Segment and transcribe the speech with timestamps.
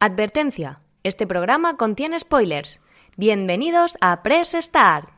[0.00, 0.80] Advertencia.
[1.02, 2.80] Este programa contiene spoilers.
[3.16, 5.17] Bienvenidos a Press Start.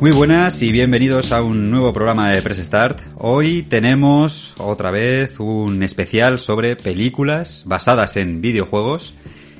[0.00, 3.00] Muy buenas y bienvenidos a un nuevo programa de Press Start.
[3.16, 9.16] Hoy tenemos otra vez un especial sobre películas basadas en videojuegos.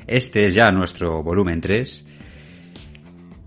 [0.07, 2.05] Este es ya nuestro volumen 3.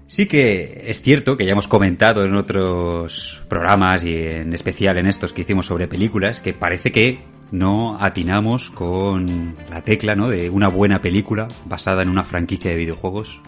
[0.07, 5.07] Sí que es cierto que ya hemos comentado en otros programas y en especial en
[5.07, 10.29] estos que hicimos sobre películas que parece que no atinamos con la tecla ¿no?
[10.29, 13.41] de una buena película basada en una franquicia de videojuegos.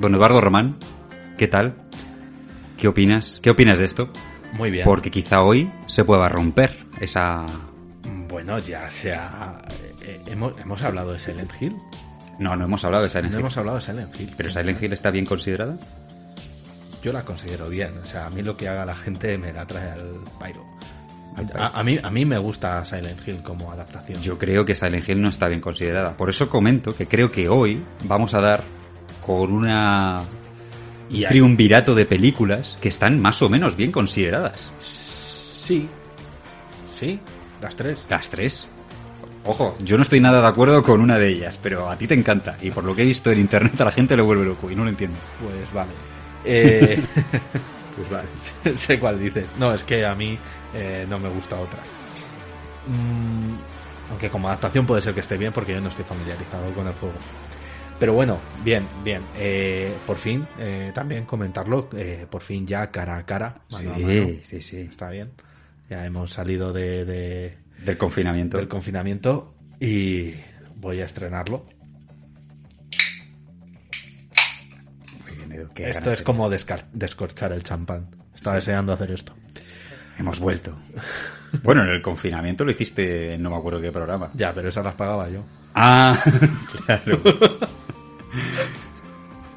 [0.00, 0.78] Don Eduardo Román,
[1.38, 1.76] ¿qué tal?
[2.80, 3.40] ¿Qué opinas?
[3.42, 4.10] ¿Qué opinas de esto?
[4.54, 4.84] Muy bien.
[4.84, 7.44] Porque quizá hoy se pueda romper esa...
[8.28, 9.58] Bueno, ya sea...
[10.00, 11.76] eh, hemos, hemos hablado de Silent Hill.
[12.38, 13.40] No, no hemos hablado de Silent No Hill.
[13.40, 14.32] hemos hablado de Silent Hill.
[14.36, 15.76] Pero Silent Hill está bien considerada.
[17.02, 17.98] Yo la considero bien.
[17.98, 20.64] O sea, a mí lo que haga la gente me la trae al pairo.
[21.54, 24.22] A, a mí, a mí me gusta Silent Hill como adaptación.
[24.22, 26.16] Yo creo que Silent Hill no está bien considerada.
[26.16, 28.64] Por eso comento que creo que hoy vamos a dar
[29.20, 30.24] con una
[31.10, 34.70] Y hay- triunvirato de películas que están más o menos bien consideradas.
[34.78, 35.88] Sí.
[36.92, 37.18] Sí,
[37.60, 38.04] las tres.
[38.08, 38.66] Las tres.
[39.44, 42.14] Ojo, yo no estoy nada de acuerdo con una de ellas, pero a ti te
[42.14, 42.56] encanta.
[42.60, 44.76] Y por lo que he visto en internet a la gente lo vuelve loco y
[44.76, 45.18] no lo entiendo.
[45.42, 45.90] Pues vale.
[46.42, 46.98] Eh,
[47.96, 49.54] pues vale, sé cuál dices.
[49.58, 50.38] No, es que a mí
[50.74, 51.78] eh, no me gusta otra.
[52.86, 56.86] Mm, aunque como adaptación puede ser que esté bien porque yo no estoy familiarizado con
[56.86, 57.14] el juego.
[58.00, 59.22] Pero bueno, bien, bien.
[59.38, 63.60] Eh, por fin, eh, también comentarlo, eh, por fin ya cara a cara.
[63.70, 64.08] mano a mano.
[64.08, 64.76] Sí, sí, sí.
[64.78, 65.30] Está bien.
[65.90, 68.56] Ya hemos salido de, de- Del confinamiento.
[68.56, 70.32] del confinamiento y
[70.76, 71.66] voy a estrenarlo.
[75.26, 78.06] Muy bien, Edu, qué Esto es como descorchar el champán.
[78.34, 79.34] Estaba deseando hacer esto.
[80.18, 80.76] Hemos vuelto.
[81.62, 84.30] Bueno, en el confinamiento lo hiciste en no me acuerdo qué programa.
[84.34, 85.42] Ya, pero esas las pagaba yo.
[85.74, 86.18] Ah,
[86.86, 87.20] claro.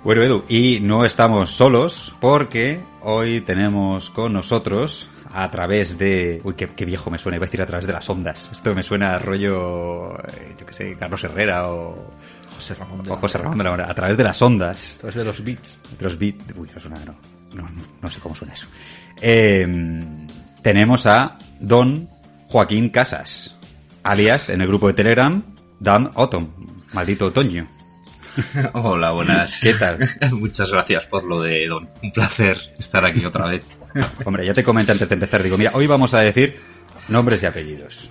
[0.04, 6.42] Bueno, Edu, y no estamos solos porque hoy tenemos con nosotros a través de...
[6.44, 8.50] Uy, qué, qué viejo me suena, iba a decir a través de las ondas.
[8.52, 12.12] Esto me suena a rollo, eh, yo qué sé, Carlos Herrera o,
[12.54, 13.38] José Ramón de o José.
[13.38, 13.90] Ramón de la Morena.
[13.90, 15.80] A través de las ondas, Través de los beats.
[16.02, 16.36] los beat...
[16.58, 17.16] Uy, no suena, no.
[17.54, 18.68] No, no, no sé cómo suena eso.
[19.22, 19.66] Eh,
[20.62, 22.10] tenemos a Don
[22.50, 23.58] Joaquín Casas,
[24.04, 25.42] alias en el grupo de Telegram,
[25.80, 26.50] Dan Autumn,
[26.94, 27.68] maldito otoño.
[28.74, 29.60] Hola, buenas.
[29.62, 30.00] ¿Qué tal?
[30.34, 31.90] Muchas gracias por lo de Don.
[32.02, 33.64] Un placer estar aquí otra vez.
[34.26, 36.60] Hombre, ya te comenté antes de empezar, digo, mira, hoy vamos a decir
[37.08, 38.10] nombres y apellidos.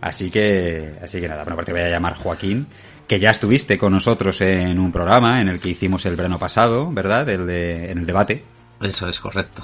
[0.00, 2.66] Así que, así que nada, bueno, te voy a llamar Joaquín,
[3.06, 6.90] que ya estuviste con nosotros en un programa en el que hicimos el verano pasado,
[6.92, 7.28] ¿verdad?
[7.28, 8.44] El de, en el debate.
[8.80, 9.62] Eso es correcto.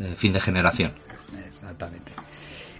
[0.00, 0.92] Eh, fin de generación.
[1.46, 2.13] Exactamente.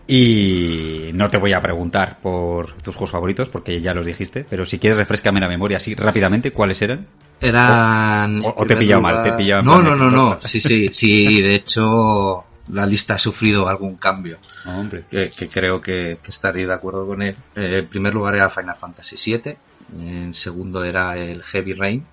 [0.06, 4.66] Y no te voy a preguntar por tus juegos favoritos, porque ya los dijiste, pero
[4.66, 7.06] si quieres refrescame la memoria así rápidamente, ¿cuáles eran?
[7.40, 8.42] Eran.
[8.44, 10.38] O- te he pillado mal, te he pillado No, plan no, no, no.
[10.42, 11.40] Sí, sí, sí.
[11.40, 14.38] De hecho, la lista ha sufrido algún cambio.
[14.66, 15.04] No, hombre.
[15.10, 17.34] Que, que creo que, que estaréis de acuerdo con él.
[17.56, 19.56] Eh, en primer lugar era Final Fantasy VII.
[20.00, 22.06] En segundo era el Heavy Rain.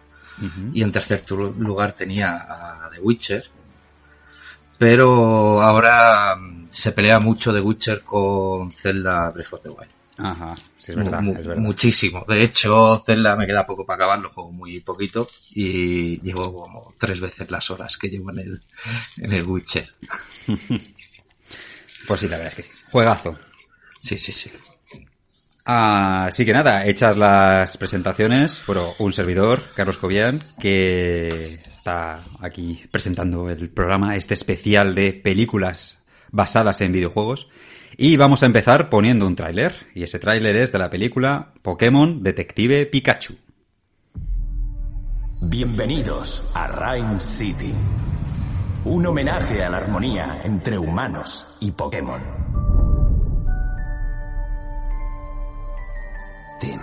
[0.73, 3.43] Y en tercer lugar tenía a The Witcher.
[4.77, 6.35] Pero ahora
[6.71, 9.91] se pelea mucho The Witcher con Zelda Breath of the Wild.
[10.17, 11.61] Ajá, sí, es verdad, Mu- es verdad.
[11.63, 12.23] Muchísimo.
[12.27, 16.93] De hecho, Zelda me queda poco para acabar, lo juego muy poquito y llevo como
[16.99, 18.61] tres veces las horas que llevo en el,
[19.17, 19.89] en el Witcher.
[22.07, 22.83] Pues sí, la verdad es que sí.
[22.91, 23.37] Juegazo.
[23.99, 24.51] Sí, sí, sí.
[25.63, 33.47] Así que nada, hechas las presentaciones, bueno, un servidor, Carlos Cobian, que está aquí presentando
[33.49, 35.99] el programa, este especial de películas
[36.31, 37.47] basadas en videojuegos.
[37.97, 42.23] Y vamos a empezar poniendo un tráiler, y ese tráiler es de la película Pokémon
[42.23, 43.35] Detective Pikachu.
[45.41, 47.73] Bienvenidos a Rhyme City.
[48.85, 52.21] Un homenaje a la armonía entre humanos y Pokémon.
[56.59, 56.79] Tim,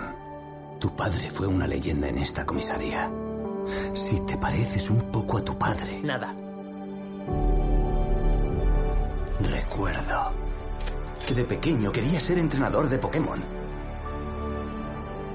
[0.79, 3.09] tu padre fue una leyenda en esta comisaría.
[3.93, 6.01] Si te pareces un poco a tu padre.
[6.03, 6.35] Nada.
[9.39, 10.33] Recuerdo
[11.25, 13.41] que de pequeño quería ser entrenador de Pokémon.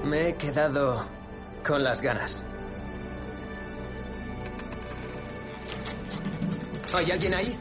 [0.03, 1.03] Me he quedado
[1.65, 2.45] con las ganas.
[6.93, 7.55] ¿Hay alguien ahí?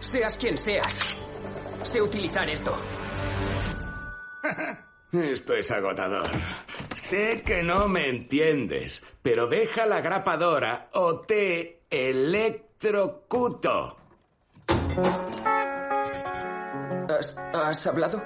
[0.00, 1.18] Seas quien seas,
[1.82, 2.74] sé utilizar esto.
[5.12, 6.28] Esto es agotador.
[6.94, 11.82] Sé que no me entiendes, pero deja la grapadora o te
[12.80, 13.96] electrocuto.
[17.08, 18.22] ¿Has, has hablado?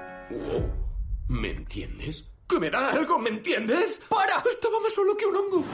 [1.28, 2.24] ¿Me entiendes?
[2.48, 3.18] ¿Que me da algo?
[3.18, 4.00] ¿Me entiendes?
[4.08, 4.38] ¡Para!
[4.38, 5.64] Estaba más solo que un hongo.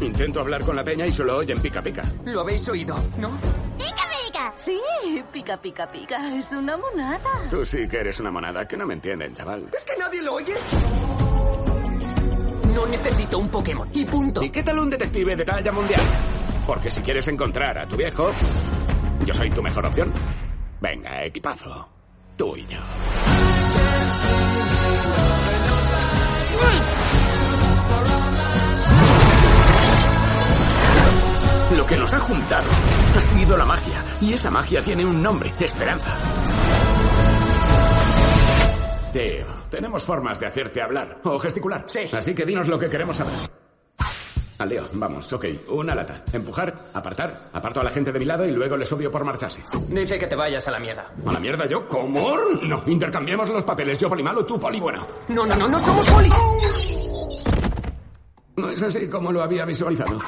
[0.00, 2.02] Intento hablar con la peña y solo oyen pica pica.
[2.24, 3.30] Lo habéis oído, ¿no?
[3.78, 4.52] ¡Pica, pica!
[4.56, 4.78] Sí,
[5.32, 6.36] pica, pica, pica.
[6.36, 7.48] Es una monada.
[7.50, 9.68] Tú sí que eres una monada, que no me entienden, chaval.
[9.72, 10.54] ¿Es que nadie lo oye?
[12.74, 13.88] No necesito un Pokémon.
[13.94, 14.42] Y punto.
[14.42, 16.00] ¿Y qué tal un detective de talla mundial?
[16.68, 18.30] Porque si quieres encontrar a tu viejo,
[19.24, 20.12] yo soy tu mejor opción.
[20.82, 21.88] Venga, equipazo.
[22.36, 22.78] Tú y yo.
[31.74, 32.68] Lo que nos ha juntado
[33.16, 34.04] ha sido la magia.
[34.20, 36.14] Y esa magia tiene un nombre, esperanza.
[39.14, 41.84] Tío, tenemos formas de hacerte hablar o gesticular.
[41.86, 42.00] Sí.
[42.12, 43.32] Así que dinos lo que queremos saber.
[44.58, 45.44] Al lío, vamos, ok.
[45.68, 46.24] Una lata.
[46.32, 47.48] Empujar, apartar.
[47.52, 49.62] Aparto a la gente de mi lado y luego les odio por marcharse.
[49.88, 51.12] Dice que te vayas a la mierda.
[51.26, 51.86] ¿A la mierda yo?
[51.86, 52.36] ¿Cómo?
[52.62, 53.98] No, intercambiemos los papeles.
[53.98, 55.06] Yo poli malo, tú poli bueno.
[55.28, 56.34] No, no, no, no somos polis.
[58.56, 60.18] No es así como lo había visualizado.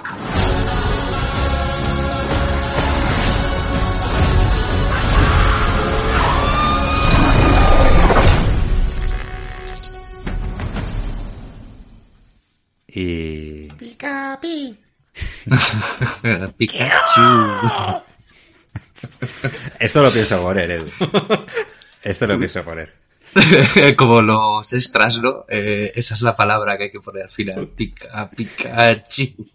[12.93, 13.69] Y...
[16.57, 17.31] Pikachu.
[19.79, 20.91] Esto lo pienso poner, Edu.
[22.03, 22.95] Esto lo pienso poner.
[23.97, 25.45] Como los extras, ¿no?
[25.49, 27.69] Eh, esa es la palabra que hay que poner al final.
[27.69, 29.47] Pica, Pikachu.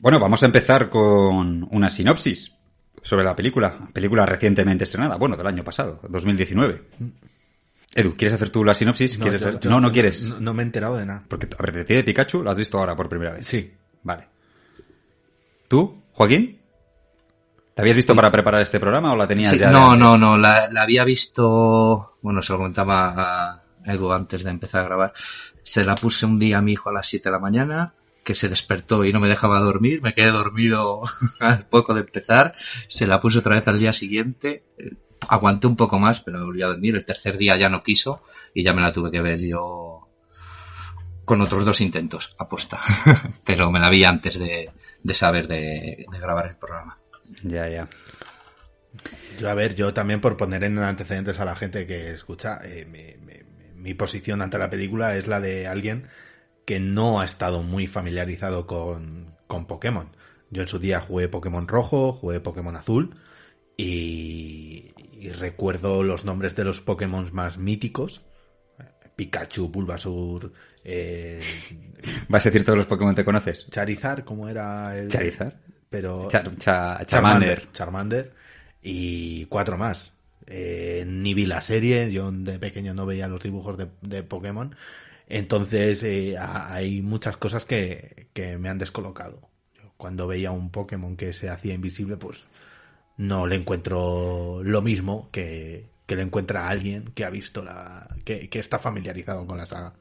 [0.00, 2.52] Bueno, vamos a empezar con una sinopsis
[3.02, 3.88] sobre la película.
[3.92, 6.82] Película recientemente estrenada, bueno, del año pasado, 2019.
[7.96, 9.16] Edu, ¿quieres hacer tú la sinopsis?
[9.18, 9.58] ¿Quieres yo- ver?
[9.60, 10.22] yo no, no quieres.
[10.22, 11.22] No, no me he enterado de nada.
[11.28, 13.46] Porque, a ver, de ti de Pikachu lo has visto ahora por primera vez.
[13.46, 13.72] Sí.
[14.02, 14.28] Vale.
[15.68, 16.60] ¿Tú, Joaquín?
[17.74, 19.70] ¿La habías visto para preparar este programa o la tenías Sí, ya?
[19.70, 24.50] no, no, no, la, la había visto, bueno, se lo comentaba a Edu antes de
[24.50, 25.12] empezar a grabar.
[25.62, 27.92] Se la puse un día a mi hijo a las 7 de la mañana,
[28.24, 31.02] que se despertó y no me dejaba dormir, me quedé dormido
[31.40, 32.54] al poco de empezar,
[32.88, 34.64] se la puse otra vez al día siguiente,
[35.28, 38.22] aguanté un poco más, pero me volví a dormir, el tercer día ya no quiso
[38.54, 40.08] y ya me la tuve que ver yo
[41.24, 42.78] con otros dos intentos, aposta,
[43.44, 44.70] pero me la vi antes de,
[45.02, 46.96] de saber de- de grabar el programa.
[47.42, 47.88] Ya, ya.
[49.38, 52.86] Yo, a ver, yo también por poner en antecedentes a la gente que escucha, eh,
[52.86, 53.42] mi, mi-
[53.74, 56.06] mi posición ante la película es la de alguien
[56.64, 60.16] que no ha estado muy familiarizado con, con Pokémon.
[60.50, 63.16] Yo en su día jugué Pokémon rojo, jugué Pokémon azul
[63.76, 64.92] y,
[65.26, 68.22] y recuerdo los nombres de los Pokémon más míticos.
[69.16, 70.52] Pikachu, Bulbasaur,
[70.84, 71.40] eh,
[72.28, 73.66] ¿Vas a decir todos los Pokémon que conoces?
[73.70, 75.08] Charizard, ¿cómo era el...?
[75.08, 75.54] Charizard.
[75.88, 76.28] Pero...
[76.28, 77.06] Char- cha- Charmander.
[77.06, 77.72] Charmander.
[77.72, 78.32] Charmander
[78.82, 80.12] y cuatro más.
[80.46, 84.76] Eh, ni vi la serie, yo de pequeño no veía los dibujos de, de Pokémon.
[85.28, 89.48] Entonces eh, ha- hay muchas cosas que, que me han descolocado.
[89.96, 92.44] Cuando veía un Pokémon que se hacía invisible, pues
[93.16, 98.08] no le encuentro lo mismo que, que le encuentra a alguien que ha visto la.
[98.24, 99.92] que, que está familiarizado con la saga.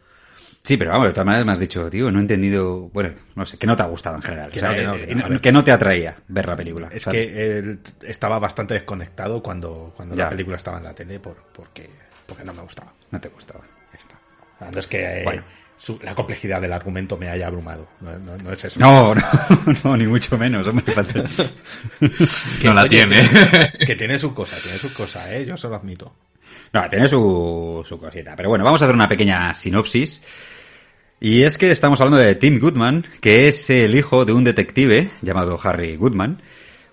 [0.64, 3.46] Sí, pero vamos, de todas maneras me has dicho, tío, no he entendido, bueno, no
[3.46, 4.50] sé, que no te ha gustado en general.
[4.52, 5.42] Que O sea, no, que no, que no, a ver.
[5.42, 6.90] que no te atraía ver la película.
[6.92, 10.24] Es que él estaba bastante desconectado cuando, cuando Ya.
[10.24, 11.88] la película estaba en la tele por, porque,
[12.26, 12.92] porque no me gustaba.
[13.12, 13.62] No te gustaba.
[13.94, 14.80] Está.
[14.80, 15.44] Es que eh, Bueno.
[15.78, 17.88] Su- la complejidad del argumento me haya abrumado.
[18.02, 18.80] No, no- no es eso.
[18.80, 19.22] No, no,
[19.84, 20.86] no, ni mucho menos, hombre.
[20.94, 23.22] Que, no la oye, tiene.
[23.80, 25.46] Que, que tiene su cosa, tiene su cosa, ¿eh?
[25.46, 26.14] Yo se lo admito.
[26.74, 28.36] No, tiene su, su cosita.
[28.36, 30.22] Pero bueno, vamos a hacer una pequeña sinopsis.
[31.20, 35.10] Y es que estamos hablando de Tim Goodman, que es el hijo de un detective
[35.22, 36.42] llamado Harry Goodman.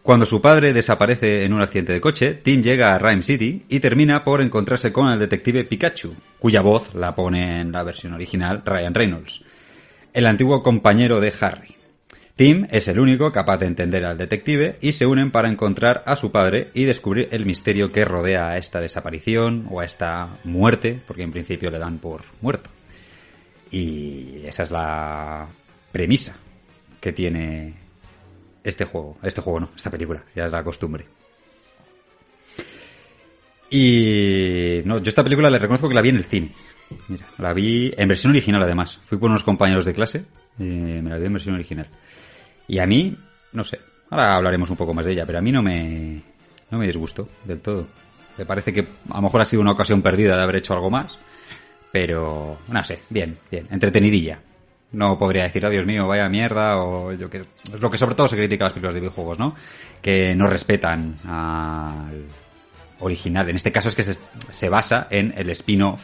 [0.03, 3.79] Cuando su padre desaparece en un accidente de coche, Tim llega a Rhyme City y
[3.79, 8.63] termina por encontrarse con el detective Pikachu, cuya voz la pone en la versión original
[8.65, 9.45] Ryan Reynolds,
[10.13, 11.77] el antiguo compañero de Harry.
[12.35, 16.17] Tim es el único capaz de entender al detective y se unen para encontrar a
[16.17, 20.99] su padre y descubrir el misterio que rodea a esta desaparición o a esta muerte,
[21.07, 22.71] porque en principio le dan por muerto.
[23.71, 25.47] Y esa es la
[25.93, 26.35] premisa
[27.01, 27.82] que tiene
[28.65, 29.17] este juego.
[29.23, 31.07] Este juego no, esta película, ya es la costumbre.
[33.71, 36.53] Y no, yo esta película le reconozco que la vi en el cine.
[37.09, 39.01] Mira, la vi en versión original además.
[39.07, 40.25] Fui por unos compañeros de clase
[40.59, 41.89] y me la vi en versión original.
[42.69, 43.17] Y a mí,
[43.53, 46.23] no sé, ahora hablaremos un poco más de ella, pero a mí no me,
[46.71, 47.87] no me disgustó del todo.
[48.37, 50.91] Me parece que a lo mejor ha sido una ocasión perdida de haber hecho algo
[50.91, 51.19] más,
[51.91, 54.41] pero no sé, bien, bien, entretenidilla.
[54.93, 57.39] No podría decir, oh Dios mío, vaya mierda, o yo que.
[57.39, 59.55] Es lo que sobre todo se critica a las películas de videojuegos, ¿no?
[60.03, 62.27] Que no respetan al
[63.01, 63.49] original.
[63.49, 64.19] En este caso es que se,
[64.51, 66.03] se basa en el spin-off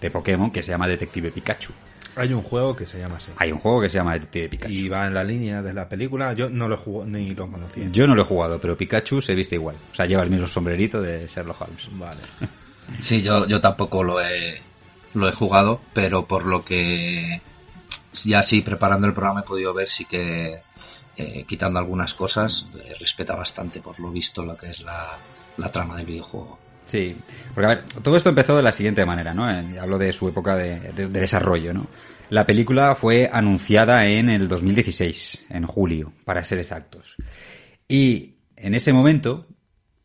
[0.00, 1.72] de Pokémon que se llama Detective Pikachu.
[2.14, 3.30] Hay un juego que se llama así.
[3.38, 4.72] Hay un juego que se llama Detective Pikachu.
[4.72, 6.34] Y va en la línea de la película.
[6.34, 7.88] Yo no lo jugué ni lo conocía.
[7.90, 9.76] Yo no lo he jugado, pero Pikachu se viste igual.
[9.92, 11.88] O sea, lleva el mismo sombrerito de Sherlock Holmes.
[11.92, 12.20] Vale.
[13.00, 14.60] Sí, yo, yo tampoco lo he,
[15.14, 17.40] lo he jugado, pero por lo que
[18.12, 20.60] ya sí, preparando el programa he podido ver, sí que
[21.16, 25.18] eh, quitando algunas cosas, eh, respeta bastante por lo visto lo que es la,
[25.56, 26.58] la trama del videojuego.
[26.84, 27.16] Sí,
[27.54, 29.48] porque a ver, todo esto empezó de la siguiente manera, ¿no?
[29.50, 31.86] Eh, Hablo de su época de, de- de desarrollo, ¿no?
[32.28, 37.16] La película fue anunciada en el 2016, en julio, para ser exactos.
[37.86, 39.46] Y en ese momento,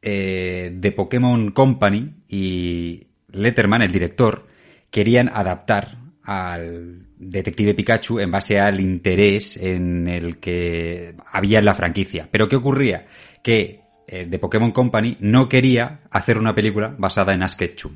[0.01, 4.47] eh, The Pokémon Company y Letterman, el director,
[4.91, 11.73] querían adaptar al Detective Pikachu en base al interés en el que había en la
[11.73, 12.27] franquicia.
[12.31, 13.05] Pero ¿qué ocurría?
[13.43, 17.93] Que eh, The Pokémon Company no quería hacer una película basada en Ash Ketchum.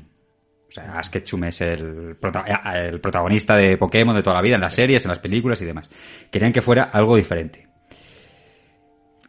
[0.68, 4.56] O sea, Ash Ketchum es el, eh, el protagonista de Pokémon de toda la vida,
[4.56, 5.88] en las series, en las películas y demás.
[6.30, 7.68] Querían que fuera algo diferente.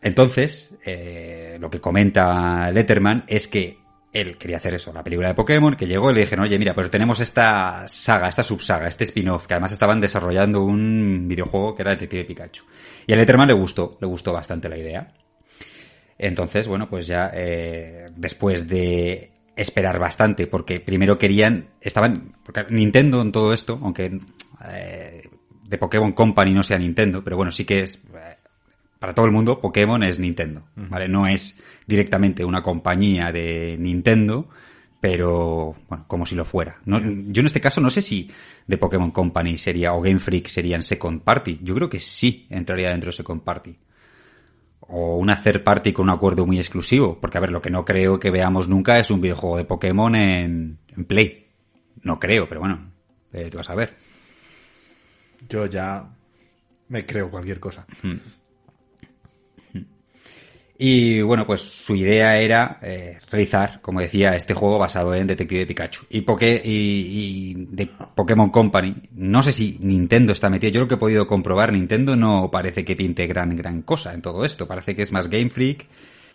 [0.02, 3.83] Entonces, eh, lo que comenta Letterman es que
[4.14, 6.74] él quería hacer eso, la película de Pokémon, que llegó y le dijeron, oye, mira,
[6.76, 11.82] pues tenemos esta saga, esta subsaga, este spin-off, que además estaban desarrollando un videojuego que
[11.82, 12.64] era Detective Pikachu.
[13.08, 15.14] Y a Letterman le gustó, le gustó bastante la idea.
[16.18, 23.22] Entonces, bueno, pues ya eh, después de esperar bastante, porque primero querían, estaban, porque Nintendo
[23.22, 24.20] en todo esto, aunque
[24.72, 25.30] eh,
[25.64, 28.33] de Pokémon Company no sea Nintendo, pero bueno, sí que es, eh,
[29.04, 31.10] para todo el mundo, Pokémon es Nintendo, ¿vale?
[31.10, 34.48] No es directamente una compañía de Nintendo,
[35.02, 36.78] pero bueno, como si lo fuera.
[36.86, 38.32] No- yo en este caso no sé si
[38.66, 41.60] de Pokémon Company sería, o Game Freak serían Second Party.
[41.62, 43.76] Yo creo que sí entraría dentro de Second Party
[44.80, 47.20] o una third party con un acuerdo muy exclusivo.
[47.20, 50.16] Porque, a ver, lo que no creo que veamos nunca es un videojuego de Pokémon
[50.16, 51.48] en, en Play.
[52.04, 52.90] No creo, pero bueno,
[53.34, 53.98] eh, tú vas a ver.
[55.50, 56.06] Yo ya
[56.88, 57.86] me creo cualquier cosa.
[60.86, 65.66] Y bueno, pues su idea era eh, realizar, como decía, este juego basado en Detective
[65.66, 66.08] Pikachu.
[66.10, 70.96] Y, Poké- y, de Pokémon Company, no sé si Nintendo está metido, yo lo que
[70.96, 74.68] he podido comprobar, Nintendo no parece que pinte gran, gran cosa en todo esto.
[74.68, 75.88] Parece que es más Game Freak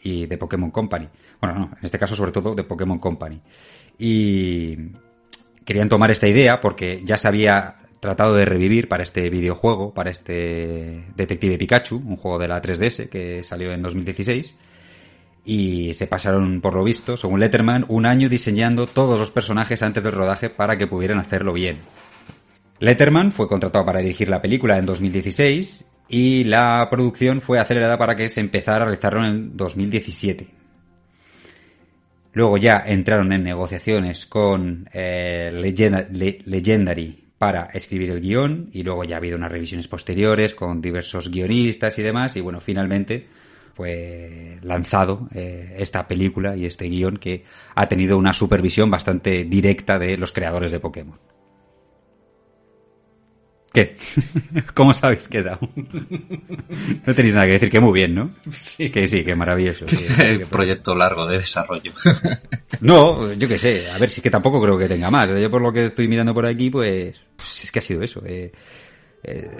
[0.02, 1.10] y de Pokémon Company.
[1.42, 3.38] Bueno, no, en este caso sobre todo de Pokémon Company.
[3.98, 4.78] Y
[5.62, 10.10] querían tomar esta idea porque ya se había tratado de revivir para este videojuego, para
[10.10, 14.54] este Detective Pikachu, un juego de la 3DS que salió en 2016.
[15.44, 20.02] Y se pasaron, por lo visto, según Letterman, un año diseñando todos los personajes antes
[20.02, 21.78] del rodaje para que pudieran hacerlo bien.
[22.80, 28.14] Letterman fue contratado para dirigir la película en 2016 y la producción fue acelerada para
[28.14, 30.48] que se empezara a realizarlo en el 2017.
[32.34, 38.82] Luego ya entraron en negociaciones con eh, Legenda- Le- Legendary para escribir el guion y
[38.82, 43.28] luego ya ha habido unas revisiones posteriores con diversos guionistas y demás y bueno, finalmente
[43.74, 47.44] fue lanzado eh, esta película y este guion que
[47.76, 51.16] ha tenido una supervisión bastante directa de los creadores de Pokémon.
[53.72, 53.96] ¿Qué?
[54.74, 55.60] ¿Cómo os habéis quedado?
[57.06, 58.30] No tenéis nada que decir, que muy bien, ¿no?
[58.50, 58.90] Sí.
[58.90, 59.86] Que sí, que maravilloso.
[59.86, 61.92] que- que- Proyecto largo de desarrollo.
[62.80, 65.30] no, yo qué sé, a ver, si es que tampoco creo que tenga más.
[65.30, 68.22] Yo por lo que estoy mirando por aquí, pues, pues es que ha sido eso.
[68.26, 68.52] eh.
[69.24, 69.50] Eh,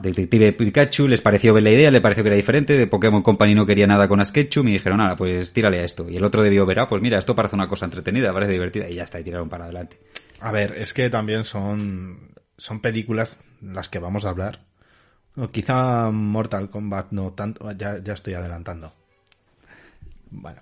[0.00, 3.52] Detective Pikachu les pareció ver la idea, le pareció que era diferente, de Pokémon Company
[3.54, 6.08] no quería nada con Ash Ketchum y dijeron, nada, pues tírale a esto.
[6.08, 8.88] Y el otro debió ver, ah, pues mira, esto parece una cosa entretenida, parece divertida,
[8.88, 9.96] y ya está, y tiraron para adelante.
[10.40, 14.60] A ver, es que también son, son películas las que vamos a hablar.
[15.36, 18.92] O quizá Mortal Kombat no tanto, ya, ya estoy adelantando.
[20.30, 20.60] Bueno.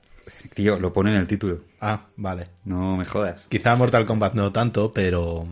[0.55, 2.49] Tío, lo pone en el título, Ah, vale.
[2.65, 3.41] no me jodas.
[3.49, 5.47] Quizá Mortal Kombat no tanto, pero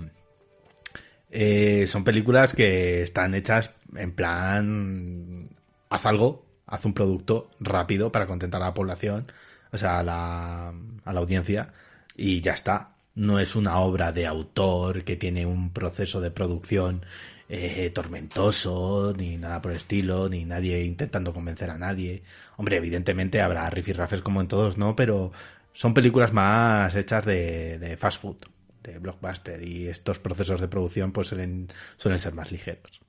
[1.30, 5.48] eh, son películas que están hechas en plan
[5.88, 9.30] haz algo, haz un producto rápido para contentar a la población,
[9.72, 11.72] o sea, a la, a la audiencia
[12.16, 12.94] y ya está.
[13.14, 17.04] No es una obra de autor que tiene un proceso de producción
[17.52, 22.22] eh, tormentoso, ni nada por el estilo, ni nadie intentando convencer a nadie.
[22.56, 24.94] Hombre, evidentemente habrá rifirrafes como en todos, ¿no?
[24.94, 25.32] Pero
[25.72, 28.36] son películas más hechas de, fast food,
[28.84, 33.00] de blockbuster, y estos procesos de producción pues suelen, ser más ligeros.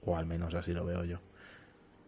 [0.00, 1.20] O al menos así lo veo yo.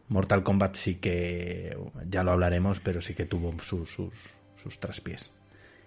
[0.09, 1.77] Mortal Kombat sí que,
[2.09, 5.31] ya lo hablaremos, pero sí que tuvo sus, sus traspiés.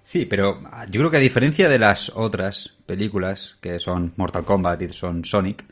[0.03, 4.81] Sí, pero yo creo que a diferencia de las otras películas, que son Mortal Kombat
[4.81, 5.65] y son Sonic,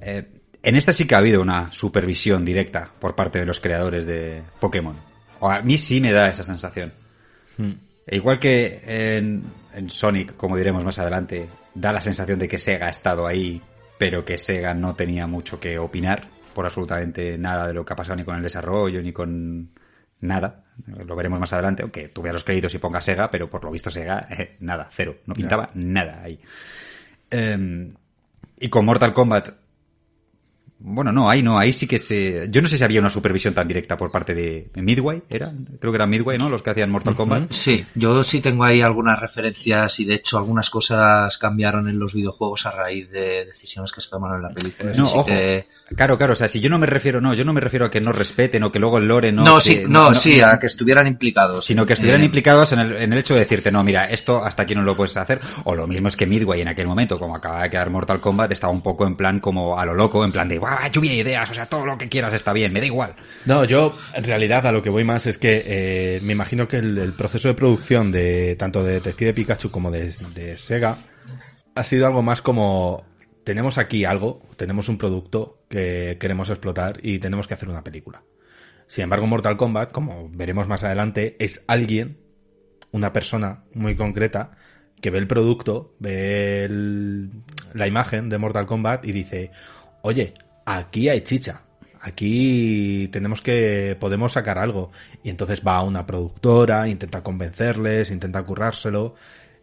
[0.00, 0.28] eh,
[0.62, 4.42] en esta sí que ha habido una supervisión directa por parte de los creadores de
[4.60, 4.96] Pokémon.
[5.40, 6.92] O a mí sí me da esa sensación.
[8.06, 9.42] E igual que en,
[9.74, 13.60] en Sonic, como diremos más adelante, da la sensación de que Sega ha estado ahí,
[13.98, 17.96] pero que Sega no tenía mucho que opinar por absolutamente nada de lo que ha
[17.96, 19.70] pasado ni con el desarrollo ni con
[20.20, 20.64] nada.
[20.86, 23.90] Lo veremos más adelante, aunque tuviera los créditos y ponga Sega, pero por lo visto
[23.90, 25.16] Sega, eh, nada, cero.
[25.26, 26.38] No pintaba nada ahí.
[27.30, 27.92] Eh,
[28.58, 29.61] y con Mortal Kombat
[30.84, 32.48] bueno, no, ahí no, ahí sí que se...
[32.50, 35.52] Yo no sé si había una supervisión tan directa por parte de Midway, ¿era?
[35.80, 36.50] Creo que era Midway, ¿no?
[36.50, 37.52] Los que hacían Mortal Kombat.
[37.52, 42.12] Sí, yo sí tengo ahí algunas referencias y de hecho algunas cosas cambiaron en los
[42.14, 44.92] videojuegos a raíz de decisiones que se tomaron en la película.
[44.96, 45.24] No, ojo.
[45.26, 47.84] que- Claro, claro, o sea, si yo no me refiero, no, yo no me refiero
[47.86, 49.44] a que no respeten o que luego el lore no...
[49.44, 51.64] No, sí, no, sí, a que estuvieran implicados.
[51.64, 54.42] Sino que estuvieran Eh, implicados en el, en el hecho de decirte, no, mira, esto
[54.42, 55.40] hasta aquí no lo puedes hacer.
[55.64, 58.50] O lo mismo es que Midway en aquel momento, como acaba de quedar Mortal Kombat,
[58.52, 61.16] estaba un poco en plan como a lo loco, en plan de, ¡guau, lluvia de
[61.18, 61.50] ideas!
[61.50, 63.14] O sea, todo lo que quieras está bien, me da igual.
[63.46, 66.76] No, yo en realidad a lo que voy más es que eh, me imagino que
[66.78, 70.96] el, el proceso de producción de tanto de Detective Pikachu como de, de Sega
[71.74, 73.04] ha sido algo más como
[73.44, 78.22] tenemos aquí algo, tenemos un producto que queremos explotar y tenemos que hacer una película.
[78.86, 82.18] Sin embargo, Mortal Kombat, como veremos más adelante, es alguien,
[82.90, 84.52] una persona muy concreta,
[85.00, 87.30] que ve el producto, ve el-
[87.74, 89.50] la imagen de Mortal Kombat y dice,
[90.02, 91.62] oye, aquí hay chicha,
[92.00, 94.90] aquí tenemos que, podemos sacar algo.
[95.22, 99.14] Y entonces va a una productora, intenta convencerles, intenta currárselo.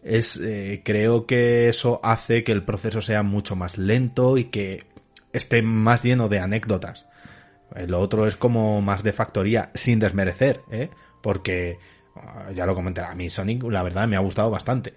[0.02, 4.86] Es, eh, creo que eso hace que el proceso sea mucho más lento y que
[5.34, 7.06] esté más lleno de anécdotas.
[7.88, 10.90] Lo otro es como más de factoría, sin desmerecer, ¿eh?
[11.22, 11.78] Porque,
[12.16, 14.96] ah, ya lo comenté, a mí Sonic, la verdad, me ha gustado bastante.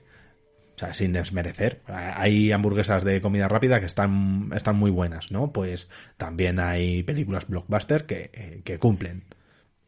[0.75, 1.83] O sea, sin desmerecer.
[1.87, 5.53] Hay hamburguesas de comida rápida que están, están muy buenas, ¿no?
[5.53, 9.25] Pues también hay películas blockbuster que, eh, que cumplen.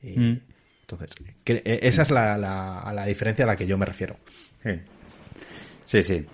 [0.03, 0.41] Y, Mm.
[0.83, 1.11] Entonces,
[1.45, 4.19] que- eh, esa es la, la, la diferencia a la que yo me refiero.
[4.63, 4.81] Sí.
[5.87, 6.27] Sí, sí.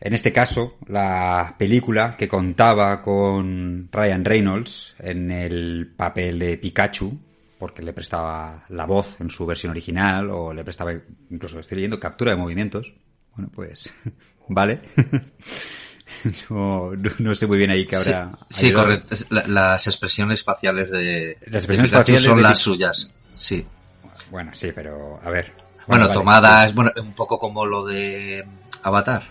[0.00, 7.18] En este caso, la película que contaba con Ryan Reynolds en el papel de Pikachu,
[7.58, 10.92] porque le prestaba la voz en su versión original, o le prestaba,
[11.30, 12.94] incluso estoy leyendo, captura de movimientos.
[13.34, 13.90] Bueno, pues,
[14.48, 14.80] vale.
[16.50, 18.30] no, no- no sé muy bien ahí que habrá.
[18.48, 19.14] sí, correcto.
[19.30, 23.12] La- las expresiones faciales de, Las expresiones de faciales son de las suyas.
[23.36, 23.66] Sí.
[24.30, 25.52] Bueno, sí, pero a ver.
[25.86, 26.74] Bueno, vale, tomadas, sí.
[26.76, 28.44] bueno, un poco como lo de
[28.82, 29.22] Avatar.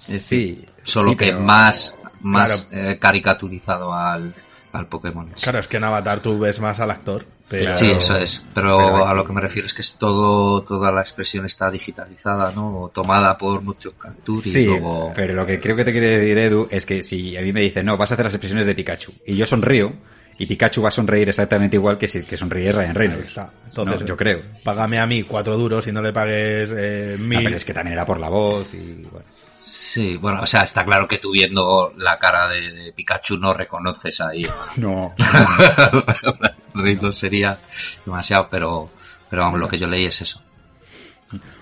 [0.00, 2.88] Es decir, Sí, solo sí, que pero- más, más Claro.
[2.90, 4.34] eh, caricaturizado al,
[4.72, 5.28] al Pokémon.
[5.40, 7.74] Claro, es que en Avatar tú ves más al actor, pero...
[7.74, 8.46] Sí, eso es.
[8.54, 11.70] Pero Pero- a lo que me refiero es que es todo, toda la expresión está
[11.70, 12.82] digitalizada, ¿no?
[12.84, 15.12] O tomada por Motion Capture y Sí, luego.
[15.14, 17.60] pero lo que creo que te quiere decir Edu es que si a mí me
[17.60, 19.92] dicen, no, vas a hacer las expresiones de Pikachu, y yo sonrío,
[20.38, 23.28] y Pikachu va a sonreír exactamente igual que si que sonríe Ryan Ahí Reynolds.
[23.28, 23.50] está.
[23.66, 24.40] Entonces, No, yo creo.
[24.64, 27.42] Págame a mí cuatro duros y no le pagues eh, mil.
[27.44, 29.26] pero es que también era por la voz y bueno.
[29.64, 33.52] Sí, bueno, o sea, está claro que tú viendo la cara de, de Pikachu no
[33.54, 34.46] reconoces ahí.
[34.76, 35.14] No.
[36.82, 37.58] Reynolds sería
[38.04, 38.90] demasiado, pero,
[39.28, 40.42] pero vamos, lo que yo leí es eso.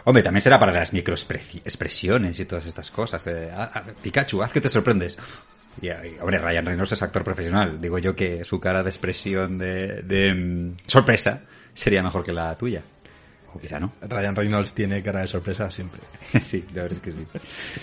[0.05, 3.27] Hombre, también será para las microexpresiones y todas estas cosas.
[3.27, 3.51] eh,
[4.03, 5.19] Pikachu, haz que te sorprendes.
[5.81, 7.81] Y, y, hombre, Ryan Reynolds es actor profesional.
[7.81, 11.43] Digo yo que su cara de expresión de, de, mm, sorpresa
[11.75, 12.83] sería mejor que la tuya.
[13.55, 13.93] O quizá no.
[14.03, 16.01] Ryan Reynolds tiene cara de sorpresa siempre.
[16.41, 17.27] sí, la verdad es que sí.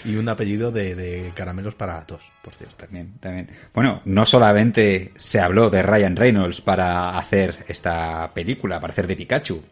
[0.06, 2.76] Y un apellido de, de caramelos para tos, por cierto.
[2.76, 3.50] También, también.
[3.74, 9.16] Bueno, no solamente se habló de Ryan Reynolds para hacer esta película, para hacer de
[9.16, 9.64] Pikachu.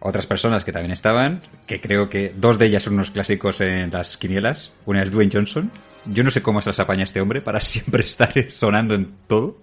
[0.00, 3.90] Otras personas que también estaban, que creo que dos de ellas son unos clásicos en
[3.90, 4.72] las quinielas.
[4.86, 5.72] Una es Dwayne Johnson.
[6.06, 9.58] Yo no sé cómo se las apaña este hombre para siempre estar sonando en todo.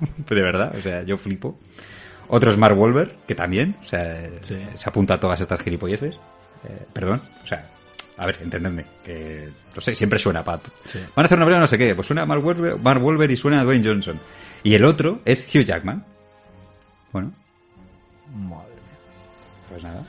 [0.28, 1.58] De verdad, o sea, yo flipo.
[2.30, 4.56] Otro es Mark Wahlberg, que también, o sea, Sí.
[4.74, 6.14] se apunta a todas estas gilipolleces.
[6.64, 7.66] Eh, perdón, o sea,
[8.16, 10.66] a ver, entendedme, que, no sé, siempre suena Pat.
[10.84, 10.98] Sí.
[11.16, 13.36] Van a hacer una película no sé qué, pues suena Mark Wahlberg, Mark Wahlberg y
[13.36, 14.20] suena Dwayne Johnson.
[14.62, 16.04] Y el otro es Hugh Jackman.
[17.12, 17.32] Bueno,
[18.34, 18.98] Madre mía.
[19.68, 20.02] pues nada.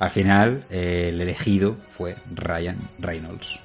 [0.00, 3.60] Al final, eh, el elegido fue Ryan Reynolds.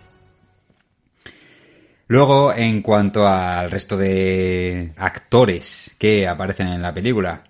[2.08, 7.44] Luego, en cuanto al resto de actores que aparecen en la película,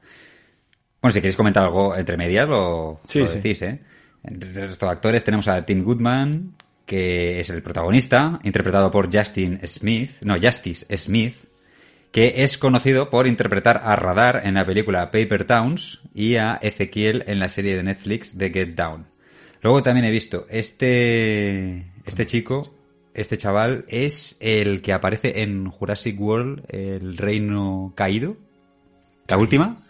[1.04, 3.36] bueno, si queréis comentar algo entre medias, lo, Sí, lo sí.
[3.36, 3.82] decís, ¿eh?
[4.24, 10.12] Entre de actores tenemos a Tim Goodman, que es el protagonista, interpretado por Justin Smith,
[10.22, 11.36] no, Justice Smith,
[12.13, 17.26] que es conocido por interpretar a Radar en la película Paper Towns y a Ezequiel
[17.28, 19.06] en la serie de Netflix The Get Down.
[19.62, 22.74] Luego también he visto este este chico,
[23.13, 28.38] este chaval es el que aparece en Jurassic World, el Reino Caído,
[29.28, 29.83] la última.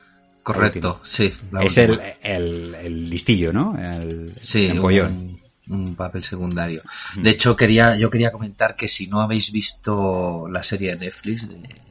[0.43, 1.33] Correcto, sí.
[1.51, 3.77] la es el, el, el listillo, ¿no?
[3.77, 6.81] El, Sí, un, un papel secundario.
[7.15, 11.47] De hecho, quería, yo quería comentar que si no habéis visto la serie de Netflix
[11.47, 11.81] de,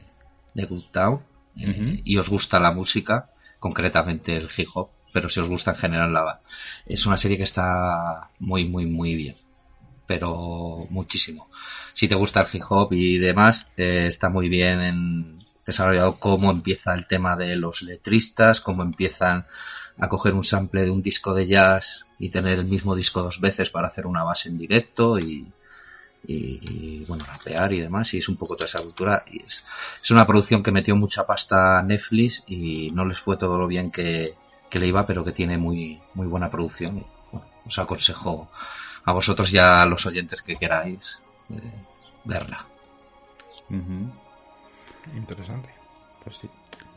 [0.53, 1.21] de Good Town
[1.57, 5.77] eh, y os gusta la música, concretamente el hip hop, pero si os gusta en
[5.77, 6.41] general la
[6.85, 9.35] es una serie que está muy, muy, muy bien.
[10.05, 11.49] Pero muchísimo.
[11.93, 16.51] Si te gusta el hip hop y demás, eh, está muy bien en, desarrollado cómo
[16.51, 19.45] empieza el tema de los letristas, cómo empiezan
[19.97, 23.39] a coger un sample de un disco de jazz y tener el mismo disco dos
[23.39, 25.51] veces para hacer una base en directo y,
[26.25, 28.13] y, bueno, rapear y demás.
[28.13, 29.23] Y es un poco toda esa cultura.
[29.27, 29.63] Y es,
[30.01, 33.67] es una producción que metió mucha pasta a Netflix y no les fue todo lo
[33.67, 34.35] bien que,
[34.71, 37.05] le iba, pero que tiene muy, muy buena producción.
[37.31, 38.49] Bueno, os aconsejo
[39.05, 41.61] a vosotros y a los oyentes que queráis eh,
[42.23, 42.65] verla.
[45.15, 45.69] Interesante.
[46.23, 46.49] Pues sí.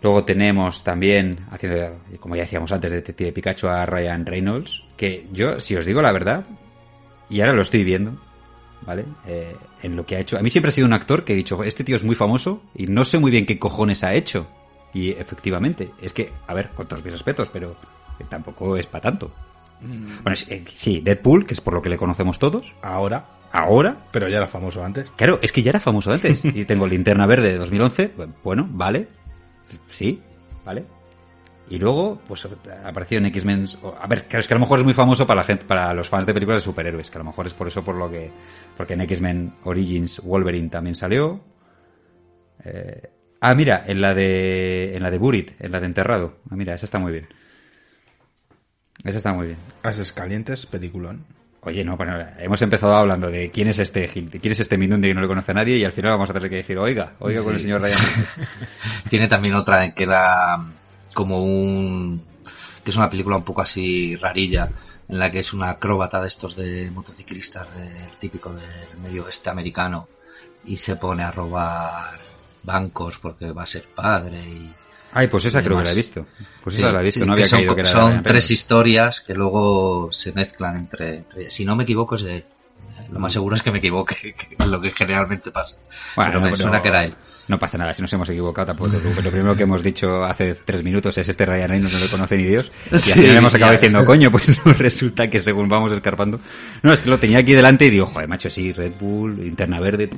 [0.03, 5.27] Luego tenemos también, haciendo, como ya decíamos antes, de Detective Pikachu a Ryan Reynolds, que
[5.33, 6.45] yo, si os digo la verdad,
[7.29, 8.17] y ahora lo estoy viendo,
[8.83, 9.05] ¿vale?
[9.27, 10.39] Eh, en lo que ha hecho.
[10.39, 12.63] A mí siempre ha sido un actor que he dicho, este tío es muy famoso
[12.75, 14.47] y no sé muy bien qué cojones ha hecho.
[14.95, 17.75] Y efectivamente, es que, a ver, con todos mis respetos, pero
[18.29, 19.31] tampoco es para tanto.
[19.81, 23.97] Bueno, es- eh, sí, Deadpool, que es por lo que le conocemos todos, Ahora, ahora,
[24.11, 25.11] pero ya era famoso antes.
[25.17, 26.45] Claro, es que ya era famoso antes.
[26.57, 28.13] Y tengo Linterna Verde de 2011.
[28.43, 29.09] Bueno, vale.
[29.87, 30.21] Sí,
[30.65, 30.85] vale.
[31.69, 32.47] Y luego, pues
[32.85, 33.67] apareció en X-Men.
[34.01, 36.09] A ver, es que a lo mejor es muy famoso para la gente, para los
[36.09, 37.11] fans de películas de superhéroes.
[37.11, 38.31] Que a lo mejor es por eso por lo que.
[38.77, 41.41] Porque en X-Men Origins Wolverine también salió.
[42.65, 44.97] Eh, ah, mira, en la de.
[44.97, 46.37] En la de Burit, en la de Enterrado.
[46.51, 47.27] Ah, mira, esa está muy bien.
[49.03, 49.59] Esa está muy bien.
[49.83, 51.25] Haces calientes, peliculón.
[51.67, 55.15] Oye, no, bueno, hemos empezado hablando de quién es este quién es este Mindundi que
[55.15, 57.43] no le conoce a nadie y al final vamos a tener que decir, oiga, oiga
[57.43, 57.99] con el señor Ryan.
[59.11, 60.59] Tiene también otra en que era
[61.13, 62.25] como un
[62.85, 64.71] que es una película un poco así rarilla
[65.09, 69.51] en la que es una acróbata de estos de motociclistas del típico del medio oeste
[69.51, 70.07] americano
[70.65, 72.21] y se pone a robar
[72.63, 74.73] bancos porque va a ser padre y
[75.19, 76.27] Ay, pues esa creo que la he visto.
[76.63, 78.23] Pues Sí, esa la he visto, sí, no que había son, caído que era son
[78.23, 82.45] tres historias que luego se mezclan entre, entre- si no me equivoco es de él
[83.11, 85.77] lo más seguro es que me equivoque que es lo que generalmente pasa
[86.17, 87.15] Bueno, pero me no, suena no- que era él
[87.49, 88.91] No pasa nada, si nos hemos equivocado tampoco.
[89.23, 92.37] Lo primero que hemos dicho hace tres minutos es este Ryan Reynolds no le conoce
[92.37, 92.71] ni Dios.
[92.91, 93.79] Y al Sí, final hemos acabado ya.
[93.81, 96.41] diciendo, coño, pues no resulta que según vamos escarpando.
[96.83, 99.79] No, es que lo tenía aquí delante y digo, joder, macho, sí, Red Bull, Interna
[99.81, 100.11] Verde.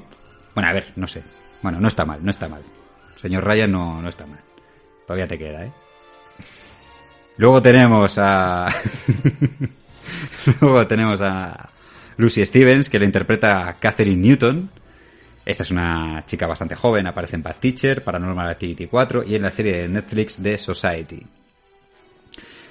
[0.55, 1.23] Bueno, a ver, no sé.
[1.63, 2.63] Bueno, no está mal, no está mal.
[3.17, 4.41] Señor Ryan no, no está mal.
[5.09, 5.73] Todavía te queda, ¿eh?
[7.39, 8.69] Luego tenemos a...
[10.61, 11.71] Luego tenemos a
[12.19, 14.69] Lucy Stevens, que le interpreta a Catherine Newton.
[15.47, 19.41] Esta es una chica bastante joven, aparece en Bad Teacher, Paranormal Activity 4 y en
[19.41, 21.23] la serie de Netflix de Society.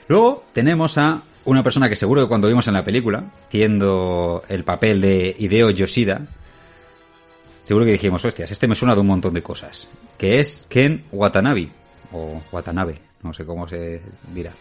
[0.08, 4.64] Luego tenemos a una persona que seguro que cuando vimos en la película, haciendo el
[4.64, 6.22] papel de Hideo Yoshida,
[7.64, 9.88] seguro que dijimos, hostias, este me suena de un montón de cosas.
[10.20, 11.72] Que es Ken Watanabe,
[12.12, 14.02] o Watanabe, no sé cómo se
[14.34, 14.54] dirá.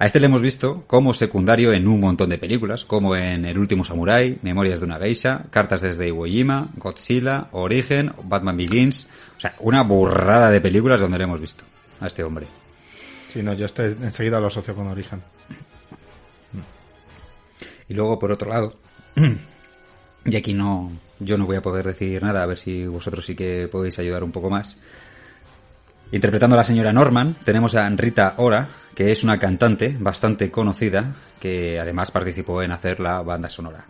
[0.00, 3.58] A este le hemos visto como secundario en un montón de películas, como en El
[3.58, 9.08] último Samurai, Memorias de una Geisha, Cartas desde Iwo Jima, Godzilla, Origen, Batman Begins.
[9.36, 11.64] O sea, una burrada de películas donde le hemos visto
[11.98, 12.46] a este hombre.
[13.28, 15.20] Si no, yo este enseguida lo asocio con Origen.
[17.88, 18.76] Y luego, por otro lado,
[20.24, 23.34] y aquí no, yo no voy a poder decir nada, a ver si vosotros sí
[23.34, 24.76] que podéis ayudar un poco más.
[26.10, 31.14] Interpretando a la señora Norman, tenemos a Rita Ora, que es una cantante bastante conocida,
[31.38, 33.84] que además participó en hacer la banda sonora.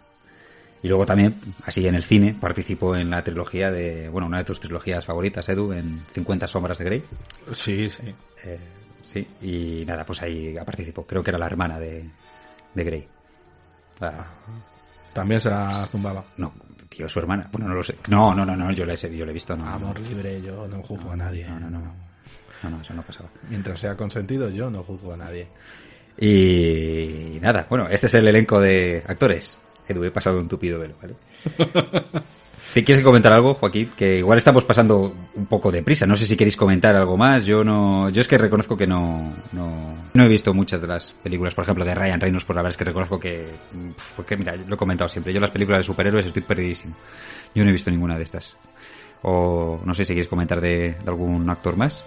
[0.82, 4.44] Y luego también, así en el cine, participó en la trilogía de, bueno, una de
[4.44, 7.04] tus trilogías favoritas, Edu, en 50 sombras de Grey.
[7.52, 8.14] Sí, sí.
[8.44, 8.58] Eh,
[9.02, 11.06] sí, y nada, pues ahí participó.
[11.06, 12.04] Creo que era la hermana de,
[12.74, 13.08] de Grey.
[15.12, 16.24] También se la zumbaba.
[16.36, 16.52] no,
[16.88, 17.48] tío, su hermana.
[17.50, 17.96] Bueno, no lo sé.
[18.08, 19.56] No, no, no, no, yo la he, yo la he visto.
[19.56, 21.48] No, Amor libre, yo no juzgo a nadie.
[21.48, 22.07] No, no, no.
[22.62, 23.28] No, no, eso no pasaba.
[23.48, 25.48] Mientras sea consentido, yo no juzgo a nadie.
[26.20, 29.56] Y nada, bueno, este es el elenco de actores.
[29.86, 31.14] Edu, he pasado un tupido velo, ¿vale?
[32.74, 33.90] ¿Te quieres comentar algo, Joaquín?
[33.96, 36.06] Que igual estamos pasando un poco de prisa.
[36.06, 37.46] No sé si queréis comentar algo más.
[37.46, 41.14] Yo no, yo es que reconozco que no, no, no he visto muchas de las
[41.14, 43.46] películas, por ejemplo, de Ryan Reynolds, por la verdad es que reconozco que,
[44.14, 45.32] porque mira, lo he comentado siempre.
[45.32, 46.94] Yo las películas de superhéroes estoy perdidísimo.
[47.54, 48.54] Yo no he visto ninguna de estas.
[49.22, 52.04] O no sé si quieres comentar de, de algún actor más.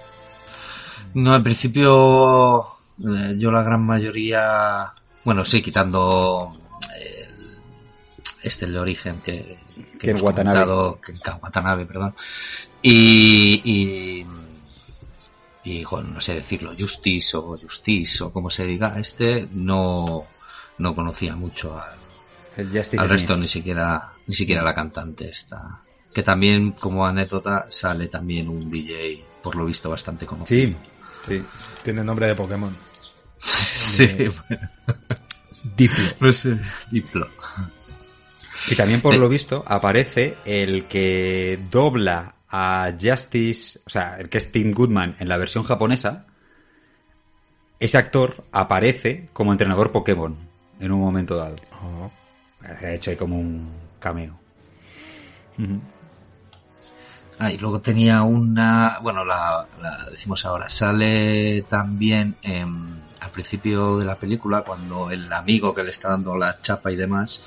[1.13, 2.63] No, en principio
[2.99, 4.93] eh, yo la gran mayoría,
[5.23, 6.57] bueno, sí, quitando
[6.99, 7.57] el,
[8.43, 9.59] este el de origen que,
[9.99, 10.59] que hemos Watanabe.
[10.65, 12.15] comentado, Ken Watanabe, perdón,
[12.81, 14.25] y, y
[15.63, 20.25] y bueno, no sé decirlo, Justice o Justice o como se diga, este no
[20.79, 21.99] no conocía mucho al,
[22.97, 25.81] al resto ni siquiera ni siquiera la cantante esta.
[26.13, 30.71] Que también como anécdota sale también un DJ por lo visto bastante conocido.
[30.71, 30.75] Sí,
[31.25, 31.43] sí.
[31.83, 32.75] Tiene nombre de Pokémon.
[33.37, 34.07] sí
[34.49, 34.69] bueno,
[35.75, 36.03] Diplo.
[36.19, 36.57] no sé
[36.91, 37.27] Diplo
[38.69, 39.19] Y también por Sí.
[39.19, 45.15] lo visto aparece el que dobla a Justice, o sea, el que es Tim Goodman
[45.19, 46.25] en la versión japonesa.
[47.79, 50.37] Ese actor aparece como entrenador Pokémon
[50.79, 51.55] en un momento dado.
[51.81, 52.11] Oh.
[52.63, 54.37] Ha hecho ahí como un cameo.
[55.57, 55.81] Ujú.
[57.43, 64.05] Ah, y luego tenía una, bueno, la, la decimos ahora, sale también al principio de
[64.05, 67.41] la película cuando el amigo que le está dando la chapa y demás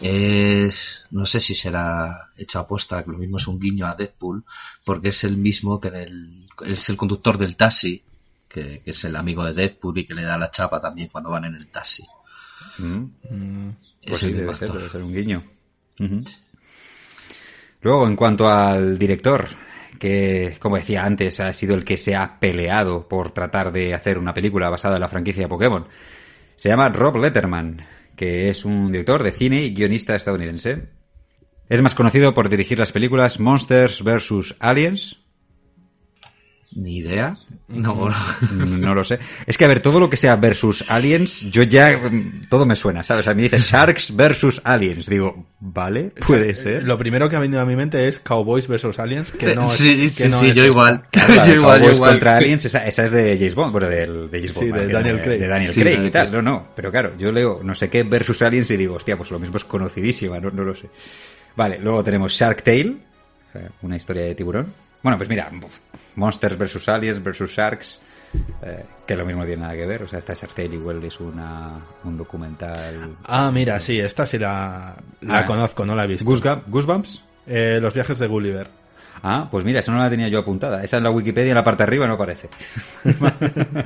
[0.00, 4.44] es, no sé si será hecho aposta, que lo mismo es un guiño a Deadpool,
[4.84, 8.02] porque es el mismo que en el, es el conductor del taxi,
[8.48, 11.30] que, que es el amigo de Deadpool y que le da la chapa también cuando
[11.30, 12.04] van en el taxi.
[12.78, 13.04] Mm.
[13.30, 13.76] Mm,
[14.06, 14.78] Pues Es sí, el debe ser, actor.
[14.78, 15.42] debe ser un guiño.
[17.82, 19.48] Luego, en cuanto al director,
[19.98, 24.18] que, como decía antes, ha sido el que se ha peleado por tratar de hacer
[24.18, 25.86] una película basada en la franquicia Pokémon,
[26.56, 27.84] se llama Rob Letterman,
[28.16, 30.90] que es un director de cine y guionista estadounidense.
[31.68, 34.56] Es más conocido por dirigir las películas Monsters vs.
[34.60, 35.21] Aliens.
[36.74, 37.36] Ni idea.
[37.68, 38.08] No,
[38.56, 39.18] No lo sé.
[39.46, 41.98] Es que, a ver, todo lo que sea versus aliens, yo ya.
[41.98, 43.26] mm, Todo me suena, ¿sabes?
[43.28, 45.06] A mí dice Sharks versus aliens.
[45.06, 46.82] Digo, vale, puede ser.
[46.84, 49.72] Lo primero que ha venido a mi mente es Cowboys vs Aliens, que no es-
[49.72, 51.02] sí, que sí, no sí, es yo igual.
[51.10, 52.10] Claro, yo yo Cowboys igual.
[52.12, 54.86] contra Aliens, esa, esa es de James Bond, bueno, del, de James Sí, Bond, de
[54.86, 55.38] que Daniel de, Craig.
[55.40, 56.32] de Daniel Sí, Craig y tal.
[56.32, 59.30] No, no, pero claro, yo leo no sé qué versus Aliens y digo, hostia, pues
[59.30, 60.88] lo mismo es conocidísima, no, no lo sé.
[61.56, 62.96] Vale, luego tenemos Shark Tale,
[63.82, 64.72] una historia de tiburón.
[65.02, 65.50] Bueno, pues mira,
[66.16, 67.98] Monsters versus Aliens versus Sharks,
[68.62, 71.20] eh, que lo mismo tiene nada que ver, o sea, esta Shark Tale igual es
[71.20, 73.16] una, un documental...
[73.24, 75.46] Ah, mira, sí, esta sí la, la Ah.
[75.46, 76.24] conozco, no la he visto.
[76.24, 77.24] Goosebumps, Goosebumps.
[77.46, 78.66] Eh, los viajes de Gulliver.
[79.22, 80.82] Ah, pues mira, eso no la tenía yo apuntada.
[80.82, 82.48] Esa en la Wikipedia, en la parte de arriba, no aparece.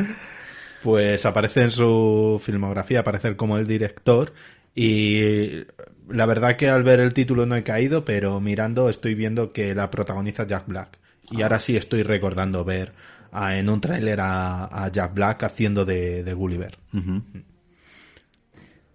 [0.82, 4.32] Pues aparece en su filmografía, aparece como el director.
[4.74, 5.64] Y
[6.08, 9.74] la verdad que al ver el título no he caído, pero mirando estoy viendo que
[9.74, 10.98] la protagoniza Jack Black.
[11.30, 12.92] Y ahora sí estoy recordando ver
[13.32, 16.78] a- en un tráiler a, a Jack Black haciendo de, de Gulliver.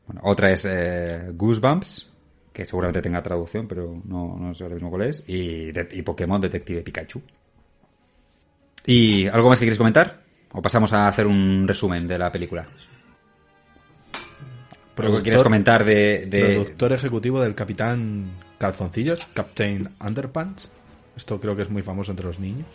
[0.08, 2.10] Bueno, otra es eh, Goosebumps,
[2.54, 5.24] que seguramente tenga traducción, pero no, no sé ahora mismo cuál es.
[5.28, 7.22] Y, de- y Pokémon Detective Pikachu.
[8.86, 10.22] ¿Y algo más que quieres comentar?
[10.54, 12.68] ¿O pasamos a hacer un resumen de la película?
[14.98, 16.26] ¿Algo que quieres comentar de...?
[16.28, 20.72] de- Productor ejecutivo del Capitán Calzoncillos, Captain Underpants.
[21.16, 22.68] Esto creo que es muy famoso entre los niños.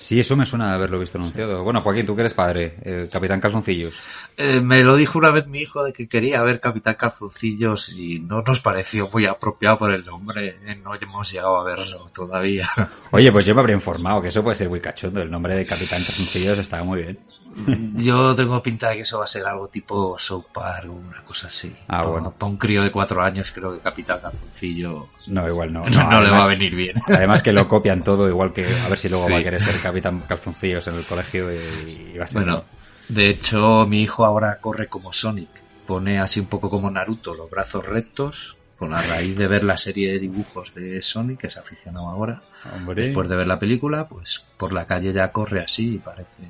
[0.00, 1.64] Sí, eso me suena de haberlo visto anunciado.
[1.64, 3.96] Bueno, Joaquín, tú que eres padre, el Capitán Calzoncillos.
[4.36, 8.20] Eh, me lo dijo una vez mi hijo de que quería ver Capitán Calzoncillos y
[8.20, 10.56] no nos pareció muy apropiado por el nombre.
[10.66, 12.68] eh, No hemos llegado a verlo todavía.
[13.10, 15.20] Oye, pues yo me habría informado, que eso puede ser muy cachondo.
[15.20, 17.18] El nombre de Capitán Calzoncillos está muy bien.
[17.96, 21.24] Yo tengo pinta de que eso va a ser algo tipo South Park o una
[21.24, 21.74] cosa así.
[21.88, 22.30] Ah, bueno.
[22.32, 25.84] Para un crío de cuatro años creo que Capitán Calzoncillo No, igual no.
[25.88, 26.96] no, no le va a venir bien.
[27.06, 29.32] Además que lo copian todo, igual que a ver si luego Sí.
[29.32, 32.42] va a querer ser capitán calzoncillos en el colegio y, y va a ser...
[32.42, 32.64] Bueno,
[33.08, 35.48] de hecho mi hijo ahora corre como Sonic.
[35.86, 38.57] Pone así un poco como Naruto los brazos rectos.
[38.78, 42.40] Con la raíz de ver la serie de dibujos de Sonic, que es aficionado ahora.
[42.76, 43.02] Hombre.
[43.02, 46.42] Después de ver la película, pues por la calle ya corre así y parece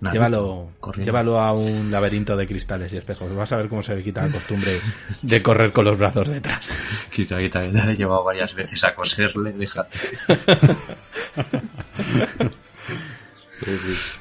[0.00, 1.06] Naruto Llévalo, corriendo.
[1.06, 3.34] llévalo a un laberinto de cristales y espejos.
[3.34, 4.78] Vas a ver cómo se le quita la costumbre
[5.22, 6.70] de correr con los brazos detrás.
[7.10, 7.84] Quita, quita, quita.
[7.84, 9.98] Le he llevado varias veces a coserle, déjate.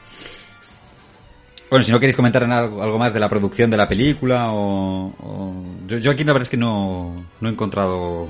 [1.69, 4.51] Bueno, si no queréis comentar en algo, algo más de la producción de la película
[4.51, 5.08] o...
[5.08, 8.27] o- Yo, yo aquí la verdad es que no, no he encontrado...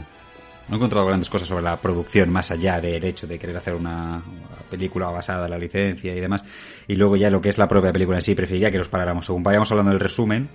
[0.68, 3.74] No he encontrado grandes cosas sobre la producción, más allá del hecho de querer hacer
[3.74, 6.44] una, una película basada en la licencia y demás.
[6.88, 9.26] Y luego ya lo que es la propia película en sí, preferiría que nos paráramos.
[9.26, 10.48] Según vayamos hablando del resumen,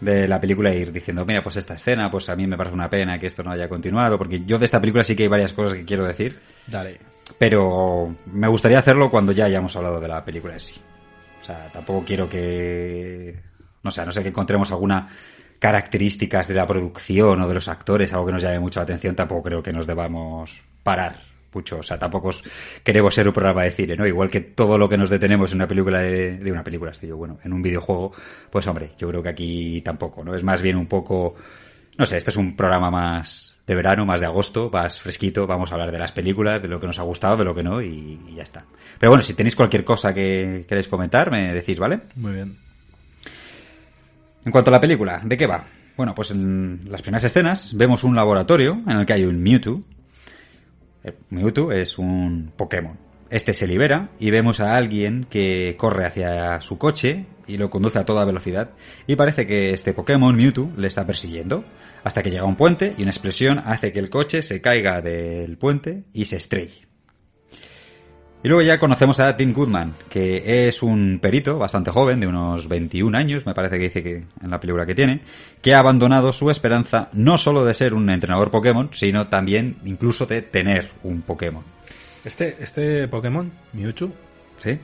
[0.00, 2.74] de la película e ir diciendo, mira, pues esta escena, pues a mí me parece
[2.74, 5.28] una pena que esto no haya continuado, porque yo de esta película sí que hay
[5.28, 6.98] varias cosas que quiero decir, Dale.
[7.38, 10.74] pero me gustaría hacerlo cuando ya hayamos hablado de la película en sí.
[11.44, 13.38] O sea, tampoco quiero que,
[13.82, 15.08] no sé, no sé que encontremos alguna
[15.58, 19.14] características de la producción o de los actores, algo que nos llame mucho la atención,
[19.14, 21.16] tampoco creo que nos debamos parar
[21.52, 21.80] mucho.
[21.80, 22.42] O sea, tampoco os-
[22.82, 24.06] queremos ser un programa de cine, ¿no?
[24.06, 27.10] Igual que todo lo que nos detenemos en una película de, de una película, estoy
[27.10, 28.12] yo, bueno, en un videojuego,
[28.50, 30.34] pues hombre, yo creo que aquí tampoco, ¿no?
[30.34, 31.34] Es más bien un poco,
[31.98, 35.70] no sé, este es un programa más de verano, más de agosto, más fresquito, vamos
[35.70, 37.80] a hablar de las películas, de lo que nos ha gustado, de lo que no,
[37.80, 38.64] y, y ya está.
[38.98, 42.00] Pero bueno, si tenéis cualquier cosa que queréis comentar, me decís, ¿vale?
[42.16, 42.56] Muy bien.
[44.44, 45.64] En cuanto a la película, ¿de qué va?
[45.96, 49.82] Bueno, pues en las primeras escenas vemos un laboratorio en el que hay un Mewtwo.
[51.02, 52.98] El Mewtwo es un Pokémon.
[53.30, 57.98] Este se libera y vemos a alguien que corre hacia su coche y lo conduce
[57.98, 58.70] a toda velocidad.
[59.06, 61.64] Y parece que este Pokémon Mewtwo le está persiguiendo
[62.02, 65.00] hasta que llega a un puente y una explosión hace que el coche se caiga
[65.00, 66.84] del puente y se estrelle.
[68.42, 72.68] Y luego ya conocemos a Tim Goodman, que es un perito bastante joven, de unos
[72.68, 75.22] 21 años, me parece que dice que en la película que tiene,
[75.62, 80.26] que ha abandonado su esperanza no solo de ser un entrenador Pokémon, sino también incluso
[80.26, 81.64] de tener un Pokémon.
[82.22, 84.12] Este, este Pokémon, Mewtwo,
[84.58, 84.78] ¿Sí?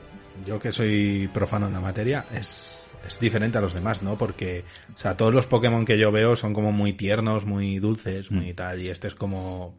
[0.45, 4.17] Yo que soy profano en la materia, es, es diferente a los demás, ¿no?
[4.17, 4.63] Porque,
[4.95, 8.53] o sea, todos los Pokémon que yo veo son como muy tiernos, muy dulces, muy
[8.53, 9.77] tal, y este es como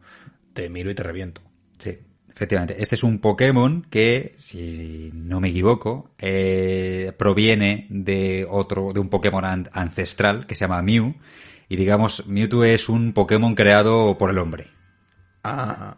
[0.53, 1.41] te miro y te reviento.
[1.79, 1.97] Sí,
[2.29, 2.81] efectivamente.
[2.81, 9.09] Este es un Pokémon que, si no me equivoco, eh, proviene de otro, de un
[9.09, 11.15] Pokémon an- ancestral que se llama Mew.
[11.69, 14.67] Y digamos, Mewtwo es un Pokémon creado por el hombre.
[15.43, 15.97] Ah,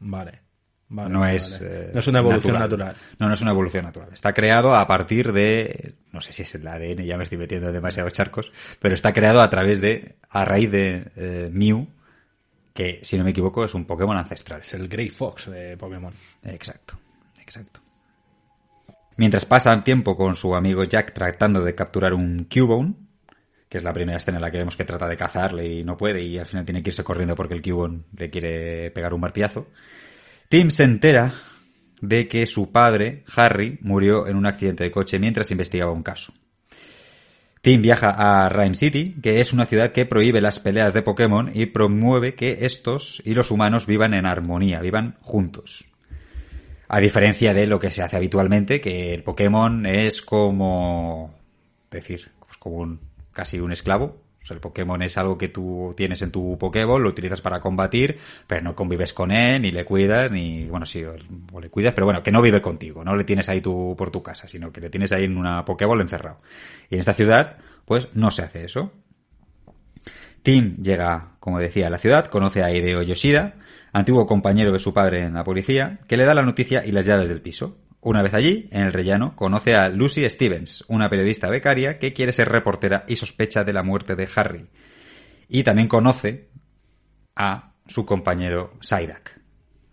[0.00, 0.40] vale.
[0.88, 1.66] Vale no es vale.
[1.66, 2.96] eh, no es una evolución natural.
[3.18, 4.08] No, no es una evolución natural.
[4.12, 7.68] Está creado a partir de, no sé si es el ADN, ya me estoy metiendo
[7.68, 11.88] en demasiados charcos, pero está creado a través de, a raíz de eh, Mew,
[12.72, 14.60] que si no me equivoco es un Pokémon ancestral.
[14.60, 16.12] Es el Grey Fox de Pokémon.
[16.44, 16.98] Exacto,
[17.40, 17.80] exacto.
[19.16, 22.94] Mientras pasa tiempo con su amigo Jack tratando de capturar un Cubone,
[23.68, 25.96] que es la primera escena en la que vemos que trata de cazarle y no
[25.96, 29.20] puede y al final tiene que irse corriendo porque el Cubone le quiere pegar un
[29.20, 29.66] martillazo.
[30.48, 31.34] Tim se entera
[32.00, 36.32] de que su padre, Harry, murió en un accidente de coche mientras investigaba un caso.
[37.60, 41.50] Tim viaja a Rhyme City, que es una ciudad que prohíbe las peleas de Pokémon
[41.52, 45.86] y promueve que estos y los humanos vivan en armonía, vivan juntos.
[46.88, 51.34] A diferencia de lo que se hace habitualmente, que el Pokémon es como
[51.90, 53.00] decir, pues como un,
[53.32, 54.22] casi un esclavo.
[54.50, 58.62] El Pokémon es algo que tú tienes en tu Pokéball, lo utilizas para combatir, pero
[58.62, 61.14] no convives con él, ni le cuidas, ni, bueno, sí, o
[61.52, 64.10] o le cuidas, pero bueno, que no vive contigo, no le tienes ahí tú por
[64.10, 66.40] tu casa, sino que le tienes ahí en una Pokéball encerrado.
[66.90, 68.92] Y en esta ciudad, pues no se hace eso.
[70.42, 73.54] Tim llega, como decía, a la ciudad, conoce a Hideo Yoshida,
[73.92, 77.06] antiguo compañero de su padre en la policía, que le da la noticia y las
[77.06, 77.76] llaves del piso.
[78.00, 82.32] Una vez allí, en el rellano, conoce a Lucy Stevens, una periodista becaria que quiere
[82.32, 84.68] ser reportera y sospecha de la muerte de Harry.
[85.48, 86.48] Y también conoce
[87.34, 89.30] a su compañero Psyduck,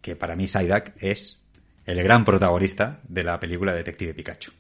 [0.02, 1.42] que para mí Psyduck es
[1.86, 4.52] el gran protagonista de la película Detective Pikachu.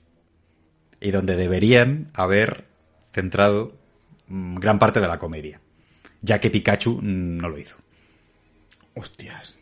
[0.99, 2.65] Y donde deberían haber
[3.11, 3.77] centrado
[4.27, 5.61] mm, gran parte de la comedia,
[6.21, 7.75] ya que Pikachu mm, no lo hizo.
[8.95, 9.57] Hostias.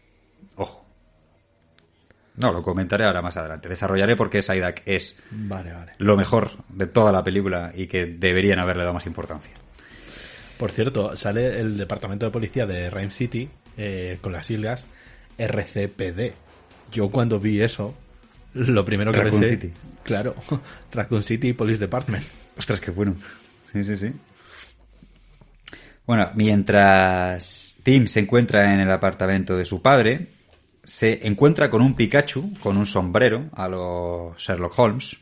[2.35, 3.69] No, lo comentaré ahora más adelante.
[3.69, 5.91] Desarrollaré por qué Psyduck es Vale, vale.
[5.99, 9.53] lo mejor de toda la película y que deberían haberle dado más importancia.
[10.57, 14.85] Por cierto, sale el departamento de policía de Rhyme City eh, con las siglas
[15.37, 16.33] RCPD.
[16.91, 17.95] Yo cuando vi eso,
[18.53, 19.55] lo primero que Raccoon pensé...
[19.55, 19.73] City.
[20.03, 20.35] Claro,
[20.91, 22.25] Raccoon City Police Department.
[22.57, 23.15] Ostras, qué bueno.
[23.71, 24.11] Sí, sí, sí.
[26.05, 30.27] Bueno, mientras Tim se encuentra en el apartamento de su padre,
[30.83, 35.17] se encuentra con un Pikachu con un sombrero a los Sherlock Holmes,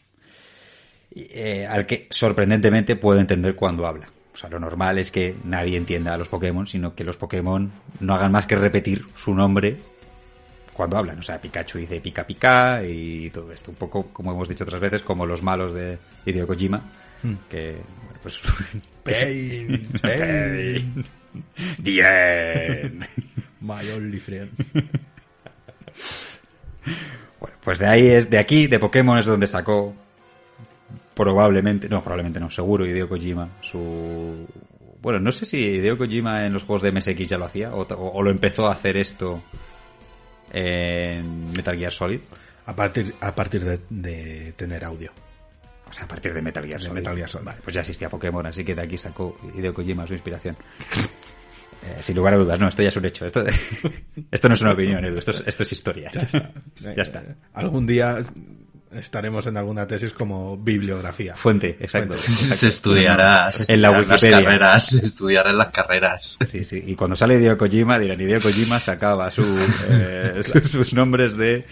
[1.16, 4.10] eh, al que sorprendentemente puedo entender cuando habla.
[4.34, 7.72] O sea, lo normal es que nadie entienda a los Pokémon, sino que los Pokémon
[8.00, 9.78] no hagan más que repetir su nombre
[10.74, 11.20] cuando hablan.
[11.20, 13.72] O sea, Pikachu dice pica pica y todo esto.
[13.72, 16.82] Un poco, como hemos dicho otras veces, como los malos de Hideo Kojima,
[17.50, 17.74] que,
[18.04, 18.42] bueno, pues...
[19.04, 21.06] Pain, pain,
[21.80, 23.00] Bien.
[23.60, 24.52] my only friend.
[27.40, 29.94] Bueno, pues de ahí es, de aquí, de Pokémon es donde sacó
[31.14, 34.48] probablemente, no, probablemente no, seguro Hideo Kojima su...
[35.02, 37.82] Bueno, no sé si Hideo Kojima en los juegos de MSX ya lo hacía o,
[37.82, 39.42] o- o lo empezó a hacer esto
[40.52, 42.20] en Metal Gear Solid.
[42.66, 45.12] A partir, a partir de, de tener audio.
[45.90, 47.00] O sea, a partir de Metal Gear De Solid.
[47.00, 47.46] Metal Gear Solid.
[47.46, 50.56] Vale, pues ya existía Pokémon, así que de aquí sacó Hideo Kojima su inspiración.
[51.84, 53.26] Eh, sin lugar a dudas, no, esto ya es un hecho.
[53.26, 53.44] Esto,
[54.32, 56.12] esto no es una opinión, Edu, esto es, esto es historia.
[56.80, 57.24] Ya está.
[57.54, 58.20] Algún día
[58.94, 61.36] estaremos en alguna tesis como bibliografía.
[61.38, 62.14] Fuente, exacto.
[62.16, 64.44] Se estudiará, se En la estudiarán las Wikipedia.
[64.46, 66.38] carreras, se estudiarán las carreras.
[66.48, 66.84] Sí, sí.
[66.86, 69.44] Y cuando sale Hideo Kojima, dirán, Hideo Kojima sacaba su,
[69.90, 71.66] eh, su- sus nombres de...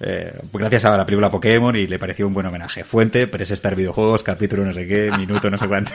[0.00, 2.84] eh, gracias a la película Pokémon y le pareció un buen homenaje.
[2.84, 5.90] Fuente, Press Star Videojuegos, capítulo no sé qué, minuto no sé cuánto.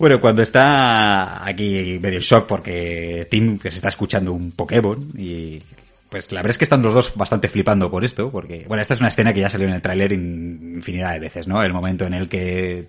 [0.00, 5.58] Bueno, cuando está aquí medio shock porque Tim se está escuchando un Pokémon y
[6.08, 8.94] pues la verdad es que están los dos bastante flipando por esto porque, bueno, esta
[8.94, 11.62] es una escena que ya salió en el tráiler in- infinidad de veces, ¿no?
[11.62, 12.88] El momento en el que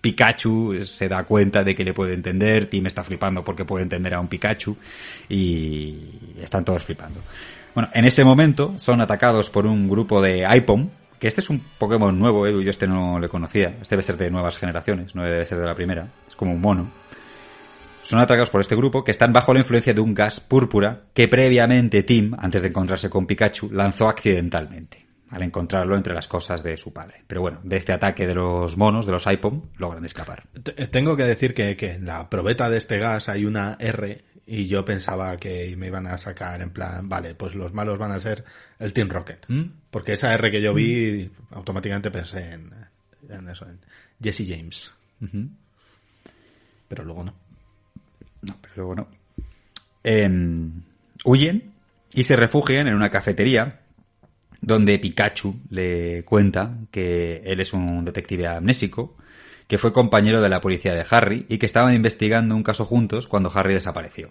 [0.00, 4.12] Pikachu se da cuenta de que le puede entender, Tim está flipando porque puede entender
[4.12, 4.76] a un Pikachu
[5.28, 5.96] y
[6.42, 7.20] están todos flipando.
[7.72, 10.88] Bueno, en ese momento son atacados por un grupo de Ipom,
[11.20, 14.16] que este es un Pokémon nuevo, Edu, yo este no le conocía, este debe ser
[14.16, 16.90] de nuevas generaciones, no debe ser de la primera, es como un mono.
[18.02, 21.28] Son atacados por este grupo que están bajo la influencia de un gas púrpura que
[21.28, 26.76] previamente Tim, antes de encontrarse con Pikachu, lanzó accidentalmente al encontrarlo entre las cosas de
[26.76, 27.22] su padre.
[27.26, 30.44] Pero bueno, de este ataque de los monos, de los Ipom, logran escapar.
[30.62, 34.24] T- Tengo que decir que, que en la probeta de este gas hay una R
[34.46, 38.10] y yo pensaba que me iban a sacar en plan, vale, pues los malos van
[38.12, 38.44] a ser
[38.78, 39.46] el Team Rocket.
[39.48, 39.62] ¿Mm?
[39.90, 42.74] Porque esa R que yo vi, automáticamente pensé en,
[43.30, 43.78] en eso, en
[44.20, 44.92] Jesse James.
[46.92, 47.34] Pero luego no.
[48.42, 49.08] No, pero luego no.
[50.04, 50.82] Em,
[51.24, 51.72] huyen
[52.12, 53.80] y se refugian en una cafetería
[54.60, 59.16] donde Pikachu le cuenta que él es un detective amnésico,
[59.66, 63.26] que fue compañero de la policía de Harry y que estaban investigando un caso juntos
[63.26, 64.28] cuando Harry desapareció.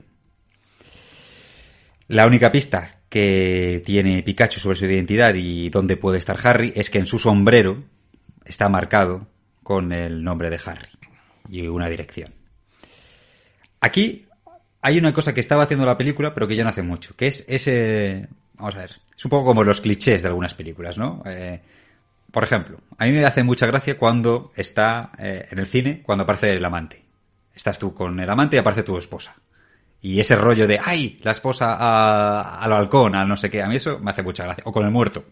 [2.09, 6.91] La única pista que tiene Pikachu sobre su identidad y dónde puede estar Harry es
[6.91, 7.86] que en su sombrero
[8.45, 9.26] está marcado
[9.64, 10.89] con el nombre de Harry
[11.49, 12.41] y una dirección.
[13.82, 14.24] Aquí
[14.82, 17.28] hay una cosa que estaba haciendo la película, pero que ya no hace mucho, que
[17.28, 18.28] es ese...
[18.56, 21.24] Vamos a ver, es un poco como los clichés de algunas películas, ¿no?
[21.26, 21.60] Eh,
[22.32, 26.24] por ejemplo, a mí me hace mucha gracia cuando está eh, en el cine, cuando
[26.24, 27.04] aparece el amante.
[27.54, 29.36] Estás tú con el amante y aparece tu esposa.
[30.02, 33.68] Y ese rollo de, ay, la esposa a- al halcón, al no sé qué, a
[33.68, 34.64] mí eso me hace mucha gracia.
[34.66, 35.24] O con el muerto.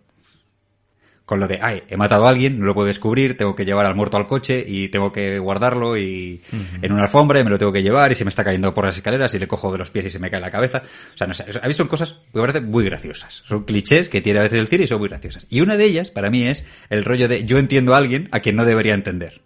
[1.29, 3.85] Con lo de, ay, he matado a alguien, no lo puedo descubrir, tengo que llevar
[3.85, 6.41] al muerto al coche y tengo que guardarlo y
[6.81, 8.87] en una alfombra y me lo tengo que llevar y se me está cayendo por
[8.87, 10.81] las escaleras y le cojo de los pies y se me cae la cabeza.
[11.13, 13.43] O sea, no sé, a mí son cosas que me parecen muy graciosas.
[13.45, 15.45] Son clichés que tiene a veces el cine y son muy graciosas.
[15.51, 18.39] Y una de ellas, para mí, es el rollo de yo entiendo a alguien a
[18.39, 19.41] quien no debería entender.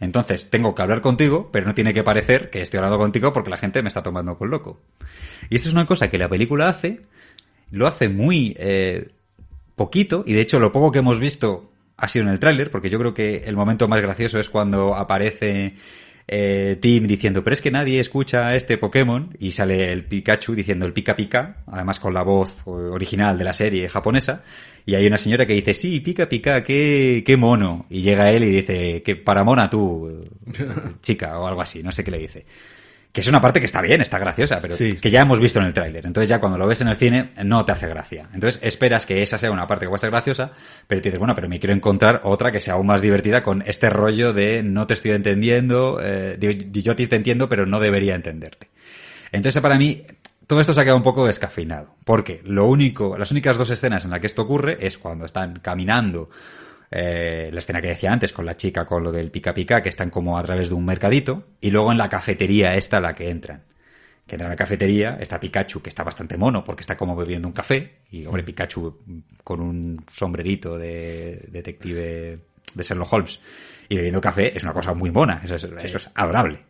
[0.00, 3.50] Entonces, tengo que hablar contigo, pero no tiene que parecer que estoy hablando contigo porque
[3.50, 4.80] la gente me está tomando con loco.
[5.50, 7.02] Y esto es una cosa que la película hace,
[7.70, 9.10] lo hace muy eh,
[9.80, 12.90] poquito, y de hecho lo poco que hemos visto ha sido en el tráiler, porque
[12.90, 15.74] yo creo que el momento más gracioso es cuando aparece
[16.28, 20.54] eh, Tim diciendo, pero es que nadie escucha a este Pokémon, y sale el Pikachu
[20.54, 24.42] diciendo el Pika Pika, además con la voz eh, original de la serie japonesa,
[24.84, 28.44] y hay una señora que dice, sí, Pika Pika, qué, qué mono, y llega él
[28.44, 30.62] y dice, que para mona tú, eh,
[31.00, 32.44] chica, o algo así, no sé qué le dice.
[33.12, 34.92] Que es una parte que está bien, está graciosa, pero Sí.
[34.92, 36.06] que ya hemos visto en el tráiler.
[36.06, 38.28] Entonces ya cuando lo ves en el cine no te hace gracia.
[38.32, 40.52] Entonces esperas que esa sea una parte que va a ser graciosa,
[40.86, 43.62] pero te dices, bueno, pero me quiero encontrar otra que sea aún más divertida con
[43.66, 47.66] este rollo de no te estoy entendiendo, eh, de- yo a ti te entiendo, pero
[47.66, 48.68] no debería entenderte.
[49.32, 50.04] Entonces para mí
[50.46, 51.94] todo esto se ha quedado un poco descafeinado.
[52.04, 55.58] Porque lo único, las únicas dos escenas en las que esto ocurre es cuando están
[55.60, 56.30] caminando
[56.90, 59.88] eh, la escena que decía antes con la chica con lo del pica pica, que
[59.88, 63.14] están como a través de un mercadito, y luego en la cafetería esta a la
[63.14, 63.64] que entran.
[64.26, 67.48] Que entran a la cafetería, está Pikachu, que está bastante mono, porque está como bebiendo
[67.48, 68.98] un café, y hombre, Pikachu
[69.44, 72.38] con un sombrerito de detective
[72.74, 73.40] de Sherlock Holmes,
[73.88, 76.60] y bebiendo café es una cosa muy mona, eso es, eso es adorable.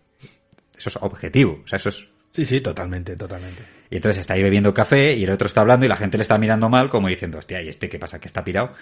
[0.79, 3.63] Eso es objetivo, o sea, eso es Sí, sí, totalmente, totalmente.
[3.91, 6.23] y entonces está ahí bebiendo café y el otro está hablando y la gente le
[6.23, 8.21] está mirando mal como diciendo, hostia, ¿y este qué pasa?
[8.21, 8.73] ¿Que está pirado?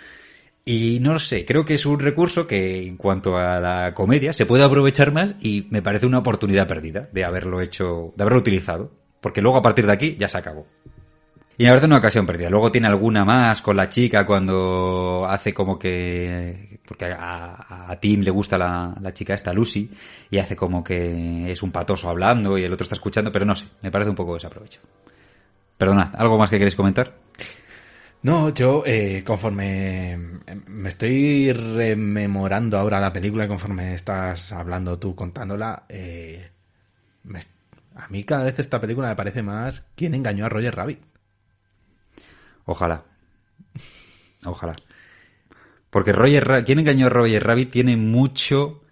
[0.70, 4.34] Y no lo sé, creo que es un recurso que en cuanto a la comedia
[4.34, 8.40] se puede aprovechar más y me parece una oportunidad perdida de haberlo hecho, de haberlo
[8.40, 8.92] utilizado.
[9.22, 10.66] Porque luego a partir de aquí ya se acabó.
[11.56, 12.50] Y me parece una ocasión perdida.
[12.50, 16.80] Luego tiene alguna más con la chica cuando hace como que...
[16.86, 19.90] Porque a, Tim le gusta la, la chica esta, Lucy,
[20.30, 23.56] y hace como que es un patoso hablando y el otro está escuchando, pero no
[23.56, 24.80] sé, me parece un poco desaprovecho.
[25.78, 27.27] Perdonad, ¿algo más que queréis comentar?
[28.22, 30.18] No, yo eh, conforme
[30.66, 36.50] me estoy rememorando ahora la película y conforme estás hablando tú contándola, eh,
[37.22, 37.40] me-
[37.94, 41.00] a mí cada vez esta película me parece más ¿Quién engañó a Roger Rabbit?
[42.64, 43.04] Ojalá.
[44.44, 44.76] Ojalá.
[45.90, 47.70] Porque Roger Ra- ¿Quién engañó a Roger Rabbit?
[47.70, 48.82] Tiene mucho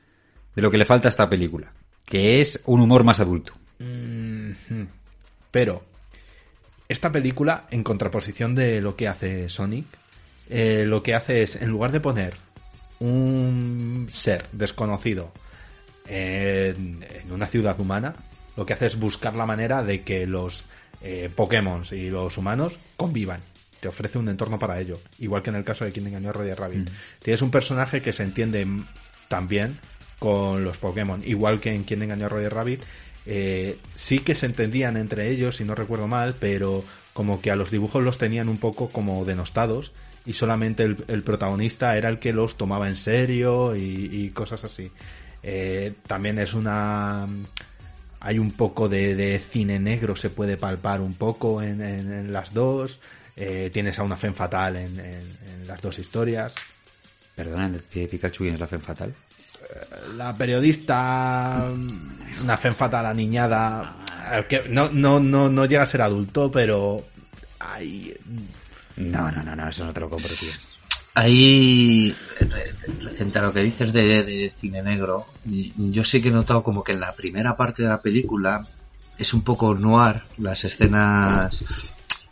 [0.54, 1.72] de lo que le falta a esta película,
[2.04, 3.52] que es un humor más adulto.
[3.78, 4.88] Mhm.
[5.50, 5.84] Pero
[6.88, 9.86] esta película, en contraposición de lo que hace Sonic,
[10.48, 12.34] eh, lo que hace es, en lugar de poner
[13.00, 15.32] un ser desconocido
[16.06, 18.14] en, en una ciudad humana,
[18.56, 20.64] lo que hace es buscar la manera de que los
[21.02, 23.40] eh, Pokémon y los humanos convivan.
[23.80, 24.98] Te ofrece un entorno para ello.
[25.18, 26.90] Igual que en el caso de quien engañó a Roger Rabbit.
[27.22, 28.66] Tienes un personaje que se entiende
[29.28, 29.78] también
[30.18, 31.22] con los Pokémon.
[31.24, 32.82] Igual que en quien engañó a Roger Rabbit.
[33.26, 37.56] Eh, sí que se entendían entre ellos, si no recuerdo mal, pero como que a
[37.56, 39.92] los dibujos los tenían un poco como denostados
[40.26, 44.90] y solamente el, protagonista era el que los tomaba en serio y, y cosas así.
[45.42, 47.26] Eh, también es una
[48.20, 52.52] hay un poco de, cine negro, se puede palpar un poco en, en- en las
[52.52, 52.98] dos.
[53.36, 56.54] Eh, tienes a una Fen Fatal en, en- las dos historias.
[57.36, 59.12] Perdona, ¿de Pikachu quién es la Fen Fatal?
[60.16, 61.64] La periodista,
[62.42, 63.96] una Fen Fatal aniñada,
[64.48, 67.04] que no, no, no, no llega a ser adulto, pero
[67.58, 68.14] hay,
[68.96, 70.50] No, no, no, no, eso no te lo compro, tío.
[71.14, 72.14] Ahí,
[73.16, 76.84] frente a lo que dices de, de cine negro, yo sí que he notado como
[76.84, 78.66] que en la primera parte de la película
[79.18, 81.64] es un poco noir, las escenas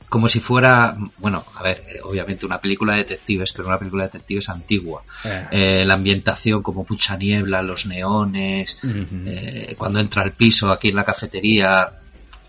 [0.09, 4.05] como si fuera, bueno, a ver, eh, obviamente una película de detectives, pero una película
[4.05, 5.03] de detectives antigua.
[5.25, 5.47] Eh.
[5.51, 10.97] Eh, la ambientación como mucha niebla, los neones, eh, cuando entra al piso aquí en
[10.97, 11.99] la cafetería,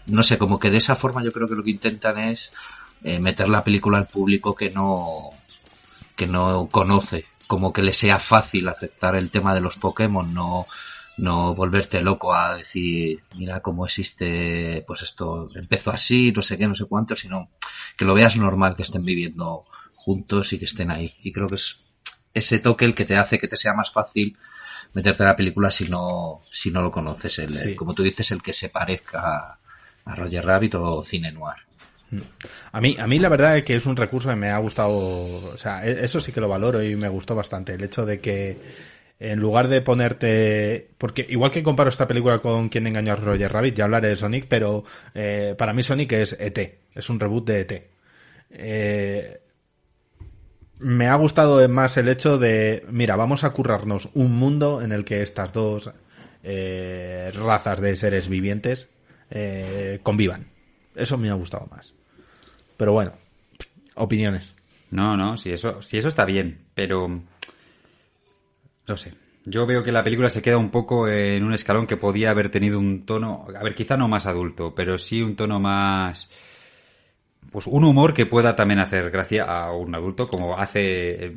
[0.08, 2.52] no sé, como que de esa forma yo creo que lo que intentan es
[3.20, 5.30] meter la película al público que no
[6.16, 10.66] que no conoce, como que le sea fácil aceptar el tema de los Pokémon, no
[11.18, 16.68] no volverte loco a decir, mira cómo existe, pues esto empezó así, no sé qué,
[16.68, 17.50] no sé cuánto, sino
[17.98, 21.16] que lo veas normal que estén viviendo juntos y que estén ahí.
[21.24, 21.80] Y creo que es
[22.34, 24.38] ese toque el que te hace que te sea más fácil
[24.94, 27.76] meterte en la película si no, si no lo conoces, el, Sí.
[27.76, 29.60] como tú dices, el que se parezca a,
[30.06, 31.56] a Roger Rabbit o Cine Noir.
[32.72, 34.92] A mí, a mí la verdad es que es un recurso que me ha gustado,
[34.96, 37.74] o sea, e- eso sí que lo valoro y me gustó bastante.
[37.74, 38.58] El hecho de que
[39.20, 43.52] en lugar de ponerte, porque igual que comparo esta película con quien engañó a Roger
[43.52, 47.48] Rabbit, ya hablaré de Sonic, pero eh, para mí Sonic es ET, es un reboot
[47.48, 47.90] de ET.
[48.52, 49.40] Eh,
[50.80, 55.06] me ha gustado más el hecho de, mira, vamos a currarnos un mundo en el
[55.06, 55.92] que estas dos
[56.44, 58.90] eh, razas de seres vivientes
[59.32, 60.48] eh, convivan.
[60.96, 61.94] Eso me ha gustado más.
[62.78, 63.14] Pero bueno,
[63.96, 64.54] opiniones.
[64.92, 67.22] No, no, si eso, si eso está bien, pero
[68.88, 69.14] no sé.
[69.46, 72.50] Yo veo que la película se queda un poco en un escalón que podía haber
[72.50, 76.30] tenido un tono, a ver, quizá no más adulto, pero sí un tono más
[77.52, 81.36] pues un humor que pueda también hacer gracia a un adulto como hace eh,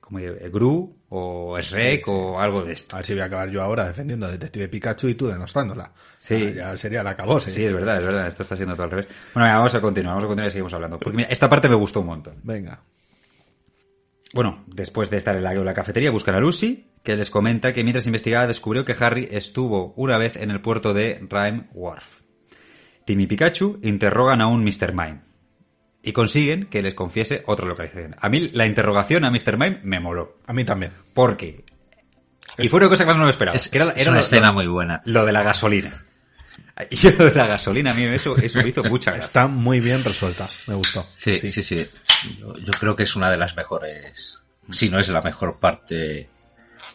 [0.00, 2.94] como eh, Gru o Shrek o algo de esto.
[2.94, 5.90] A ver si voy a acabar yo ahora defendiendo a Detective Pikachu y tú denostándola.
[6.20, 6.38] Sí.
[6.38, 7.50] Ya, ya sería la cabose.
[7.50, 9.08] Sí, es verdad, es verdad, esto está siendo todo al revés.
[9.34, 10.98] Bueno, venga, vamos a continuar, vamos a continuar y seguimos hablando.
[11.00, 12.34] Porque mira, esta parte me gustó un montón.
[12.44, 12.80] Venga.
[14.36, 17.72] Bueno, después de estar en la, en la cafetería, buscan a Lucy, que les comenta
[17.72, 22.06] que mientras investigaba descubrió que Harry estuvo una vez en el puerto de Rhyme Wharf.
[23.06, 24.92] Tim y Pikachu interrogan a un Mr.
[24.92, 25.22] Mime
[26.02, 28.14] y consiguen que les confiese otra localización.
[28.20, 29.56] A mí la interrogación a Mr.
[29.56, 30.38] Mime me moló.
[30.46, 30.92] A mí también.
[31.14, 31.64] Porque...
[32.58, 33.56] Y fue una cosa que más no me esperaba.
[33.56, 35.02] Es, que era- es era una lo- escena lo- muy buena.
[35.06, 35.90] Lo de la gasolina.
[36.90, 39.26] Y yo lo de la gasolina, a mí eso, eso me hizo mucha gracia.
[39.26, 40.46] Está muy bien resuelta.
[40.66, 41.04] Me gustó.
[41.08, 41.86] Sí, sí, sí.
[42.38, 45.94] Yo, yo creo que es una de las mejores, si no es la mejor parte
[45.94, 46.28] de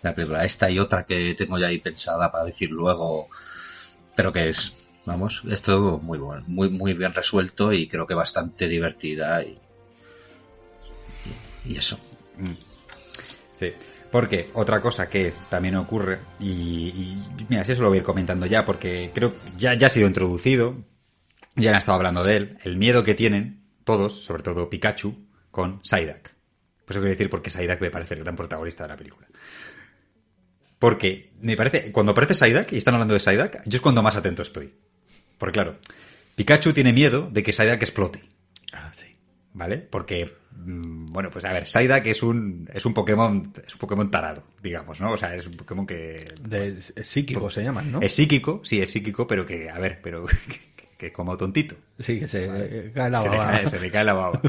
[0.04, 0.46] la película.
[0.46, 3.28] Esta y otra que tengo ya ahí pensada para decir luego,
[4.16, 4.76] pero que es,
[5.06, 9.58] vamos, esto muy bueno, muy, muy bien resuelto y creo que bastante divertida y,
[11.66, 12.00] y eso.
[13.56, 13.74] Sí.
[14.12, 18.06] Porque otra cosa que también ocurre, y, y mira, si eso lo voy a ir
[18.06, 20.76] comentando ya, porque creo que ya, ya ha sido introducido,
[21.56, 25.80] ya han estado hablando de él, el miedo que tienen todos, sobre todo Pikachu, con
[25.84, 26.30] Psyduck.
[26.86, 29.28] Por eso quiero decir porque Psyduck me parece el gran protagonista de la película.
[30.80, 34.16] Porque me parece, cuando aparece Psyduck y están hablando de Psyduck, yo es cuando más
[34.16, 34.74] atento estoy.
[35.38, 35.78] Porque claro,
[36.36, 38.24] Pikachu tiene miedo de que Psyduck explote.
[39.54, 39.78] ¿Vale?
[39.78, 44.10] Porque, mm, bueno, pues a ver, Psyduck es un, es un Pokémon, es un Pokémon
[44.10, 45.12] tarado, digamos, ¿no?
[45.12, 46.34] O sea, es un Pokémon que...
[46.42, 48.02] De es psíquico se llaman, ¿no?
[48.02, 50.26] Es psíquico, sí, es psíquico, pero que, a ver, pero
[50.76, 51.76] que, que como tontito.
[52.00, 53.70] Sí, que se eh, cae la se, le baba.
[53.70, 54.42] se le cae la baba.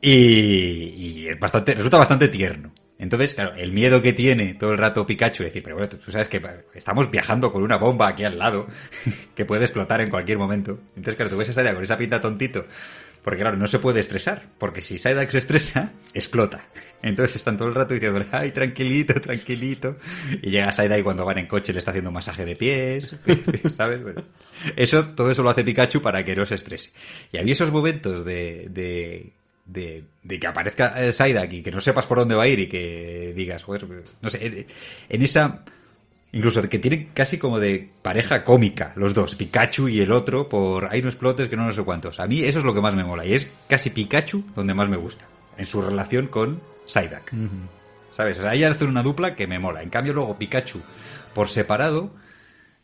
[0.00, 2.72] Y, y es bastante, resulta bastante tierno.
[2.98, 6.10] Entonces, claro, el miedo que tiene todo el rato Pikachu es decir, pero bueno, tú,
[6.10, 6.42] sabes que
[6.74, 8.66] estamos viajando con una bomba aquí al lado
[9.34, 10.78] que puede explotar en cualquier momento.
[10.96, 12.66] Entonces, claro, tú ves esa idea con esa pinta tontito,
[13.26, 16.68] Porque claro, no se puede estresar, porque si Psyduck se estresa, explota.
[17.02, 19.96] Entonces están todo el rato diciéndole, ay, tranquilito, tranquilito.
[20.42, 23.16] Y llega Psyduck y cuando van en coche le está haciendo un masaje de pies,
[23.76, 24.00] ¿sabes?
[24.00, 24.22] Bueno,
[24.76, 26.92] eso, todo eso lo hace Pikachu para que no se estrese.
[27.32, 29.32] Y había esos momentos de, de,
[29.64, 32.60] de, de que aparezca eh, Psyduck y que no sepas por dónde va a ir
[32.60, 33.88] y que digas, joder,
[34.22, 34.68] no sé,
[35.08, 35.64] en esa
[36.36, 40.92] Incluso que tienen casi como de pareja cómica, los dos, Pikachu y el otro, por
[40.92, 42.20] hay no explotes que no no sé cuántos.
[42.20, 44.90] A mí eso es lo que más me mola, y es casi Pikachu donde más
[44.90, 45.24] me gusta,
[45.56, 47.30] en su relación con Psyduck.
[48.12, 48.38] ¿Sabes?
[48.38, 49.82] O sea, ahí hacen una dupla que me mola.
[49.82, 50.82] En cambio, luego Pikachu,
[51.32, 52.14] por separado,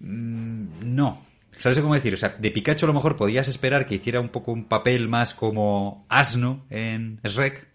[0.00, 1.26] mmm, no.
[1.58, 2.14] ¿Sabes cómo decir?
[2.14, 5.10] O sea, de Pikachu a lo mejor podías esperar que hiciera un poco un papel
[5.10, 7.68] más como asno en Shrek,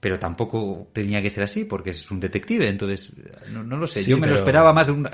[0.00, 3.10] pero tampoco tenía que ser así porque es un detective, entonces
[3.52, 4.02] no, no lo sé.
[4.02, 5.08] Sí, Yo me lo esperaba más de un,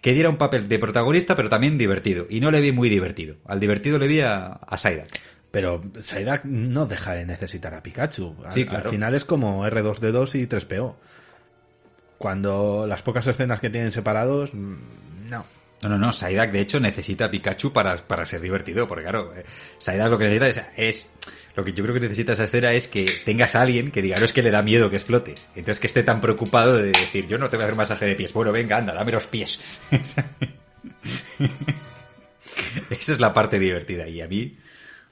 [0.00, 2.26] que diera un papel de protagonista, pero también divertido.
[2.28, 3.36] Y no le vi muy divertido.
[3.46, 4.76] Al divertido le vi a, a.
[5.52, 8.34] Pero Psyduck no deja de necesitar a Pikachu.
[8.44, 8.90] Al, Sí, al claro.
[8.90, 10.96] final es como R2D2 y 3PO.
[12.18, 15.44] Cuando las pocas escenas que tienen separados, mm, no.
[15.82, 16.12] No, no, no.
[16.12, 18.88] Psyduck, de hecho, necesita a Pikachu para, para ser divertido.
[18.88, 19.44] Porque, claro, eh,
[19.78, 21.08] Psyduck lo que necesita es, es-
[21.56, 24.24] Lo que yo creo que necesita esa es que tengas a alguien que diga, no
[24.24, 25.36] es que le da miedo que explote.
[25.54, 28.16] Entonces, que esté tan preocupado de decir, yo no te voy a hacer masaje de
[28.16, 28.32] pies.
[28.32, 29.60] Bueno, venga, anda, dame los pies.
[32.90, 34.08] Esa es la parte divertida.
[34.08, 34.56] Y a mí,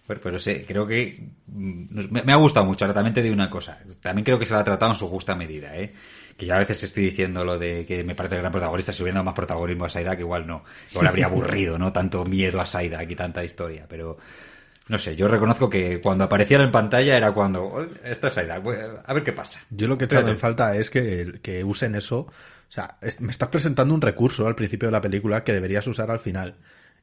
[0.06, 2.84] pues no sé, creo que mm, me, ha gustado mucho.
[2.84, 3.78] Ahora también te digo una cosa.
[4.00, 5.92] También creo que se la ha tratado en su justa medida, ¿eh?
[6.36, 8.92] Que ya a veces estoy diciendo lo de que me parece el gran protagonista.
[8.92, 10.64] Si hubiera dado más protagonismo a Psyduck, igual no.
[10.90, 11.92] Igual habría aburrido, ¿no?
[11.92, 13.86] Tanto miedo a Psyduck y tanta historia.
[13.88, 14.18] Pero,
[14.88, 19.12] no sé, yo reconozco que cuando apareciera en pantalla era cuando, "Oh, esta es a
[19.14, 19.60] ver qué pasa.
[19.70, 22.18] Yo lo que he echado en falta es que, que usen eso.
[22.20, 22.32] O
[22.74, 26.10] sea, es- me estás presentando un recurso al principio de la película que deberías usar
[26.10, 26.56] al final.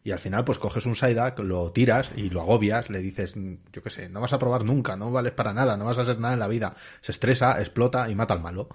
[0.03, 3.55] Y al final, pues coges un Psyduck, lo tiras y lo agobias, le dices, mm,
[3.73, 6.03] yo qué sé, no vas a probar nunca, no vales para nada, no vas a
[6.03, 6.73] hacer nada en la vida.
[7.01, 8.69] Se estresa, explota y mata al malo.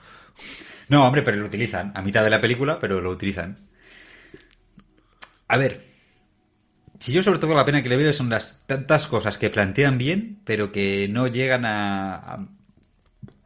[0.88, 1.92] No, hombre, pero lo utilizan.
[1.94, 3.56] A mitad de la película, pero lo utilizan.
[5.48, 5.93] A ver.
[7.04, 9.98] Si yo sobre todo la pena que le veo son las tantas cosas que plantean
[9.98, 12.48] bien, pero que no llegan a,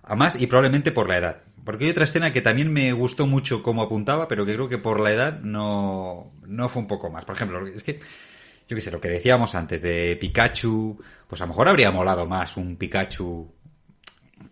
[0.05, 1.43] a, más y probablemente por la edad.
[1.65, 4.79] Porque hay otra escena que también me gustó mucho como apuntaba, pero que creo que
[4.79, 7.25] por la edad no, no fue un poco más.
[7.25, 7.99] Por ejemplo, es que,
[8.69, 10.97] yo qué sé, lo que decíamos antes de Pikachu,
[11.27, 13.53] pues a lo mejor habría molado más un Pikachu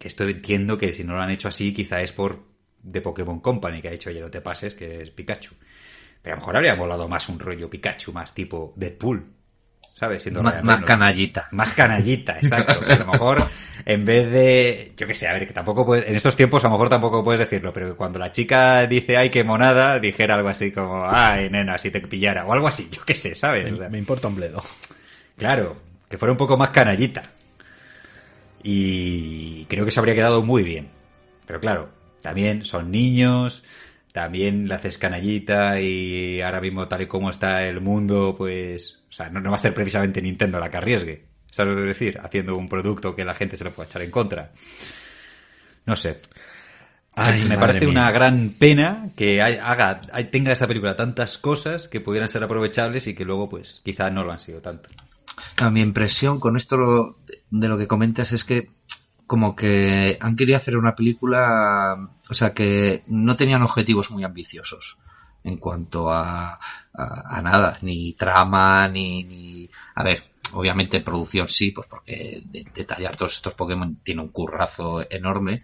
[0.01, 2.43] que esto entiendo que si no lo han hecho así, quizá es por
[2.91, 5.55] The Pokémon Company, que ha dicho, oye, no te pases, que es Pikachu.
[6.27, 9.25] Pero a lo mejor habría molado más un rollo Pikachu, más tipo Deadpool,
[9.95, 10.25] ¿sabes?
[10.25, 10.83] Siendo más Reynolds.
[10.83, 11.49] canallita.
[11.53, 12.81] Más canallita, exacto.
[12.85, 13.45] Que a lo mejor,
[13.85, 16.67] en vez de, yo qué sé, a ver, que tampoco puedes, en estos tiempos a
[16.67, 20.35] lo mejor tampoco puedes decirlo, pero que cuando la chica dice, ay, qué monada, dijera
[20.35, 23.71] algo así como, ay, nena, si te pillara, o algo así, yo qué sé, ¿sabes?
[23.71, 24.65] Me, me importa un bledo.
[25.37, 25.77] Claro,
[26.11, 27.23] que fuera un poco más canallita.
[28.65, 30.89] Y creo que se habría quedado muy bien.
[31.47, 33.63] Pero claro, también son niños,
[34.17, 39.01] también la haces canallita y ahora mismo tal y como está el mundo, pues...
[39.11, 41.27] O sea, no, no va a ser precisamente Nintendo la que arriesgue.
[41.51, 42.19] ¿Sabes lo que decir?
[42.23, 44.53] Haciendo un producto que la gente se lo pueda echar en contra.
[45.85, 46.23] No sé.
[47.15, 47.91] Ay, me parece mía.
[47.91, 50.01] una gran pena que haga,
[50.31, 54.25] tenga esta película tantas cosas que pudieran ser aprovechables y que luego, pues, quizás no
[54.25, 54.89] lo han sido tanto.
[55.59, 57.19] A mi impresión con esto lo-
[57.51, 58.69] de lo que comentas es que
[59.27, 64.99] como que han querido hacer una película, o sea, que no tenían objetivos muy ambiciosos
[65.45, 66.59] en cuanto a,
[66.95, 69.71] a, nada, ni trama, ni, ni...
[69.95, 70.23] A ver,
[70.55, 75.63] obviamente producción sí, pues porque de- detallar todos estos Pokémon tiene un currazo enorme,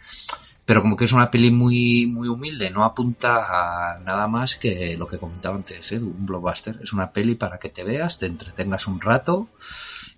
[0.65, 4.97] pero como que es una peli muy muy humilde, no apunta a nada más que
[4.97, 6.79] lo que comentaba antes, Edu, un blockbuster.
[6.83, 9.49] Es una peli para que te veas, te entretengas un rato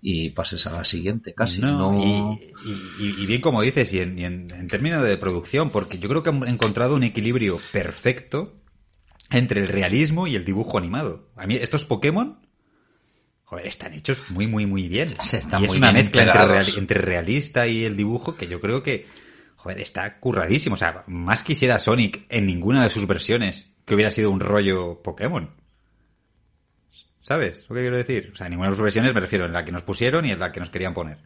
[0.01, 1.61] y pases a la siguiente, casi.
[1.61, 5.16] No, No, Y, y- y bien como dices, y, en, y en- en términos de
[5.16, 8.55] producción, porque yo creo que han encontrado un equilibrio perfecto
[9.30, 11.30] entre el realismo y el dibujo animado.
[11.37, 12.39] A mí estos Pokémon,
[13.45, 15.09] joder, están hechos muy, muy, muy bien.
[15.09, 18.47] Se están y es muy una mezcla entre, real- entre realista y el dibujo que
[18.47, 19.07] yo creo que,
[19.57, 20.74] joder, está curradísimo.
[20.74, 25.03] O sea, más quisiera Sonic en ninguna de sus versiones que hubiera sido un rollo
[25.03, 25.51] Pokémon.
[27.24, 28.30] ¿Sabes lo que quiero decir?
[28.32, 30.30] O sea, en ninguna de sus versiones me refiero en la que nos pusieron y
[30.30, 31.18] en la que nos querían poner.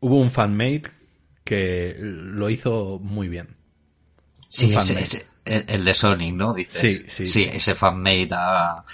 [0.00, 0.84] Hubo un fanmate
[1.44, 3.56] que lo hizo muy bien.
[4.48, 5.02] sí, un ese- fanmade.
[5.02, 5.26] ese-
[5.74, 6.52] el, de Sonic, ¿no?
[6.54, 6.80] Dices.
[6.80, 7.50] Sí, sí, sí.
[7.50, 8.84] ese fanmade ah,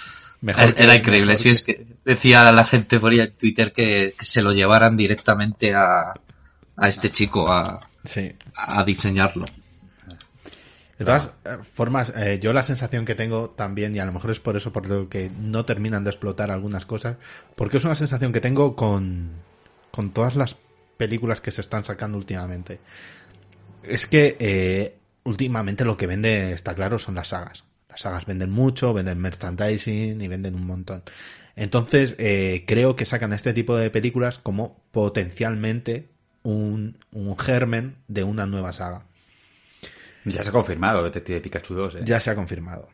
[0.41, 1.33] Mejor era, increíble.
[1.33, 4.53] mejor Sí, es que decía la gente por ahí en Twitter que, que se lo
[4.53, 6.13] llevaran directamente a,
[6.77, 8.31] a este chico a, Sí.
[8.55, 9.45] a diseñarlo.
[10.97, 14.31] De todas eh, formas, eh, yo la sensación que tengo también, y a lo mejor
[14.31, 17.17] es por eso por lo que no terminan de explotar algunas cosas,
[17.55, 19.31] porque es una sensación que tengo con,
[19.91, 20.55] con todas las
[20.97, 22.79] películas que se están sacando últimamente.
[23.83, 27.65] Es que eh, últimamente lo que vende, está claro, son las sagas.
[27.89, 31.03] Las sagas venden mucho, venden merchandising y venden un montón.
[31.55, 36.09] Entonces, eh, creo que sacan este tipo de películas como potencialmente
[36.43, 39.05] un, un germen de una nueva saga.
[40.25, 41.99] Ya se ha confirmado Detective Pikachu 2, ¿eh?
[42.03, 42.89] Ya se ha confirmado.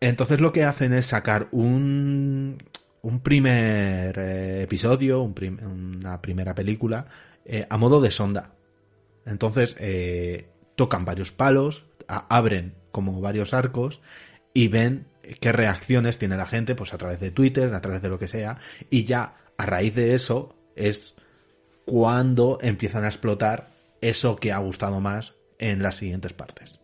[0.00, 2.58] Entonces lo que hacen es sacar un,
[3.02, 7.06] un primer eh, episodio, una primera película,
[7.44, 8.52] eh, a modo de sonda.
[9.26, 14.00] Entonces eh, tocan varios palos, abren como varios arcos
[14.54, 15.06] y ven
[15.40, 18.28] qué reacciones tiene la gente, pues a través de Twitter, a través de lo que
[18.28, 18.58] sea,
[18.88, 21.14] y ya a raíz de eso es
[21.84, 26.78] cuando empiezan a explotar eso que ha gustado más en las siguientes partes.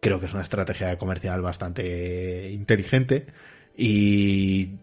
[0.00, 3.26] Creo que es una estrategia comercial bastante inteligente
[3.76, 4.76] y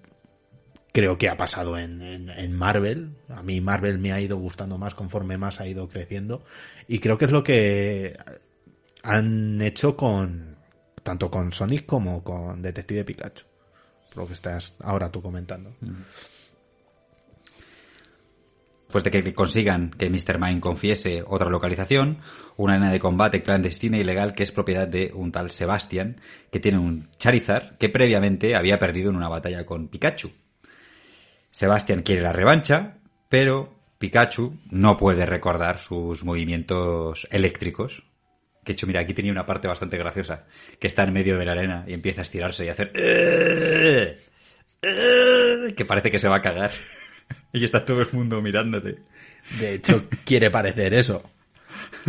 [0.94, 3.12] creo que ha pasado en, en- Marvel.
[3.30, 6.44] A mí Marvel me ha ido gustando más conforme más ha ido creciendo
[6.88, 8.18] y creo que es lo que
[9.04, 10.58] han hecho con
[11.04, 13.44] tanto con Sonic como con Detective Pikachu.
[14.16, 15.74] Lo que estás ahora tú comentando.
[18.90, 20.40] Después de que consigan que Mr.
[20.40, 22.22] Mime confiese otra localización,
[22.58, 26.20] una arena de combate clandestina y ilegal que es propiedad de un tal Sebastian,
[26.52, 30.32] que tiene un Charizard que previamente había perdido en una batalla con Pikachu.
[31.52, 32.98] Sebastian quiere la revancha,
[33.30, 38.06] pero Pikachu no puede recordar sus movimientos eléctricos.
[38.64, 40.48] Que hecho, mira, aquí tenía una parte bastante graciosa,
[40.80, 42.92] que está en medio de la arena y empieza a estirarse y a hacer...
[44.82, 46.72] Que parece que se va a cagar.
[47.54, 48.96] Y está todo el mundo mirándote.
[49.60, 51.24] De hecho, quiere parecer eso.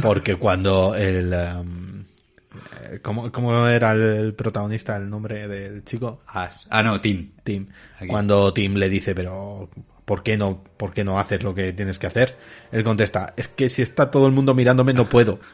[0.03, 1.33] Porque cuando el...
[1.33, 6.23] eh, ¿cómo, cómo era el, protagonista, el nombre del chico?
[6.27, 7.33] As- Ah, no, Tim.
[7.43, 7.69] Tim.
[7.97, 8.07] Aquí.
[8.07, 9.71] Cuando Tim le dice, pero
[10.05, 12.37] ¿por qué no, por qué no haces lo que tienes que hacer?
[12.73, 15.41] Él contesta, es que si está todo el mundo mirándome no puedo.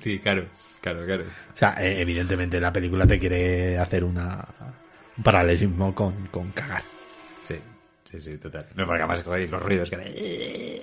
[0.00, 0.46] Sí, claro,
[0.80, 1.22] claro, claro.
[1.22, 4.44] O sea, eh, evidentemente la película te quiere hacer una
[5.16, 6.82] un paralelismo con, con cagar.
[8.16, 8.66] Sí, sí, total.
[8.74, 10.82] No, porque además los ruidos que.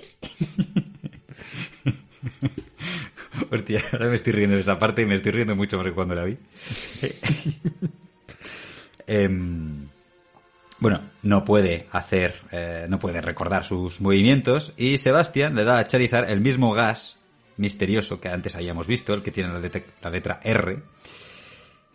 [3.50, 5.92] Hostia, ahora me estoy riendo de esa parte y me estoy riendo mucho más que
[5.92, 6.38] cuando la vi.
[9.06, 9.86] Em,
[10.78, 15.84] bueno, no puede hacer, eh, no puede recordar sus movimientos y Sebastián le da a
[15.84, 17.18] Charizard el mismo gas
[17.58, 20.78] misterioso que antes habíamos visto, el que tiene la letra, la letra R.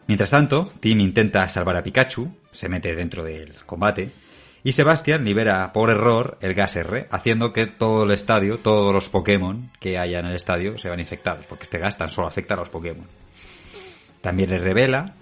[0.06, 4.12] Mientras tanto, Tim intenta salvar a Pikachu, se mete dentro del combate,
[4.64, 9.10] y Sebastián libera por error el gas R, haciendo que todo el estadio, todos los
[9.10, 12.56] Pokémon que haya en el estadio se van infectados, porque este gas tan solo afecta
[12.56, 13.08] a los Pokémon.
[14.22, 15.16] También le revela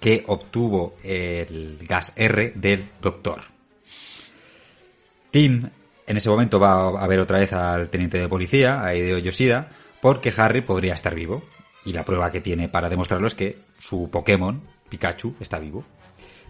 [0.00, 3.42] que obtuvo el gas R del Doctor.
[5.30, 5.70] Tim
[6.06, 9.68] en ese momento va a ver otra vez al teniente de policía, a Hideo Yoshida,
[10.00, 11.44] porque Harry podría estar vivo.
[11.84, 15.84] Y la prueba que tiene para demostrarlo es que su Pokémon, Pikachu, está vivo.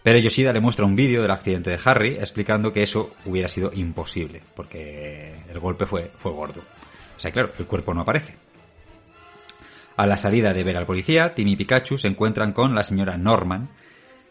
[0.03, 3.71] Pero Yoshida le muestra un vídeo del accidente de Harry explicando que eso hubiera sido
[3.75, 6.63] imposible, porque el golpe fue, fue gordo.
[7.17, 8.35] O sea, claro, el cuerpo no aparece.
[9.97, 13.17] A la salida de ver al policía, Tim y Pikachu se encuentran con la señora
[13.17, 13.69] Norman,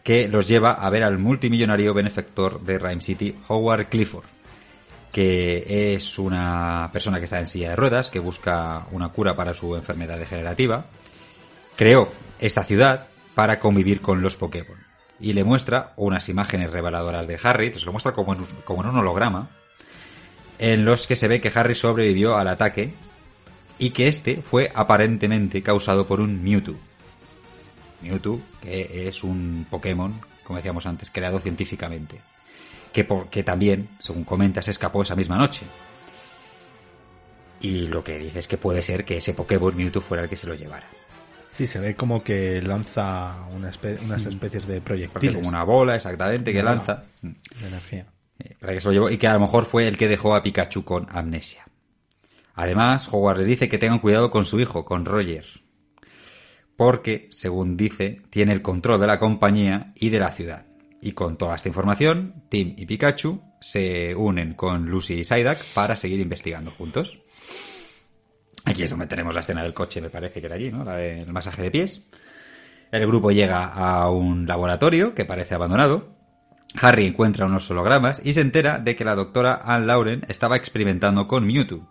[0.02, 4.24] que los lleva a ver al multimillonario benefactor de Rhyme City, Howard Clifford,
[5.12, 9.52] que es una persona que está en silla de ruedas, que busca una cura para
[9.52, 10.86] su enfermedad degenerativa.
[11.76, 12.10] Creó
[12.40, 14.87] esta ciudad para convivir con los Pokémon.
[15.20, 19.48] Y le muestra unas imágenes reveladoras de Harry, se lo muestra como en, un- holograma,
[20.58, 22.92] en los que se ve que Harry sobrevivió al ataque
[23.78, 26.76] y que este fue aparentemente causado por un Mewtwo.
[28.02, 32.20] Mewtwo, que es un Pokémon, como decíamos antes, creado científicamente.
[32.92, 35.66] Que también, según comenta, se escapó esa misma noche.
[37.60, 40.36] Y lo que dice es que puede ser que ese Pokémon Mewtwo fuera el que
[40.36, 40.86] se lo llevara.
[41.50, 45.96] Sí, se ve como que lanza una espe- unas especies de proyectiles como una bola,
[45.96, 47.04] exactamente, que lanza.
[47.22, 48.06] de energía.
[48.38, 50.34] Eh, para que se lo llevó, y que a lo mejor fue el que dejó
[50.34, 51.64] a Pikachu con amnesia.
[52.54, 55.44] Además, Howard les dice que tengan cuidado con su hijo, con Roger.
[56.76, 60.66] Porque, según dice, tiene el control de la compañía y de la ciudad.
[61.00, 65.96] Y con toda esta información, Tim y Pikachu se unen con Lucy y Psyduck para
[65.96, 67.20] seguir investigando juntos.
[68.68, 70.84] Aquí es donde tenemos la escena del coche, me parece que era allí, ¿no?
[70.84, 72.02] La del masaje de pies.
[72.90, 76.16] El grupo llega a un laboratorio que parece abandonado.
[76.74, 81.26] Harry encuentra unos hologramas y se entera de que la doctora Anne Lauren estaba experimentando
[81.26, 81.88] con Mewtwo,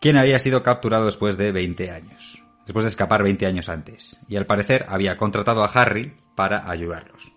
[0.00, 2.42] quien había sido capturado después de 20 años.
[2.64, 7.32] después de escapar 20 años antes, y al parecer había contratado a Harry para ayudarlos.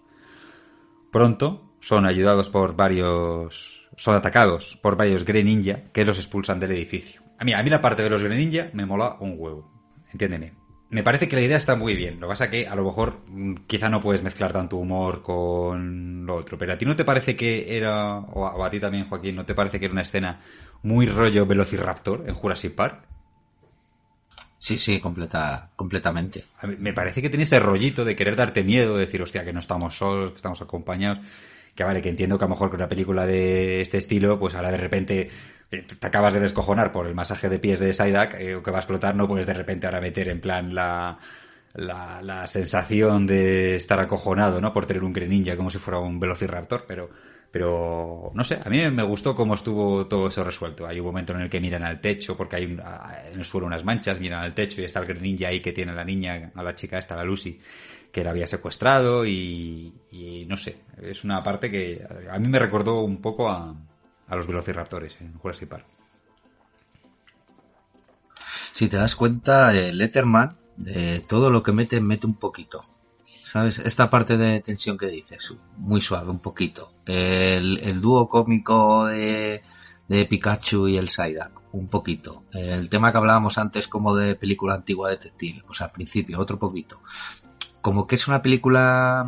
[1.11, 3.87] Pronto son ayudados por varios...
[3.95, 7.21] son atacados por varios Grey Ninja que los expulsan del edificio.
[7.39, 9.71] A mí, a mí la parte de los Grey Ninja me mola un huevo,
[10.11, 10.53] entiéndeme.
[10.89, 12.19] Me parece que la idea está muy bien.
[12.19, 15.21] Lo que pasa es que a lo mejor mm, quizá no puedes mezclar tanto humor
[15.21, 16.57] con lo otro.
[16.57, 19.53] Pero a ti no te parece que era, o a, ti también, Joaquín, ¿no te
[19.53, 20.41] parece que era una escena
[20.81, 23.03] muy rollo Velociraptor en Jurassic Park?
[24.57, 26.45] Sí, sí, completa, completamente.
[26.59, 29.45] A mí me parece que tiene ese rollito de querer darte miedo, de decir, hostia,
[29.45, 31.19] que no estamos solos, que estamos acompañados.
[31.75, 34.55] Que vale, que entiendo que a lo mejor con una película de este estilo, pues
[34.55, 35.29] ahora de repente
[35.69, 38.81] te acabas de descojonar por el masaje de pies de Psyduck, eh, que va a
[38.81, 41.17] explotar, no puedes de repente ahora meter en plan la,
[41.73, 44.73] la, la sensación de estar acojonado, ¿no?
[44.73, 47.09] Por tener un Greninja como si fuera un Velociraptor, pero,
[47.51, 50.87] pero no sé, a mí me gustó cómo estuvo todo eso resuelto.
[50.87, 52.81] Hay un momento en el que miran al techo porque hay un-
[53.31, 55.91] en el suelo unas manchas, miran al techo y está el Greninja ahí que tiene
[55.91, 57.59] a la niña, a la chica esta, la Lucy,
[58.11, 62.57] que la había secuestrado y, y no sé, es una parte que a mí me
[62.59, 63.75] recordó un poco a,
[64.29, 65.85] a los Velociraptores en Jurassic Park.
[68.73, 72.81] Si te das cuenta, el Letterman, de todo lo que mete, mete un poquito.
[73.43, 73.79] ¿Sabes?
[73.79, 76.93] Esta parte de tensión que dices, muy suave, un poquito.
[77.05, 79.63] El, el dúo cómico de,
[80.07, 82.43] de Pikachu y el Psyduck, un poquito.
[82.51, 87.01] El tema que hablábamos antes como de película antigua detective, pues al principio, otro poquito.
[87.81, 89.27] Como que es una película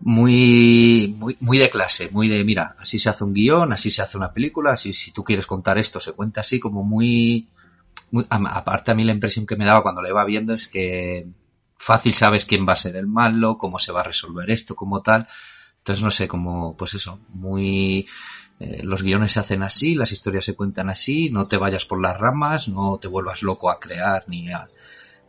[0.00, 4.02] muy, muy, muy de clase, muy de, mira, así se hace un guion, así se
[4.02, 7.48] hace una película, así si tú quieres contar esto, se cuenta así como muy,
[8.10, 11.28] muy- aparte a mí la impresión que me daba cuando la iba viendo es que
[11.78, 15.02] fácil sabes quién va a ser el malo, cómo se va a resolver esto, como
[15.02, 15.26] tal.
[15.78, 18.06] Entonces no sé, como, pues eso, muy,
[18.60, 22.00] eh, los guiones se hacen así, las historias se cuentan así, no te vayas por
[22.00, 24.68] las ramas, no te vuelvas loco a crear ni a-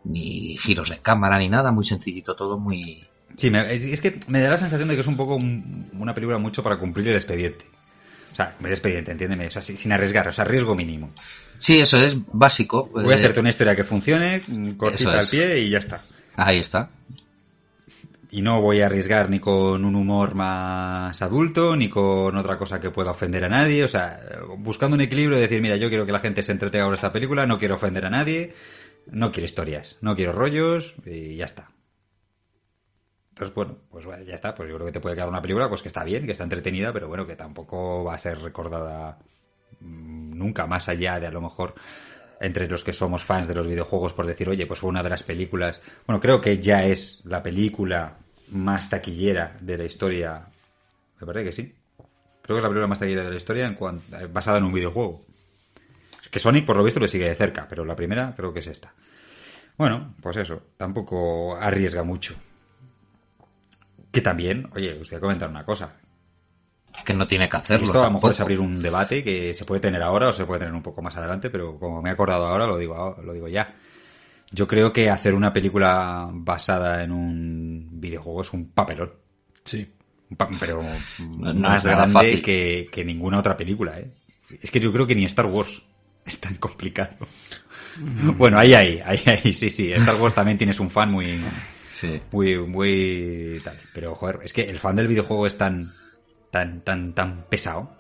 [0.06, 4.42] ni giros de cámara ni nada, muy sencillito todo, muy, Sí, me- es, que me
[4.42, 7.16] da la sensación de que es un poco un- una película mucho para cumplir el
[7.16, 7.66] expediente.
[8.32, 11.10] O sea, el expediente, entiéndeme, o sea, sin arriesgar, o sea, riesgo mínimo.
[11.58, 12.90] Sí, eso es básico.
[12.94, 16.02] Voy a eh, hacerte una historia que funcione, mm, cortita al pie y ya está.
[16.36, 16.90] Ahí está.
[18.32, 22.80] Y no voy a arriesgar ni con un humor más adulto, ni con otra cosa
[22.80, 23.84] que pueda ofender a nadie.
[23.84, 24.22] O sea,
[24.58, 27.12] buscando un equilibrio de decir, mira, yo quiero que la gente se entretenga con esta
[27.12, 28.54] película, no quiero ofender a nadie,
[29.12, 31.72] no quiero historias, no quiero rollos y ya está.
[33.40, 34.54] Entonces, bueno, pues ya está.
[34.54, 36.44] Pues yo creo que te puede quedar una película pues que está bien, que está
[36.44, 39.18] entretenida, pero bueno, que tampoco va a ser recordada
[39.80, 41.74] mm, nunca más allá de a lo mejor
[42.42, 45.10] entre los que somos fans de los videojuegos por decir, oye, pues fue una de
[45.10, 45.82] las películas.
[46.06, 48.18] Bueno, creo que ya es la película
[48.50, 50.48] más taquillera de la historia.
[51.22, 51.74] Me parece que sí.
[52.42, 54.66] Creo que es la película más taquillera de la historia en cuan- eh, basada en
[54.66, 55.26] un videojuego.
[56.22, 58.60] Es que Sonic, por lo visto, le sigue de cerca, pero la primera creo que
[58.60, 58.94] es esta.
[59.78, 62.36] Bueno, pues eso, tampoco arriesga mucho.
[64.12, 65.96] Que también, oye, os voy a comentar una cosa.
[67.06, 67.86] Que no tiene que hacerlo.
[67.86, 70.46] Esto a lo mejor es abrir un debate que se puede tener ahora o se
[70.46, 73.22] puede tener un poco más adelante, pero como me he acordado ahora, lo digo, ahora-
[73.22, 73.76] lo digo ya.
[74.52, 79.14] Yo creo que hacer una película basada en un videojuego es un papelón.
[79.64, 79.88] Sí.
[80.60, 80.82] Pero
[81.28, 82.42] No más es nada grande fácil.
[82.42, 84.10] que, que ninguna otra película, ¿eh?
[84.62, 85.82] Es que yo creo que ni Star Wars
[86.26, 87.16] es tan complicado.
[88.38, 89.92] Bueno, ahí, ahí, ahí, ahí, sí, sí.
[89.92, 91.40] Star Wars también tienes un fan muy,
[92.00, 92.22] Sí.
[92.32, 93.78] muy, muy tal.
[93.94, 95.92] Pero, joder, es que el fan del videojuego es tan,
[96.52, 97.92] tan, tan, tan pesado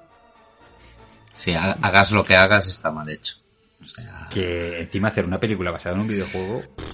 [1.33, 3.35] Si ha- hagas lo que hagas, está mal hecho.
[3.81, 6.85] O sea, que encima hacer una película basada en un videojuego, pff,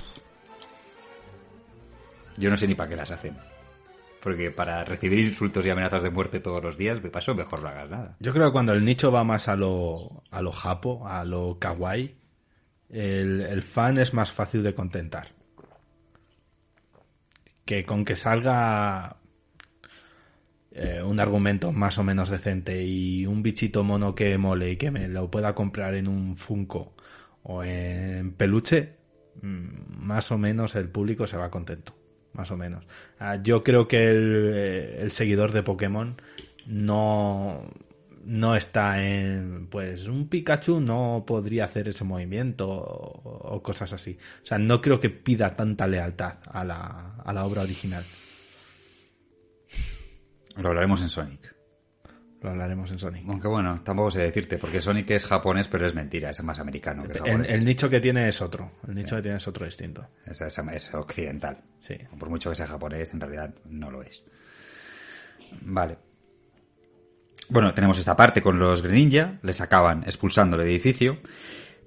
[2.37, 3.37] yo no sé ni para qué las hacen.
[4.21, 7.69] Porque para recibir insultos y amenazas de muerte todos los días, me paso mejor no
[7.69, 8.17] hagas nada.
[8.19, 11.57] Yo creo que cuando el nicho va más a lo, a lo japo, a lo
[11.59, 12.15] kawaii,
[12.89, 15.29] el, el fan es más fácil de contentar.
[17.65, 19.17] Que con que salga
[20.71, 24.91] eh, un argumento más o menos decente y un bichito mono que mole y que
[24.91, 26.93] me lo pueda comprar en un Funko
[27.43, 28.95] o en peluche,
[29.41, 31.95] mm, más o menos el público se va contento.
[32.33, 32.85] Más o menos.
[33.19, 36.21] Ah, Yo creo que eh, el seguidor de Pokémon
[36.65, 37.61] no,
[38.25, 39.67] no está en.
[39.67, 44.17] Pues un Pikachu no podría hacer ese movimiento o, o cosas así.
[44.43, 48.03] O sea, no creo que pida tanta lealtad a la, a la obra original.
[50.57, 51.53] Lo hablaremos en Sonic.
[52.41, 53.23] Lo hablaremos en Sonic.
[53.27, 57.03] Aunque bueno, tampoco sé decirte, porque Sonic es japonés, pero es mentira, es más americano
[57.03, 57.51] que El, japonés.
[57.51, 58.71] el nicho que tiene es otro.
[58.87, 60.07] El nicho que tiene es otro distinto.
[60.25, 61.61] Es, es- es occidental.
[61.81, 61.95] Sí.
[62.19, 64.23] Por mucho que sea japonés, en realidad no lo es.
[65.61, 65.97] Vale.
[67.49, 71.19] Bueno, tenemos esta parte con los Greninja, les acaban expulsando del edificio,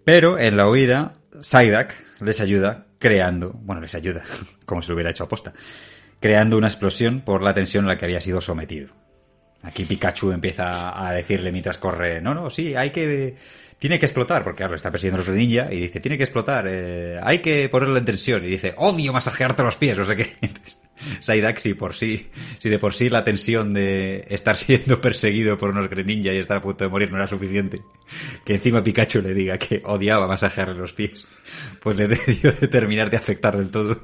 [0.04, 4.22] pero en la huida, Psyduck les ayuda creando, bueno, les ayuda,
[4.64, 5.52] como se lo hubiera hecho aposta,
[6.20, 8.88] creando una explosión por la tensión a la que había sido sometido.
[9.62, 13.34] Aquí Pikachu empieza a decirle mientras corre, no, no, sí, hay que,
[13.78, 17.18] tiene que explotar, porque ahora está persiguiendo los ninja y dice, tiene que explotar, eh,
[17.20, 20.36] hay que ponerlo en tensión y dice, odio masajearte los pies, no sé qué.
[21.58, 22.28] Si por sí,
[22.58, 26.58] si de por sí la tensión de estar siendo perseguido por unos Greninja y estar
[26.58, 27.82] a punto de morir no era suficiente,
[28.44, 31.26] que encima Pikachu le diga que odiaba masajearle los pies,
[31.80, 34.00] pues le debió de terminar de afectar del todo.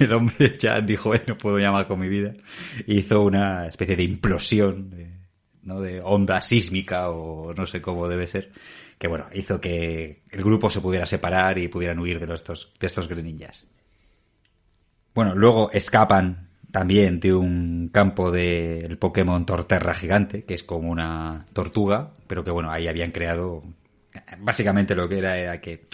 [0.00, 2.32] El hombre ya dijo, "Eh, no puedo llamar con mi vida.
[2.86, 4.90] Hizo una especie de implosión,
[5.62, 5.80] ¿no?
[5.80, 8.52] de onda sísmica o no sé cómo debe ser,
[8.98, 12.44] que bueno, hizo que el grupo se pudiera separar y pudieran huir de, los-
[12.78, 13.64] de estos Greninjas.
[15.14, 21.46] Bueno, luego escapan también de un campo del Pokémon Torterra gigante, que es como una
[21.52, 23.62] tortuga, pero que bueno, ahí habían creado.
[24.38, 25.86] Básicamente lo que era era que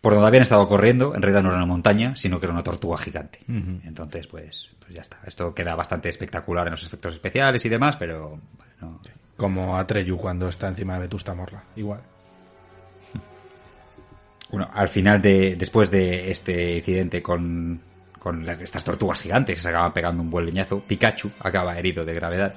[0.00, 2.64] por donde habían estado corriendo, en realidad no era una montaña, sino que era una
[2.64, 3.40] tortuga gigante.
[3.46, 5.18] Entonces, pues, pues ya está.
[5.26, 9.00] Esto queda bastante espectacular en los efectos especiales y demás, pero bueno,
[9.36, 11.62] Como Atreyu cuando está encima de Vetusta Morla.
[11.76, 12.00] Igual.
[14.50, 17.80] Bueno, al final de, después de este incidente con,
[18.20, 22.04] con las, estas tortugas gigantes que se acaban pegando un buen leñazo, Pikachu acaba herido
[22.04, 22.54] de gravedad.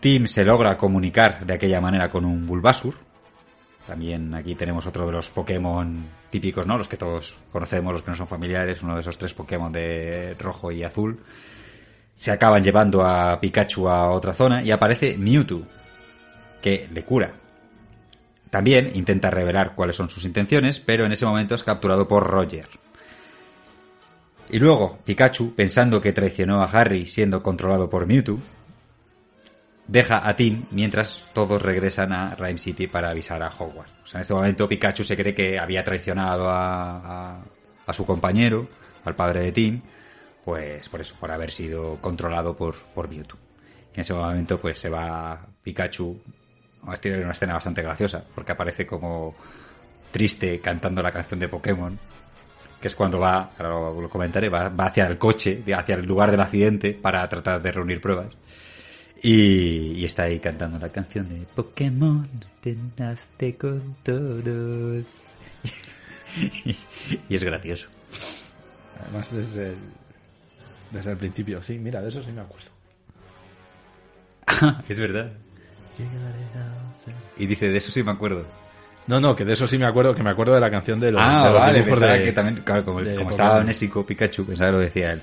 [0.00, 2.94] Tim se logra comunicar de aquella manera con un Bulbasur.
[3.86, 6.78] También aquí tenemos otro de los Pokémon típicos, ¿no?
[6.78, 10.34] Los que todos conocemos, los que no son familiares, uno de esos tres Pokémon de
[10.38, 11.20] rojo y azul.
[12.14, 15.62] Se acaban llevando a Pikachu a otra zona y aparece Mewtwo,
[16.62, 17.34] que le cura.
[18.48, 22.68] También intenta revelar cuáles son sus intenciones, pero en ese momento es capturado por Roger.
[24.52, 28.38] Y luego, Pikachu, pensando que traicionó a Harry siendo controlado por Mewtwo,
[29.86, 33.92] deja a Tim mientras todos regresan a Rhyme City para avisar a Hogwarts.
[34.04, 37.44] O sea, en este momento Pikachu se cree que había traicionado a, a-
[37.86, 38.68] a su compañero,
[39.04, 39.82] al padre de Tim,
[40.44, 43.38] pues por eso, por haber sido controlado por, por Mewtwo.
[43.92, 46.20] Y en ese momento pues se va Pikachu
[46.82, 49.34] Además tiene una escena bastante graciosa, porque aparece como
[50.10, 51.98] triste cantando la canción de Pokémon,
[52.80, 56.06] que es cuando va, ahora lo, lo comentaré, va, va hacia el coche, hacia el
[56.06, 58.34] lugar del accidente para tratar de reunir pruebas.
[59.22, 62.28] Y, y está ahí cantando la canción de Pokémon,
[62.62, 65.24] te naste con todos.
[67.28, 67.88] y es gracioso.
[69.02, 69.76] Además, desde el,
[70.90, 71.62] desde el principio.
[71.62, 72.70] Sí, mira, de eso sí me acuerdo.
[74.88, 75.32] es verdad.
[77.36, 78.46] Y dice, de eso sí me acuerdo.
[79.06, 81.10] No, no, que de eso sí me acuerdo, que me acuerdo de la canción de
[81.12, 83.58] los, ah, de los vale, dibujos pensaba de- que también, claro, como, de como estaba
[83.58, 85.22] amnésico Pikachu, pensaba que lo decía él.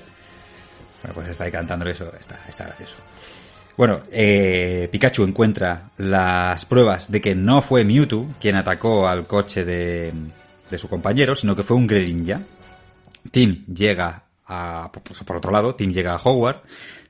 [1.02, 2.96] Bueno, pues está ahí cantando eso, está, está gracioso.
[3.76, 9.64] Bueno, eh, Pikachu encuentra las pruebas de que no fue Mewtwo quien atacó al coche
[9.64, 10.12] de,
[10.68, 12.40] de su compañero, sino que fue un Greninja.
[13.30, 14.90] Tim llega a,
[15.24, 16.62] por otro lado, Tim llega a Hogwarts,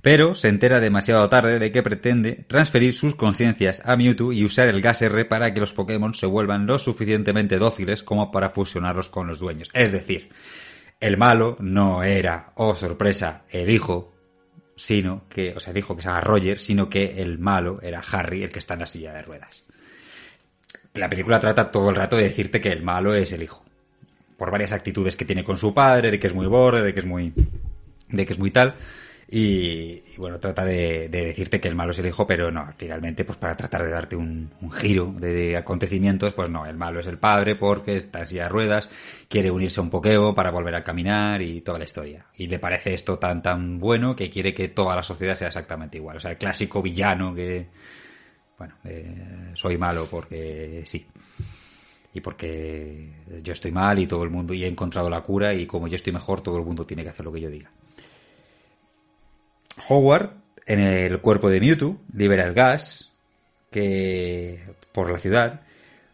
[0.02, 4.68] pero se entera demasiado tarde de que pretende transferir sus conciencias a Mewtwo y usar
[4.68, 9.08] el gas R para que los Pokémon se vuelvan lo suficientemente dóciles como para fusionarlos
[9.08, 9.70] con los dueños.
[9.72, 10.30] Es decir,
[11.00, 14.14] el malo no era, oh sorpresa, el hijo,
[14.76, 18.02] sino que, o sea, el hijo que se llama Roger, sino que el malo era
[18.12, 19.64] Harry, el que está en la silla de ruedas.
[20.94, 23.64] La película trata todo el rato de decirte que el malo es el hijo.
[24.36, 27.00] Por varias actitudes que tiene con su padre, de que es muy borde, de que
[27.00, 27.32] es muy.
[28.08, 28.74] de que es muy tal.
[29.30, 33.26] Y, bueno, trata de, de decirte que el malo es el hijo, pero no, finalmente,
[33.26, 37.18] pues para tratar de darte un, giro de, acontecimientos, pues no, el malo es el
[37.18, 38.88] padre porque está en silla ruedas,
[39.28, 42.24] quiere unirse a un Pokémon para volver a caminar y toda la historia.
[42.36, 45.98] Y le parece esto tan tan bueno que quiere que toda la sociedad sea exactamente
[45.98, 46.16] igual.
[46.16, 47.66] O sea, el clásico villano que,
[48.56, 51.06] bueno, eh, soy malo porque sí.
[52.14, 53.10] Y porque
[53.42, 55.96] yo estoy mal y todo el mundo, y he encontrado la cura y como yo
[55.96, 57.70] estoy mejor, todo el mundo tiene que hacer lo que yo diga.
[59.88, 60.30] Howard,
[60.66, 63.12] en el cuerpo de Mewtwo, libera el gas
[63.70, 64.60] que
[64.92, 65.60] por la ciudad,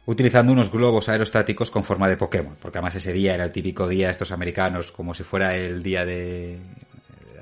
[0.06, 3.88] utilizando unos globos aerostáticos con forma de Pokémon, porque además ese día era el típico
[3.88, 6.58] día de estos americanos, como si fuera el día de,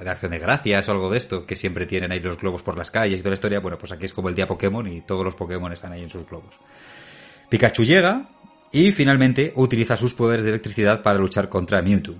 [0.03, 2.77] de acción de gracias o algo de esto, que siempre tienen ahí los globos por
[2.77, 3.61] las calles y toda la historia.
[3.61, 6.11] Bueno, pues aquí es como el día Pokémon y todos los Pokémon están ahí en
[6.11, 6.59] sus globos.
[7.49, 8.31] Pikachu llega
[8.71, 12.15] y finalmente utiliza sus poderes de electricidad para luchar contra Mewtwo.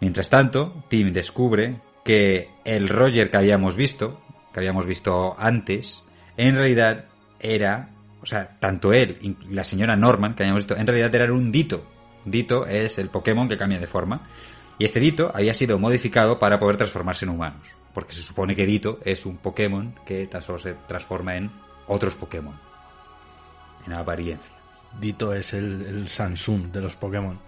[0.00, 4.20] Mientras tanto, Tim descubre que el Roger que habíamos visto,
[4.52, 6.04] que habíamos visto antes,
[6.36, 7.06] en realidad
[7.40, 7.90] era,
[8.20, 11.52] o sea, tanto él y la señora Norman que habíamos visto, en realidad era un
[11.52, 11.86] Dito.
[12.24, 14.28] Dito es el Pokémon que cambia de forma.
[14.78, 17.68] Y este Dito había sido modificado para poder transformarse en humanos.
[17.92, 21.50] Porque se supone que Dito es un Pokémon que tan solo se transforma en
[21.86, 22.54] otros Pokémon.
[23.86, 24.52] En apariencia.
[25.00, 27.38] Dito es el, el Samsung de los Pokémon.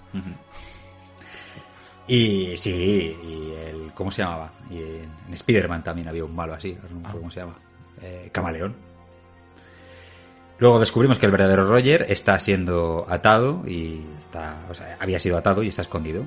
[2.07, 2.71] Y sí,
[3.23, 3.93] y el.
[3.95, 4.51] ¿Cómo se llamaba?
[4.71, 7.55] Y en Spider-Man también había un malo así, no me acuerdo cómo se llama.
[8.03, 8.75] Eh, Camaleón.
[10.59, 14.67] Luego descubrimos que el verdadero Roger está siendo atado y está.
[14.71, 16.25] O sea, había sido atado y está escondido.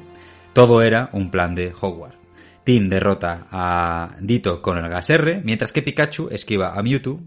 [0.53, 2.17] Todo era un plan de Hogwarts.
[2.63, 7.21] Tim derrota a Dito con el gas R, mientras que Pikachu esquiva a Mewtwo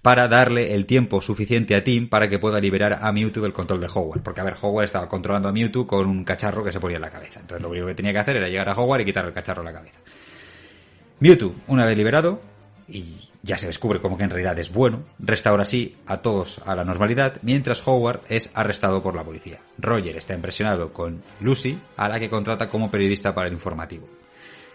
[0.00, 3.80] para darle el tiempo suficiente a Tim para que pueda liberar a Mewtwo del control
[3.80, 4.22] de Hogwarts.
[4.22, 7.02] Porque, a ver, Hogwarts estaba controlando a Mewtwo con un cacharro que se ponía en
[7.02, 7.40] la cabeza.
[7.40, 9.62] Entonces, lo único que tenía que hacer era llegar a Hogwarts y quitarle el cacharro
[9.62, 10.00] en la cabeza.
[11.20, 12.40] Mewtwo, una vez liberado,
[12.88, 16.74] y ya se descubre como que en realidad es bueno, restaura así a todos a
[16.74, 19.60] la normalidad, mientras Howard es arrestado por la policía.
[19.78, 24.08] Roger está impresionado con Lucy, a la que contrata como periodista para el informativo.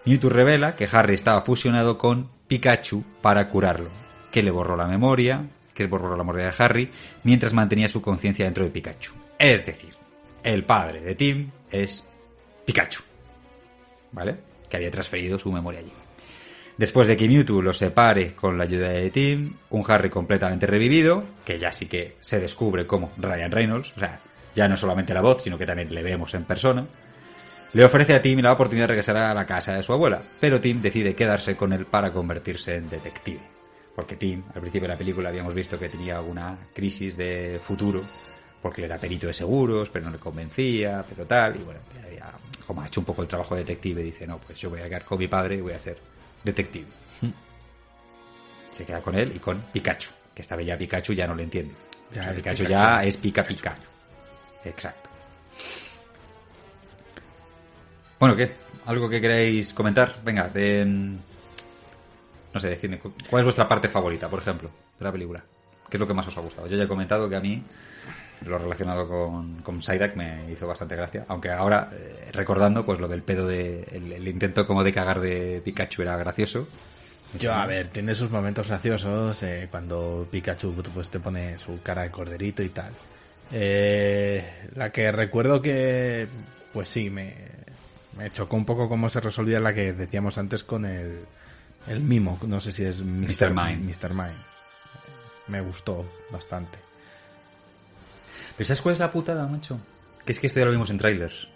[0.05, 3.89] Mewtwo revela que Harry estaba fusionado con Pikachu para curarlo,
[4.32, 6.91] que le borró la memoria, que le borró la memoria de Harry,
[7.23, 9.13] mientras mantenía su conciencia dentro de Pikachu.
[9.38, 9.93] Es decir,
[10.43, 12.03] el padre de Tim es
[12.65, 13.01] Pikachu,
[14.11, 14.38] ¿vale?
[14.69, 15.91] Que había transferido su memoria allí.
[16.78, 21.23] Después de que Mewtwo lo separe con la ayuda de Tim, un Harry completamente revivido,
[21.43, 24.19] que ya sí que se descubre como Ryan Reynolds, o sea,
[24.53, 26.86] ya no solamente la voz, sino que también le vemos en persona,
[27.73, 30.61] le ofrece a Tim la oportunidad de regresar a la casa de su abuela, pero
[30.61, 33.56] Tim decide quedarse con él para convertirse en detective.
[33.97, 38.03] Porque Tim, al principio de la película habíamos visto que tenía alguna crisis de futuro,
[38.61, 41.79] porque él era perito de seguros, pero no le convencía, pero tal, y bueno,
[42.15, 42.31] ya,
[42.67, 44.83] como ha hecho un poco el trabajo de detective, dice, no, pues yo voy a
[44.83, 45.97] quedar con mi padre y voy a hacer
[46.43, 46.85] detective.
[48.69, 51.73] Se queda con él y con Pikachu, que esta bella Pikachu ya no le entiende.
[52.13, 52.69] Ya O sea, Pikachu, Pikachu.
[52.69, 53.75] ya es pica pica.
[54.63, 55.09] Exacto.
[58.19, 58.51] Bueno, ¿qué?
[58.85, 60.21] ¿Algo que queráis comentar?
[60.23, 61.17] Venga, de...
[62.53, 65.43] No sé, decidme, cu- ¿cuál es vuestra parte favorita, por ejemplo, de la película?
[65.89, 66.67] ¿Qué es lo que más os ha gustado?
[66.67, 67.61] Yo ya he comentado que a mí
[68.45, 73.07] lo relacionado con, con Psyduck me hizo bastante gracia, aunque ahora, eh, recordando, pues lo
[73.07, 73.83] del pedo de...
[73.91, 76.67] El, el intento como de cagar de Pikachu era gracioso.
[77.39, 82.03] Yo, a ver, tiene sus momentos graciosos eh, cuando Pikachu pues, te pone su cara
[82.03, 82.91] de corderito y tal.
[83.51, 86.27] Eh, la que recuerdo que,
[86.73, 87.33] pues sí, me,
[88.17, 91.25] me chocó un poco cómo se resolvía la que decíamos antes con el,
[91.88, 92.39] el mimo.
[92.45, 93.49] No sé si es Mr.
[93.49, 93.77] Mime.
[93.77, 94.09] Mr.
[94.11, 94.33] Mime.
[95.47, 96.77] Me gustó bastante.
[98.55, 99.79] Pero ¿sabes cuál es la putada, macho?
[100.25, 101.47] Que es que esto ya lo vimos en trailers.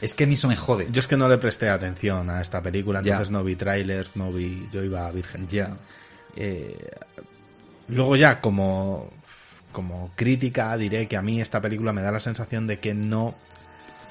[0.00, 0.88] Es que a mí eso me jode.
[0.90, 4.32] Yo es que no le presté atención a esta película, entonces no vi trailers, no
[4.32, 4.68] vi.
[4.72, 5.46] Yo iba virgen.
[5.48, 5.76] Ya.
[6.34, 6.76] Eh,
[7.88, 9.10] luego ya como
[9.70, 13.34] como crítica diré que a mí esta película me da la sensación de que no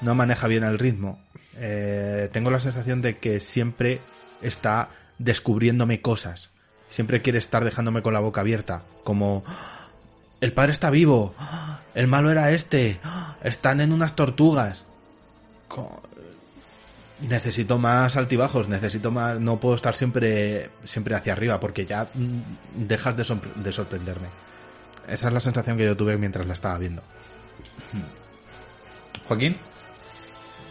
[0.00, 1.20] no maneja bien el ritmo
[1.56, 4.00] Eh, tengo la sensación de que siempre
[4.40, 4.88] está
[5.24, 6.50] descubriéndome cosas
[6.88, 9.88] siempre quiere estar dejándome con la boca abierta como "Ah,
[10.40, 11.34] el padre está vivo
[11.94, 13.00] el malo era este
[13.42, 14.84] están en unas tortugas
[17.20, 22.86] necesito más altibajos, necesito más, no puedo estar siempre, siempre hacia arriba porque ya mm,
[22.88, 24.26] dejas de, sorpre- de sorprenderme.
[25.06, 27.00] Esa es la sensación que yo tuve mientras la estaba viendo.
[29.28, 29.56] Joaquín,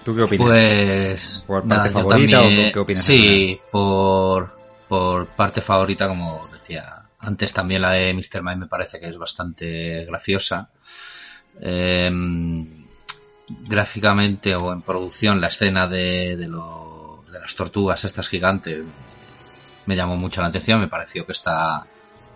[0.04, 0.48] ¿tú qué opinas?
[0.48, 1.44] Pues.
[1.48, 7.06] ¿Por parte favorita o también- qué- qué opinas Sí, por, por parte favorita, como decía
[7.20, 8.42] antes, también la de Mr.
[8.42, 10.70] Mime me parece que es bastante graciosa.
[11.60, 12.86] Em,
[13.68, 18.84] gráficamente o en producción, la escena de, de, lo- de las tortugas, estas gigantes,
[19.86, 20.80] me llamó mucho la atención.
[20.80, 21.86] Me pareció que está.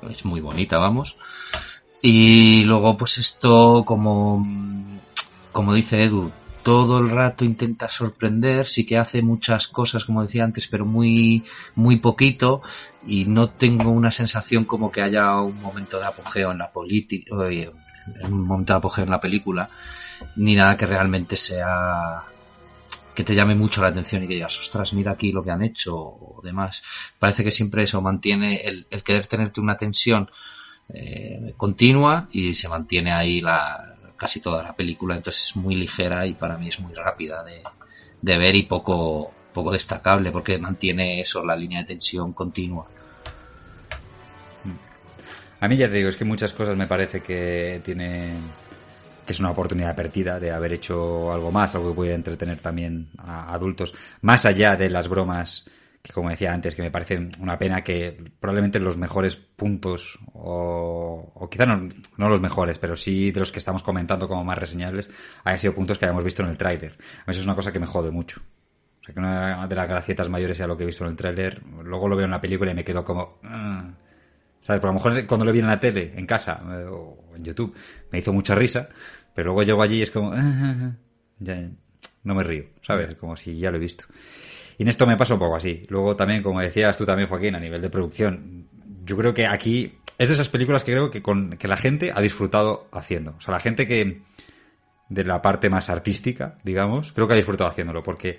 [0.10, 1.16] Es muy bonita, vamos.
[2.02, 4.46] Y luego, pues esto, como,
[5.52, 6.32] como dice Edu,
[6.66, 11.44] todo el rato intenta sorprender, sí que hace muchas cosas, como decía antes, pero muy,
[11.76, 12.64] muy poquito,
[13.06, 17.36] y no tengo una sensación como que haya un momento de apogeo en la política,
[17.36, 19.70] un momento de apogeo en la película,
[20.38, 22.24] ni nada que realmente sea
[23.14, 25.62] que te llame mucho la atención y que digas, ostras, mira aquí lo que han
[25.62, 26.82] hecho o demás.
[27.20, 30.32] Parece que siempre eso mantiene el, el querer tenerte una tensión
[30.90, 36.26] eh, continua y se mantiene ahí la, casi toda la película, entonces es muy ligera
[36.26, 37.62] y para mí es muy rápida de,
[38.22, 42.88] de ver y poco, poco destacable porque mantiene eso, la línea de tensión continua.
[45.60, 48.38] A mí ya te digo, es que muchas cosas me parece que tiene
[49.26, 53.10] que es una oportunidad perdida de haber hecho algo más, algo que puede entretener también
[53.18, 55.66] a adultos, más allá de las bromas
[56.06, 61.32] que como decía antes, que me parece una pena que probablemente los mejores puntos, o,
[61.34, 61.90] o quizá no,
[62.30, 65.10] los mejores, pero sí de los que estamos comentando como más reseñables,
[65.44, 66.92] hayan sido puntos que hayamos visto en el tráiler.
[66.92, 66.96] A
[67.26, 68.40] mí eso es una cosa que me jode mucho.
[69.02, 71.16] O sea, que una de las gracietas mayores sea lo que he visto en el
[71.16, 73.40] tráiler, luego lo veo en la película y me quedo como...
[73.44, 73.90] "Ah".
[74.62, 74.80] ¿Sabes?
[74.82, 77.44] Porque a lo mejor cuando lo vi en la tele, en casa eh, o en
[77.44, 77.76] YouTube,
[78.12, 78.90] me hizo mucha risa,
[79.34, 80.92] pero luego llego allí y es como, "Ah, ah, ah",
[81.40, 81.70] ya,
[82.24, 83.16] no me río, ¿sabes?
[83.16, 84.06] Como si ya lo he visto.
[84.78, 85.86] Y en esto me pasa un poco así.
[85.90, 88.68] Luego también, como decías tú también, Joaquín, a nivel de producción,
[89.06, 92.12] yo creo que aquí es de esas películas que creo que, con, que la gente
[92.14, 93.36] ha disfrutado haciendo.
[93.38, 94.22] O sea, la gente que
[95.10, 98.38] de la parte más artística, digamos, creo que ha disfrutado haciéndolo, porque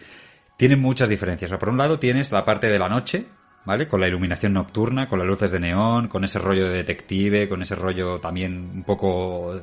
[0.57, 1.51] tienen muchas diferencias.
[1.51, 3.27] O sea, por un lado tienes la parte de la noche,
[3.65, 3.89] ¿vale?
[3.89, 7.63] Con la iluminación nocturna, con las luces de neón, con ese rollo de detective, con
[7.63, 9.61] ese rollo también un poco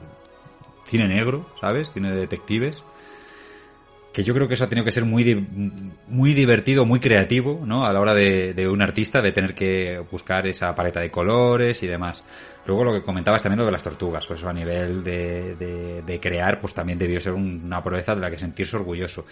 [0.85, 1.91] cine negro, ¿sabes?
[1.91, 2.83] Cine de detectives.
[4.13, 5.23] Que yo creo que eso ha tenido que ser muy,
[6.07, 7.83] muy divertido, muy creativo, ¿no?
[7.85, 11.81] A la hora de, de un artista de tener que buscar esa paleta de colores
[11.81, 12.23] y demás.
[12.67, 16.01] Luego lo que comentabas también lo de las tortugas, pues eso a nivel de, de-
[16.03, 19.25] de crear, pues también debió ser un- una proeza de la que sentirse orgulloso.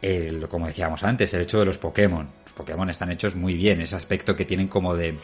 [0.00, 2.26] El, como decíamos antes, el hecho de los Pokémon.
[2.44, 5.14] Los Pokémon están hechos muy bien, ese aspecto que tienen como de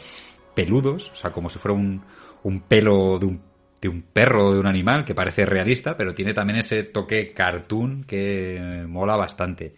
[0.55, 2.03] peludos, o sea, como si fuera un,
[2.43, 3.41] un pelo de un,
[3.83, 7.33] de un perro o de un animal que parece realista, pero tiene también ese toque
[7.33, 9.75] cartoon que mola bastante.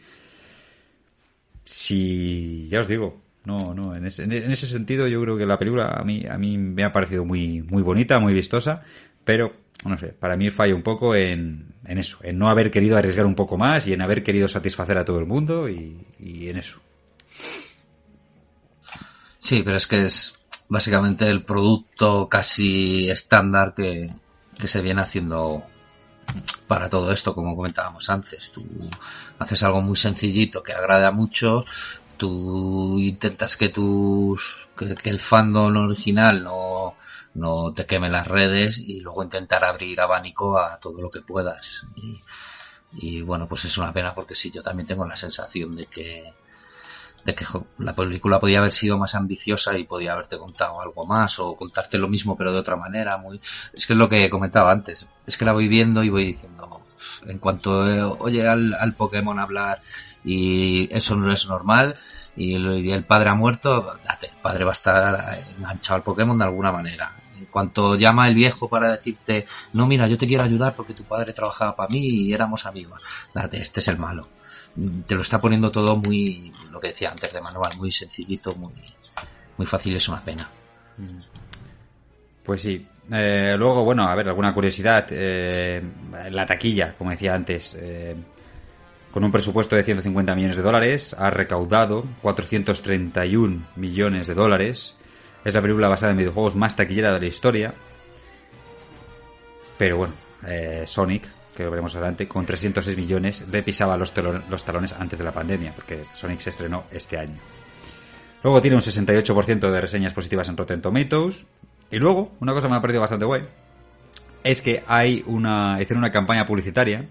[1.65, 5.59] Si, ya os digo, no, no, en ese, en ese sentido yo creo que la
[5.59, 8.83] película a mí, a mí me ha parecido muy, muy bonita, muy vistosa,
[9.25, 9.55] pero,
[9.87, 13.25] no sé, para mí falla un poco en, en eso, en no haber querido arriesgar
[13.25, 16.59] un poco más y en haber querido satisfacer a todo el mundo y, y en
[16.59, 16.79] eso.
[19.39, 20.34] Sí, pero es que es
[20.69, 24.07] básicamente el producto casi estándar que,
[24.59, 25.65] que se viene haciendo
[26.67, 28.51] para todo esto, como comentábamos antes.
[28.53, 28.65] Tú
[29.39, 31.65] haces algo muy sencillito que agrada a muchos,
[32.17, 36.97] tú intentas que tus que, que el fandom original no,
[37.35, 41.87] no te queme las redes y luego intentar abrir abanico a todo lo que puedas.
[41.97, 42.23] Y,
[42.97, 46.33] y bueno, pues es una pena porque sí, yo también tengo la sensación de que
[47.25, 47.47] de que
[47.79, 51.99] la película podía haber sido más ambiciosa y podía haberte contado algo más o contarte
[51.99, 53.41] lo mismo pero de otra manera muy
[53.73, 56.83] es que es lo que comentaba antes es que la voy viendo y voy diciendo
[57.27, 59.81] en cuanto eh, oye al, al Pokémon hablar
[60.25, 61.97] y eso no es normal
[62.37, 66.03] y el, y el padre ha muerto date, el padre va a estar enganchado al
[66.03, 67.13] Pokémon de alguna manera.
[67.39, 71.05] En cuanto llama el viejo para decirte no mira yo te quiero ayudar porque tu
[71.05, 73.03] padre trabajaba para mí y éramos amigos
[73.35, 74.27] date este es el malo
[75.07, 78.73] te lo está poniendo todo muy, lo que decía antes de manual, muy sencillito, muy,
[79.57, 80.49] muy fácil, es una pena.
[82.43, 82.87] Pues sí.
[83.11, 85.07] Eh, luego, bueno, a ver, alguna curiosidad.
[85.11, 85.83] Eh,
[86.31, 88.17] la taquilla, como decía antes, eh,
[89.11, 94.95] con un presupuesto de 150 millones de dólares, ha recaudado 431 millones de dólares.
[95.45, 97.75] Es la película basada en videojuegos más taquillera de la historia.
[99.79, 100.15] Pero bueno,
[100.87, 104.13] Sonic, que lo veremos adelante, con 306 millones, le pisaba los,
[104.51, 107.39] los talones antes de la pandemia, porque Sonic se estrenó este año.
[108.43, 111.47] Luego tiene un 68% de reseñas positivas en Rotten Tomatoes.
[111.91, 113.45] Y luego, una cosa me ha parecido bastante guay,
[114.43, 117.09] es que hay una, hicieron una campaña publicitaria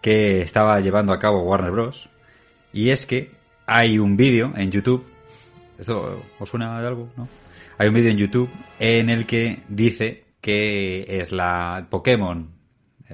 [0.00, 2.08] que estaba llevando a cabo Warner Bros.
[2.72, 3.30] Y es que
[3.66, 5.04] hay un vídeo en YouTube,
[5.78, 7.10] ¿esto os suena de algo?
[7.16, 7.28] ¿No?
[7.78, 12.51] Hay un vídeo en YouTube en el que dice que es la Pokémon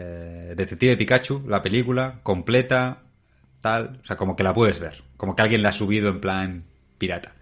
[0.01, 3.03] eh, Detective Pikachu, la película completa,
[3.61, 6.21] tal, o sea, como que la puedes ver, como que alguien la ha subido en
[6.21, 6.65] plan
[6.99, 7.35] pirata.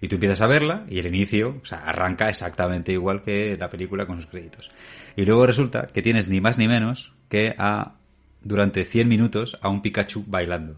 [0.00, 3.68] Y tú empiezas a verla y el inicio, o sea, arranca exactamente igual que la
[3.68, 4.70] película con sus créditos.
[5.16, 7.94] Y luego resulta que tienes ni más ni menos que a
[8.42, 10.76] durante 100 minutos a un Pikachu bailando.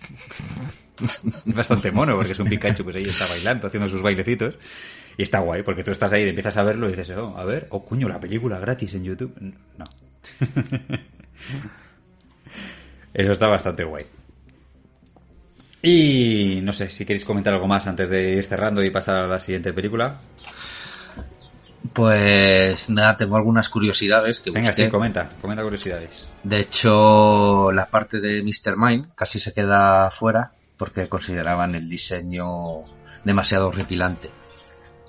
[0.96, 4.56] Es bastante mono porque es un Pikachu pues ahí está bailando, haciendo sus bailecitos.
[5.18, 7.44] Y está guay porque tú estás ahí y empiezas a verlo y dices, oh, a
[7.44, 9.34] ver, oh coño, la película gratis en YouTube.
[9.76, 9.84] No.
[13.14, 14.06] Eso está bastante guay.
[15.82, 19.26] Y no sé si queréis comentar algo más antes de ir cerrando y pasar a
[19.26, 20.18] la siguiente película.
[21.92, 24.86] Pues nada, tengo algunas curiosidades que Venga, busqué.
[24.86, 26.26] sí, comenta, comenta curiosidades.
[26.42, 28.76] De hecho, la parte de Mr.
[28.76, 32.82] Mind casi se queda fuera porque consideraban el diseño
[33.22, 34.30] demasiado horripilante.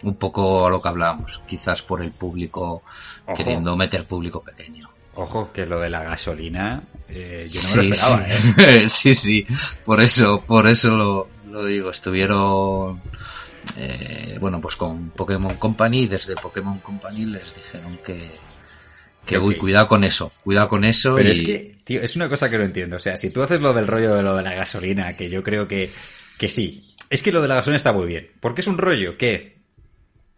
[0.04, 2.84] Un poco a lo que hablábamos, quizás por el público
[3.26, 3.38] Ojo.
[3.38, 4.90] queriendo meter público pequeño.
[5.16, 8.54] Ojo, que lo de la gasolina, eh, yo no me lo esperaba, sí.
[8.58, 8.84] ¿eh?
[8.90, 9.48] sí, sí,
[9.86, 11.90] por eso, por eso lo, lo digo.
[11.90, 13.02] Estuvieron,
[13.78, 18.30] eh, bueno, pues con Pokémon Company y desde Pokémon Company les dijeron que,
[19.26, 19.44] que Ok.
[19.44, 21.16] uy, cuidado con eso, cuidado con eso.
[21.16, 21.32] Pero y...
[21.32, 22.98] es que, tío, es una cosa que no entiendo.
[22.98, 25.44] O sea, si tú haces lo del rollo de lo de la gasolina, que yo
[25.44, 25.92] creo que,
[26.38, 26.94] que sí.
[27.10, 28.32] Es que lo de la gasolina está muy bien.
[28.42, 29.55] Porque es un rollo que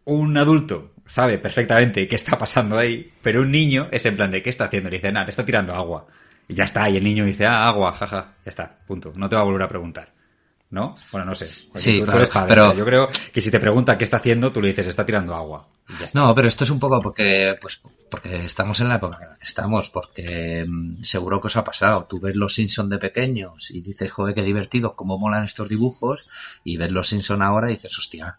[0.07, 4.41] un adulto sabe perfectamente qué está pasando ahí, pero un niño es en plan de
[4.41, 4.89] qué está haciendo.
[4.89, 6.07] Le dice, nada, te está tirando agua.
[6.47, 6.89] Y ya está.
[6.89, 8.33] Y el niño dice, ah, agua, jaja.
[8.45, 9.13] Ya está, punto.
[9.15, 10.13] No te va a volver a preguntar.
[10.69, 10.95] ¿no?
[11.11, 11.45] Bueno, no sé.
[11.45, 14.61] Sí, tú, claro, padre, pero- Yo creo que si te pregunta qué está haciendo, tú
[14.61, 15.67] le dices, está tirando agua.
[15.89, 16.09] Está.
[16.19, 19.37] No, pero esto es un poco porque, pues, porque estamos en la época en la
[19.37, 22.05] que estamos, porque mm, seguro que os ha pasado.
[22.09, 26.27] Tú ves los Simpson de pequeños y dices, joder, qué divertido, cómo molan estos dibujos,
[26.65, 28.37] y ves los Simpson ahora y dices, hostia,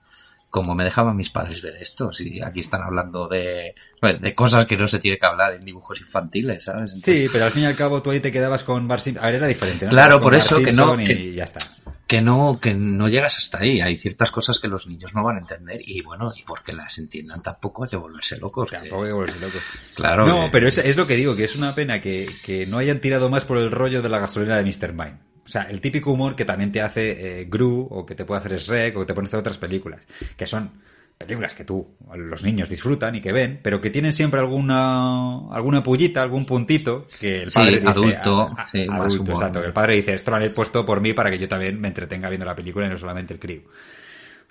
[0.51, 2.13] cómo me dejaban mis padres ver esto.
[2.13, 3.75] Si aquí están hablando de,
[4.21, 6.93] de cosas que no se tiene que hablar en dibujos infantiles, ¿sabes?
[6.95, 9.23] Entonces, Sí, pero al fin y al cabo tú ahí te quedabas con Bar Simpson.
[9.25, 9.91] A ver, era diferente, ¿no?
[9.91, 11.59] Claro, por eso que no- Y que- ya está.
[12.07, 15.37] que no que no llegas hasta ahí hay ciertas cosas que los niños no van
[15.37, 19.09] a entender y bueno y porque las entiendan tampoco hay que volverse locos Tampoco hay
[19.09, 19.59] que volverse loco.
[19.95, 22.65] claro No, que- pero es, es lo que digo, que es una pena que, que
[22.67, 24.95] no hayan tirado más por el rollo de la gasolina de Mr.
[24.95, 25.19] Mine.
[25.49, 28.41] O sea, el típico humor que también te hace eh, Gru, o que te puede
[28.41, 30.03] hacer Shrek, o que te puede hacer otras películas.
[30.37, 30.71] Que son
[31.17, 35.83] películas que tú, los niños disfrutan y que ven, pero que tienen siempre alguna alguna
[35.83, 39.35] pullita, algún puntito que el Sí, padre dice, adulto, "Ah, sí, adulto, humor.
[39.37, 41.81] exacto, que el padre dice, esto lo habéis puesto por mí para que yo también
[41.81, 43.63] me entretenga viendo la película y no solamente el crío.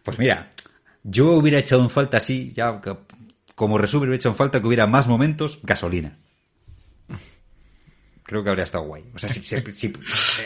[0.03, 0.49] Pues mira,
[1.03, 2.82] yo hubiera echado en falta así, ya
[3.56, 6.18] como resumen, hubiera echado en falta que hubiera más momentos gasolina.
[8.28, 9.06] Creo que habría estado guay.
[9.16, 9.94] O sea, si, si-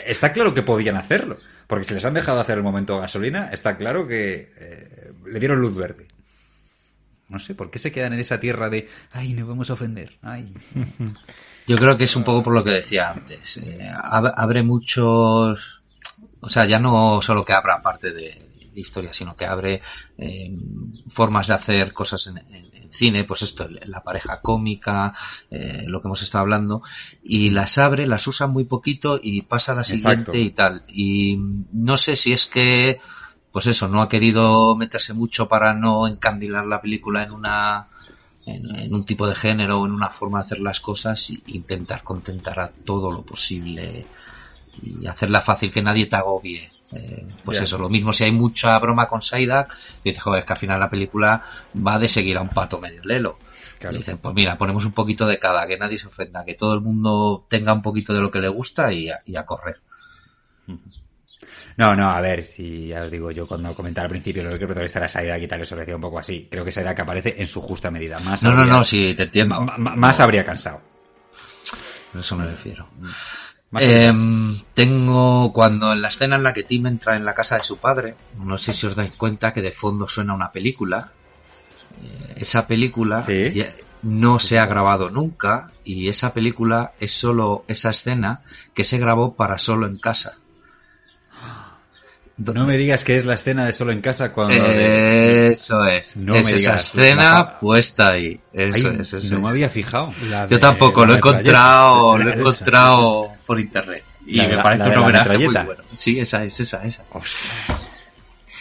[0.06, 1.38] está claro que podían hacerlo.
[1.66, 5.60] Porque si les han dejado hacer el momento gasolina, está claro que eh, le dieron
[5.60, 6.06] luz verde.
[7.28, 10.16] No sé, ¿por qué se quedan en esa tierra de, ay, no vamos a ofender?
[10.22, 10.52] Ay.
[11.66, 15.82] yo creo que es un poco por lo que decía antes eh, ab- abre muchos
[16.40, 19.82] o sea ya no solo que abra parte de, de historia sino que abre
[20.18, 20.50] eh,
[21.08, 25.14] formas de hacer cosas en, en- en cine pues esto la pareja cómica
[25.50, 26.82] eh, lo que hemos estado hablando
[27.22, 30.36] y las abre las usa muy poquito y pasa a la siguiente Exacto.
[30.38, 31.36] y tal y
[31.72, 32.98] no sé si es que
[33.50, 37.88] pues eso no ha querido meterse mucho para no encandilar la película en una
[38.46, 41.38] en, en un tipo de género o en una forma de hacer las cosas e
[41.46, 44.06] intentar contentar a todo lo posible
[44.82, 46.70] y hacerla fácil que nadie te agobie.
[46.94, 47.64] Eh, pues Ya.
[47.64, 49.74] eso, lo mismo si hay mucha broma con Saidak,
[50.04, 51.42] dices, joder, es que al final la película
[51.86, 53.38] va de seguir a un pato medio lelo.
[53.78, 53.96] Claro.
[53.96, 56.74] Y dicen, pues mira, ponemos un poquito de cada, que nadie se ofenda, que todo
[56.74, 59.80] el mundo tenga un poquito de lo que le gusta y a, y a correr.
[61.76, 64.56] No, no, a ver, si ya os digo yo cuando comentaba al principio lo que
[64.56, 66.46] el protagonista era Saidak y tal, eso lo decía un poco así.
[66.50, 68.20] Creo que Saidak aparece en su justa medida.
[68.20, 69.60] Más No, no, habría- no, sí, te entiendo.
[69.78, 70.80] más habría cansado.
[72.16, 72.86] Eso me refiero.
[73.80, 77.64] Em, tengo cuando en la escena en la que Tim entra en la casa de
[77.64, 81.12] su padre, no sé si os dais cuenta que de fondo suena una película.
[82.02, 83.50] Eh, esa película Sí.
[83.50, 83.72] ya
[84.02, 88.42] no se ha grabado nunca y esa película es solo esa escena
[88.74, 90.34] que se grabó para solo en casa.
[92.38, 94.54] No me digas que es la escena de solo en casa cuando...
[94.54, 96.16] De- Eso es.
[96.16, 98.40] No es me esa digas, escena puesta ahí.
[98.52, 100.12] Eso Ay, es, eso no me había fijado.
[100.28, 104.04] La Yo tampoco, lo he encontrado, lo he encontrado por internet.
[104.26, 105.82] Y La me la- parece un homenaje muy bueno.
[105.92, 107.04] Sí, esa es, esa, esa.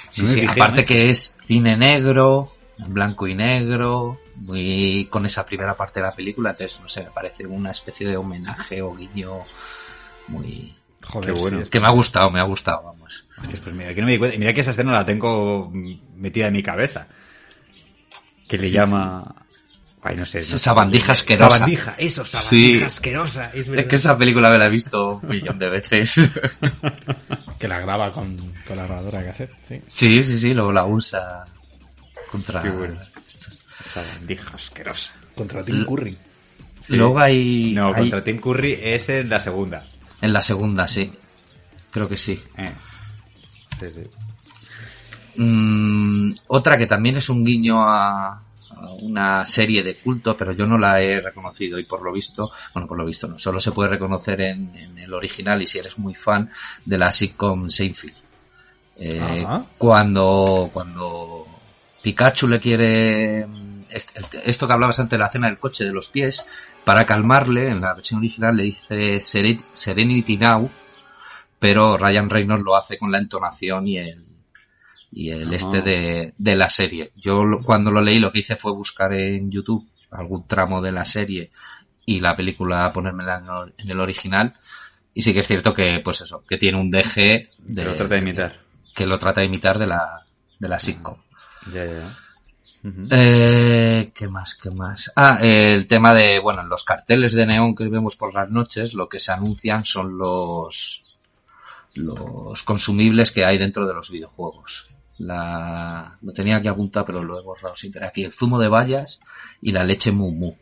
[0.09, 5.25] Sí, No sí, fijé, aparte que es cine negro, en blanco y negro, muy con
[5.25, 8.81] esa primera parte de la película, entonces no sé, me parece una especie de homenaje
[8.81, 9.39] o guiño
[10.27, 11.65] muy Joder, Qué bueno.
[11.65, 13.25] sí, que me ha gustado, me ha gustado, vamos.
[13.41, 14.37] Hostias, pues mira, que no me di cuenta.
[14.37, 15.71] Mira que esa escena la tengo
[16.15, 17.07] metida en mi cabeza.
[18.47, 19.35] Que le llama...
[20.03, 20.39] Ay, no sé.
[20.39, 20.57] no sé.
[20.57, 21.57] Sabandija asquerosa.
[21.57, 22.83] Sabandija, eso, sabandija Sí.
[22.85, 23.51] asquerosa.
[23.53, 26.31] Es, Es que esa película me la he visto un millón de veces.
[27.59, 28.35] Que la graba con,
[28.67, 29.81] con la grabadora de cassette, sí.
[29.85, 31.45] sí, sí, sí, luego la usa
[32.31, 32.97] contra Qué bueno.
[33.93, 35.11] Sabandija asquerosa.
[35.35, 36.17] Contra Tim Curry.
[36.79, 36.95] Sí.
[36.95, 39.85] Luego hay, No, hay- contra Tim Curry es en la segunda.
[40.21, 41.11] en la segunda, sí.
[41.91, 42.41] Creo que sí.
[42.57, 42.71] Eh.
[43.81, 44.03] Sí, sí.
[45.35, 48.41] Mm, otra que también es un guiño a,
[49.01, 52.87] una serie de culto, pero yo no la he reconocido y por lo visto, bueno,
[52.87, 55.97] por lo visto no, solo se puede reconocer en, en el original y si eres
[55.99, 56.49] muy fan
[56.85, 58.13] de la sitcom Seinfeld.
[58.97, 59.19] Eh,
[59.77, 61.45] cuando, cuando
[62.01, 63.41] Pikachu le quiere
[63.89, 66.43] est- esto que hablabas antes de la cena del coche de los pies,
[66.83, 70.69] para calmarle, en la versión original le dice Seren- Serenity Now,
[71.61, 74.25] pero Ryan Reynolds lo hace con la entonación y el
[75.11, 75.55] y el Ajá.
[75.55, 77.11] este de, de la serie.
[77.15, 81.05] Yo cuando lo leí lo que hice fue buscar en YouTube algún tramo de la
[81.05, 81.51] serie
[82.05, 84.55] y la película ponérmela en el, en el original
[85.13, 87.95] y sí que es cierto que pues eso, que tiene un DG Que de, lo
[87.95, 88.59] trata de imitar.
[88.95, 90.25] que lo trata de imitar de la
[90.59, 91.17] de la sitcom.
[91.73, 92.17] Ya, ya, ya.
[92.83, 93.07] Ujú.
[93.11, 94.55] Eh, ¿Qué más?
[94.55, 95.11] ¿Qué más?
[95.15, 98.49] Ah, eh, el tema de, bueno, en los carteles de neón que vemos por las
[98.49, 101.00] noches, lo que se anuncian son los
[101.93, 104.87] los consumibles que hay dentro de los videojuegos.
[105.17, 108.07] La, lo tenía aquí apuntado, pero lo he borrado sin querer.
[108.07, 109.19] Aquí el zumo de bayas
[109.61, 110.55] y la leche mumu.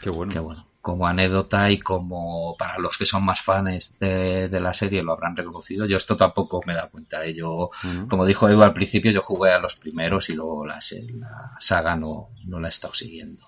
[0.00, 0.32] Qué bueno.
[0.32, 4.72] Que bueno, como anécdota y como para los que son más fans de, de la
[4.72, 5.84] serie lo habrán reconocido.
[5.84, 7.24] Yo esto tampoco me da cuenta.
[7.24, 7.34] ¿eh?
[7.34, 7.70] Yo,
[8.08, 10.78] como dijo Edu al principio, yo jugué a los primeros y luego la,
[11.18, 13.44] la saga no, no la he estado siguiendo.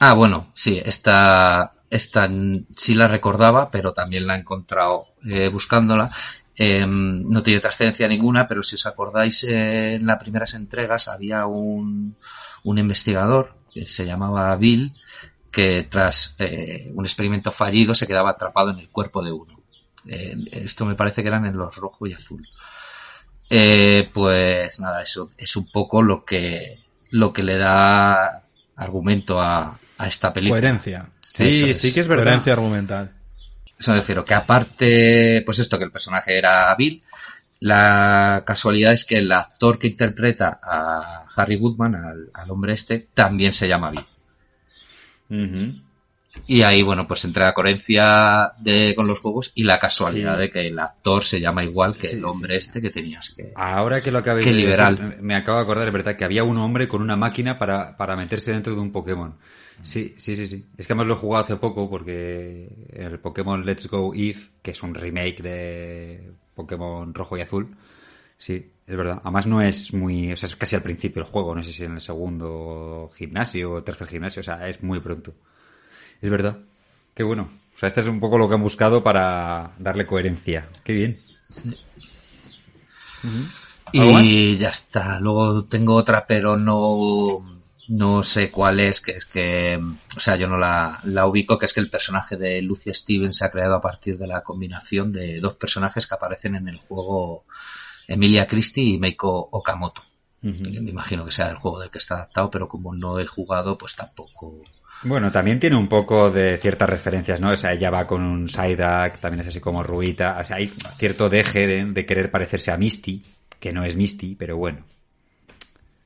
[0.00, 2.28] Ah, bueno, sí, esta, esta
[2.76, 6.10] sí la recordaba, pero también la he encontrado eh, buscándola.
[6.60, 11.46] Eh, no tiene trascendencia ninguna, pero si os acordáis, eh, en las primeras entregas había
[11.46, 12.16] un,
[12.64, 14.92] un investigador que se llamaba Bill,
[15.52, 19.58] que tras eh, un experimento fallido se quedaba atrapado en el cuerpo de uno.
[20.04, 22.48] Esto me parece que eran en los rojo y azul.
[23.48, 26.78] Pues nada, eso es un poco lo que,
[27.10, 28.44] lo que le da
[28.74, 30.60] argumento a, a esta película.
[30.60, 31.10] Coherencia.
[31.20, 31.80] Sí, es.
[31.80, 32.24] sí que es verdad.
[32.24, 33.12] Coherencia argumental.
[33.78, 37.02] Eso me refiero, que aparte, pues esto, que el personaje era Bill,
[37.60, 43.08] la casualidad es que el actor que interpreta a Harry Goodman, al, al hombre este,
[43.14, 44.06] también se llama Bill.
[45.30, 45.87] Ujú.
[46.46, 50.40] Y ahí, bueno, pues entre la coherencia de, con los juegos y la casualidad Sí.
[50.40, 52.66] de que el actor se llama igual que Sí, el hombre sí.
[52.68, 53.52] este que tenías que...
[53.54, 55.18] Ahora que lo acabé Qué de decir, liberal.
[55.20, 58.16] me acabo de acordar, es verdad, que había un hombre con una máquina para, para
[58.16, 59.36] meterse dentro de un Pokémon.
[59.82, 60.64] Sí, sí, sí, sí.
[60.76, 64.72] Es que además lo he jugado hace poco porque el Pokémon Let's Go Eve, que
[64.72, 67.76] es un remake de Pokémon rojo y azul,
[68.36, 69.20] sí, es verdad.
[69.22, 71.84] Además no es muy, o sea, es casi al principio el juego, no sé si
[71.84, 75.32] en el segundo gimnasio o tercer gimnasio, o sea, es muy pronto.
[76.20, 76.58] Es verdad.
[77.14, 77.50] Qué bueno.
[77.74, 80.68] O sea, este es un poco lo que han buscado para darle coherencia.
[80.82, 81.20] Qué bien.
[83.92, 85.20] Y ya está.
[85.20, 87.40] Luego tengo otra, pero no,
[87.88, 89.80] no sé cuál es, que es que,
[90.16, 93.38] o sea, yo no la, la ubico, que es que el personaje de Lucia Stevens
[93.38, 96.76] se ha creado a partir de la combinación de dos personajes que aparecen en el
[96.76, 97.44] juego
[98.06, 100.02] Emilia Christie y Meiko Okamoto.
[100.40, 103.76] Me imagino que sea del juego del que está adaptado, pero como no he jugado,
[103.76, 104.54] pues tampoco.
[105.04, 107.52] Bueno, también tiene un poco de ciertas referencias, ¿no?
[107.52, 110.36] O sea, ella va con un Psyduck, también es así como Ruita.
[110.40, 110.66] O sea, hay
[110.96, 113.22] cierto deje de, de querer parecerse a Misty,
[113.60, 114.84] que no es Misty, pero bueno.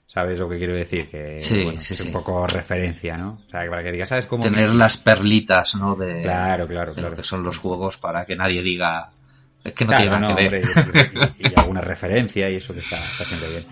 [0.07, 1.09] ¿Sabes lo que quiero decir?
[1.09, 2.13] Que Sí, bueno, sí, es un sí.
[2.13, 3.39] poco referencia, ¿no?
[3.47, 4.43] O sea, para que digas, ¿sabes cómo?
[4.43, 4.77] Tener Misty?
[4.79, 5.95] las perlitas, ¿no?
[5.97, 7.11] De, Claro, claro, de claro.
[7.11, 9.11] lo que son los juegos para que nadie diga.
[9.65, 10.65] Es que no Claro, tiene nada no, que ver.
[10.77, 13.65] hombre, y, y alguna referencia y eso que está, está siempre bien.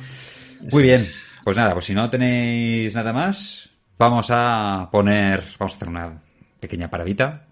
[0.73, 1.05] Muy bien,
[1.45, 3.70] pues nada, pues si no tenéis nada más,
[4.01, 6.22] vamos a poner, vamos a hacer una
[6.59, 7.44] pequeña paradita.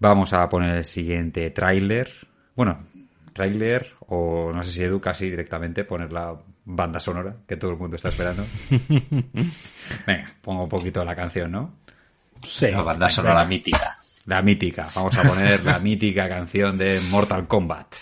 [0.00, 2.10] Vamos a poner el siguiente tráiler.
[2.56, 2.86] Bueno,
[3.34, 6.34] tráiler o no sé si Edu casi directamente poner la
[6.64, 8.46] banda sonora que todo el mundo está esperando.
[10.06, 11.74] Venga, pongo un poquito la canción, ¿no?
[12.40, 12.70] Sí.
[12.70, 13.98] La banda sonora mítica.
[14.24, 17.94] La mítica, vamos a poner la mítica canción de Mortal Kombat.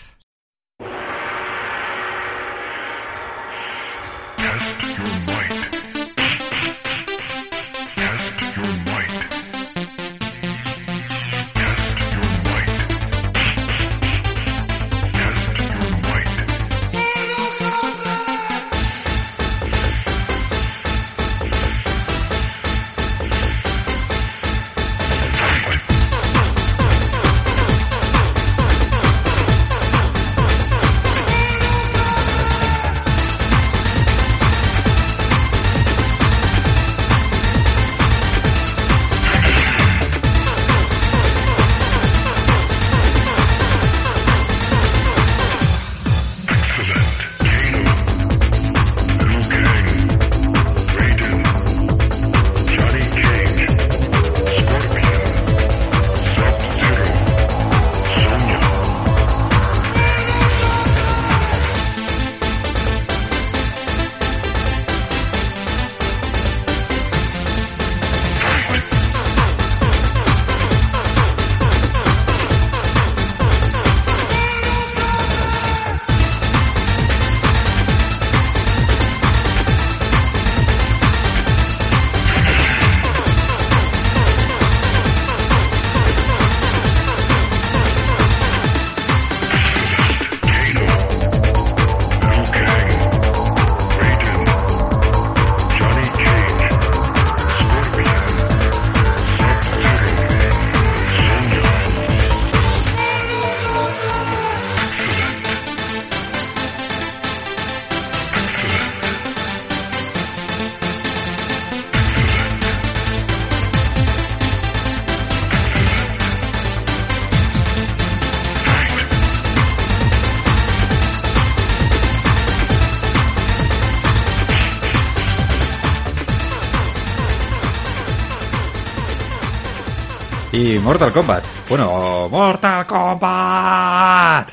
[130.83, 131.43] Mortal Kombat.
[131.69, 134.49] Bueno, Mortal Kombat.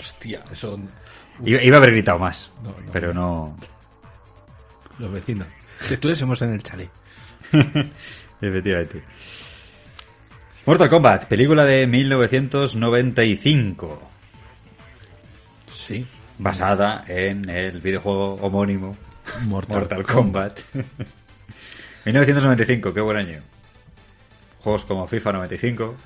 [0.00, 0.78] Hostia, eso.
[1.44, 2.76] Iba, iba a haber gritado más, No, no.
[2.92, 3.56] pero no.
[4.98, 5.46] Los vecinos.
[5.86, 6.90] Si estuviésemos en el chalet.
[8.40, 9.02] Efectivamente.
[10.66, 14.02] Mortal Kombat, película de 1995,
[15.68, 16.06] Sí.
[16.38, 18.96] basada en el videojuego homónimo
[19.44, 20.60] Mortal, Mortal Kombat.
[22.04, 23.40] 1995, qué buen año.
[24.62, 25.96] Juegos como FIFA 95.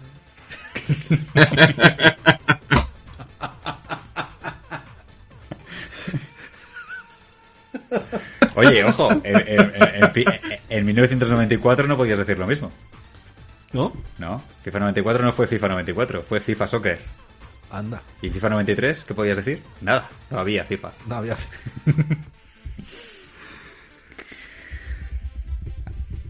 [8.56, 12.70] Oye, ojo, en, en- en- en- en 1994 no podías decir lo mismo.
[13.72, 13.92] ¿No?
[14.18, 17.00] No, FIFA 94 no fue FIFA 94, fue FIFA Soccer.
[17.70, 18.00] Anda.
[18.22, 19.60] ¿Y FIFA 93 qué podías decir?
[19.80, 20.92] Nada, no había FIFA.
[21.06, 21.36] No había.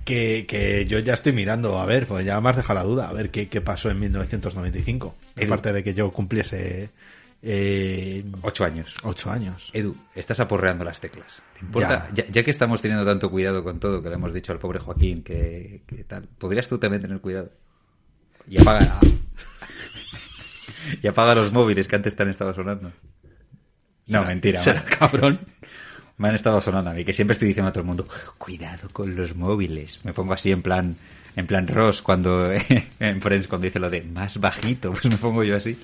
[0.04, 3.08] Que, que yo ya estoy mirando, a ver, pues ya me has dejado la duda,
[3.08, 5.14] a ver qué, qué pasó en 1995.
[5.36, 5.46] Edu.
[5.46, 6.90] Aparte de que yo cumpliese
[7.42, 8.94] eh, Ocho años.
[9.02, 9.70] ocho años.
[9.72, 11.42] Edu, estás aporreando las teclas.
[11.58, 12.08] ¿Te importa?
[12.14, 12.26] Ya.
[12.26, 15.22] ya que estamos teniendo tanto cuidado con todo, que le hemos dicho al pobre Joaquín
[15.22, 17.50] que, que tal, ¿podrías tú también tener cuidado?
[18.48, 19.00] Y apaga,
[21.02, 22.88] y apaga los móviles que antes te han estado sonando.
[24.06, 24.60] No, Será- mentira.
[24.60, 25.40] será cabrón.
[26.16, 28.06] Me han estado sonando a mí, que siempre estoy diciendo a todo el mundo,
[28.38, 30.00] cuidado con los móviles.
[30.04, 30.96] Me pongo así en plan,
[31.34, 32.52] en plan Ross cuando,
[33.00, 35.76] en Friends cuando dice lo de más bajito, pues me pongo yo así.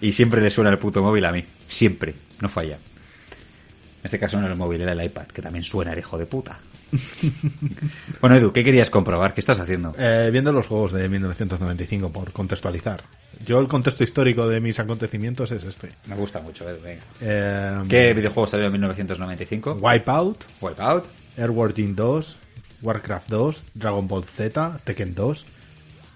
[0.00, 1.44] Y siempre le suena el puto móvil a mí.
[1.68, 2.14] Siempre.
[2.40, 2.76] No falla.
[2.76, 6.18] En este caso no era el móvil, era el iPad, que también suena el hijo
[6.18, 6.58] de puta.
[8.20, 9.34] bueno, Edu, ¿qué querías comprobar?
[9.34, 9.94] ¿Qué estás haciendo?
[9.98, 13.02] Eh, viendo los juegos de 1995, por contextualizar.
[13.44, 15.90] Yo el contexto histórico de mis acontecimientos es este.
[16.06, 17.02] Me gusta mucho, Edu, venga.
[17.20, 19.78] Eh, ¿Qué videojuego salió en 1995?
[19.80, 21.04] Wipeout, Wipeout.
[21.36, 22.36] Airward Gym 2,
[22.82, 25.46] Warcraft 2, Dragon Ball Z, Tekken 2.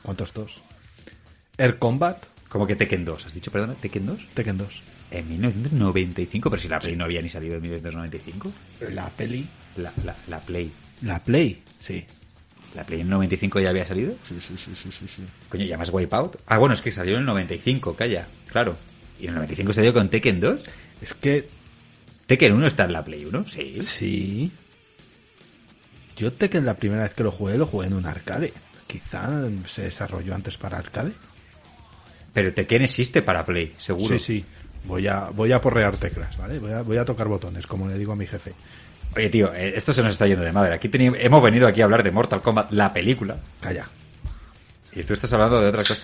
[0.02, 0.58] ¿Cuántos dos?
[1.58, 3.26] Air Combat, ¿Cómo que Tekken 2?
[3.26, 4.28] ¿Has dicho, perdón, Tekken 2?
[4.34, 4.82] Tekken 2.
[5.10, 8.52] En 1995, pero si la Play no había ni salido en 1995.
[8.92, 9.46] La peli.
[9.78, 10.70] La, la, la Play.
[11.02, 12.04] La Play, sí.
[12.74, 14.14] ¿La Play en 95 ya había salido?
[14.28, 15.22] Sí, sí, sí, sí, sí, sí.
[15.48, 16.36] Coño, ¿llamas Wipeout?
[16.46, 18.26] Ah, bueno, es que salió en el 95, calla.
[18.48, 18.76] Claro.
[19.18, 20.64] ¿Y en el 95 salió con Tekken 2?
[21.00, 21.48] Es que,
[22.26, 23.48] ¿Tekken 1 está en la Play 1?
[23.48, 23.78] Sí.
[23.82, 24.52] sí.
[26.16, 28.52] Yo Tekken la primera vez que lo jugué, lo jugué en un arcade.
[28.86, 31.12] Quizá se desarrolló antes para arcade.
[32.32, 34.18] Pero Tekken existe para Play, seguro.
[34.18, 34.44] Sí, sí.
[34.84, 36.58] Voy a, voy a porrear teclas, ¿vale?
[36.58, 38.54] Voy a, voy a tocar botones, como le digo a mi jefe.
[39.16, 40.74] Oye, tío, eh, esto se nos está yendo de madre.
[40.74, 43.36] Aquí teni- hemos venido aquí a hablar de Mortal Kombat, la película.
[43.60, 43.86] Calla.
[44.92, 45.96] Y tú estás hablando de otra cosa.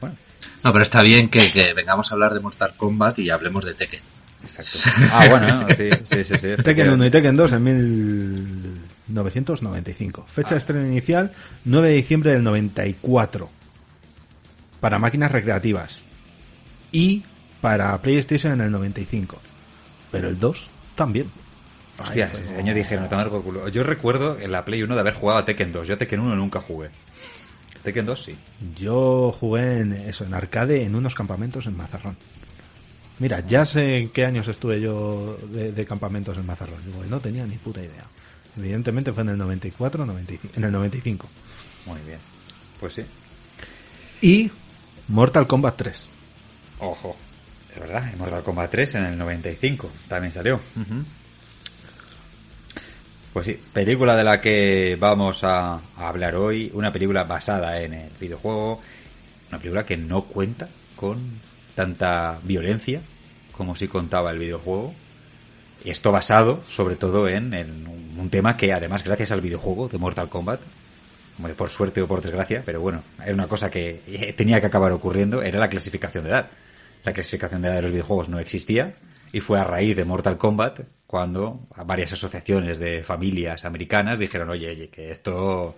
[0.00, 0.16] Bueno,
[0.62, 3.74] No, pero está bien que, que vengamos a hablar de Mortal Kombat y hablemos de
[3.74, 4.00] Tekken.
[4.42, 4.78] exacto.
[5.12, 6.34] Ah, bueno, sí, sí, sí.
[6.38, 10.26] sí Tekken 1 y Tekken 2 en 1995.
[10.28, 11.32] Fecha de estreno inicial
[11.64, 13.48] 9 de diciembre del 94.
[14.80, 16.00] Para máquinas recreativas.
[16.92, 17.22] Y
[17.60, 19.38] para PlayStation en el 95.
[20.10, 21.26] Pero el 2 también.
[22.00, 23.68] Hostia, Ay, ese año dijeron, tomar por culo.
[23.68, 25.86] Yo recuerdo en la Play 1 de haber jugado a Tekken 2.
[25.86, 26.90] Yo a Tekken 1 nunca jugué.
[27.82, 28.36] Tekken 2 sí.
[28.76, 32.16] Yo jugué en eso, en arcade, en unos campamentos en Mazarrón.
[33.18, 36.84] Mira, ya sé en qué años estuve yo de, de campamentos en Mazarrón.
[36.86, 38.04] Digo, no tenía ni puta idea.
[38.56, 41.28] Evidentemente fue en el 94, 95, en el 95.
[41.86, 42.18] Muy bien.
[42.80, 43.02] Pues sí.
[44.22, 44.50] Y
[45.08, 46.06] Mortal Kombat 3.
[46.80, 47.16] Ojo.
[47.74, 50.60] Es verdad, Mortal Kombat 3 en el 95 también salió.
[53.32, 58.10] Pues sí, película de la que vamos a, hablar hoy, una película basada en el
[58.20, 58.80] videojuego,
[59.48, 61.18] una película que no cuenta con
[61.76, 63.00] tanta violencia
[63.52, 64.92] como si contaba el videojuego.
[65.84, 70.60] Esto basado sobre todo en, un- tema que además gracias al videojuego de Mortal Kombat,
[71.56, 74.92] por suerte o por desgracia, pero bueno, era una cosa que eh, tenía que acabar
[74.92, 76.50] ocurriendo, era la clasificación de edad.
[77.04, 78.94] La clasificación de edad de los videojuegos no existía
[79.32, 80.80] y fue a raíz de Mortal Kombat
[81.10, 85.74] cuando varias asociaciones de familias americanas dijeron, oye, oye, que esto,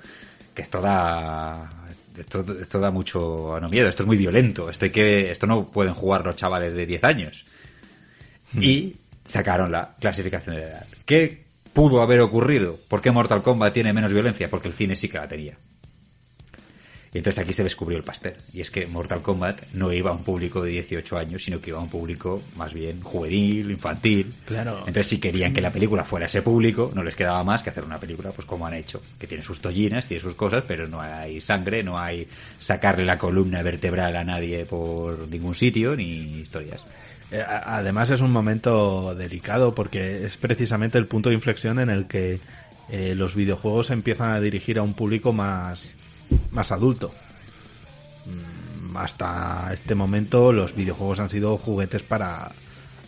[0.55, 1.71] que esto da,
[2.19, 5.65] esto, esto da mucho no miedo, esto es muy violento, esto hay que, esto no
[5.65, 7.47] pueden jugar los chavales de 10 años.
[8.61, 10.87] Y sacaron la clasificación de edad.
[11.07, 12.77] ¿Qué pudo haber ocurrido?
[12.87, 14.51] ¿Por qué Mortal Kombat tiene menos violencia?
[14.51, 15.57] Porque el cine sí que la tenía.
[17.15, 18.35] Y entonces aquí se descubrió el pastel.
[18.55, 21.69] Y es que Mortal Kombat no iba a un público de 18 años, sino que
[21.69, 24.33] iba a un público más bien juvenil, infantil.
[24.47, 24.79] Claro.
[24.79, 27.85] Entonces si querían que la película fuera ese público, no les quedaba más que hacer
[27.85, 29.03] una película pues como han hecho.
[29.19, 32.27] Que tiene sus tollinas, tiene sus cosas, pero no hay sangre, no hay
[32.59, 36.81] sacarle la columna vertebral a nadie por ningún sitio, ni historias.
[37.31, 42.07] Eh, Además es un momento delicado porque es precisamente el punto de inflexión en el
[42.07, 42.41] que
[42.91, 45.91] eh, los videojuegos empiezan a dirigir a un público más,
[46.51, 47.11] más adulto.
[48.27, 52.53] Mm, Hasta este momento los videojuegos han sido juguetes para,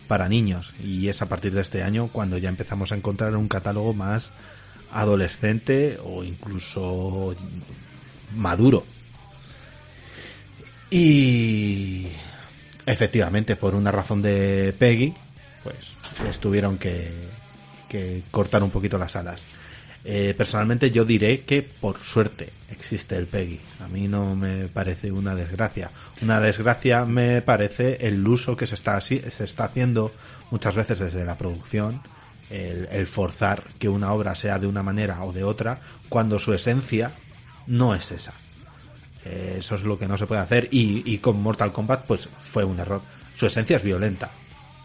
[0.07, 3.47] para niños y es a partir de este año cuando ya empezamos a encontrar un
[3.47, 4.31] catálogo más
[4.91, 7.35] adolescente o incluso
[8.35, 8.83] maduro.
[10.89, 12.07] Y
[12.85, 15.13] efectivamente, por una razón de Peggy,
[15.63, 15.75] pues
[16.23, 17.11] les tuvieron que,
[17.89, 19.43] que cortar un poquito las alas.
[20.07, 23.59] Eh, personalmente yo diré que por suerte existe el Peggy.
[23.83, 25.89] A mí no me parece una desgracia.
[26.21, 30.11] Una desgracia me parece el uso que se está, se está haciendo
[30.51, 32.01] muchas veces desde la producción,
[32.51, 37.11] el, forzar que una obra sea de una manera o de otra, cuando su esencia
[37.65, 38.33] no es esa.
[39.25, 42.29] Eh, Eso es lo que no se puede hacer y, y con Mortal Kombat pues
[42.43, 43.01] fue un error.
[43.33, 44.29] Su esencia es violenta.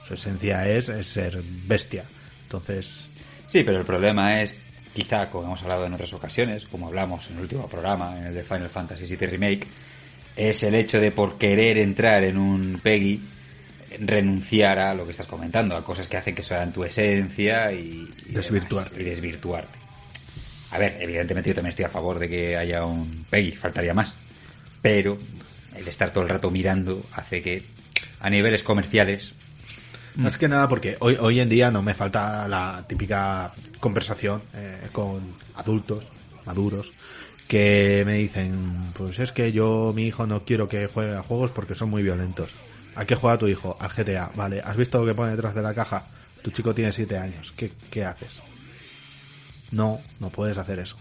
[0.09, 2.05] Su esencia es, es ser bestia.
[2.45, 3.11] Entonces,
[3.51, 4.55] Sí, pero el problema es,
[4.93, 8.35] quizá como hemos hablado en otras ocasiones, como hablamos en el último programa, en el
[8.35, 9.67] de Final Fantasy VII Remake,
[10.37, 13.21] es el hecho de por querer entrar en un Peggy
[13.99, 18.09] renunciar a lo que estás comentando, a cosas que hacen que sean tu esencia y,
[18.27, 18.91] y Desvirtuarte.
[18.91, 19.79] demás, y desvirtuarte.
[20.71, 24.17] A ver, evidentemente yo también estoy a favor de que haya un Peggy, faltaría más.
[24.81, 25.19] Pero
[25.77, 27.65] el estar todo el rato mirando hace que
[28.21, 29.33] a niveles comerciales
[30.17, 34.89] Más que nada porque hoy, hoy en día no me falta la típica conversación eh,
[34.93, 35.21] con
[35.57, 36.05] adultos
[36.47, 36.93] maduros
[37.49, 41.51] que me dicen, pues es que yo, mi hijo no quiero que juegue a juegos
[41.51, 42.51] porque son muy violentos.
[42.95, 43.77] ¿A qué juega tu hijo?
[43.81, 44.31] Al GTA.
[44.37, 46.05] Vale, ¿has visto lo que pone detrás de la caja?
[46.43, 47.53] Tu chico tiene 7 años.
[47.57, 48.31] ¿Qué, ¿Qué haces?
[49.71, 50.97] No, no puedes hacer eso.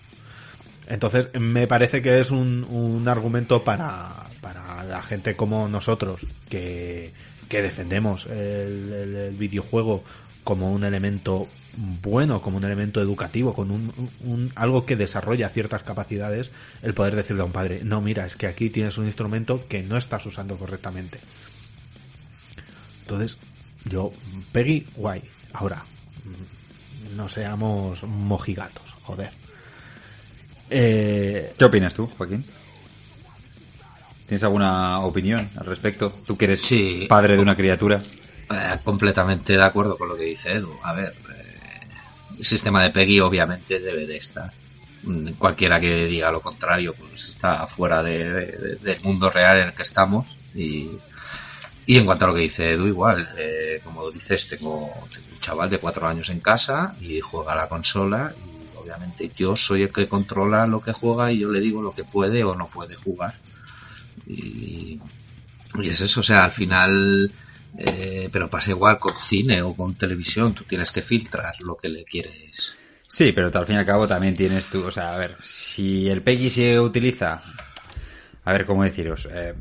[0.87, 7.13] Entonces, me parece que es un, un argumento para, para la gente como nosotros, que,
[7.47, 10.03] que defendemos el, el- el videojuego
[10.43, 11.47] como un elemento
[12.01, 13.93] bueno, como un elemento educativo, con un,
[14.25, 16.51] un- algo que desarrolla ciertas capacidades,
[16.81, 19.81] el poder decirle a un padre, no, mira, es que aquí tienes un instrumento que
[19.81, 21.19] no estás usando correctamente.
[23.01, 23.37] Entonces,
[23.85, 24.11] yo,
[24.51, 25.21] Peggy, guay.
[25.53, 25.83] Ahora,
[27.15, 29.31] no seamos mojigatos, joder.
[30.69, 32.43] Eh, ¿Qué opinas tú, Joaquín?
[34.27, 36.13] ¿Tienes alguna opinión al respecto?
[36.27, 37.05] Tú que eres Sí.
[37.09, 37.99] padre de una criatura.
[38.51, 40.71] Eh, completamente de acuerdo con lo que dice Edu.
[40.83, 41.15] A ver,
[42.45, 44.51] sistema de Peggy obviamente debe de estar.
[45.03, 49.67] Mm, Cualquiera que diga lo contrario, pues está fuera de- de- del mundo real en
[49.69, 50.27] el que estamos.
[50.55, 50.89] Y,
[51.85, 55.39] y en cuanto a lo que dice Edu, igual, eh, como dices, tengo, tengo un
[55.39, 58.33] chaval de cuatro años en casa y juega a la consola.
[58.45, 61.93] Y obviamente yo soy el que controla lo que juega y yo le digo lo
[61.93, 63.35] que puede o no puede jugar.
[64.27, 64.99] Y,
[65.75, 67.31] y es eso, o sea, al final,
[67.77, 71.89] eh, pero pasa igual con cine o con televisión, tú tienes que filtrar lo que
[71.89, 72.77] le quieres.
[73.07, 76.09] Sí, pero al fin y al cabo también tienes tú, o sea, a ver, si
[76.09, 77.41] el Peggy se utiliza,
[78.43, 79.55] a ver cómo deciros, eh,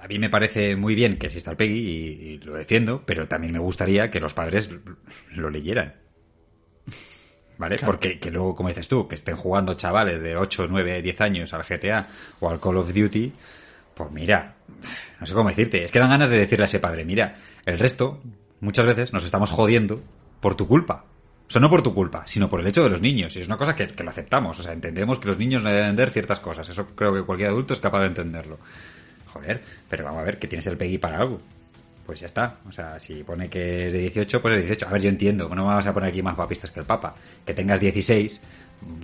[0.00, 3.26] a mí me parece muy bien que exista el Peggy y, y lo defiendo, pero
[3.26, 4.70] también me gustaría que los padres
[5.34, 5.94] lo leyeran.
[7.60, 7.76] ¿Vale?
[7.84, 11.52] Porque que luego, como dices tú, que estén jugando chavales de 8, 9, 10 años
[11.52, 12.06] al GTA
[12.40, 13.30] o al Call of Duty,
[13.94, 14.54] pues mira,
[15.20, 17.34] no sé cómo decirte, es que dan ganas de decirle a ese padre, mira,
[17.66, 18.20] el resto,
[18.60, 20.02] muchas veces nos estamos jodiendo
[20.40, 21.04] por tu culpa.
[21.48, 23.34] O sea, no por tu culpa, sino por el hecho de los niños.
[23.34, 24.58] Y es una cosa que, que lo aceptamos.
[24.60, 26.68] O sea, entendemos que los niños no deben entender ciertas cosas.
[26.68, 28.58] Eso creo que cualquier adulto es capaz de entenderlo.
[29.26, 31.40] Joder, pero vamos a ver que tienes el PEGI para algo.
[32.06, 32.58] Pues ya está.
[32.68, 34.86] O sea, si pone que es de 18, pues es de 18.
[34.86, 35.48] A ver, yo entiendo.
[35.52, 37.16] No vamos a poner aquí más papistas que el Papa.
[37.44, 38.40] Que tengas 16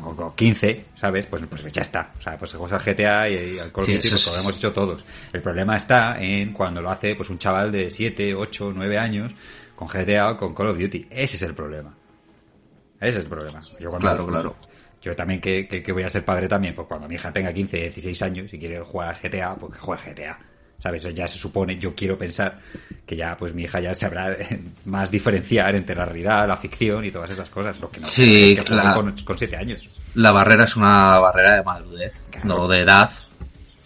[0.02, 1.26] o o 15, ¿sabes?
[1.26, 2.12] Pues, pues ya está.
[2.18, 4.56] O sea, pues juegas al GTA y, al Call of Duty, pues es- lo hemos
[4.58, 5.04] hecho todos.
[5.32, 9.32] El problema está en cuando lo hace pues un chaval de 7, 8, 9 años
[9.74, 11.08] con GTA o con Call of Duty.
[11.10, 11.94] Ese es el problema.
[13.00, 13.62] Ese es el problema.
[13.78, 14.56] Yo cuando- Claro, claro.
[15.02, 17.52] Yo también que, que, que voy a ser padre también, pues cuando mi hija tenga
[17.52, 20.38] 15, 16 años y quiere jugar al GTA, pues que juegue GTA.
[20.82, 21.02] ¿Sabes?
[21.14, 22.58] Ya se supone, yo quiero pensar
[23.06, 24.36] que ya pues mi hija ya sabrá
[24.84, 27.78] más diferenciar entre la realidad, la ficción y todas esas cosas.
[27.80, 29.88] Lo que no Sí, es que juegue la- con, con 7 años.
[30.14, 32.46] La barrera es una barrera de madurez, Claro.
[32.48, 33.10] no de edad,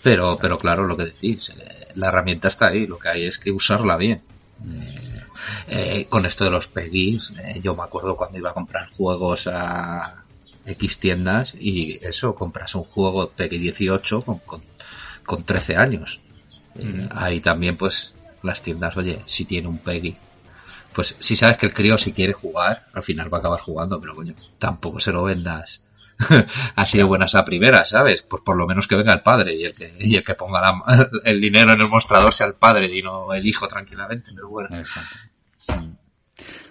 [0.02, 1.52] pero, pero claro, lo que decís,
[1.94, 4.20] la herramienta está ahí, lo que hay es que usarla bien.
[4.64, 5.20] Eh,
[5.68, 9.46] eh, con esto de los PEGIs, eh, yo me acuerdo cuando iba a comprar juegos
[9.46, 10.22] a
[10.66, 14.62] X tiendas y eso, compras un juego PEGI 18 con, con,
[15.24, 16.20] con 13 años.
[16.78, 20.16] Eh, Ahí también, pues, las tiendas, oye, si tiene un PEGI,
[20.92, 24.00] pues si sabes que el crío si quiere jugar, al final va a acabar jugando,
[24.00, 25.84] pero coño, tampoco se lo vendas
[26.74, 28.22] así de buenas a primeras, ¿sabes?
[28.22, 30.60] Pues por lo menos que venga el padre y el que, y el que ponga
[30.60, 34.48] la- el dinero en el mostrador sea el padre y no el hijo tranquilamente, pero
[34.48, 34.68] bueno.
[34.76, 35.16] Exacto.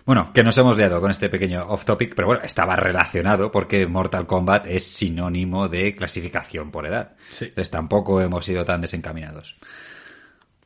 [0.06, 3.86] Bueno, que nos hemos liado con este pequeño off topic, pero bueno, estaba relacionado porque
[3.86, 7.12] Mortal Kombat es sinónimo de clasificación por edad.
[7.30, 7.46] Sí.
[7.46, 9.58] Entonces tampoco hemos sido tan desencaminados.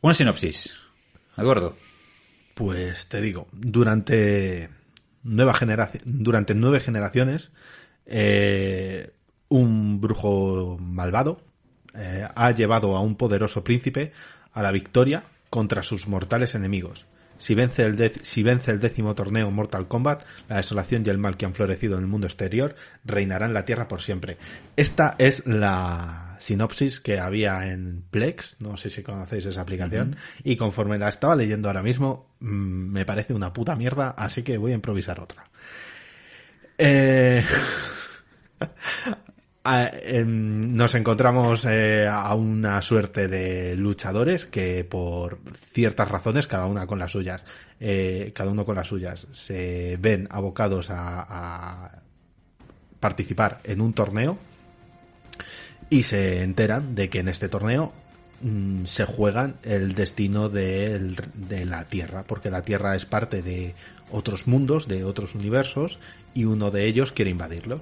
[0.03, 0.73] Una sinopsis.
[1.37, 1.77] Eduardo.
[2.55, 4.69] Pues te digo, durante
[5.23, 7.53] nueva generación, durante nueve generaciones,
[8.05, 9.13] eh,
[9.47, 11.37] un brujo malvado
[11.95, 14.11] eh, ha llevado a un poderoso príncipe
[14.51, 17.05] a la victoria contra sus mortales enemigos.
[17.37, 21.17] Si vence, el dec- si vence el décimo torneo Mortal Kombat, la desolación y el
[21.17, 24.37] mal que han florecido en el mundo exterior reinarán en la Tierra por siempre.
[24.77, 30.55] Esta es la sinopsis que había en Plex, no sé si conocéis esa aplicación, y
[30.55, 32.47] conforme la estaba leyendo ahora mismo, mm,
[32.91, 35.45] me parece una puta mierda, así que voy a improvisar otra.
[36.77, 37.43] Eh...
[39.63, 45.39] a- em, nos encontramos eh, a una suerte de luchadores que por
[45.71, 47.43] ciertas razones, cada una con las suyas,
[47.79, 51.99] eh, cada uno con las suyas, se ven abocados a,
[52.99, 54.37] participar en un torneo
[55.89, 57.91] y se enteran de que en este torneo
[58.41, 63.75] mm, se juegan el destino del- de la Tierra, porque la Tierra es parte de
[64.11, 65.99] otros mundos, de otros universos,
[66.33, 67.81] y uno de ellos quiere invadirlos.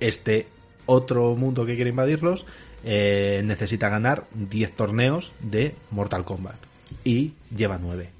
[0.00, 0.48] Este
[0.86, 2.46] otro mundo que quiere invadirlos
[2.84, 6.56] eh, necesita ganar 10 torneos de Mortal Kombat,
[7.04, 8.10] y lleva 9.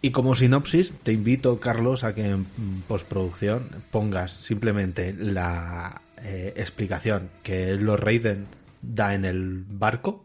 [0.00, 2.44] Y como sinopsis, te invito, Carlos, a que en
[2.86, 8.46] postproducción pongas simplemente la eh, explicación que Lord Raiden
[8.80, 10.24] da en el barco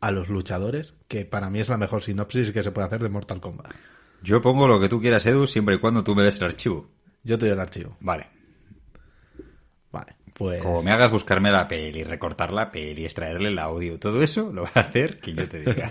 [0.00, 3.08] a los luchadores, que para mí es la mejor sinopsis que se puede hacer de
[3.08, 3.72] Mortal Kombat.
[4.22, 6.90] Yo pongo lo que tú quieras, Edu, siempre y cuando tú me des el archivo.
[7.24, 7.96] Yo te doy el archivo.
[8.00, 8.37] Vale.
[9.90, 10.62] Vale, pues...
[10.62, 14.62] Como me hagas buscarme la peli, recortar la peli, extraerle el audio, todo eso, lo
[14.62, 15.90] va a hacer que yo te diga.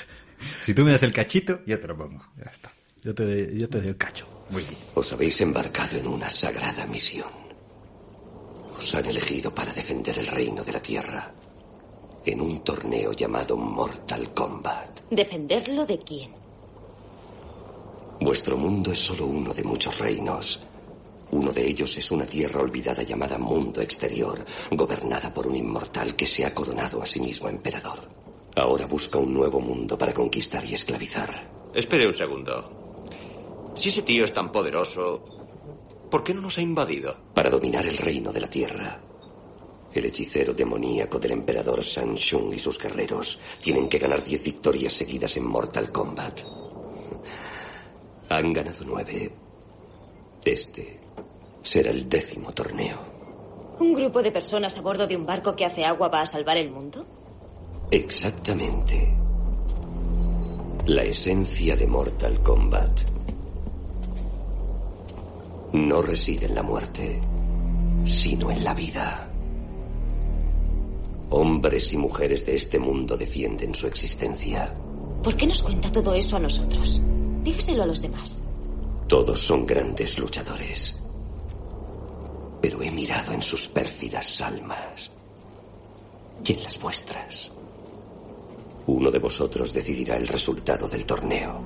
[0.62, 2.22] si tú me das el cachito, yo te lo pongo.
[2.36, 2.70] Ya está.
[3.02, 4.26] Yo te, yo te doy el cacho.
[4.50, 4.76] Muy bien.
[4.94, 7.30] Os habéis embarcado en una sagrada misión.
[8.76, 11.32] Os han elegido para defender el reino de la Tierra
[12.24, 15.00] en un torneo llamado Mortal Kombat.
[15.10, 16.30] ¿Defenderlo de quién?
[18.20, 20.66] Vuestro mundo es solo uno de muchos reinos.
[21.30, 26.26] Uno de ellos es una tierra olvidada llamada Mundo Exterior, gobernada por un inmortal que
[26.26, 27.98] se ha coronado a sí mismo emperador.
[28.56, 31.50] Ahora busca un nuevo mundo para conquistar y esclavizar.
[31.74, 33.72] Espere un segundo.
[33.74, 35.22] Si ese tío es tan poderoso,
[36.10, 37.14] ¿por qué no nos ha invadido?
[37.34, 39.00] Para dominar el reino de la tierra.
[39.92, 44.92] El hechicero demoníaco del emperador San Shun y sus guerreros tienen que ganar diez victorias
[44.92, 46.40] seguidas en Mortal Kombat.
[48.30, 49.32] Han ganado nueve.
[50.44, 50.97] Este
[51.62, 52.98] será el décimo torneo.
[53.80, 56.56] ¿Un grupo de personas a bordo de un barco que hace agua va a salvar
[56.56, 57.04] el mundo?
[57.90, 59.14] Exactamente.
[60.86, 63.00] La esencia de Mortal Kombat
[65.72, 67.20] no reside en la muerte,
[68.04, 69.30] sino en la vida.
[71.30, 74.74] Hombres y mujeres de este mundo defienden su existencia.
[75.22, 77.00] ¿Por qué nos cuenta todo eso a nosotros?
[77.42, 78.42] Dígaselo a los demás.
[79.06, 81.02] Todos son grandes luchadores.
[82.60, 85.10] Pero he mirado en sus pérfidas almas
[86.44, 87.52] y en las vuestras.
[88.86, 91.62] Uno de vosotros decidirá el resultado del torneo.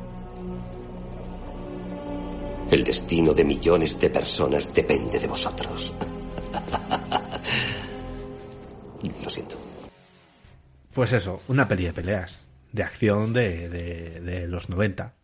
[2.71, 5.93] El destino de millones de personas depende de vosotros.
[9.23, 9.57] Lo siento.
[10.93, 12.41] Pues eso, una peli de peleas,
[12.73, 15.15] de acción de, de, de los 90,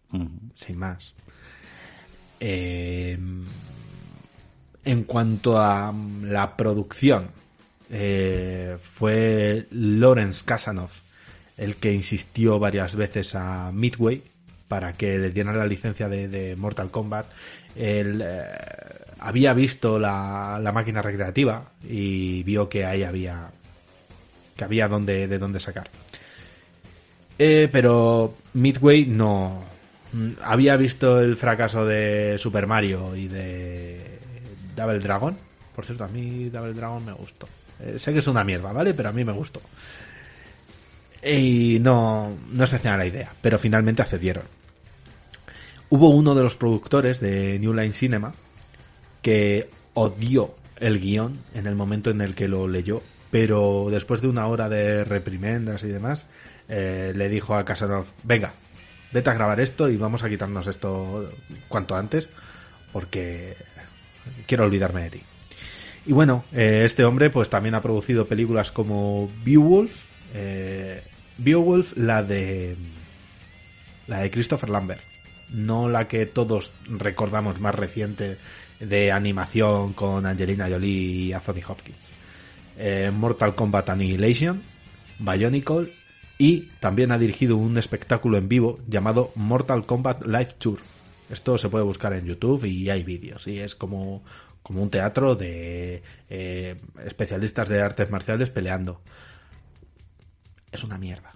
[0.54, 1.14] sin más.
[2.40, 3.18] Eh,
[4.90, 7.28] en cuanto a la producción,
[7.90, 11.00] eh, fue Lawrence Kasanoff
[11.58, 14.22] el que insistió varias veces a Midway
[14.68, 17.26] para que le dieran la licencia de, de Mortal Kombat.
[17.74, 18.44] Él eh,
[19.18, 23.50] había visto la, la máquina recreativa y vio que ahí había
[24.56, 25.88] que había donde, de dónde sacar.
[27.38, 29.64] Eh, pero Midway no
[30.12, 34.17] mm, había visto el fracaso de Super Mario y de
[34.78, 35.36] Double Dragon.
[35.74, 37.48] Por cierto, a mí Double Dragon me gustó.
[37.80, 38.94] Eh, sé que es una mierda, ¿vale?
[38.94, 39.60] Pero a mí me gustó.
[41.22, 44.44] Y no, no se hacían la idea, pero finalmente accedieron.
[45.90, 48.34] Hubo uno de los productores de New Line Cinema
[49.22, 54.28] que odió el guion en el momento en el que lo leyó, pero después de
[54.28, 56.26] una hora de reprimendas y demás,
[56.68, 58.52] eh, le dijo a Casanov, venga,
[59.12, 61.32] vete a grabar esto y vamos a quitarnos esto
[61.68, 62.28] cuanto antes,
[62.92, 63.56] porque
[64.46, 65.22] quiero olvidarme de ti.
[66.06, 71.02] Y bueno, eh, este hombre pues también ha producido películas como Beowulf, eh,
[71.36, 72.76] Beowulf, la de
[74.06, 75.02] la de Christopher Lambert,
[75.50, 78.38] no la que todos recordamos más reciente
[78.80, 81.98] de animación con Angelina Jolie y Anthony Hopkins.
[82.78, 84.62] Eh, Mortal Kombat Annihilation,
[85.18, 85.92] Bionicle
[86.38, 90.78] y también ha dirigido un espectáculo en vivo llamado Mortal Kombat Live Tour.
[91.30, 94.22] Esto se puede buscar en YouTube y hay vídeos y es como,
[94.62, 99.00] como un teatro de eh, especialistas de artes marciales peleando.
[100.72, 101.32] Es una mierda.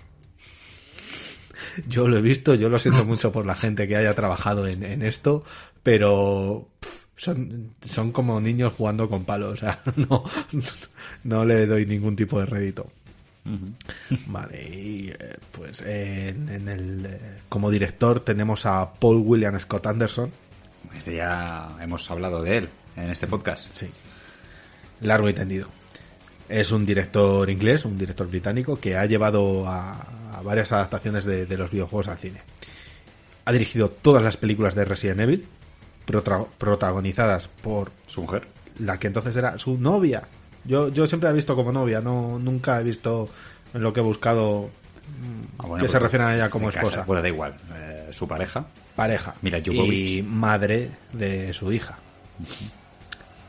[1.87, 5.03] Yo lo he visto, yo lo siento mucho por la gente que haya trabajado en,
[5.03, 5.45] esto,
[5.83, 6.69] pero
[7.17, 10.25] son, son como niños jugando con palos, o sea, no,
[11.25, 12.91] no le doy ningún tipo de rédito.
[14.27, 19.59] Vale, y eh, pues eh, en, en el, eh, como director tenemos a Paul William
[19.59, 20.31] Scott Anderson.
[20.97, 23.73] Este ya hemos hablado de él en este podcast.
[23.73, 23.89] Sí.
[25.01, 25.69] Largo y tendido.
[26.49, 29.93] Es un director inglés, un director británico que ha llevado a,
[30.33, 32.43] a varias adaptaciones de, de los videojuegos al cine.
[33.45, 35.47] Ha dirigido todas las películas de Resident Evil,
[36.59, 38.47] protagonizadas por Su mujer.
[38.79, 40.23] la que entonces era su novia.
[40.65, 43.29] Yo, yo siempre la he visto como novia, no nunca he visto
[43.75, 44.71] en lo que he buscado
[45.09, 46.81] mm, Ah, bueno, que se porque refieren a ella como casa.
[46.81, 47.05] esposa.
[47.05, 47.55] Bueno, da igual.
[47.75, 48.65] Eh, su pareja.
[48.95, 49.35] Pareja.
[49.65, 50.09] Jovovich.
[50.09, 51.99] Y madre de su hija.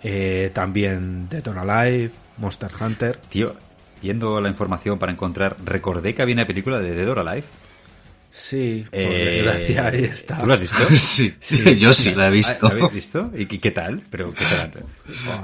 [0.04, 3.18] Eh, también or Alive, Monster Hunter.
[3.30, 3.56] Tío,
[4.02, 7.46] viendo la información para encontrar, recordé que había una película de Dead or Alive.
[8.36, 10.38] Sí, por Eh, desgracia, ahí está.
[10.40, 10.78] ¿Tú lo has visto?
[10.98, 11.34] Sí,
[11.80, 12.68] yo sí la he visto.
[12.68, 13.32] ¿La habéis visto?
[13.36, 14.02] ¿Y qué, tal?
[14.10, 14.72] ¿Pero qué será?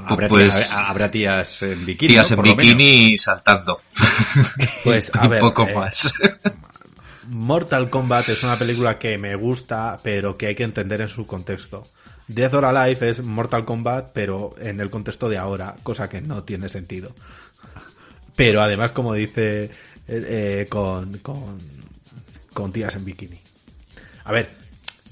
[0.07, 2.09] ¿Habrá, Pues- tías, habrá- tías en bikini?
[2.13, 2.37] Tías ¿no?
[2.37, 3.79] en bikini saltando.
[4.83, 6.11] Pues, a Un ver, poco eh, más.
[7.27, 11.27] Mortal Kombat es una película que me gusta, pero que hay que entender en su
[11.27, 11.87] contexto.
[12.27, 16.43] Death or Alive es Mortal Kombat, pero en el contexto de ahora, cosa que no
[16.43, 17.15] tiene sentido.
[18.35, 19.69] Pero además, como dice, eh,
[20.07, 21.57] eh, con, con,
[22.59, 23.39] con tías en bikini.
[24.23, 24.49] A ver,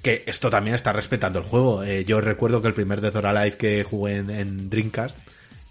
[0.01, 1.83] que esto también está respetando el juego.
[1.83, 5.15] Eh, yo recuerdo que el primer Death or Alive que jugué en, en Dreamcast,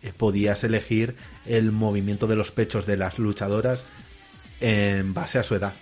[0.02, 1.14] eh, podías elegir
[1.46, 3.84] el movimiento de los pechos de las luchadoras
[4.60, 5.72] en base a su edad.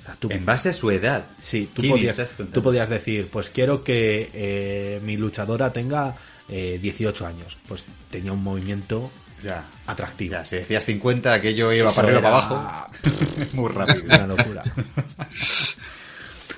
[0.00, 1.24] O sea, tú- En base a su edad.
[1.38, 6.14] Sí, tú ¿Qué me podías, tú podías decir, pues quiero que eh, mi luchadora tenga
[6.48, 7.56] eh, 18 años.
[7.68, 9.10] Pues tenía un movimiento
[9.44, 9.64] Ya.
[9.86, 10.32] atractivo.
[10.32, 12.90] Ya, si decías 50, aquello iba Eso para arriba era para abajo.
[13.52, 14.04] Muy rápido.
[14.04, 14.62] Una locura.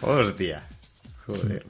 [0.00, 0.62] Hostia.
[1.26, 1.66] Joder.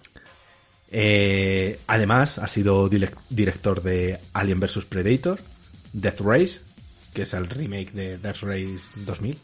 [0.91, 5.41] Eh, además, ha sido director de Alien vs Predator,
[5.93, 6.61] Death Race,
[7.15, 9.39] que es el remake de Death Race 2000,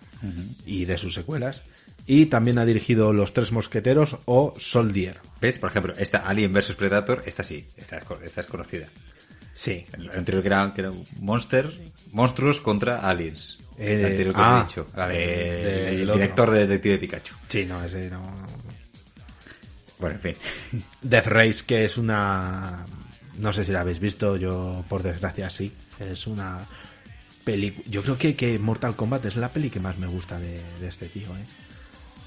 [0.66, 1.62] y de sus secuelas.
[2.06, 5.18] Y también ha dirigido Los Tres Mosqueteros o Soldier.
[5.40, 5.58] ¿Ves?
[5.58, 8.88] Por ejemplo, esta Alien vs Predator, esta sí, esta es, esta es conocida.
[9.54, 9.86] Sí.
[9.92, 11.70] El anterior que era, que era Monster,
[12.12, 13.58] monstruos contra aliens.
[13.78, 14.86] Eh, el anterior que ah, he dicho.
[14.96, 17.34] La de- del el director de Detective Pikachu.
[17.48, 18.22] Sí, no, ese no.
[19.98, 20.82] Bueno, en fin.
[21.02, 22.84] Death Race, que es una.
[23.38, 25.72] No sé si la habéis visto, yo por desgracia sí.
[25.98, 26.66] Es una
[27.44, 27.84] película.
[27.88, 30.88] Yo creo que, que Mortal Kombat es la peli que más me gusta de, de
[30.88, 31.44] este tío, ¿eh?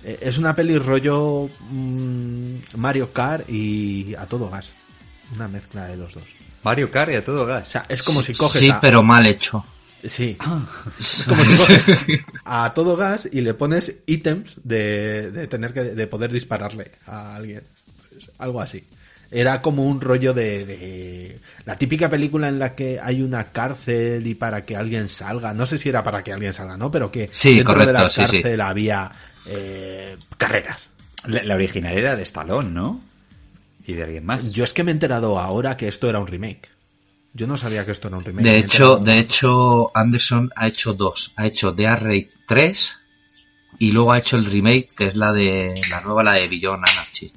[0.04, 4.72] Eh, Es una peli rollo mm, Mario Kart y a todo gas.
[5.36, 6.24] Una mezcla de los dos.
[6.66, 7.68] Mario Kart y a todo gas.
[7.68, 8.60] O sea, es como si coges.
[8.60, 9.64] Sí, a- pero mal hecho.
[10.04, 10.38] Sí.
[11.00, 15.82] Es como si coges a todo gas y le pones ítems de, de tener que
[15.84, 17.64] de poder dispararle a alguien.
[18.12, 18.84] Pues, Algo así.
[19.32, 24.26] Era como un rollo de, de la típica película en la que hay una cárcel
[24.28, 26.92] y para que alguien salga, no sé si era para que alguien salga, ¿no?
[26.92, 28.42] Pero que Sí, dentro de la correcto, sí, sí.
[28.44, 29.12] cárcel había
[29.48, 30.90] eh, carreras.
[31.26, 33.02] La, la original era de Stallone, ¿no?
[33.88, 34.52] Y de alguien más.
[34.52, 36.70] Yo es que me he enterado ahora que esto era un remake.
[37.34, 38.46] Yo no sabía que esto era un remake.
[38.48, 41.34] De hecho, de hecho, Anderson ha hecho dos.
[41.36, 43.00] Ha hecho The Array 3
[43.80, 46.84] y luego ha hecho el remake, que es la de la nueva, la de Beyond
[46.88, 47.32] Anarchy.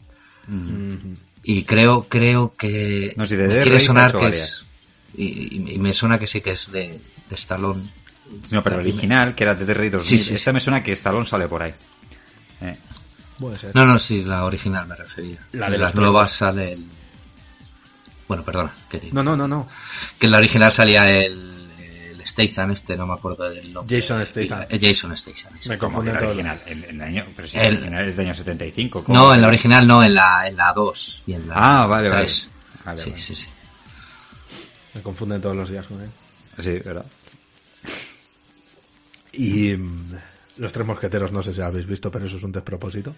[1.42, 4.64] Y creo, creo que No, sí, de me The quiere sonar que es
[5.16, 7.90] y, y- y me suena que sí que es de, de Stallone.
[8.50, 10.54] No, pero original, que era de The Raid 2000, Sí, sí, esta sí.
[10.54, 11.72] me suena que Stallone sale por ahí.
[12.60, 12.76] Eh,
[13.38, 13.74] Puede ser.
[13.74, 15.38] No, no, sí, la original me refería.
[15.52, 16.86] La de En los las nuevas sale el.
[18.26, 19.68] Bueno, perdona, que, te- No, no, no, no.
[20.18, 24.00] que en la original salía el, el Statham, este, no me acuerdo del nombre.
[24.02, 24.66] Jason Statham.
[24.68, 25.52] Eh, Jason Statham.
[25.66, 26.28] Me como que confunden la todo.
[26.30, 26.60] original.
[26.66, 29.04] En, en el año, pero si El- la original es de año 75.
[29.04, 29.18] ¿cómo?
[29.18, 32.08] No, en la original no, en la, en la 2 y en la Ah, vale,
[32.10, 32.22] vale.
[32.22, 32.48] 3.
[32.84, 33.22] Vale, sí, vale.
[33.22, 33.46] sí, sí.
[34.94, 36.10] Me confunden todos los días con él.
[36.58, 37.04] Sí, ¿verdad?
[39.32, 40.12] Y mm,
[40.58, 43.14] Los Tres Mosqueteros, no sé si lo habéis visto, pero eso es un despropósito.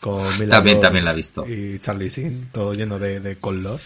[0.00, 1.46] Con Mila También- también la he visto.
[1.46, 3.78] Y Charlie Sheen, todo lleno de, de color.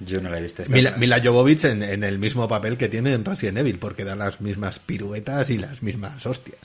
[0.00, 0.62] Yo no la he visto.
[0.62, 0.72] esta.
[0.72, 4.14] Mila, Mila Jovovich en, en el mismo papel que tiene en Resident Evil, porque da
[4.14, 6.58] las mismas piruetas y las mismas hostias.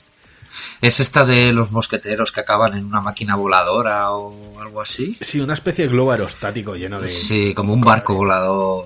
[0.80, 5.18] ¿Es esta de los mosqueteros que acaban en una máquina voladora o algo así?
[5.20, 7.08] Sí, una especie de globo aerostático lleno de...
[7.08, 8.84] Sí, como un barco volador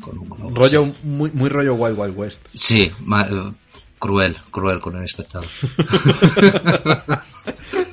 [0.00, 0.54] con un globo.
[0.54, 0.94] Rollo, sí.
[1.02, 2.40] muy, muy rollo Wild Wild West.
[2.54, 2.92] Sí,
[4.02, 5.46] cruel, cruel con el espectador.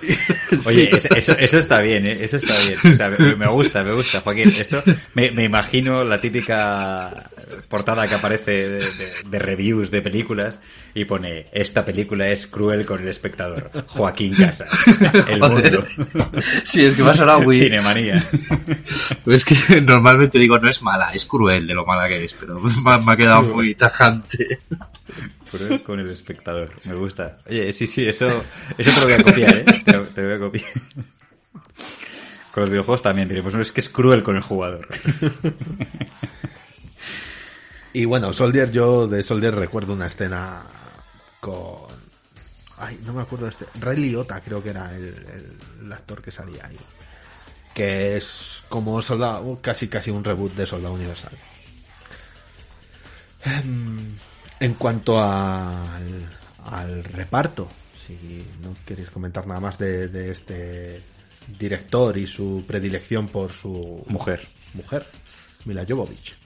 [0.64, 2.18] Oye, es- eso, eso está bien, ¿eh?
[2.20, 2.94] Eso está bien.
[2.94, 4.48] O sea, me, me gusta, me gusta, Joaquín.
[4.48, 4.82] Esto
[5.14, 7.30] me, me imagino la típica
[7.68, 10.60] portada que aparece de, de- de reviews de películas
[10.94, 13.70] y pone esta película es cruel con el espectador.
[13.88, 14.68] Joaquín Casas.
[15.28, 15.86] El mundo.
[16.64, 17.60] Sí, es que me ha sonado muy...
[17.60, 18.22] Cinemanía.
[19.26, 22.60] Es que normalmente digo, no es mala, es cruel de lo mala que es, pero
[22.60, 24.60] me me ha quedado muy tajante.
[25.50, 26.70] Cruel con el espectador.
[26.84, 27.38] Me gusta.
[27.48, 28.44] Oye, sí, sí, eso,
[28.76, 29.64] eso te lo voy a copiar, ¿eh?
[29.84, 30.66] Te lo, voy a copiar.
[32.52, 34.88] Con los videojuegos también diremos, no, es que es cruel con el jugador.
[37.92, 40.62] Y bueno, Soldier, yo de Soldier recuerdo una escena
[41.40, 41.88] con...
[42.76, 43.66] Ay, no me acuerdo de este.
[43.80, 46.78] Ray Liotta creo que era el actor que salía ahí.
[47.74, 51.32] Que es como soldado, casi casi un reboot de Soldado Universal.
[53.44, 54.14] Em,
[54.60, 56.28] En cuanto al,
[56.64, 57.68] al reparto,
[58.06, 61.02] si no queréis comentar nada más de, de este
[61.58, 64.48] director y su predilección por su Mujer.
[64.74, 65.06] mujer,
[65.64, 66.36] Mila Jovovich.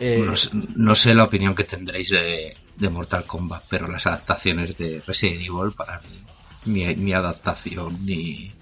[0.00, 4.06] Eh, No, sé, no sé la opinión que tendréis de, de Mortal Kombat, pero las
[4.06, 6.22] adaptaciones de Resident Evil para mí,
[6.66, 8.52] ni, ni adaptación ni,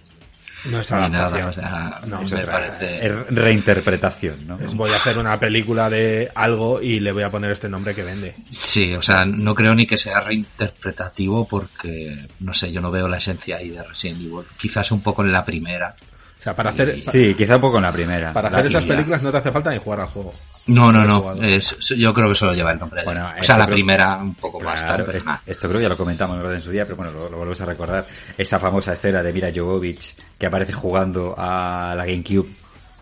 [0.67, 3.07] no es nada, o sea, No, eso me parece...
[3.07, 4.59] Es reinterpretación, ¿no?
[4.61, 7.95] Es, voy a hacer una película de algo y le voy a poner este nombre
[7.95, 8.35] que vende.
[8.51, 13.09] Sí, o sea, no creo ni que sea reinterpretativo porque, no sé, yo no veo
[13.09, 14.45] la esencia ahí de Resident Evil.
[14.59, 15.95] Quizás un poco en la primera.
[16.39, 18.33] O sea, para hacer, Sí, quizá un poco en la primera.
[18.33, 18.95] para La- hacer estas ya.
[18.95, 20.35] películas no te hace falta ni jugar al juego.
[20.67, 21.35] No, no, no.
[21.43, 23.01] Es- yo creo que solo lleva el nombre.
[23.01, 25.43] de- Bueno, o esto sea, la creo- primera un poco más pero es- nada.
[25.47, 26.55] esto creo que ya lo comentamos ¿verdad?
[26.55, 28.07] en su día, pero bueno, lo, lo volvemos a recordar.
[28.39, 32.51] Esa famosa escena de Mira Jovovich que aparece jugando a la GameCube.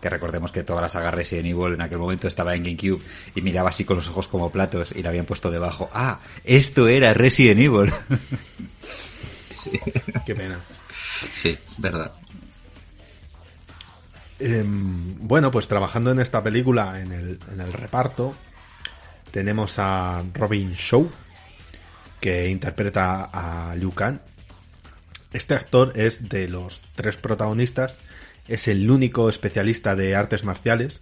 [0.01, 3.01] Que recordemos que toda la saga Resident Evil en aquel momento estaba en GameCube
[3.35, 5.89] y miraba así con los ojos como platos y le habían puesto debajo.
[5.93, 6.19] ¡Ah!
[6.45, 7.91] Esto era Resident Evil.
[9.49, 9.71] Sí,
[10.25, 10.59] Qué pena.
[11.33, 12.13] sí, verdad.
[14.39, 18.35] Em, bueno, pues trabajando en esta película, en el, reparto,
[19.31, 21.09] tenemos a Robin Shaw,
[22.21, 24.19] que interpreta a Liu Kang.
[25.33, 27.95] Este actor es de los tres protagonistas,
[28.47, 31.01] es el único especialista de artes marciales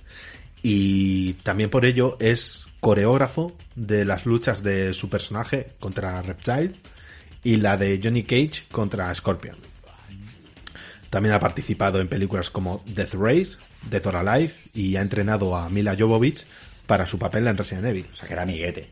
[0.64, 6.74] y también por ello es coreógrafo de las luchas de su personaje contra Reptile
[7.44, 9.77] y la de Johnny Cage contra Scorpion.
[11.10, 13.58] También ha participado en películas como Death Race,
[13.90, 16.46] Death or Alive y ha entrenado a Mila Jovovich
[16.86, 18.06] para su papel en Resident Evil.
[18.12, 18.90] o sea, que era amiguete.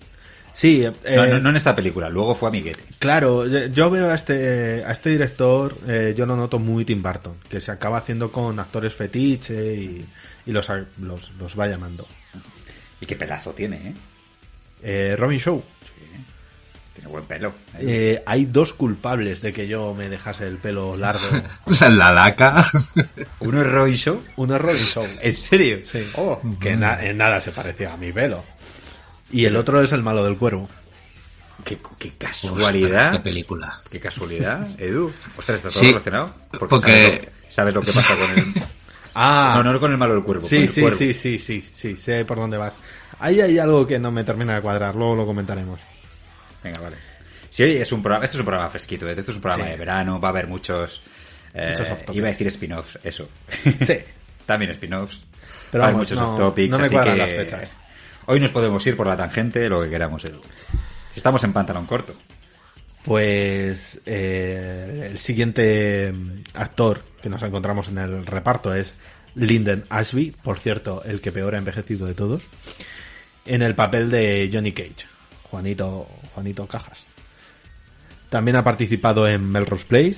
[0.54, 2.82] Sí, eh, No, no, no en esta película, luego fue amiguete.
[3.00, 7.02] claro, yo- yo veo a este, a este director, eh, yo lo noto muy Tim
[7.04, 10.06] Burton, que se acaba haciendo con actores fetiche y,
[10.46, 10.70] y los,
[11.02, 12.08] los, los va llamando.
[13.02, 13.94] Y qué pelazo tiene, ¿eh?
[14.84, 15.62] Eh, Robin Shaw,
[16.96, 17.54] Tiene buen pelo.
[17.78, 18.24] ¿eh?
[18.26, 21.22] hay dos culpables de que yo me dejase el pelo largo.
[21.82, 22.66] La laca.
[23.40, 24.24] ¿Uno es Robin Show?
[24.38, 25.80] Uno es ¿En serio?
[25.86, 26.42] sí, Oh.
[26.60, 28.44] que na- en nada se parecía a mi pelo.
[29.30, 30.70] Y el otro es el malo del cuervo.
[31.66, 33.12] Qué, qué Ostras, casualidad.
[33.14, 33.74] qué película.
[33.92, 35.12] Qué casualidad, Edu.
[35.38, 36.34] Ostras, está todo Sí, relacionado.
[36.52, 38.64] Porque, porque- Sabes, lo, sabes lo que pasa con el.
[39.18, 40.42] Ah, No, no con el malo del cuervo.
[40.42, 40.98] con Sí, el sí, cuervo.
[40.98, 42.76] sí, sí, sí, sí, sé por dónde vas.
[43.20, 45.80] Ahí hay algo que no me termina de cuadrar, luego lo comentaremos.
[46.66, 46.98] Venga, vale.
[47.50, 49.16] Sí, oye, es un programa, esto es un programa fresquito, ¿eh?
[49.18, 49.72] esto es un programa Sí.
[49.72, 51.02] de verano, va a haber muchos.
[51.54, 53.30] eh, Muchos iba a decir spin-offs, eso.
[53.64, 53.98] Sí.
[54.46, 55.22] También spin-offs.
[55.72, 56.70] Pero Va a haber muchos no- off-topics.
[56.70, 57.70] no me así que las fechas.
[58.26, 60.42] Hoy nos podemos ir por la tangente, lo que queramos, Edu.
[61.10, 62.16] Si estamos en pantalón corto.
[63.04, 66.12] Pues eh, el siguiente
[66.56, 68.96] actor que nos encontramos en el reparto es
[69.36, 72.42] Lyndon Ashby, por cierto, el que peor ha envejecido de todos,
[73.46, 75.06] en el papel de Johnny Cage,
[75.56, 77.08] Juanito, Juanito Cajas.
[78.28, 80.18] También ha participado en Melrose Place,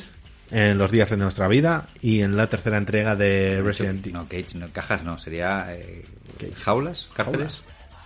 [0.50, 4.14] en Los días de nuestra vida y en la tercera entrega de Resident Evil.
[4.14, 5.68] No, Cage, no, cajas no, sería.
[5.76, 6.04] eh,
[6.56, 7.08] ¿Jaulas?
[7.14, 7.62] ¿Cárceles?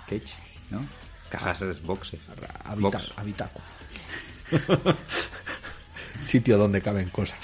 [0.10, 0.34] Cage,
[0.72, 0.86] ¿no?
[1.30, 2.20] Cajas es boxe.
[2.76, 3.14] Box.
[6.26, 7.40] Sitio donde caben cosas.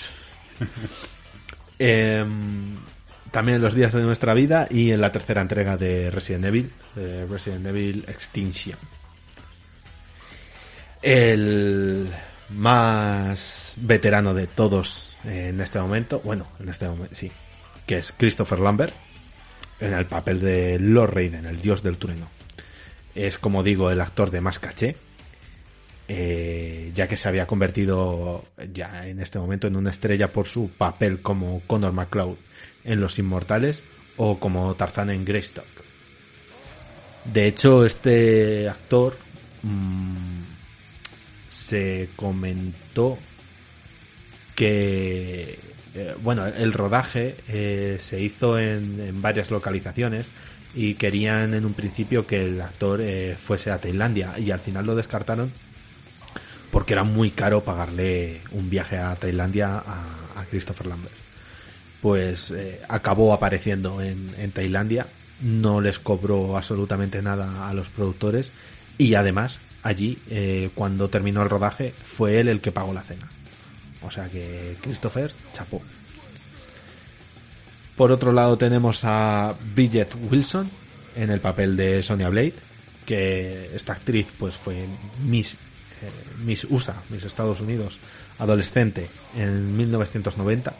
[1.79, 2.75] Em,
[3.29, 6.71] también en los días de nuestra vida y en la tercera entrega de Resident Evil,
[6.95, 8.79] de Resident Evil Extinction.
[11.09, 12.09] El
[12.49, 17.31] más veterano de todos en este momento, bueno, en este momento sí,
[17.85, 18.93] que es Christopher Lambert,
[19.79, 22.27] en el papel de Lord Raiden, el dios del trueno.
[23.15, 24.97] Es, como digo, el actor de más caché.
[26.07, 30.69] eh, ya que se había convertido ya en este momento en una estrella por su
[30.69, 32.37] papel como Connor McCloud
[32.83, 33.83] en Los Inmortales
[34.15, 35.65] o como Tarzán en Greystock.
[37.25, 39.17] De hecho, este actor
[39.63, 40.43] mmm,
[41.57, 43.17] se comentó
[44.55, 45.59] que
[45.95, 50.27] eh, bueno, el rodaje eh, se hizo en, en, varias localizaciones
[50.75, 54.85] y querían en un principio que el actor eh, fuese a Tailandia y al final
[54.85, 55.51] lo descartaron
[56.71, 60.05] porque era muy caro pagarle un viaje a Tailandia a,
[60.35, 61.15] a Christopher Lambert.
[62.01, 62.53] Pues
[62.87, 65.07] acabó apareciendo en, en, Tailandia,
[65.41, 68.51] no les cobró absolutamente nada a los productores
[68.99, 73.29] y además allí, eh, cuando terminó el rodaje, fue él el que pagó la cena.
[74.01, 75.81] O sea que Christopher chapó.
[77.95, 80.69] Por otro lado tenemos a Bridget Wilson
[81.15, 82.53] en el papel de Sonia Blade,
[83.05, 84.85] que esta actriz pues fue
[85.25, 85.57] Miss, eh,
[86.45, 87.97] Miss USA, Miss Estados Unidos,
[88.37, 90.73] adolescente en 1990.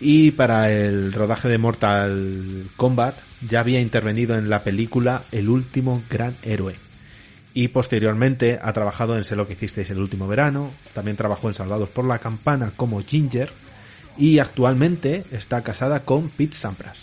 [0.00, 3.14] Y para el rodaje de Mortal Kombat
[3.48, 6.74] ya había intervenido en la película El último gran héroe.
[7.54, 11.54] Y posteriormente ha trabajado en Sé lo que hicisteis el último verano, también trabajó en
[11.54, 13.50] Salvados por la Campana como Ginger,
[14.16, 16.98] y actualmente está casada con Pete Sampras.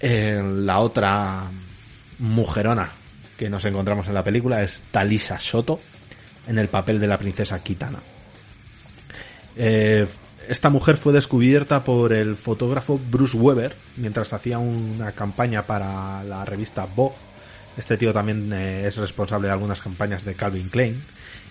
[0.00, 1.44] Eh, la otra
[2.18, 2.90] mujerona
[3.38, 5.80] que nos encontramos en la película es Talisa Soto
[6.46, 8.00] en el papel de la princesa Kitana.
[9.56, 10.06] Eh,
[10.48, 16.44] esta mujer fue descubierta por el fotógrafo Bruce Weber mientras hacía una campaña para la
[16.44, 17.16] revista Vogue.
[17.76, 21.02] Este tío también eh, es responsable de algunas campañas de Calvin Klein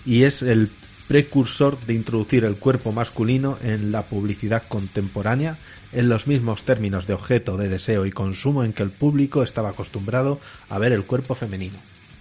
[0.05, 0.71] y es el
[1.07, 5.57] precursor de introducir el cuerpo masculino en la publicidad contemporánea
[5.91, 9.69] en los mismos términos de objeto de deseo y consumo en que el público estaba
[9.69, 10.39] acostumbrado
[10.69, 11.77] a ver el cuerpo femenino.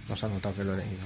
[0.09, 0.97] ¿No se ha notado que lo he leído?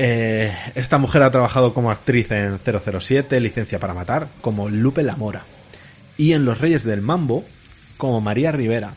[0.00, 5.16] Eh, esta mujer ha trabajado como actriz en 007, Licencia para Matar, como Lupe La
[5.16, 5.42] Mora,
[6.16, 7.44] y en Los Reyes del Mambo,
[7.96, 8.94] como María Rivera,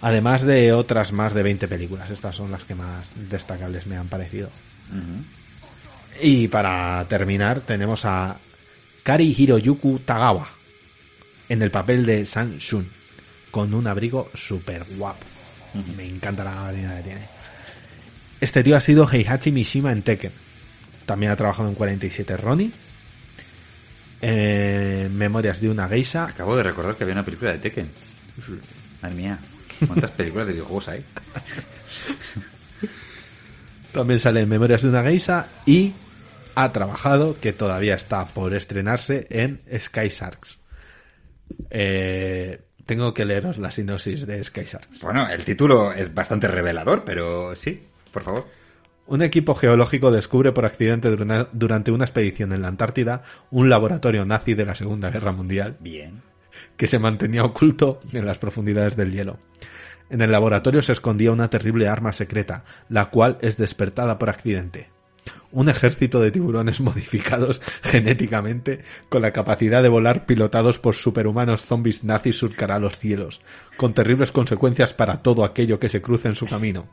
[0.00, 2.10] además de otras más de 20 películas.
[2.10, 4.48] Estas son las que más destacables me han parecido.
[4.90, 5.24] Uh -huh.
[6.22, 8.38] Y para terminar tenemos a
[9.02, 10.48] Kari Hiroyuku Tagawa
[11.50, 12.88] en el papel de San Shun
[13.50, 15.26] con un abrigo súper guapo.
[15.74, 15.96] Uh -huh.
[15.96, 17.39] Me encanta la gabardina que tiene.
[18.40, 20.32] Este tío ha sido Heihachi Mishima en Tekken.
[21.04, 22.70] También ha trabajado en 47 Ronnie.
[24.22, 26.24] En Memorias de una geisha.
[26.24, 27.90] Acabo de recordar que había una película de Tekken.
[29.02, 29.38] Madre mía,
[29.86, 31.04] ¿cuántas películas de videojuegos hay?
[33.92, 35.92] También sale en Memorias de una geisha y
[36.54, 40.58] ha trabajado, que todavía está por estrenarse, en Sky Sharks.
[41.70, 45.00] Eh, tengo que leeros la sinopsis de Sky Sharks.
[45.00, 47.82] Bueno, el título es bastante revelador, pero sí,
[48.12, 48.46] por favor.
[49.06, 54.54] Un equipo geológico descubre por accidente durante una expedición en la Antártida un laboratorio nazi
[54.54, 55.76] de la Segunda Guerra Mundial.
[55.80, 56.22] Bien.
[56.76, 59.38] Que se mantenía oculto en las profundidades del hielo.
[60.10, 64.90] En el laboratorio se escondía una terrible arma secreta, la cual es despertada por accidente.
[65.52, 72.04] Un ejército de tiburones modificados genéticamente con la capacidad de volar pilotados por superhumanos zombies
[72.04, 73.40] nazis surcará los cielos,
[73.76, 76.88] con terribles consecuencias para todo aquello que se cruce en su camino.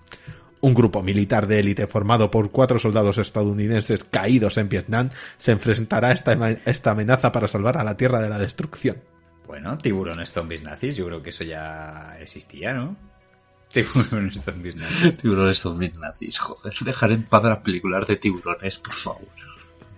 [0.61, 6.09] Un grupo militar de élite formado por cuatro soldados estadounidenses caídos en Vietnam se enfrentará
[6.09, 8.97] a esta, esta amenaza para salvar a la Tierra de la destrucción.
[9.45, 12.97] Bueno, tiburones zombies nazis, yo creo que eso ya existía, ¿no?
[13.71, 15.17] Tiburones zombies nazis.
[15.17, 16.73] tiburones zombies nazis, joder.
[16.81, 19.27] Dejar en paz las películas de tiburones, por favor.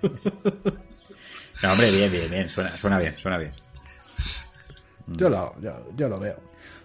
[0.02, 2.50] no, hombre, bien, bien, bien.
[2.50, 3.54] Suena, suena bien, suena bien.
[5.08, 6.38] Yo lo, yo, yo lo veo.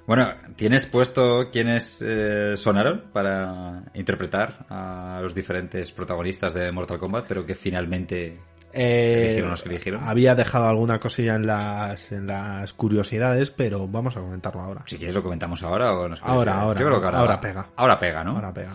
[0.07, 7.27] Bueno, ¿tienes puesto quiénes eh, sonaron para interpretar a los diferentes protagonistas de Mortal Kombat,
[7.27, 8.39] pero que finalmente
[8.71, 10.05] eh, se eligieron los que eligieron?
[10.05, 14.83] Había dejado alguna cosilla en las, en las curiosidades, pero vamos a comentarlo ahora.
[14.85, 16.81] Si quieres lo comentamos ahora o nos Ahora, ahora.
[16.81, 17.69] Yo creo que ahora, ahora pega.
[17.77, 18.33] Ahora pega, ¿no?
[18.33, 18.75] Ahora pega.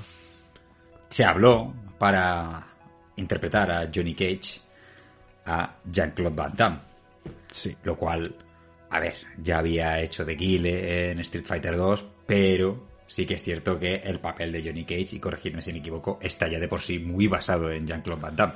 [1.09, 2.65] Se habló para
[3.17, 4.61] interpretar a Johnny Cage
[5.45, 6.79] a Jean-Claude Van Damme.
[7.51, 7.75] Sí.
[7.83, 8.33] Lo cual
[8.89, 13.43] a ver, ya había hecho de Guile en Street Fighter 2, pero sí que es
[13.43, 16.67] cierto que el papel de Johnny Cage, y corregidme si me equivoco, está ya de
[16.67, 18.53] por sí muy basado en Jean-Claude Van Damme.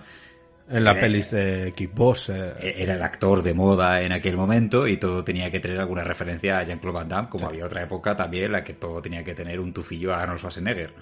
[0.69, 2.30] En la era, pelis de Kickbox.
[2.30, 2.76] Eh.
[2.77, 6.57] Era el actor de moda en aquel momento y todo tenía que tener alguna referencia
[6.57, 7.53] a Jean-Claude Van Damme, como sí.
[7.53, 10.39] había otra época también en la que todo tenía que tener un tufillo a Arnold
[10.39, 10.93] Schwarzenegger.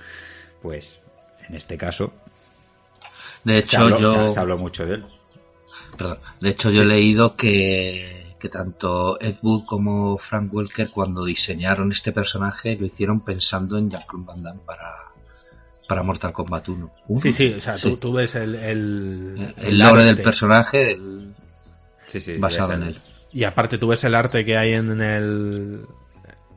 [0.61, 0.99] Pues,
[1.47, 2.11] en este caso...
[3.43, 4.27] De hecho, se habló, yo...
[4.27, 5.05] Se, se habló mucho de él.
[5.97, 6.19] Perdón.
[6.39, 6.85] De hecho, yo sí.
[6.85, 12.85] he leído que que tanto Ed Wood como Frank Welker cuando diseñaron este personaje lo
[12.87, 14.87] hicieron pensando en Jean-Claude Van Damme para,
[15.87, 16.93] para Mortal Kombat 1.
[17.07, 17.21] ¿Uno?
[17.21, 17.89] Sí, sí, o sea, Sí.
[17.91, 18.55] Tú, tú ves el...
[18.55, 21.33] El, El lore del personaje el-
[22.07, 22.33] Sí, sí.
[22.37, 23.01] basado en el- él.
[23.31, 25.85] Y aparte tú ves el arte que hay en el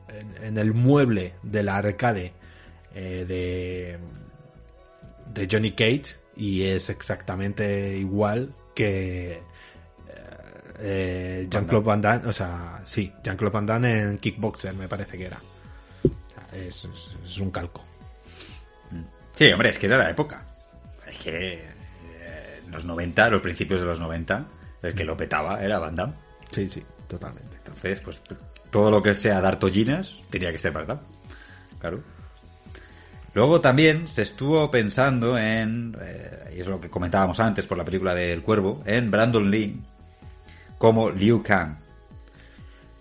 [0.09, 2.33] en, en el mueble del arcade
[2.93, 3.97] eh, de
[5.33, 9.41] de Johnny Cage y es exactamente igual que
[10.79, 15.25] eh, Jean-Claude Van Damme, o sea, sí, Jean-Claude Van Damme en Kickboxer me parece que
[15.25, 15.39] era.
[16.53, 17.83] Es, es- es un calco.
[19.35, 20.43] Sí, hombre, es que era la época.
[21.07, 24.45] Es que eh, en los 90, los principios de los 90,
[24.83, 26.13] el que lo petaba era Van Damme.
[26.51, 27.57] Sí, sí, totalmente.
[27.57, 28.21] Entonces, pues
[28.69, 31.01] todo lo que sea dar tollinas tenía que ser Van Damme.
[31.79, 32.01] Claro.
[33.33, 37.83] Luego también se estuvo pensando en, eh, y es lo que comentábamos antes por la
[37.83, 39.77] película del Cuervo, en Brandon Lee
[40.77, 41.77] como Liu Kang.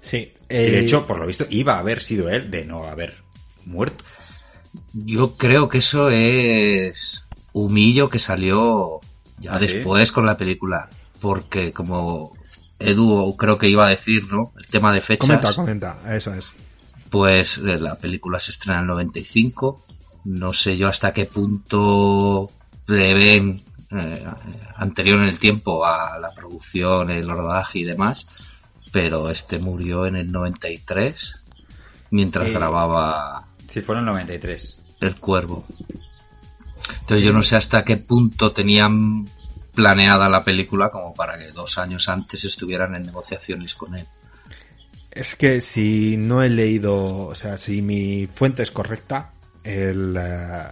[0.03, 3.15] Sí, de eh, hecho, por lo visto, iba a haber sido él de no haber
[3.65, 4.05] muerto.
[4.93, 9.01] Yo creo que eso es humillo que salió
[9.39, 9.67] ya ¿Ah, sí?
[9.67, 10.91] después con la película.
[11.21, 12.33] Porque como
[12.79, 14.53] Edu creo que iba a decir, ¿no?
[14.59, 15.21] El tema de fechas.
[15.27, 16.53] comenta, comenta, eso es.
[17.11, 19.83] Pues eh, la película se estrena en el 95.
[20.25, 22.51] No sé yo hasta qué punto
[22.87, 23.63] le ven
[23.99, 24.25] eh,
[24.77, 28.27] anterior en el tiempo a la producción, el rodaje y demás.
[28.93, 31.41] Pero este murió en el 93
[32.11, 34.77] mientras Eh, grababa Sí, fue en el 93.
[35.01, 35.65] El Cuervo.
[37.01, 39.29] Entonces yo no sé hasta qué punto tenían
[39.75, 44.07] planeada la película como para que dos años antes estuvieran en negociaciones con él.
[45.11, 50.69] Es que si no he leído, o sea, si mi fuente es correcta, el, eh,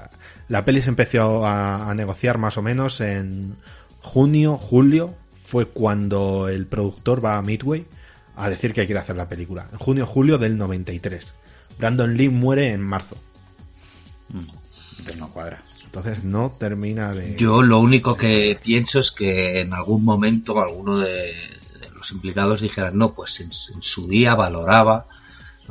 [0.52, 3.56] la peli se empezó a, a negociar más o menos en
[4.02, 7.86] junio, julio, fue cuando el productor va a Midway
[8.36, 9.66] a decir que quiere hacer la película.
[9.72, 11.32] En junio, julio del 93.
[11.78, 13.16] Brandon Lee muere en marzo.
[14.98, 15.62] Entonces no cuadra.
[15.86, 17.34] Entonces no termina de...
[17.34, 21.32] Yo lo único que pienso es que en algún momento alguno de,
[21.80, 25.06] de los implicados dijera, no, pues en, en su día valoraba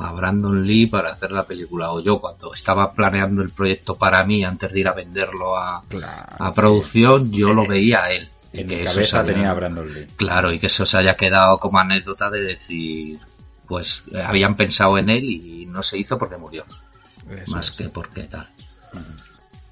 [0.04, 1.92] a Brandon Lee para hacer la película.
[1.92, 5.84] O yo cuando estaba planeando el proyecto para mí antes de ir a venderlo a,
[5.88, 8.30] Claro, a producción, yo lo veía a él.
[8.54, 10.08] En que mi eso cabeza haya- tenía a Brandon Lee.
[10.18, 13.20] Claro, y que eso se haya quedado como anécdota de decir,
[13.68, 16.66] pues eh, habían pensado en él y no se hizo porque murió.
[17.30, 18.50] eso Más que porque tal.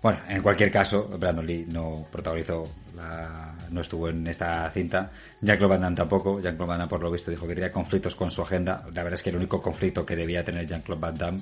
[0.02, 2.64] Bueno, en cualquier caso, Brandon Lee no protagonizó,
[2.96, 5.12] la- no estuvo en esta cinta.
[5.42, 6.42] Jean-Claude Van Damme tampoco.
[6.42, 8.84] Jean-Claude Van Damme, por lo visto, dijo que tenía conflictos con su agenda.
[8.94, 11.42] La verdad es que el único conflicto que debía tener Jean-Claude Van Damme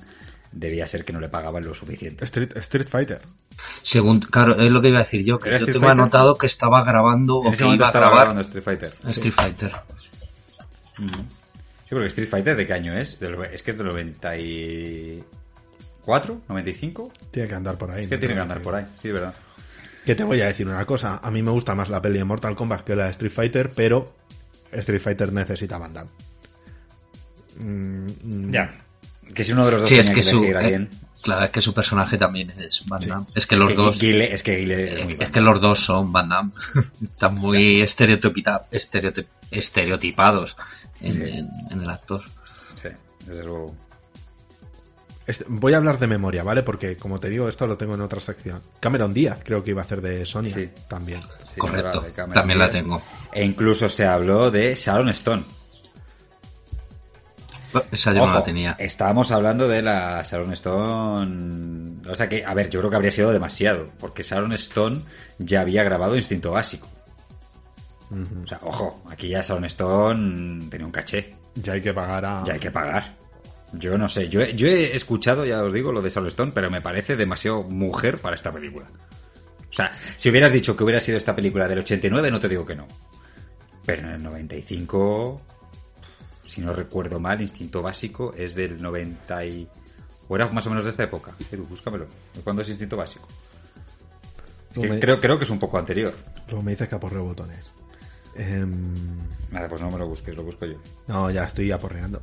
[0.51, 2.23] debía ser que no le pagaban lo suficiente.
[2.25, 3.21] Street, Street Fighter.
[3.81, 6.01] Según, claro, es lo que iba a decir yo, que ¿Era yo Street tengo Fighter?
[6.01, 8.93] anotado que estaba grabando En o que iba a estaba grabar grabando Street Fighter.
[9.09, 9.71] Street Fighter.
[10.97, 13.19] Sí, porque Street Fighter, ¿de qué año es?
[13.19, 17.11] Del- es que es del 94, 95.
[17.31, 18.01] Tiene que andar por ahí.
[18.03, 18.19] Es que ¿no?
[18.19, 19.33] tiene que andar por ahí, sí, es verdad.
[20.07, 21.19] Que te voy a decir una cosa.
[21.21, 23.69] A mí me gusta más la peli de Mortal Kombat que la de Street Fighter,
[23.75, 24.15] pero
[24.71, 26.09] Street Fighter necesita Van Damme.
[27.59, 28.73] Mm, mm, Ya.
[29.33, 30.89] Que si uno de los dos Sí, es que su, elegir a eh, alguien.
[31.21, 33.09] claro, es que su personaje también es Van Sí.
[33.09, 33.25] Damme.
[33.35, 35.31] Es que Es los que dos, es que es muy es bueno.
[35.33, 36.51] que los dos son Van Damme.
[37.03, 40.55] Están muy estereotip- estereotipados
[41.01, 41.21] en, Sí.
[41.23, 42.23] en- en el actor.
[42.81, 42.87] Sí,
[43.25, 43.75] desde luego.
[45.27, 46.63] Este- voy a hablar de memoria, ¿vale?
[46.63, 48.61] Porque, como te digo, esto lo tengo en otra sección.
[48.79, 50.69] Cameron Díaz creo que iba a hacer de Sonia Sí.
[50.87, 51.19] también.
[51.53, 53.01] Sí, Correcto, también la tengo.
[53.33, 55.43] E incluso se habló de Sharon Stone.
[57.91, 58.75] Esa yo no Ojo, la tenía.
[58.79, 61.97] Estábamos hablando de la Sharon Stone.
[62.09, 63.89] O sea que, a ver, yo creo que habría sido demasiado.
[63.99, 65.01] Porque Sharon Stone
[65.37, 66.87] ya había grabado Instinto Básico.
[68.43, 71.35] O sea, ojo, aquí ya Sharon Stone tenía un caché.
[71.55, 72.43] Ya hay que pagar a...
[72.45, 73.13] Ya hay que pagar.
[73.73, 76.51] Yo no sé, yo he, yo he escuchado, ya os digo, lo de Sharon Stone,
[76.53, 78.85] pero me parece demasiado mujer para esta película.
[79.69, 82.65] O sea, si hubieras dicho que hubiera sido esta película del 89, no te digo
[82.65, 82.87] que no.
[83.85, 85.41] Pero en el 95,
[86.45, 89.67] si no recuerdo mal, Instinto Básico es del 90 y...
[90.29, 91.33] O era más o menos de esta época.
[91.51, 92.05] Edu, búscamelo.
[92.33, 93.27] ¿De cuándo es Instinto Básico?
[94.73, 96.13] Que me- creo, creo que es un poco anterior.
[96.47, 97.65] Luego me dices que aporreo botones.
[99.51, 100.77] Nada, pues no me lo busques, lo busco yo.
[101.07, 102.21] no, ya estoy aporreando.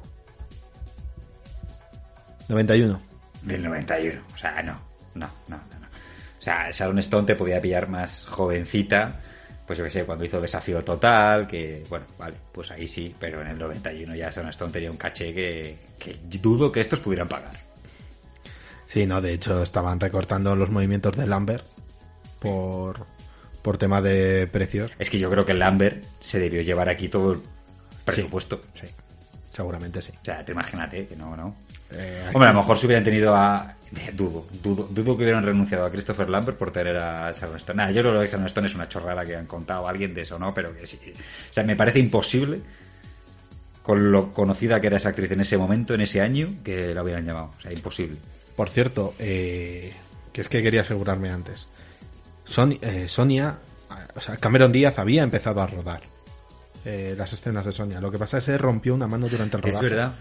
[2.48, 3.00] 91.
[3.42, 4.20] Del 91.
[4.32, 4.80] O sea, no,
[5.14, 5.78] no, no, no.
[5.80, 5.86] no.
[5.86, 9.20] O sea, Sharon Stone te podía pillar más jovencita,
[9.66, 13.40] pues yo que sé, cuando hizo Desafío Total, que, bueno, vale, pues ahí sí, pero
[13.40, 17.28] en el 91 ya Sharon Stone tenía un caché que, que dudo que estos pudieran
[17.28, 17.52] pagar.
[18.86, 21.66] Sí, no, de hecho estaban recortando los movimientos de Lambert
[22.38, 23.06] por,
[23.62, 24.92] por tema de precios.
[24.98, 27.40] Es que yo creo que Lambert se debió llevar aquí todo,
[28.04, 28.60] presupuesto.
[28.74, 28.86] Sí,
[29.50, 30.12] seguramente sí.
[30.12, 31.56] O sea, te imagínate que no, no.
[31.96, 33.70] Eh, Hombre, a lo mejor si hubieran tenido a.
[34.12, 37.76] Dudo, dudo, dudo que hubieran renunciado a Christopher Lambert por tener a Sharon Stone.
[37.76, 40.22] Nada, yo creo que Sharon Stone es una chorrada que han contado a alguien de
[40.22, 40.52] eso, ¿no?
[40.52, 40.98] Pero que sí.
[41.06, 42.60] O sea, me parece imposible,
[43.82, 47.02] con lo conocida que era esa actriz en ese momento, en ese año, que la
[47.04, 47.50] hubieran llamado.
[47.56, 48.16] O sea, imposible.
[48.56, 49.92] Por cierto, eh,
[50.32, 51.68] que es que quería asegurarme antes.
[52.44, 53.58] Son- eh, Sonia,
[54.16, 56.00] o sea, Cameron Díaz había empezado a rodar
[56.84, 58.00] eh, las escenas de Sonia.
[58.00, 59.88] Lo que pasa es que rompió una mano durante el Es rodaje.
[59.88, 60.12] verdad,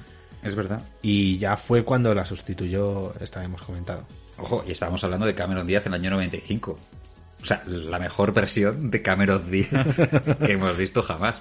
[0.43, 0.81] es verdad.
[1.01, 4.05] Y ya fue cuando la sustituyó, esta hemos comentado.
[4.37, 6.77] Ojo, y estábamos hablando de Cameron Díaz en el año 95.
[7.41, 9.85] O sea, la mejor versión de Cameron Díaz
[10.45, 11.37] que hemos visto jamás.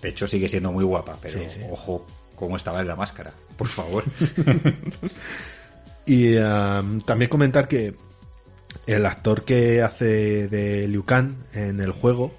[0.00, 1.60] De hecho, sigue siendo muy guapa, pero Sí, sí.
[1.70, 2.06] ojo
[2.36, 3.32] cómo estaba en la máscara.
[3.56, 4.04] Por favor.
[6.06, 7.94] Y um, también comentar que
[8.86, 12.34] el actor que hace de Liu Kang en el juego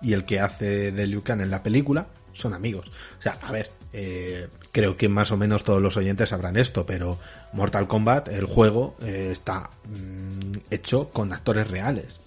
[0.00, 2.86] y el que hace de Liu Kang en la película son amigos.
[3.18, 4.46] O sea, a ver, eh,
[4.78, 7.18] creo que más o menos todos los oyentes sabrán esto, pero
[7.52, 12.20] Mortal Kombat, el juego, eh, está mm, hecho con actores reales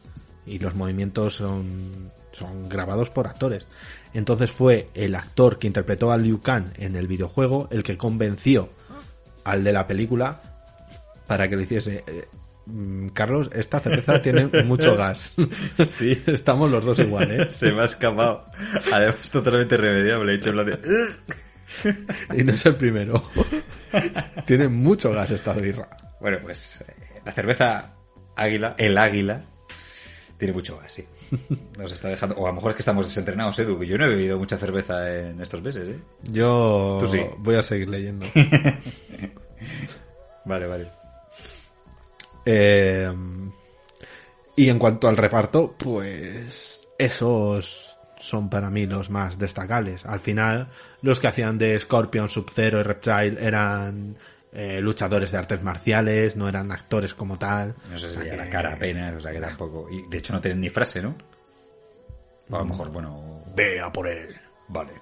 [0.45, 3.67] y los movimientos son, son grabados por actores.
[4.13, 8.67] Entonces fue el actor que interpretó a Liu Kang en el videojuego el que convenció
[9.45, 10.41] al de la película
[11.27, 12.27] para que le hiciese eh,
[12.65, 15.35] mm, Carlos, esta cerveza tiene mucho gas.
[15.85, 16.21] Sí.
[16.25, 17.49] Estamos los dos igual, ¿eh?
[17.49, 18.43] Se me ha escapado.
[18.91, 20.33] Además, totalmente irremediable.
[20.33, 20.81] He hecho en plan de...
[22.37, 23.23] Y no es el primero.
[24.45, 25.89] tiene mucho gas esta birra.
[26.19, 27.93] Bueno, pues eh, la cerveza
[28.35, 29.41] águila, el águila,
[30.37, 31.05] tiene mucho gas, sí.
[31.77, 32.35] Nos está dejando...
[32.35, 33.83] O a lo mejor es que estamos desentrenados, Edu.
[33.83, 35.99] Yo no he bebido mucha cerveza en estos meses, ¿eh?
[36.23, 37.21] Yo Tú sí.
[37.37, 38.25] voy a seguir leyendo.
[40.45, 40.87] Vale, vale.
[42.45, 43.11] Eh,
[44.55, 50.05] y en cuanto al reparto, pues esos son para mí los más destacables.
[50.05, 50.67] Al final,
[51.01, 54.17] los que hacían de Scorpion, Sub-Zero y Reptile eran
[54.51, 57.75] eh, luchadores de artes marciales, no eran actores como tal.
[57.89, 59.87] No se O sea veía la cara apenas, o sea que tampoco...
[59.89, 61.15] Y de hecho no tienen ni frase, ¿no?
[62.49, 63.43] O a lo mejor, bueno...
[63.55, 64.35] Vea por él.
[64.67, 64.93] Vale.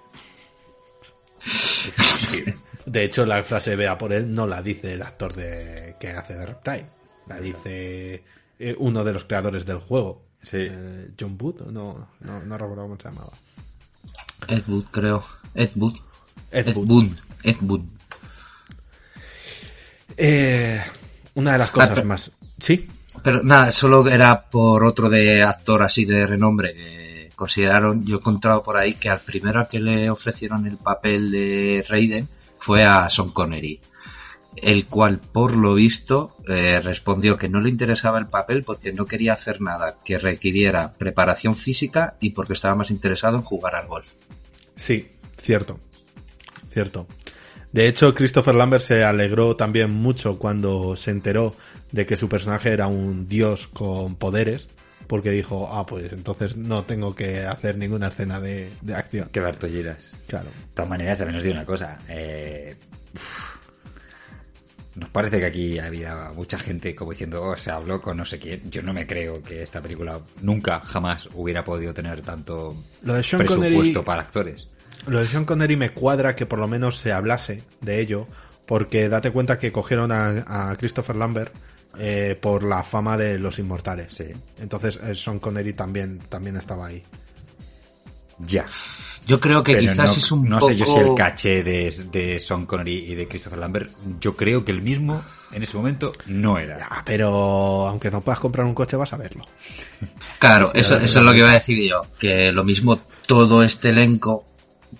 [2.86, 6.36] De hecho, la frase vea por él no la dice el actor de que hace
[6.36, 6.90] de Reptile.
[7.28, 8.24] La dice
[8.58, 10.24] eh, uno de los creadores del juego.
[10.42, 10.68] Sí.
[10.72, 13.32] Eh, John Wood, no, no, no recuerdo cómo se llamaba.
[14.48, 15.24] Ed Wood, creo.
[15.60, 15.95] Ed Wood.
[16.52, 17.11] Ed Ed Wood.
[17.44, 17.81] Ed Wood.
[20.18, 20.81] Eh,
[21.36, 22.31] una de las cosas Ah, pero- más.
[22.60, 22.88] Sí,
[23.23, 28.19] Pero nada, solo era por otro de actor así de renombre que consideraron, yo he
[28.19, 33.10] encontrado por ahí que al primero que le ofrecieron el papel de Raiden fue a
[33.10, 33.81] Sean Connery,
[34.56, 39.06] el cual por lo visto eh, respondió que no le interesaba el papel porque no
[39.06, 43.88] quería hacer nada que requiriera preparación física y porque estaba más interesado en jugar al
[43.88, 44.07] golf.
[44.77, 45.10] sí,
[45.41, 45.80] cierto.
[46.72, 47.07] Cierto.
[47.72, 51.56] De hecho, Christopher Lambert se alegró también mucho cuando se enteró
[51.91, 54.68] de que su personaje era un dios con poderes,
[55.07, 59.30] porque dijo, ah, pues entonces no tengo que hacer ninguna escena de, de acción.
[59.32, 60.14] Qué bartolleras.
[60.28, 60.48] Claro.
[60.49, 61.99] De todas maneras, también os digo una cosa.
[62.07, 62.76] eh,
[63.16, 63.57] uf,
[64.95, 68.38] nos parece que aquí había mucha gente como diciendo, oh, se habló con no sé
[68.40, 68.70] quién.
[68.70, 73.24] Yo no me creo que esta película nunca, jamás hubiera podido tener tanto Lo de
[73.24, 74.68] Sean presupuesto Connery- para actores.
[75.08, 78.28] Lo de Sean Connery me cuadra que por lo menos se hablase de ello,
[78.66, 81.54] porque date cuenta que cogieron a, a Christopher Lambert
[81.98, 84.14] eh, por la fama de los inmortales.
[84.14, 84.26] Sí.
[84.60, 87.04] Entonces eh, Sean Connery también, también estaba ahí.
[88.40, 88.66] Ya.
[89.28, 90.72] Yo creo que Pero quizás no, es un no poco...
[90.72, 94.64] sé yo si el caché de, de Sean Connery y de Christopher Lambert, yo creo
[94.64, 95.22] que el mismo
[95.52, 96.88] en ese momento no era.
[96.90, 99.44] Ah, pero aunque no puedas comprar un coche vas a verlo.
[100.40, 103.90] Claro, eso, eso es lo que iba a decir yo, que lo mismo todo este
[103.90, 104.46] elenco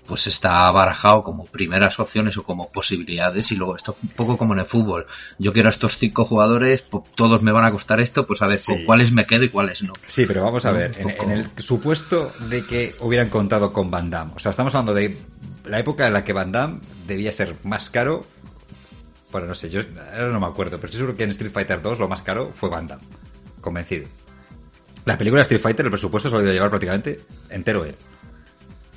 [0.10, 4.38] pues está barajado como primeras opciones o como posibilidades y luego esto es un poco
[4.38, 5.06] como en el fútbol.
[5.38, 8.58] Yo quiero a estos cinco jugadores, todos me van a costar esto, pues a ver
[8.58, 8.74] Sí.
[8.74, 9.94] con cuáles me quedo y cuáles no.
[10.08, 13.90] Sí, pero vamos a ver, en, poco- en el supuesto de que hubieran contado con
[13.90, 15.18] Van Damme, o sea, estamos hablando de
[15.64, 18.26] la época en la que Van Damme debía ser más caro,
[19.32, 19.82] bueno, no sé, yo
[20.12, 22.52] ahora no me acuerdo, pero estoy seguro que en Street Fighter 2 lo más caro
[22.56, 23.04] fue Van Damme,
[23.62, 24.08] convencido.
[25.06, 27.96] La película de Street Fighter, el presupuesto se lo iba a llevar prácticamente entero él.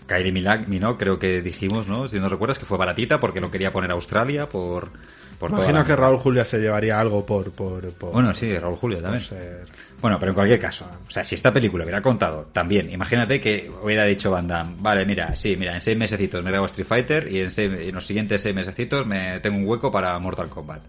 [0.06, 2.08] Kylie Minogue, creo que dijimos, ¿no?
[2.08, 4.90] Si no recuerdas, que fue baratita porque lo quería poner a Australia por...
[5.38, 7.52] por Imagino la- que Raúl Julia se llevaría algo por...
[7.52, 9.22] por, por- Bueno, sí, Raúl Julia también.
[9.22, 9.66] ser-
[10.00, 13.70] Bueno, pero en cualquier caso, o sea, si esta película hubiera contado también, imagínate que
[13.82, 17.28] hubiera dicho Van Damme, vale, mira, sí, mira, en seis mesecitos me grabo Street Fighter
[17.32, 20.82] y en, seis- en los siguientes seis mesecitos me tengo un hueco para Mortal Kombat.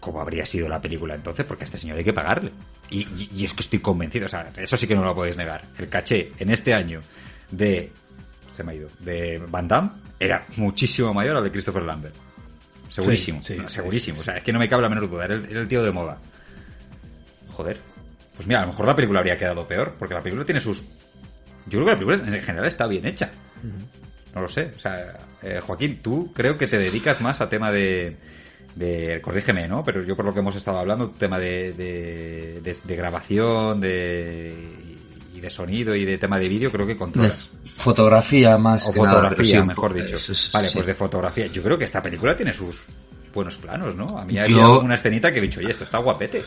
[0.00, 1.46] ¿Cómo habría sido la película entonces?
[1.46, 2.52] Porque a este señor hay que pagarle.
[2.90, 5.36] Y, y- y es que estoy convencido, o sea, eso sí que no lo podéis
[5.38, 5.62] negar.
[5.78, 7.00] El caché en este año
[7.50, 7.90] de
[8.52, 12.14] se me ha ido, de Van Damme era muchísimo mayor al de Christopher Lambert.
[12.88, 14.20] Segurísimo, Sí, sí, no, sí, segurísimo.
[14.20, 15.82] O sea, es que no me cabe la menor duda, era el, era el tío
[15.82, 16.18] de moda.
[17.50, 17.78] Joder.
[18.36, 20.82] Pues mira, a lo mejor la película habría quedado peor, porque la película tiene sus...
[21.66, 23.30] Yo creo que la película en general está bien hecha.
[24.34, 24.72] No lo sé.
[24.76, 28.16] O sea, eh, Joaquín, tú creo que te dedicas más a tema de,
[28.74, 29.20] de.
[29.22, 29.82] Corrígeme, ¿no?
[29.84, 34.93] Pero yo por lo que hemos estado hablando, tema de, de, de- de grabación, de.
[35.44, 37.50] De sonido y de tema de vídeo, creo que De controlas.
[37.76, 40.16] fotografía más O que fotografía, mejor dicho.
[40.16, 40.74] es- vale, sí.
[40.74, 41.46] pues de fotografía.
[41.46, 42.84] Yo creo que esta película tiene sus
[43.32, 44.18] buenos planos, ¿no?
[44.18, 46.42] A mí hay Yo- una escenita que he dicho, oye, esto está guapete.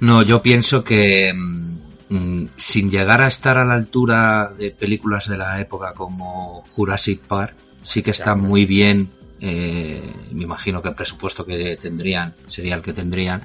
[0.00, 1.76] No, yo pienso que mm,
[2.08, 7.20] mm, sin llegar a estar a la altura de películas de la época como Jurassic
[7.20, 9.10] Park, sí que está muy bien.
[9.42, 10.02] eh,
[10.32, 13.42] me imagino que el presupuesto que tendrían sería el que tendrían.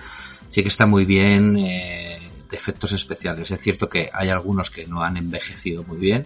[0.50, 2.20] Sí que está muy bien eh,
[2.50, 3.52] de efectos especiales.
[3.52, 6.26] Es cierto que hay algunos que no han envejecido muy bien.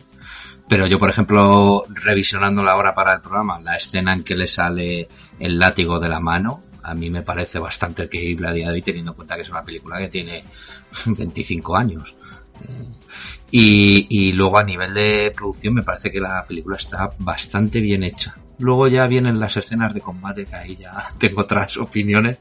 [0.68, 5.08] Pero yo, por ejemplo, revisionándola ahora para el programa, la escena en que le sale
[5.40, 8.82] el látigo de la mano, a mí me parece bastante creíble a día de hoy,
[8.82, 10.44] teniendo en cuenta que es una película que tiene
[11.06, 12.16] 25 años.
[12.68, 12.86] Eh,
[13.52, 18.04] Y, y luego a nivel de producción me parece que la película está bastante bien
[18.04, 18.38] hecha.
[18.60, 22.38] Luego ya vienen las escenas de combate, que ahí ya tengo otras opiniones,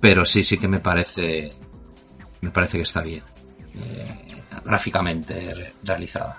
[0.00, 1.52] pero sí, sí que me parece,
[2.44, 3.22] me parece que está bien.
[3.74, 4.20] eh,
[4.64, 6.38] gráficamente re- realizada.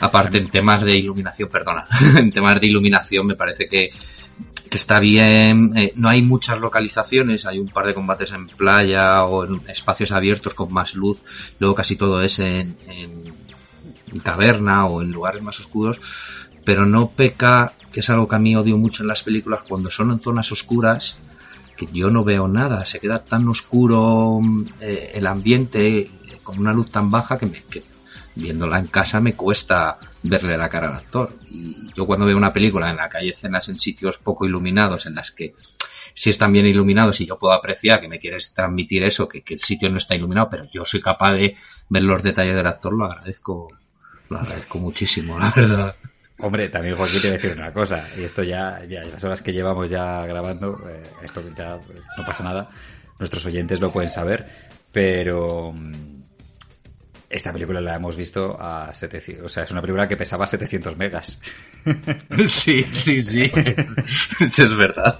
[0.00, 1.84] Aparte, en temas de iluminación, perdona,
[2.18, 3.88] en temas de iluminación me parece que,
[4.70, 5.72] que está bien.
[5.76, 10.10] eh, no hay muchas localizaciones, hay un par de combates en playa o en espacios
[10.12, 11.20] abiertos con más luz.
[11.58, 13.32] Luego casi todo es en, en-
[14.12, 16.00] en caverna o en lugares más oscuros.
[16.64, 19.90] Pero no peca, que es algo que a mí odio mucho en las películas, cuando
[19.90, 21.16] son en zonas oscuras,
[21.78, 22.84] que yo no veo nada.
[22.84, 24.40] Se queda tan oscuro
[24.80, 26.10] eh, el ambiente, eh,
[26.42, 27.62] con una luz tan baja que, me,
[28.34, 31.38] viéndola en casa me cuesta verle la cara al actor.
[31.48, 35.06] Y yo cuando veo una película en la que hay escenas en sitios poco iluminados,
[35.06, 35.54] en las que
[36.14, 39.54] sí están bien iluminados y yo puedo apreciar que me quieres transmitir eso, que, que
[39.54, 41.56] el sitio no está iluminado, pero yo soy capaz de
[41.88, 43.68] ver los detalles del actor, lo agradezco,
[44.28, 45.94] lo agradezco muchísimo, la verdad.
[46.40, 49.52] Hombre, también Joaquín te voy decir una cosa, y esto ya, ya las horas que
[49.52, 52.68] llevamos ya grabando, eh, esto ya pues, no pasa nada,
[53.18, 54.46] nuestros oyentes lo pueden saber,
[54.92, 56.17] pero mm,
[57.30, 60.96] esta película la hemos visto a 700, o sea, es una película que pesaba 700
[60.96, 61.38] megas.
[62.46, 65.16] Sí, sí, sí, es verdad.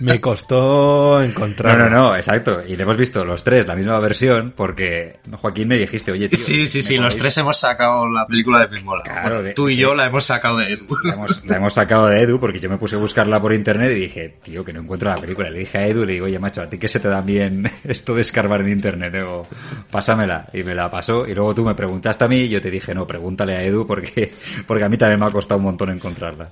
[0.00, 1.76] Me costó No, encontrar.
[1.78, 5.76] no, no, exacto, y le hemos visto los tres la misma versión porque Joaquín me
[5.76, 9.02] dijiste, oye, tío, Sí, sí, ¿me sí, los tres hemos sacado la película de Pismola.
[9.02, 10.86] Claro, Bueno, de- tú y de- yo la hemos sacado de Edu.
[11.04, 13.92] La hemos, la hemos sacado de Edu porque yo me puse a buscarla por internet
[13.92, 15.50] y dije, tío, que no encuentro la película.
[15.50, 17.70] Le dije a Edu, le digo, oye, macho, a ti que se te da bien
[17.84, 19.46] esto de escarbar en internet, digo,
[19.90, 20.48] pásamela.
[20.54, 21.26] Y me la pasó.
[21.26, 23.86] Y luego tú me preguntaste a mí y yo te dije, no, pregúntale a Edu
[23.86, 24.32] porque,
[24.66, 26.48] porque a mí también me ha costado un montón encontrarla.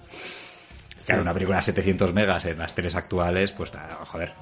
[1.04, 3.70] Claro, una película a 700 megas en las teles actuales, pues,
[4.06, 4.32] joder,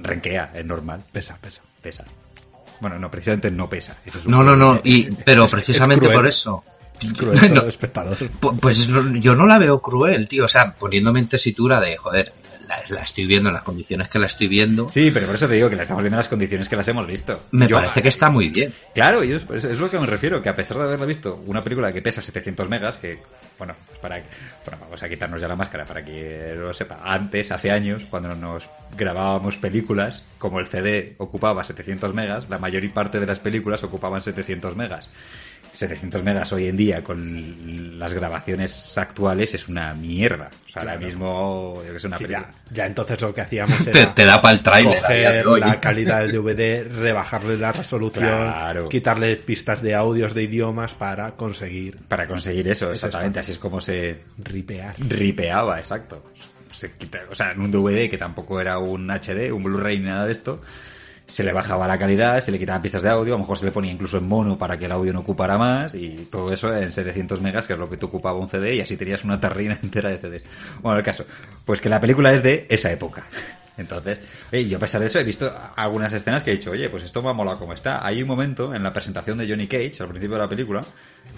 [0.00, 1.02] renquea, es normal.
[1.12, 1.60] Pesa, pesa.
[1.82, 2.04] Pesa.
[2.80, 3.96] Bueno, no, precisamente no pesa.
[4.04, 6.62] Eso es un No, no, no, y, pero es precisamente por eso.
[7.02, 8.16] Es cruel No, espectador.
[8.40, 10.44] pu- Pues yo no la veo cruel, tío.
[10.46, 12.32] O sea, poniéndome en tesitura de, joder,
[12.68, 14.88] la, la estoy viendo en las condiciones que la estoy viendo.
[14.88, 16.88] Sí, pero por eso te digo que la estamos viendo en las condiciones que las
[16.88, 17.46] hemos visto.
[17.52, 18.72] Me Yo- parece que está muy bien.
[18.94, 21.62] Claro, yo, es, es lo que me refiero, que a pesar de haberla visto una
[21.62, 23.18] película que pesa 700 megas, que,
[23.58, 24.16] bueno, pues para,
[24.64, 28.34] bueno, vamos a quitarnos ya la máscara para que lo sepa, antes, hace años, cuando
[28.34, 33.82] nos grabábamos películas, como el CD ocupaba 700 megas, la mayor parte de las películas
[33.84, 35.08] ocupaban 700 megas.
[35.76, 40.48] 700 megas hoy en día con las grabaciones actuales es una mierda.
[40.66, 41.06] O sea, ahora Claro.
[41.06, 42.50] mismo, yo que sé, una Sí, película.
[42.70, 45.80] ya, ya entonces lo que hacíamos Te, era te da para el de coger la
[45.80, 48.88] calidad del DVD, rebajarle la resolución, Claro.
[48.88, 53.40] quitarle pistas de audios de idiomas para conseguir Para conseguir eso, Eso es exactamente.
[53.40, 54.94] Así es como se, ripear.
[54.98, 56.24] ripeaba, exacto.
[56.72, 60.06] Se quita- o sea, en un DVD que tampoco era un HD, un Blu-ray, ni
[60.06, 60.60] nada de esto,
[61.26, 63.64] se le bajaba la calidad, se le quitaban pistas de audio, a lo mejor se
[63.64, 66.74] le ponía incluso en mono para que el audio no ocupara más, y todo eso
[66.76, 69.40] en 700 megas, que es lo que te ocupaba un CD, y así tenías una
[69.40, 70.44] tarrina entera de CDs.
[70.80, 71.24] Bueno, el caso,
[71.64, 73.24] pues que la película es de esa época.
[73.78, 74.18] Entonces,
[74.52, 77.02] oye, yo a pesar de eso he visto algunas escenas que he dicho, oye, pues
[77.02, 78.06] esto me ha molado como está.
[78.06, 80.82] Hay un momento en la presentación de Johnny Cage, al principio de la película,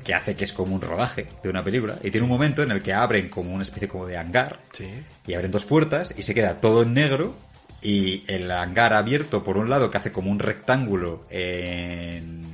[0.05, 2.71] que hace que es como un rodaje de una película, y tiene un momento en
[2.71, 4.89] el que abren como una especie como de hangar, Sí.
[5.27, 7.35] y abren dos puertas y se queda todo en negro
[7.83, 12.45] y el hangar abierto por un lado que hace como un rectángulo en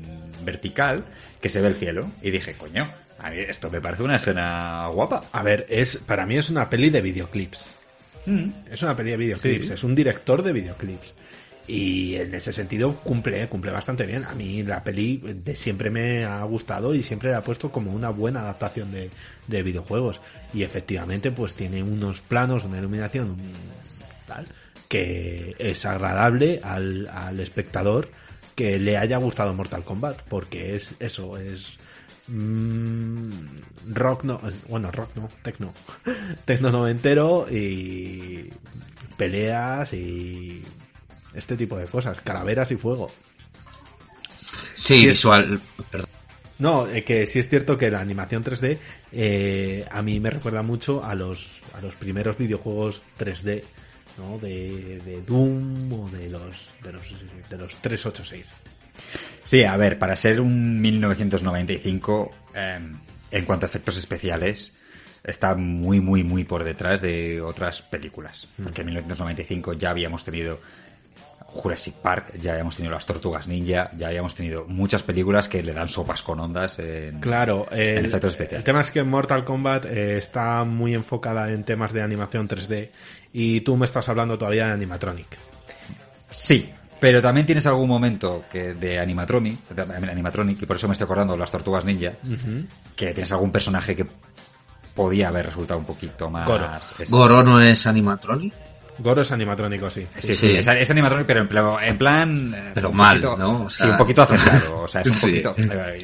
[0.44, 1.04] vertical
[1.40, 4.86] que se ve el cielo y dije coño a mí esto me parece una escena
[4.92, 7.64] guapa A ver, es para mí es una peli de videoclips.
[8.26, 8.50] Mm.
[8.70, 9.72] Es una peli de videoclips, Sí.
[9.72, 11.14] es un director de videoclips.
[11.66, 14.24] Y en ese sentido cumple, cumple bastante bien.
[14.24, 17.90] A mí la peli de siempre me ha gustado y siempre la he puesto como
[17.92, 19.08] una buena adaptación de,
[19.46, 20.20] de videojuegos.
[20.52, 23.36] Y efectivamente pues tiene unos planos, una iluminación
[24.94, 28.08] que es agradable al, al espectador
[28.54, 30.22] que le haya gustado Mortal Kombat.
[30.28, 31.76] Porque es eso, es
[32.28, 33.30] mm,
[33.92, 35.74] rock no, bueno rock no, tecno,
[36.44, 38.50] tecno noventero y
[39.16, 40.62] peleas y
[41.34, 43.10] este tipo de cosas, calaveras y fuego.
[44.74, 45.60] Sí, Sí, es- visual.
[45.90, 46.08] Perdón.
[46.60, 48.78] No, eh, que sí es cierto que la animación 3D
[49.10, 53.64] eh, a mí me recuerda mucho a los, a los primeros videojuegos 3D,
[54.18, 54.38] ¿no?
[54.38, 57.14] De, de Doom o de los, de los,
[57.50, 58.52] de los 386.
[59.42, 62.78] Sí, a ver, para ser un 1995, eh,
[63.30, 64.72] en cuanto a efectos especiales,
[65.22, 68.48] está muy, muy, muy por detrás de otras películas.
[68.62, 70.60] Porque en 1995 ya habíamos tenido
[71.46, 75.72] Jurassic Park, ya habíamos tenido las Tortugas Ninja, ya habíamos tenido muchas películas que le
[75.72, 78.64] dan sopas con ondas en, Claro, en el, efectos el especiales.
[78.64, 82.90] tema es que Mortal Kombat eh, está muy enfocada en temas de animación 3D
[83.34, 85.26] y tú me estás hablando todavía de animatronic.
[86.30, 86.70] Sí,
[87.00, 91.04] pero también tienes algún momento que de animatronic, de animatronic, y por eso me estoy
[91.04, 92.12] acordando de las Tortugas Ninja,
[92.94, 94.06] que tienes algún personaje que
[94.94, 96.46] podía haber resultado un poquito más...
[96.46, 96.70] Goro.
[97.08, 98.54] Goro no es animatronic.
[98.98, 100.06] Goro es animatrónico, sí.
[100.14, 100.56] Sí, sí, Sí.
[100.56, 103.62] es, es animatronic, pero en plan, en plan eh, Pero mal, poquito- ¿no?
[103.64, 104.82] O sí, un poquito hacendado.
[104.82, 105.26] O sea, es un Sí.
[105.42, 105.54] poquito.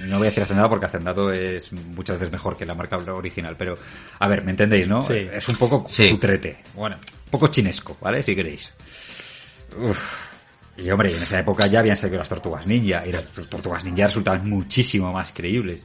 [0.06, 3.54] No voy a decir hacendado porque hacendado es muchas veces mejor que la marca original.
[3.56, 3.78] Pero,
[4.18, 5.02] a ver, ¿me entendéis, no?
[5.04, 5.28] Sí.
[5.32, 6.10] Es un poco Sí.
[6.10, 6.58] cutrete.
[6.74, 8.22] Bueno, un poco chinesco, ¿vale?
[8.22, 8.70] Si queréis.
[9.78, 9.98] Uf.
[10.76, 13.06] Y hombre, en esa época ya habían salido las tortugas ninja.
[13.06, 15.84] Y las tortugas ninja resultaban muchísimo más creíbles.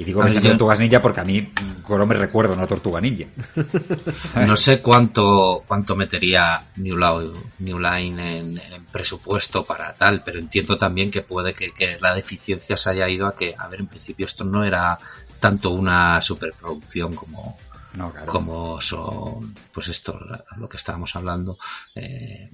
[0.00, 1.52] Y digo ver, yo- tortugas ninja porque a mí
[1.86, 3.26] Goro me recuerda una tortuga ninja.
[4.46, 10.38] No sé cuánto cuánto metería New, Line- New Line en, en presupuesto para tal, pero
[10.38, 13.80] entiendo también que puede que, que la deficiencia se haya ido a que, a ver,
[13.80, 14.98] en principio esto no era
[15.38, 17.58] tanto una superproducción como,
[17.94, 18.26] No, claro.
[18.26, 20.18] como son, pues esto,
[20.56, 21.58] lo que estábamos hablando,
[21.94, 22.50] eh,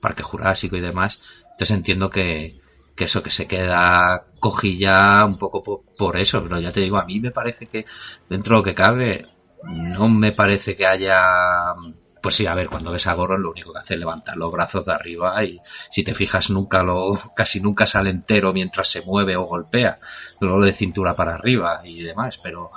[0.00, 1.20] Parque Jurásico y demás.
[1.52, 2.58] Entonces entiendo que,
[2.94, 6.96] que eso que se queda cojilla un poco po- por, eso, pero ya te digo,
[6.98, 7.84] a mí me parece que
[8.28, 9.26] dentro de lo que cabe,
[9.64, 11.74] no me parece que haya,
[12.22, 14.52] pues sí, a ver, cuando ves a Goro lo único que hace es levantar los
[14.52, 15.60] brazos de arriba y
[15.90, 19.98] si te fijas nunca lo, casi nunca sale entero mientras se mueve o golpea,
[20.40, 22.70] luego de cintura para arriba y demás, pero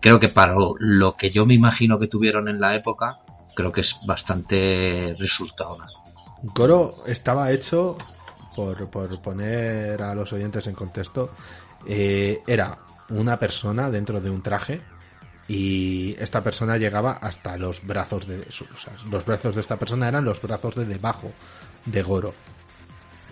[0.00, 3.18] creo que para lo, lo que yo me imagino que tuvieron en la época,
[3.54, 5.78] creo que es bastante resultado.
[6.42, 7.96] Goro estaba hecho,
[8.56, 11.30] por, por poner a los oyentes en contexto,
[11.86, 12.78] eh, era
[13.10, 14.80] una persona dentro de un traje
[15.46, 20.08] y esta persona llegaba hasta los brazos de o sea, los brazos de esta persona
[20.08, 21.30] eran los brazos de debajo
[21.84, 22.34] de Goro.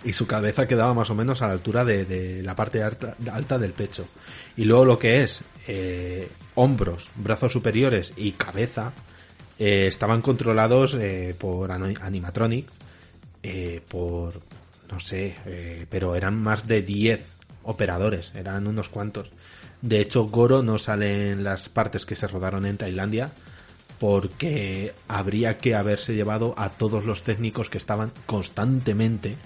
[0.05, 3.73] Y su cabeza quedaba más o menos a la altura de, la parte alta, del
[3.73, 4.05] pecho.
[4.55, 8.93] Y luego lo que es eh, hombros brazos superiores y cabeza
[9.57, 10.95] eh, estaban controlados
[11.39, 12.69] por ani- animatronic
[13.41, 14.33] eh, por
[14.91, 17.25] no sé eh, pero eran más de 10
[17.63, 19.29] operadores eran unos cuantos
[19.81, 23.31] de hecho Goro no sale en las partes que se rodaron en Tailandia
[23.99, 29.37] porque habría que haberse llevado a todos los técnicos que estaban constantemente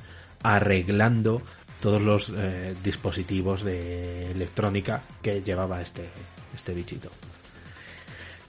[0.41, 1.41] arreglando
[1.81, 6.09] todos los eh, dispositivos de electrónica que llevaba este,
[6.55, 7.09] este bichito.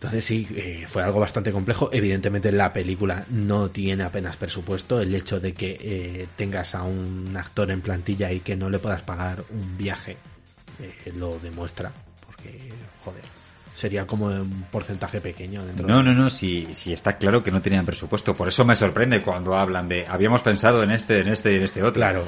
[0.00, 1.90] Entonces sí, eh, fue algo bastante complejo.
[1.92, 4.98] Evidentemente la película no tiene apenas presupuesto.
[4.98, 8.78] El hecho de que eh, tengas a un actor en plantilla y que no le
[8.78, 10.16] puedas pagar un viaje
[10.78, 11.92] eh, lo demuestra.
[12.24, 12.58] Porque,
[13.04, 13.20] joder,
[13.74, 16.04] sería como un porcentaje pequeño dentro No, de...
[16.04, 18.34] no, no, sí, sí está claro que no tenían presupuesto.
[18.34, 21.64] Por eso me sorprende cuando hablan de habíamos pensado en este, en este y en
[21.64, 22.00] este otro.
[22.00, 22.26] Claro.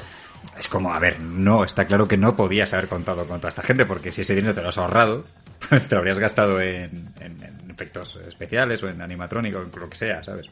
[0.59, 3.63] Es como, a ver, no, está claro que no podías haber contado con toda esta
[3.63, 5.23] gente porque si ese dinero te lo has ahorrado,
[5.69, 9.97] te lo habrías gastado en, en- en efectos especiales o en animatrónico, en lo que
[9.97, 10.47] sea, ¿sabes?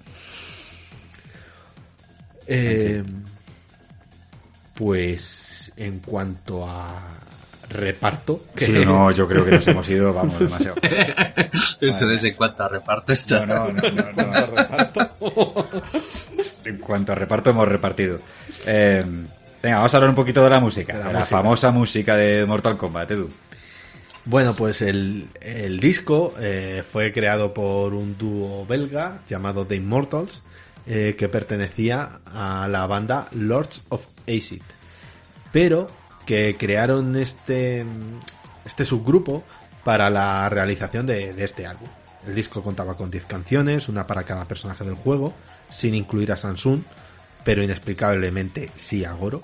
[2.48, 3.04] Eh,
[4.74, 7.08] pues en cuanto a
[7.70, 10.76] reparto, que Sí, no, yo creo que nos hemos ido, vamos, demasiado.
[11.82, 13.46] Eso no sé cuánta reparto está.
[13.46, 14.26] No, no, no, no,
[15.20, 15.66] no.
[16.66, 18.20] En cuanto a reparto hemos repartido.
[18.66, 19.04] Eh,
[19.62, 20.94] venga, vamos a hablar un poquito de la música.
[20.94, 21.38] De la la, música.
[21.38, 23.30] famosa música de Mortal Kombat, Edu.
[24.26, 25.30] Bueno, pues el,
[25.80, 30.44] disco eh, fue creado por un dúo belga llamado The Immortals,
[30.86, 34.62] eh, que pertenecía a la banda Lords of Acid,
[35.52, 35.88] pero
[36.26, 37.84] que crearon este,
[38.64, 39.44] este subgrupo
[39.84, 41.88] para la realización de, este álbum.
[42.28, 45.34] El disco contaba con 10 canciones, una para cada personaje del juego,
[45.72, 46.84] sin incluir a Samsung,
[47.44, 49.42] pero inexplicablemente sí a Goro.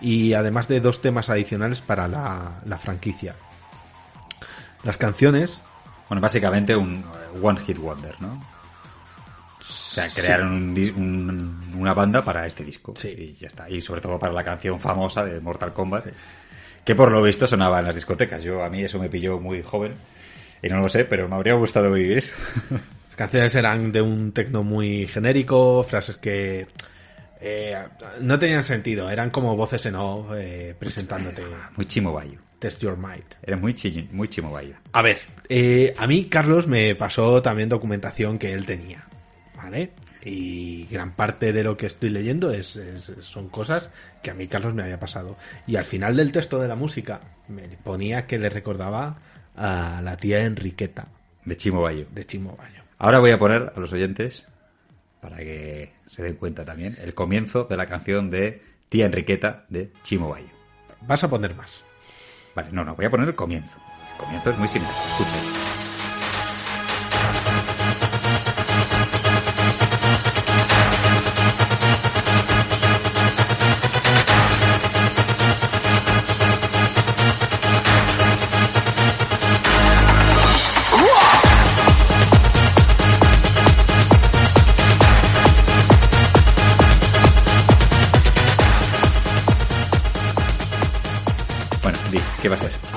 [0.00, 3.34] Y además de dos temas adicionales para la franquicia.
[4.84, 5.60] Las canciones
[6.08, 8.28] Bueno, básicamente un eh, One Hit Wonder, ¿no?
[9.58, 12.94] O sea, crearon un dis- un- una banda para este disco.
[12.96, 13.08] Sí.
[13.08, 13.68] Y ya está.
[13.70, 16.06] Y sobre todo para la canción famosa de Mortal Kombat,
[16.84, 18.42] que por lo visto sonaba en las discotecas.
[18.42, 19.92] Yo, a mí eso me pilló muy joven.
[20.62, 22.34] Y no lo sé, pero me habría gustado vivir eso.
[22.70, 26.66] Las canciones eran de un tecno muy genérico, frases que
[27.40, 27.78] eh,
[28.20, 31.44] no tenían sentido, eran como voces en off eh, presentándote
[31.76, 32.40] Muy chimo bayo.
[32.64, 33.34] Test Your Might.
[33.42, 34.74] Era muy, chi- muy chimo bayo.
[34.92, 35.18] A ver,
[35.50, 39.04] eh, a mí Carlos me pasó también documentación que él tenía,
[39.54, 39.90] ¿vale?
[40.24, 43.90] Y gran parte de lo que estoy leyendo es, es- son cosas
[44.22, 45.36] que a mí Carlos me había pasado.
[45.66, 49.18] Y al final del texto de la música me ponía que le recordaba
[49.54, 51.08] a la tía Enriqueta
[51.44, 52.06] De chimo bayo.
[52.12, 52.82] de Chimo Bayo.
[52.96, 54.46] Ahora voy a poner a los oyentes,
[55.20, 59.92] para que se den cuenta también, el comienzo de la canción de Tía Enriqueta de
[60.02, 60.48] Chimo Bayo.
[61.02, 61.83] Vas a poner más.
[62.54, 63.78] Vale, no, no, voy a poner el comienzo.
[64.12, 64.94] El comienzo es muy similar.
[65.10, 65.63] Escucha.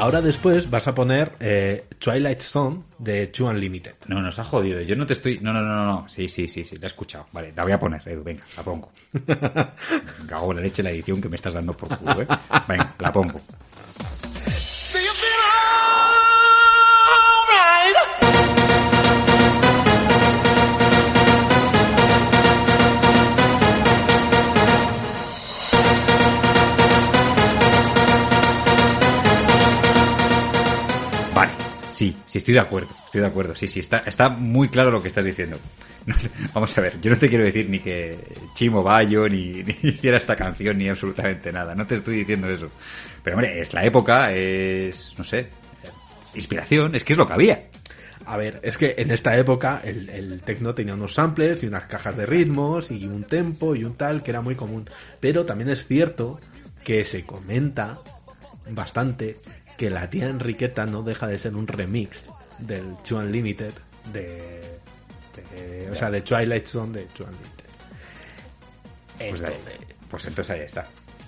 [0.08, 3.96] Ahora después vas a poner eh, Twilight Zone de Two Unlimited.
[4.08, 4.80] No, nos ha jodido.
[4.80, 5.40] Yo no te estoy.
[5.42, 6.08] No, no, no, no.
[6.08, 6.78] Sí, sí, sí, sí.
[6.78, 7.28] La he escuchado.
[7.34, 8.24] Vale, la voy a poner, Edu.
[8.24, 8.90] Venga, la pongo.
[10.26, 12.28] Cago en la leche la edición que me estás dando por culo, ¿eh?
[12.70, 13.42] Venga, la pongo.
[31.98, 35.02] Sí, sí, estoy de acuerdo, estoy de acuerdo, sí, sí, está, está muy claro lo
[35.02, 35.58] que estás diciendo.
[36.08, 36.16] No,
[36.54, 38.18] vamos a ver, yo no te quiero decir ni que
[38.54, 42.70] Chimo Bayo ni, ni hiciera esta canción ni absolutamente nada, no te estoy diciendo eso.
[43.22, 45.50] Pero hombre, es la época, es, no sé,
[46.34, 47.62] inspiración, es que es lo que había.
[48.26, 51.88] A ver, es que en esta época el, el techno tenía unos samplers y unas
[51.88, 54.88] cajas de ritmos y un tempo y un tal que era muy común.
[55.20, 56.40] Pero también es cierto
[56.86, 58.00] que se comenta
[58.70, 59.36] bastante
[59.78, 62.24] que la tía Enriqueta no deja de ser un remix
[62.60, 63.72] del Two Unlimited
[64.12, 64.80] de,
[65.54, 67.66] de- o sea, de Twilight Zone de Two Unlimited.
[69.18, 70.82] Pues, ahí- Entonces, pues entonces ahí está,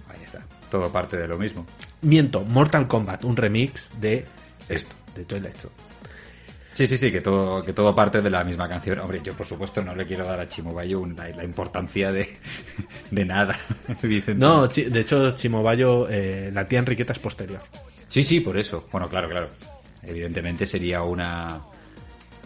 [0.09, 1.65] ahí está, todo parte de lo mismo.
[2.01, 4.25] miento, Mortal Kombat, un remix de
[4.67, 5.73] esto, de Twilight Zone.
[6.79, 8.99] Sí, sí, sí, que todo, que todo parte de la misma canción.
[8.99, 12.09] Hombre, yo por supuesto no le quiero dar a Chimo Bayo un- la, la importancia
[12.09, 12.37] de,
[13.11, 13.53] de nada,
[14.01, 14.45] evidentemente.
[14.45, 17.59] No, chi- de hecho, Chimobayo, eh, la tía Enriqueta es posterior.
[18.07, 18.87] Sí, sí, por eso.
[18.93, 19.49] Bueno, claro, claro.
[20.03, 21.59] Evidentemente sería una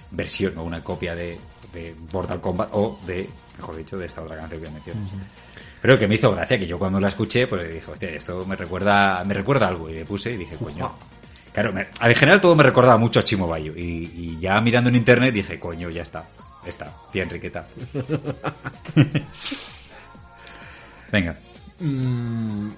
[0.10, 1.38] versión o una copia de,
[1.72, 5.12] de Mortal Kombat o de, mejor dicho, de esta otra canción que mencionas.
[5.80, 8.56] Pero que me hizo gracia que yo cuando la escuché, pues dije, hostia, esto me
[8.56, 9.92] recuerda, me recuerda algo.
[9.92, 10.92] Y le puse y dije, coño.
[11.54, 13.74] Claro, me- en general todo me recordaba mucho a Chimo Bayo.
[13.76, 16.28] Y, y ya mirando en internet dije, coño, ya está.
[16.66, 17.68] Está, tía Enriqueta.
[21.12, 21.36] Venga.
[21.80, 22.70] Mm,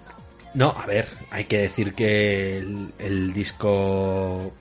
[0.56, 4.54] no, a ver, hay que decir que el, el disco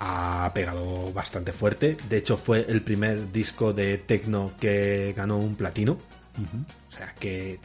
[0.00, 1.96] ha pegado bastante fuerte.
[2.08, 5.92] De hecho, fue el primer disco de techno que ganó un platino.
[5.92, 7.58] O sea que.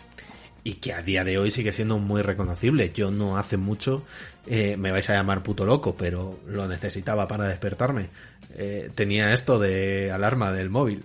[0.61, 2.91] Y que a día de hoy sigue siendo muy reconocible.
[2.93, 4.03] Yo no hace mucho
[4.47, 8.09] eh, me vais a llamar puto loco, pero lo necesitaba para despertarme.
[8.55, 11.03] Eh, tenía esto de alarma del móvil.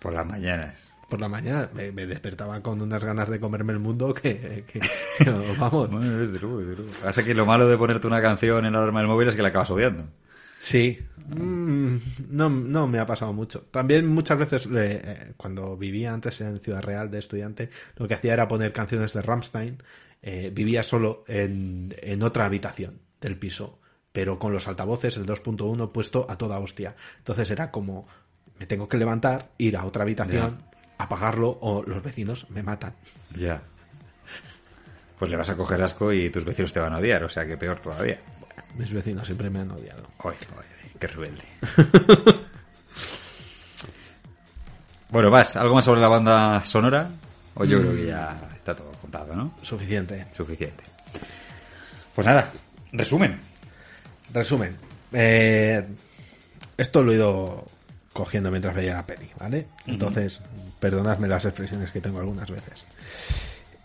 [0.00, 0.76] Por las mañanas.
[1.08, 4.80] Por la mañana me, me despertaba con unas ganas de comerme el mundo que, que-
[5.18, 5.90] que, vamos.
[5.90, 6.90] Bueno, desde luego, desde luego.
[7.02, 9.42] Pasa que lo malo de ponerte una canción en la alarma del móvil es que
[9.42, 10.04] la acabas odiando.
[10.60, 10.98] Sí,
[11.28, 11.96] Mm,
[12.30, 13.62] no, no me ha pasado mucho.
[13.72, 14.70] También muchas veces, eh,
[15.04, 19.12] eh, cuando vivía antes en Ciudad Real de estudiante, lo que hacía era poner canciones
[19.12, 19.78] de Rammstein.
[20.22, 23.78] Eh, vivía solo en, en otra habitación del piso,
[24.12, 26.96] pero con los altavoces, el 2.1 puesto a toda hostia.
[27.18, 28.08] Entonces era como,
[28.58, 30.62] me tengo que levantar, ir a otra habitación,
[30.98, 32.94] apagarlo o los vecinos me matan.
[33.36, 33.62] Ya.
[35.18, 37.46] Pues le vas a coger asco y tus vecinos te van a odiar, o sea
[37.46, 38.18] que peor todavía.
[38.76, 40.04] Mis vecinos siempre me han odiado.
[40.24, 40.34] Ay,
[40.98, 41.42] qué rebelde.
[45.10, 47.10] bueno, vas, ¿algo más sobre la banda sonora?
[47.54, 48.55] O yo creo que ya está todo
[49.06, 49.54] contado, ¿no?
[49.62, 50.26] Suficiente.
[50.36, 50.82] Suficiente.
[52.14, 52.50] Pues nada,
[52.92, 53.38] resumen.
[54.32, 54.76] Resumen.
[55.12, 55.84] Eh,
[56.76, 57.64] esto lo he ido
[58.12, 59.68] cogiendo mientras veía la peli, ¿vale?
[59.86, 60.40] Entonces,
[60.80, 62.84] perdonadme las expresiones que tengo algunas veces.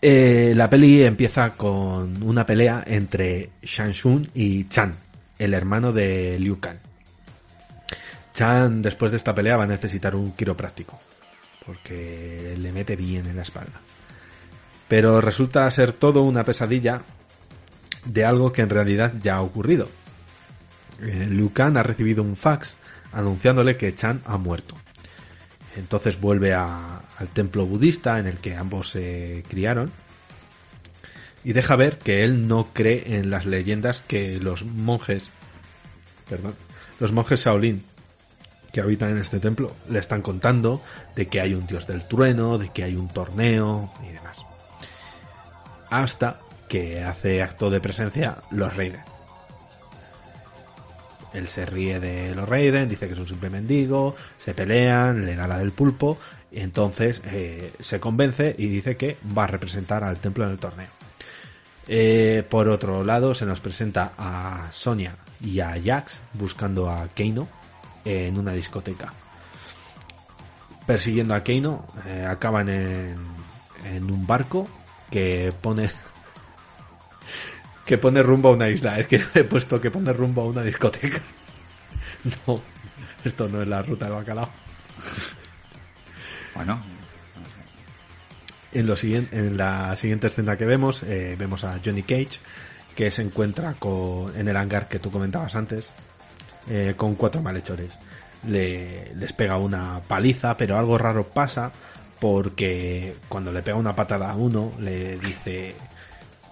[0.00, 3.94] Eh, la peli empieza con una pelea entre Shang
[4.34, 4.94] y Chan,
[5.38, 6.78] el hermano de Liu Kang.
[8.34, 10.98] Chan, después de esta pelea, va a necesitar un quiropráctico,
[11.64, 13.80] porque le mete bien en la espalda.
[14.92, 17.00] Pero resulta ser todo una pesadilla
[18.04, 19.88] de algo que en realidad ya ha ocurrido.
[21.00, 22.76] Eh, Liu Kang ha recibido un fax
[23.10, 24.74] anunciándole que Chan ha muerto.
[25.76, 29.90] Entonces vuelve al templo budista en el que ambos se criaron
[31.42, 35.30] y deja ver que él no cree en las leyendas que los monjes,
[36.28, 36.54] perdón,
[37.00, 37.82] los monjes Shaolin
[38.74, 40.82] que habitan en este templo le están contando
[41.16, 44.41] de que hay un dios del trueno, de que hay un torneo y demás.
[45.92, 46.40] Hasta
[46.70, 49.02] que hace acto de presencia los Raiden.
[51.34, 55.36] Él se ríe de los Raiden, dice que es un simple mendigo, se pelean, le
[55.36, 56.16] da la del pulpo,
[56.50, 60.58] y entonces eh, se convence y dice que va a representar al templo en el
[60.58, 60.88] torneo.
[61.86, 67.48] Eh, por otro lado, se nos presenta a Sonia y a Jax buscando a Keino
[68.02, 69.12] en una discoteca.
[70.86, 73.14] Persiguiendo a Keino, eh, acaban en,
[73.84, 74.66] en un barco
[75.12, 75.90] que pone
[77.84, 78.98] que pone rumbo a una isla.
[78.98, 81.20] Es que he puesto que pone rumbo a una discoteca.
[82.46, 82.60] No,
[83.24, 84.48] esto no es la ruta del bacalao.
[86.54, 86.80] Bueno,
[88.72, 92.38] En, lo siguiente, en la siguiente escena que vemos, eh, vemos a Johnny Cage,
[92.94, 95.86] que se encuentra con, en el hangar que tú comentabas antes,
[96.68, 97.92] eh, con cuatro malhechores.
[98.46, 101.72] Le, les pega una paliza, pero algo raro pasa,
[102.22, 105.74] porque cuando le pega una patada a uno, le dice,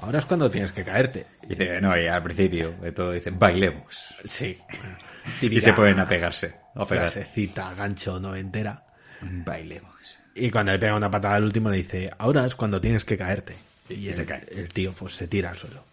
[0.01, 1.27] ahora es cuando tienes que caerte.
[1.47, 4.13] dice, no, y al principio de todo dice, bailemos.
[4.25, 4.59] Sí.
[5.41, 6.57] Y se pueden a pegarse.
[6.75, 6.85] A.
[6.85, 8.83] Frasecita, gancho noventera.
[9.21, 10.19] Bailemos.
[10.35, 13.17] Y cuando le pega una patada al último le dice, ahora es cuando tienes que
[13.17, 13.55] caerte.
[13.89, 14.45] Y, Y el, se cae.
[14.51, 15.85] el tío pues se tira al suelo.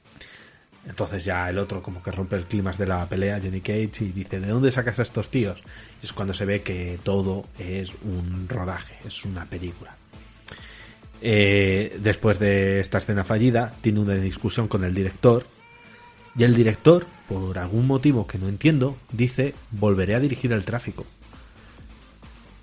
[0.87, 4.11] Entonces ya el otro como que rompe el clima de la pelea, Johnny Cage, y
[4.11, 5.61] dice, ¿de dónde sacas a estos tíos?
[6.01, 9.95] Y es cuando se ve que todo es un rodaje, es una película.
[11.21, 15.45] Eh, después de esta escena fallida, tiene una discusión con el director,
[16.37, 21.05] y el director, por algún motivo que no entiendo, dice, volveré a dirigir el tráfico.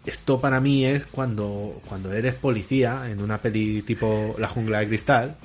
[0.07, 4.89] Esto para mí es cuando, cuando eres policía en una peli tipo La jungla de
[4.89, 5.37] cristal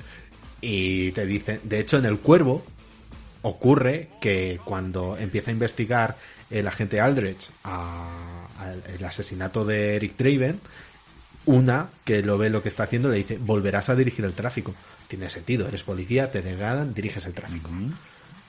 [0.60, 2.64] y te dicen, de hecho en El Cuervo
[3.42, 6.16] ocurre que cuando empieza a investigar
[6.50, 10.60] el agente Aldrich a- el asesinato de Eric Draven,
[11.46, 14.74] una que lo ve lo que está haciendo le dice, volverás a dirigir el tráfico.
[15.08, 17.70] Tiene sentido, eres policía, te degradan, diriges el tráfico.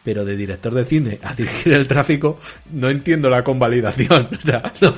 [0.03, 2.39] Pero de director de cine a dirigir el tráfico,
[2.73, 4.27] no entiendo la convalidación.
[4.43, 4.95] O sea, no-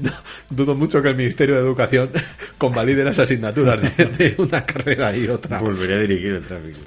[0.00, 0.12] no-
[0.48, 2.10] dudo mucho que el Ministerio de Educación
[2.58, 5.58] convalide las asignaturas de, de una carrera y otra.
[5.60, 6.78] Volveré a dirigir el tráfico.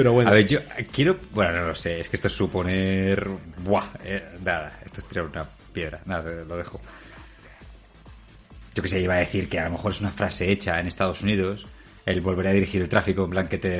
[0.00, 0.60] Pero bueno, A ver, yo
[0.92, 1.18] quiero.
[1.32, 3.26] Bueno, no lo sé, es que esto es suponer.
[3.58, 6.80] Buah, eh, nada, esto es tirar una piedra, nada, lo dejo.
[8.74, 10.86] Yo que sé, iba a decir que a lo mejor es una frase hecha en
[10.86, 11.66] Estados Unidos,
[12.06, 13.78] el volver a dirigir el tráfico, en plan que te,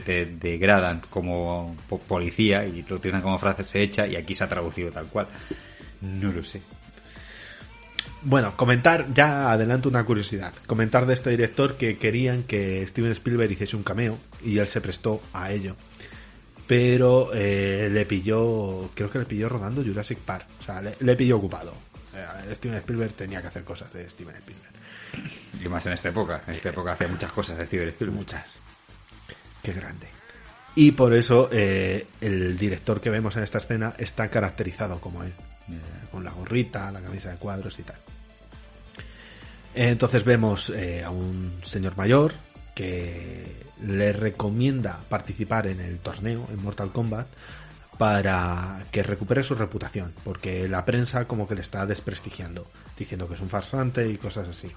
[0.00, 4.48] te degradan como po- policía y lo utilizan como frase hecha y aquí se ha
[4.48, 5.26] traducido tal cual.
[6.00, 6.60] No lo sé.
[8.28, 10.52] Bueno, comentar, ya adelanto una curiosidad.
[10.66, 14.80] Comentar de este director que querían que Steven Spielberg hiciese un cameo y él se
[14.80, 15.76] prestó a ello.
[16.66, 20.44] Pero eh, le pilló, creo que le pilló rodando Jurassic Park.
[20.58, 21.72] O sea, le, le pilló ocupado.
[22.12, 24.72] Eh, Steven Spielberg tenía que hacer cosas de Steven Spielberg.
[25.64, 26.42] Y más en esta época.
[26.48, 28.18] En esta época hacía muchas cosas de Steven Spielberg.
[28.18, 28.44] Muchas.
[29.62, 30.08] Qué grande.
[30.74, 35.32] Y por eso eh, el director que vemos en esta escena está caracterizado como él.
[36.10, 37.96] con la gorrita, la camisa de cuadros y tal.
[39.76, 42.32] Entonces vemos eh, a un señor mayor
[42.74, 43.44] que
[43.82, 47.26] le recomienda participar en el torneo en Mortal Kombat
[47.98, 53.34] para que recupere su reputación, porque la prensa como que le está desprestigiando, diciendo que
[53.34, 54.70] es un farsante y cosas así.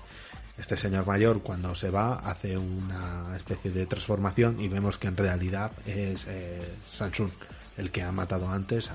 [0.58, 5.16] Este señor mayor cuando se va hace una especie de transformación y vemos que en
[5.16, 6.61] realidad es eh,
[6.92, 7.32] Samsung
[7.78, 8.92] el que ha matado antes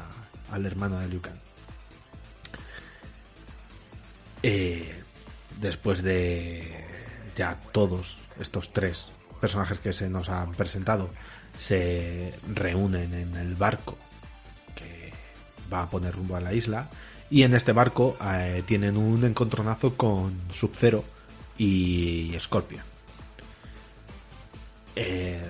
[0.50, 1.38] al hermano de Liu Kang.
[4.42, 5.03] Eh,
[5.60, 6.84] después de
[7.36, 9.10] ya todos estos tres
[9.40, 11.10] personajes que se nos han presentado
[11.58, 13.96] se reúnen en el barco
[14.74, 15.12] que
[15.72, 16.88] va a poner rumbo a la isla
[17.30, 21.04] y en este barco eh, tienen un encontronazo con Sub-Zero
[21.58, 22.82] y Scorpion.
[24.96, 25.42] Eh,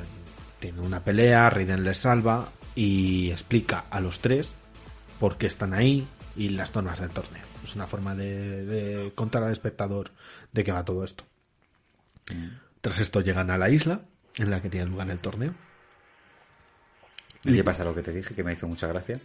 [0.60, 4.50] tiene una pelea, Raiden les salva y explica a los tres
[5.18, 7.43] por qué están ahí, y las normas del torneo.
[7.64, 10.10] Es una forma de, de contar al espectador
[10.52, 11.24] de qué va todo esto.
[12.80, 14.02] Tras esto llegan a la isla
[14.36, 15.54] en la que tiene lugar el torneo.
[17.44, 17.84] ¿Y qué pasa?
[17.84, 19.20] Lo que te dije, que me hizo mucha gracia.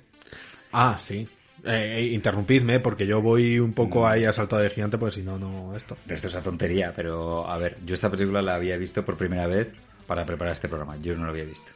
[0.71, 1.27] Ah, sí.
[1.63, 5.37] Eh, interrumpidme porque yo voy un poco ahí a salto de gigante, porque si no,
[5.37, 5.97] no esto.
[6.07, 9.47] Esto es una tontería, pero a ver, yo esta película la había visto por primera
[9.47, 9.69] vez
[10.07, 10.97] para preparar este programa.
[10.97, 11.71] Yo no lo había visto.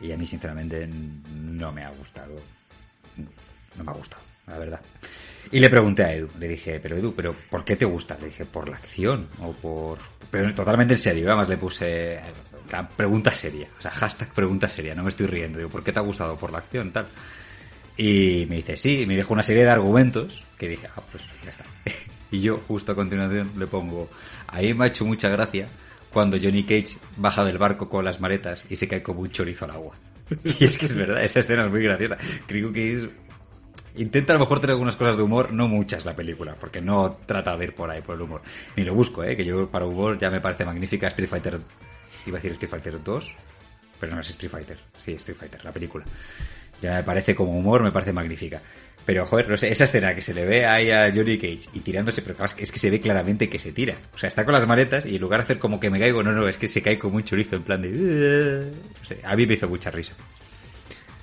[0.00, 2.34] Y a mí, sinceramente, no me ha gustado.
[3.76, 4.80] No me ha gustado, la verdad.
[5.50, 8.16] Y le pregunté a Edu, le dije, pero Edu, ¿pero por qué te gusta?
[8.20, 9.28] Le dije, ¿por la acción?
[9.40, 9.98] O por...
[10.30, 12.20] Pero totalmente en serio, además le puse
[12.70, 15.92] la pregunta seria, o sea, hashtag pregunta seria, no me estoy riendo, digo, ¿por qué
[15.92, 16.36] te ha gustado?
[16.36, 16.90] ¿Por la acción?
[16.90, 17.06] Tal.
[17.96, 21.22] Y me dice, sí, y me dijo una serie de argumentos que dije, ah, pues
[21.42, 21.64] ya está.
[22.30, 24.08] y yo, justo a continuación, le pongo,
[24.48, 25.68] ahí me ha hecho mucha gracia
[26.12, 29.64] cuando Johnny Cage baja del barco con las maletas y se cae como un chorizo
[29.64, 29.94] al agua.
[30.44, 32.16] y es que es verdad, esa escena es muy graciosa.
[32.46, 33.08] Creo que es
[33.96, 37.18] Intenta a lo mejor tener algunas cosas de humor, no muchas la película, porque no
[37.26, 38.42] trata de ir por ahí por el humor.
[38.76, 39.34] Ni lo busco, ¿eh?
[39.34, 41.58] que yo para humor ya me parece magnífica Street Fighter,
[42.26, 43.34] iba a decir Street Fighter 2,
[43.98, 46.04] pero no es Street Fighter, sí, Street Fighter, la película.
[46.82, 48.60] Ya me parece como humor, me parece magnífica.
[49.06, 51.80] Pero, joder, no sé, esa escena que se le ve ahí a Johnny Cage y
[51.80, 53.96] tirándose, pero es que se ve claramente que se tira.
[54.12, 56.24] O sea, está con las maletas y en lugar de hacer como que me caigo,
[56.24, 57.88] no, no, es que se cae como un chorizo en plan de...
[57.88, 60.12] No sé, a mí me hizo mucha risa.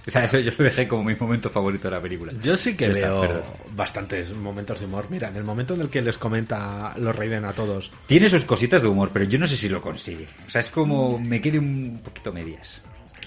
[0.06, 2.34] O sea, eso yo lo dejé como mi momento favorito de la película.
[2.42, 3.42] Yo sí que veo perdón.
[3.76, 5.06] bastantes momentos de humor.
[5.10, 8.44] Mira, en el momento en el que les comenta los Raiden a todos, Tiene sus
[8.44, 10.28] cositas de humor, pero yo no sé si lo consigue.
[10.46, 12.82] O sea, es como me quede un poquito medias.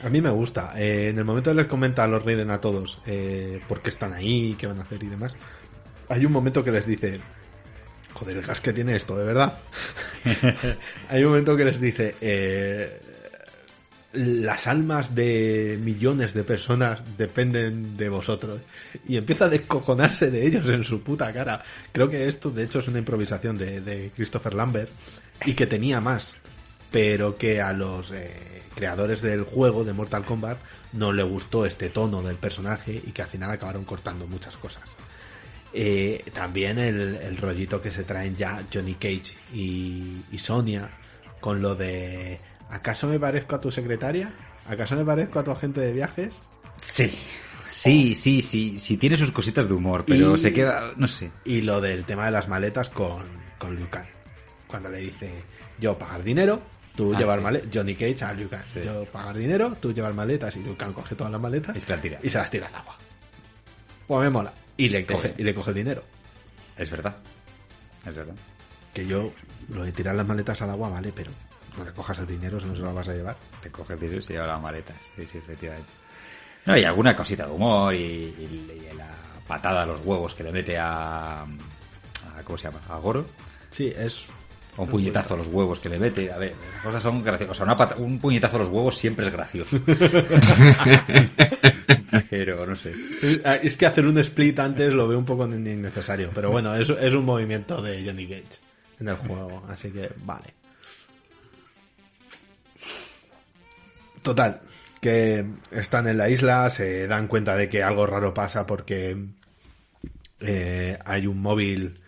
[0.04, 0.74] a mí me gusta.
[0.76, 3.60] Eh, en el momento en el que les comenta a los Raiden a todos eh,
[3.66, 5.34] por qué están ahí, qué van a hacer y demás,
[6.10, 7.20] hay un momento que les dice,
[8.12, 9.58] joder, el gas que tiene esto, de verdad.
[11.08, 13.00] hay un momento que les dice, eh,
[14.16, 18.60] las almas de millones de personas dependen de vosotros.
[19.06, 21.62] Y empieza a descojonarse de ellos en su puta cara.
[21.92, 24.90] Creo que esto, de hecho, es una improvisación de, de Christopher Lambert
[25.44, 26.34] y que tenía más,
[26.90, 30.58] pero que a los eh, creadores del juego de Mortal Kombat
[30.92, 34.84] no le gustó este tono del personaje y que al final acabaron cortando muchas cosas.
[35.72, 40.90] Eh, también el, el rollito que se traen ya Johnny Cage y, y Sonia
[41.40, 44.32] con lo de ¿acaso me parezco a tu secretaria?
[44.66, 46.34] ¿acaso me parezco a tu agente de viajes?
[46.82, 47.10] Sí.
[47.68, 51.30] Sí, sí, sí, sí, tiene sus cositas de humor, pero Y- se queda, no sé.
[51.44, 53.24] Y lo del tema de las maletas con,
[53.58, 54.06] con Liu Kang.
[54.68, 55.30] Cuando le dice,
[55.78, 56.62] yo pagar dinero,
[56.94, 57.44] tú Ah, llevar sí.
[57.44, 57.68] maletas.
[57.74, 58.36] Johnny Cage a.
[58.66, 58.80] Sí.
[58.84, 60.54] Yo pagar dinero, tú llevar maletas.
[60.56, 62.18] Y Liu Kang coge todas las maletas Y se las tira.
[62.22, 62.96] y se las tira al agua.
[64.06, 64.52] Pues me mola.
[64.76, 66.02] Y le coge, y le coge el dinero.
[66.76, 67.16] Es verdad.
[68.06, 68.34] Es verdad.
[68.94, 69.32] Que yo,
[69.70, 71.30] lo de tirar las maletas al agua, vale, pero
[71.78, 73.36] no le cojas el dinero si no se lo vas a llevar.
[73.62, 74.94] Te coge el dinero y se lleva la maleta.
[75.16, 75.88] Sí, sí, efectivamente.
[76.66, 79.08] No, y alguna cosita de humor y, y- y la
[79.46, 81.46] patada a los huevos que le mete a, a-
[82.44, 82.80] ¿Cómo se llama?
[82.88, 83.26] ¿A Goro?
[83.70, 84.26] Sí, es.
[84.78, 86.30] O un puñetazo a los huevos que le mete.
[86.30, 87.60] A ver, esas cosas son graciosas.
[87.60, 89.78] O sea, un puñetazo a los huevos siempre es gracioso.
[92.30, 92.92] Pero no sé.
[93.22, 96.30] Es- Es que hacer un split antes lo veo un poco innecesario.
[96.34, 98.60] Pero bueno, es, es un movimiento de Johnny Cage
[99.00, 99.64] en el juego.
[99.68, 100.54] Así que vale.
[104.26, 104.60] Total,
[105.00, 109.16] que están en la isla, se dan cuenta de que algo raro pasa porque
[110.40, 112.00] eh, hay un móvil,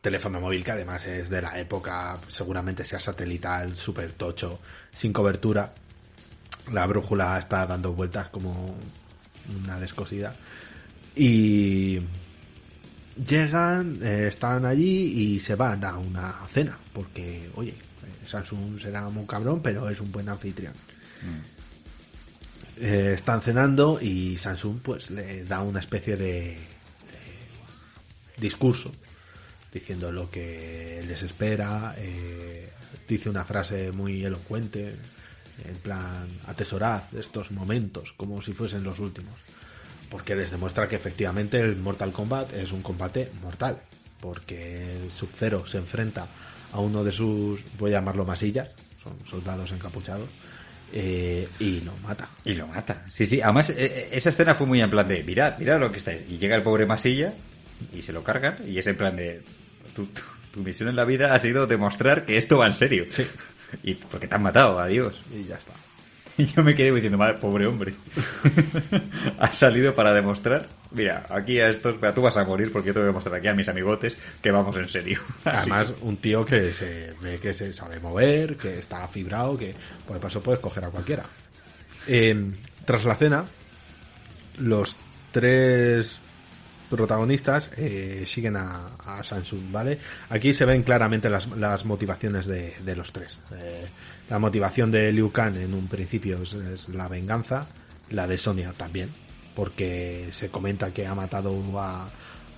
[0.00, 4.58] teléfono móvil que además es de la época, seguramente sea satelital, super tocho,
[4.90, 5.74] sin cobertura.
[6.72, 8.74] La brújula está dando vueltas como
[9.62, 10.34] una descosida.
[11.14, 11.98] Y
[13.22, 19.10] llegan, eh, están allí y se van a una cena, porque, oye, eh, Samsung será
[19.10, 20.72] muy cabrón, pero es un buen anfitrión.
[22.78, 26.58] Eh, están cenando y Samsung pues le da una especie de,
[28.36, 28.92] discurso
[29.72, 32.70] diciendo lo que les espera, eh,
[33.08, 34.94] dice una frase muy elocuente,
[35.64, 39.34] en plan, atesorad estos momentos como si fuesen los últimos,
[40.10, 43.78] porque les demuestra que efectivamente el Mortal Kombat es un combate mortal,
[44.20, 46.26] porque Sub-Zero se enfrenta
[46.72, 48.70] a uno de sus, voy a llamarlo masillas,
[49.02, 50.28] son soldados encapuchados,
[50.92, 52.28] eh, y lo mata.
[52.44, 53.04] Y lo mata.
[53.08, 53.40] Sí, sí.
[53.40, 56.22] Además, eh, eh, esa escena fue muy en plan de, mirad, mirad lo que estáis.
[56.28, 57.32] Y llega el pobre Masilla
[57.94, 58.56] y se lo cargan.
[58.66, 59.42] Y es en plan de,
[59.94, 63.04] tu, tu- tu misión en la vida ha sido demostrar que esto va en serio.
[63.10, 63.26] Sí.
[63.82, 65.14] Y porque te han matado, adiós.
[65.34, 65.72] Y ya está.
[66.38, 67.94] Y yo me quedé diciendo, madre, pobre hombre.
[69.38, 73.00] ha salido para demostrar, mira, aquí a estos, tú vas a morir porque yo te
[73.00, 75.20] voy a demostrar aquí a mis amigotes que vamos en serio.
[75.44, 79.74] Así Además, un tío que se ve que se sabe mover, que está fibrado, que
[80.06, 81.24] por el paso puedes coger a cualquiera.
[82.06, 82.50] Eh,
[82.84, 83.44] tras la cena,
[84.58, 84.96] los
[85.32, 86.20] tres
[86.88, 89.98] protagonistas eh, siguen a, a Samsung, ¿vale?
[90.30, 93.36] Aquí se ven claramente las, las motivaciones de, de los tres.
[93.56, 93.86] Eh,
[94.28, 97.66] la motivación de Liu Kang en un principio es, es la venganza,
[98.10, 99.10] la de Sonia también,
[99.54, 102.08] porque se comenta que ha matado a,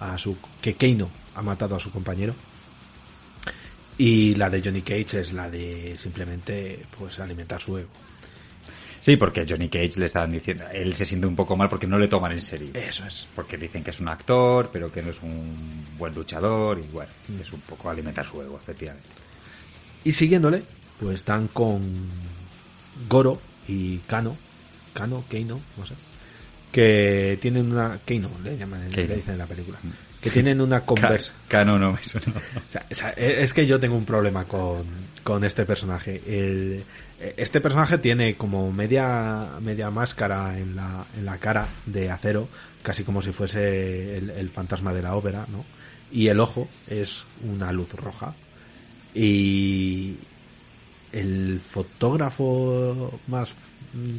[0.01, 0.37] a su...
[0.61, 2.35] que Keino ha matado a su compañero.
[3.97, 7.89] Y la de Johnny Cage es la de simplemente pues alimentar su ego.
[9.01, 11.99] Sí, porque Johnny Cage le estaban diciendo, él se siente un poco mal porque no
[11.99, 12.71] le toman en serio.
[12.75, 13.27] Eso es.
[13.35, 17.11] Porque dicen que es un actor, pero que no es un buen luchador y bueno,
[17.29, 17.41] Mm.
[17.41, 19.09] es un poco alimentar su ego, efectivamente.
[20.05, 20.63] Y siguiéndole,
[21.01, 21.81] pues dan con
[23.09, 24.37] Goro y Kano,
[24.93, 25.95] Kano, Keino, no sé,
[26.73, 29.79] que tienen una Keino, le llaman, le dicen en la película,
[30.21, 31.33] que tienen una conversa.
[31.49, 32.27] Cano no me suena.
[32.91, 34.85] O sea, es que yo tengo un problema con,
[35.23, 36.21] con este personaje.
[36.27, 36.85] El-
[37.37, 42.49] este personaje tiene como media, media máscara en la, en la cara de acero,
[42.81, 45.65] casi como si fuese el, el fantasma de la ópera, ¿no?
[46.13, 48.35] Y el ojo es una luz roja.
[49.15, 50.15] Y
[51.13, 53.51] el fotógrafo más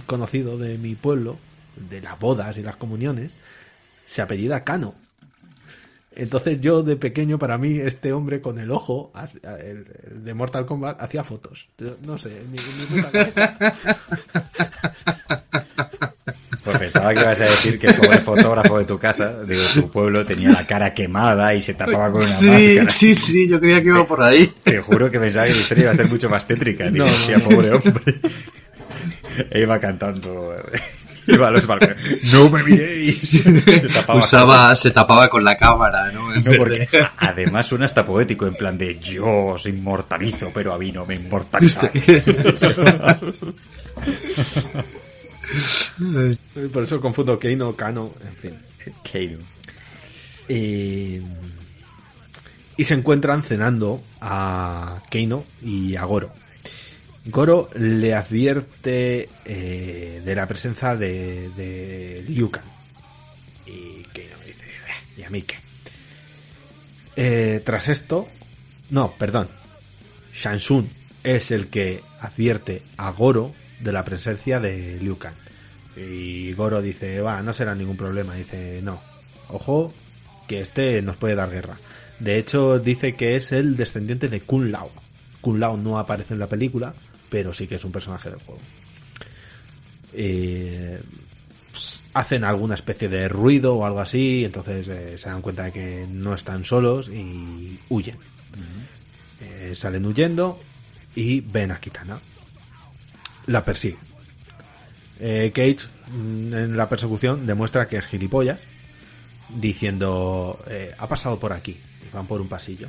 [0.05, 1.37] conocido de mi pueblo,
[1.89, 3.31] de las bodas y las comuniones,
[4.05, 4.95] se apellida Cano.
[6.15, 9.13] Entonces yo de pequeño para mí este hombre con el ojo
[10.11, 11.69] de Mortal Kombat hacía fotos.
[12.05, 12.41] No sé.
[16.91, 20.25] Pensaba que ibas a decir que el pobre fotógrafo de tu casa, de tu pueblo,
[20.25, 22.89] tenía la cara quemada y se tapaba con una Sí, máscara.
[22.91, 24.51] sí, sí, yo creía que iba por ahí.
[24.63, 26.89] Te juro que pensaba que la historia iba a ser mucho más tétrica.
[26.89, 27.05] No,
[27.47, 28.15] pobre hombre.
[29.51, 30.55] E iba cantando.
[31.27, 32.33] Iba a los balcones.
[32.33, 33.29] ¡No me miréis!
[33.29, 36.29] Se tapaba Usaba, se tapaba con la cámara, ¿no?
[36.57, 36.87] Porque
[37.17, 41.13] además suena hasta poético, en plan de yo os inmortalizo, pero a mí no me
[41.21, 41.93] inmortalizáis.
[46.73, 48.57] Por eso confundo Keino, Kano, en fin.
[49.03, 49.39] Keino.
[50.47, 51.21] Eh,
[52.77, 56.33] y se encuentran cenando a Keino y a Goro.
[57.25, 62.23] Goro le advierte eh, de la presencia de, de.
[62.27, 65.55] Y Keino dice, "Eh, ¿y a mí qué?
[67.15, 68.29] Eh, tras esto,
[68.89, 69.49] no, perdón,
[70.33, 70.89] Shansun
[71.23, 75.35] es el que advierte a Goro de la presencia de Liu Kang.
[75.95, 78.35] Y Goro dice, va, no será ningún problema.
[78.35, 79.01] Dice, no,
[79.49, 79.93] ojo,
[80.47, 81.77] que este nos puede dar guerra.
[82.19, 84.91] De hecho, dice que es el descendiente de Kun Lao.
[85.41, 86.93] Kun Lao no aparece en la película,
[87.29, 88.61] pero sí que es un personaje del juego.
[90.13, 91.01] Eh,
[92.13, 96.07] hacen alguna especie de ruido o algo así, entonces eh, se dan cuenta de que
[96.09, 98.17] no están solos y huyen.
[99.41, 100.59] Eh, salen huyendo
[101.15, 102.19] y ven a Kitana.
[103.49, 103.97] La persigue.
[105.19, 108.59] Eh, Cage mm, en la persecución demuestra que es gilipollas
[109.49, 112.87] diciendo eh, ha pasado por aquí y van por un pasillo.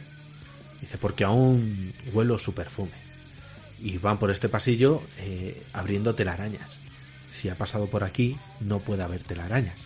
[0.83, 2.93] Dice porque aún huelo su perfume
[3.81, 6.69] y van por este pasillo eh, abriendo telarañas.
[7.31, 9.81] Si ha pasado por aquí no puede haber telarañas.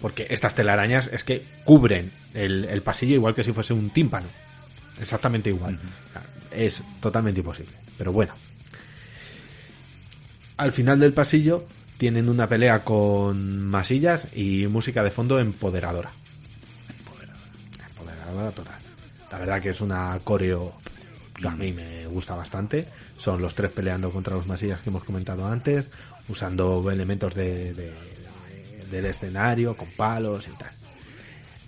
[0.00, 4.28] Porque estas telarañas es que cubren el, el pasillo igual que si fuese un tímpano.
[4.98, 5.78] Exactamente igual.
[6.50, 7.74] Es totalmente imposible.
[7.98, 8.34] Pero bueno
[10.56, 11.64] al final del pasillo
[11.98, 16.12] tienen una pelea con masillas y música de fondo empoderadora.
[17.90, 18.78] Empoderadora total.
[19.30, 20.74] La verdad que es una coreo
[21.40, 22.86] que a mí me gusta bastante.
[23.18, 25.86] Son los tres peleando contra los masillas que hemos comentado antes,
[26.28, 27.92] usando elementos de, de-
[28.90, 30.70] del escenario, con palos y tal.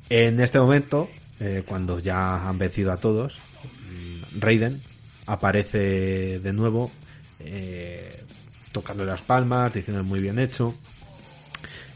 [0.08, 1.08] En este momento,
[1.40, 3.34] eh, cuando ya han vencido a todos,
[3.64, 4.80] mm, Raiden
[5.26, 6.92] aparece de nuevo
[7.40, 8.15] eh,
[8.80, 10.74] tocando las palmas, diciendo muy bien hecho.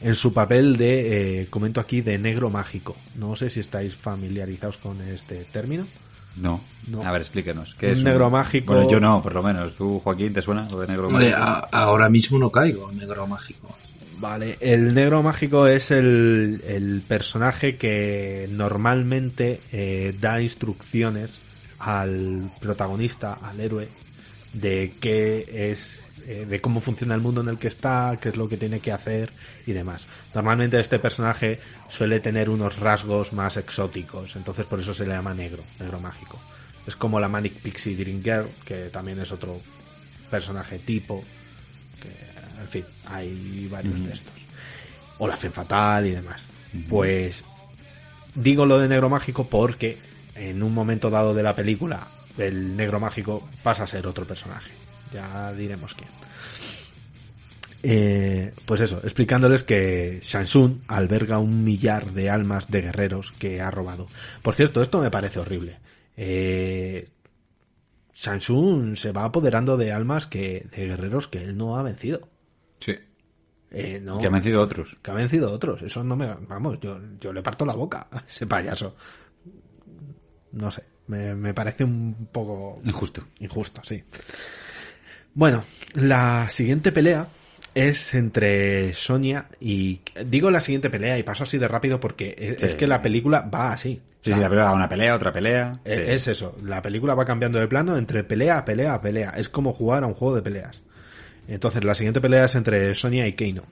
[0.00, 2.97] En su papel de, eh, comento aquí, de negro mágico.
[3.17, 5.86] No sé si estáis familiarizados con este término.
[6.36, 6.62] No.
[6.89, 7.02] No.
[7.02, 7.75] A ver, explíquenos.
[7.78, 9.75] ¿qué Un es negro mágico- Bueno, yo no, por lo menos.
[9.76, 11.36] ¿Tú, Joaquín, te suena lo de negro mágico?
[11.36, 13.76] a- ahora mismo no caigo, negro mágico.
[14.18, 21.33] Vale, el negro mágico es el, el personaje que normalmente eh, da instrucciones
[21.78, 23.89] al protagonista, al héroe,
[24.55, 26.00] de qué es,
[26.31, 28.78] eh, de cómo funciona el mundo en el que está, qué es lo que tiene
[28.78, 29.33] que hacer
[29.67, 30.07] y demás.
[30.33, 35.34] Normalmente este personaje suele tener unos rasgos más exóticos, entonces por eso se le llama
[35.34, 36.39] negro, negro mágico.
[36.86, 39.60] Es como la Manic Pixie Dream Girl, que también es otro
[40.31, 41.25] personaje tipo,
[42.00, 44.34] que, en fin, hay varios de estos.
[45.18, 46.41] O la Femme Fatal y demás.
[46.89, 47.42] Pues
[48.36, 49.99] digo lo de negro mágico porque
[50.36, 52.07] en un momento dado de la película
[52.39, 54.80] el negro mágico pasa a ser otro personaje.
[55.12, 56.08] Ya diremos quién.
[57.82, 63.70] Eh, pues eso, explicándoles que Shansun alberga un millar de almas de guerreros que ha
[63.70, 64.06] robado.
[64.42, 65.78] Por cierto, esto me parece horrible.
[66.16, 67.08] Eh,
[68.12, 72.28] Shansun se va apoderando de almas que de guerreros que él no ha vencido.
[72.80, 72.97] Sí.
[73.70, 74.98] Eh, no, Que han vencido otros.
[75.00, 75.80] que ha vencido otros.
[75.80, 76.26] Eso no me.
[76.48, 78.94] Vamos, yo, yo le parto la boca a ese payaso.
[80.52, 83.22] No sé, me, me parece un poco Injusto.
[83.39, 84.02] injusto, sí.
[85.34, 87.28] Bueno, la siguiente pelea
[87.75, 90.00] es entre Sonia y.
[90.26, 92.67] Digo la siguiente pelea y paso así de rápido porque es, Sí.
[92.67, 94.00] es que la película va así.
[94.23, 95.75] Sí, O sí, la pelea, una pelea, otra pelea.
[95.84, 95.92] Sí.
[95.92, 99.31] Es eso, la película va cambiando de plano entre pelea, pelea, pelea.
[99.31, 100.83] Es como jugar a un juego de peleas.
[101.49, 103.62] Entonces, la siguiente pelea es entre Sonia y Keino.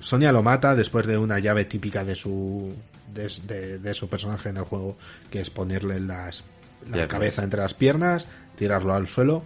[0.00, 2.74] Sonia lo mata después de una llave típica de su
[3.14, 4.96] de, de- de su personaje en el juego,
[5.30, 6.42] que es ponerle las,
[6.90, 8.26] la cabeza entre las piernas,
[8.56, 9.44] tirarlo al suelo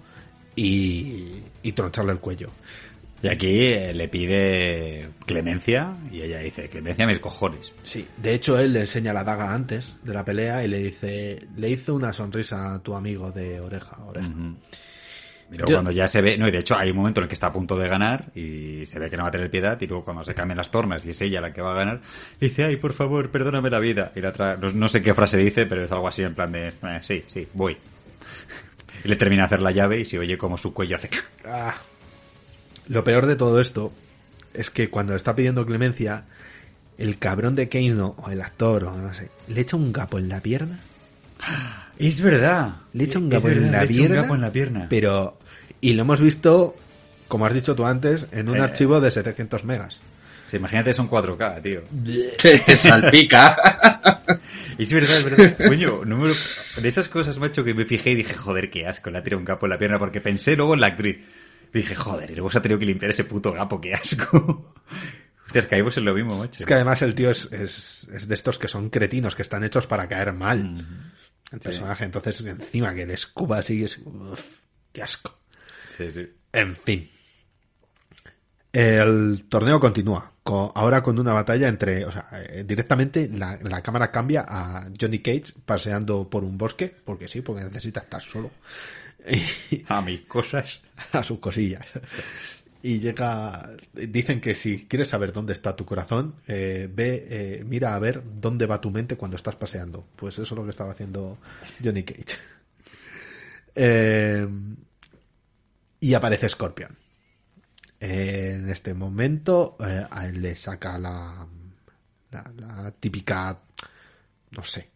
[0.57, 2.51] y, y troncharle el cuello.
[3.23, 7.73] Y aquí eh, le pide clemencia y ella dice, clemencia mis cojones.
[7.83, 11.39] Sí, de hecho él le enseña la daga antes de la pelea y le dice,
[11.57, 14.29] le hizo una sonrisa a tu amigo de oreja a oreja.
[14.29, 14.57] Ujú.
[15.53, 17.25] Y luego Yo- cuando ya se ve, no, y de hecho hay un momento en
[17.25, 19.51] el que está a punto de ganar y se ve que no va a tener
[19.51, 21.77] piedad y luego cuando se cambian las tornas y es ella la que va a
[21.77, 22.01] ganar,
[22.39, 24.13] dice, ay, por favor, perdóname la vida.
[24.17, 26.53] Y la otra, no, no sé qué frase dice, pero es algo así en plan
[26.53, 27.77] de, "Eh, sí, sí, voy.
[29.05, 31.11] Y le termina de hacer la llave y se oye como su cuello hace...
[31.47, 31.75] Ah.
[32.89, 33.93] Lo peor de todo esto
[34.53, 36.25] es que cuando está pidiendo clemencia,
[36.99, 40.29] el cabrón de Keino, o el actor, o no sé, le echa un gapo en
[40.29, 40.79] la pierna.
[41.99, 42.77] Es verdad.
[42.93, 44.23] Le echa un gapo en verdad, la le echa un pierna.
[44.23, 44.87] gapo en la pierna.
[44.91, 45.39] Pero.
[45.81, 46.77] Y lo hemos visto,
[47.29, 48.61] como has dicho tú antes, en un Eh.
[48.61, 50.01] archivo de 700 megas.
[50.47, 51.83] Sí, imagínate, son 4K, tío.
[52.41, 53.57] Te salpica.
[54.77, 55.57] Es verdad, es verdad.
[55.69, 56.35] Coño, no me lo-
[56.83, 59.39] de esas cosas, macho, que me fijé y dije, joder, qué asco, le ha tirado
[59.39, 61.25] un gapo en la pierna, porque pensé luego en la actriz.
[61.73, 64.75] Dije, joder, y luego se ha tenido que limpiar ese puto gapo, qué asco.
[65.47, 66.59] Hostias, caímos en lo mismo, macho.
[66.59, 69.63] Es que además el tío es, es, es de estos que son cretinos, que están
[69.63, 70.85] hechos para caer mal.
[71.53, 73.99] El personaje, entonces encima que le escupa así, es.
[74.05, 74.59] uf,
[74.93, 75.39] qué asco.
[75.97, 76.29] Sí, sí.
[76.53, 77.09] En fin.
[78.75, 80.33] El torneo continúa.
[80.43, 82.05] co- ahora con una batalla entre.
[82.05, 86.95] O sea, eh, directamente la, la cámara cambia a Johnny Cage paseando por un bosque,
[87.05, 88.51] porque sí, porque necesita estar solo.
[89.89, 90.81] A mis cosas.
[91.13, 91.87] a sus cosillas.
[92.83, 93.71] Y llega.
[93.95, 98.23] Dicen que si quieres saber dónde está tu corazón, eh, ve, eh, mira a ver
[98.41, 100.05] dónde va tu mente cuando estás paseando.
[100.17, 101.39] Pues eso es lo que estaba haciendo
[101.83, 102.37] Johnny Cage.
[103.77, 104.47] Eh,
[106.01, 106.97] y aparece Scorpion.
[108.01, 111.47] Eh, en este momento, eh, a él le saca la,
[112.31, 113.59] la, la típica.
[114.51, 114.91] No sé.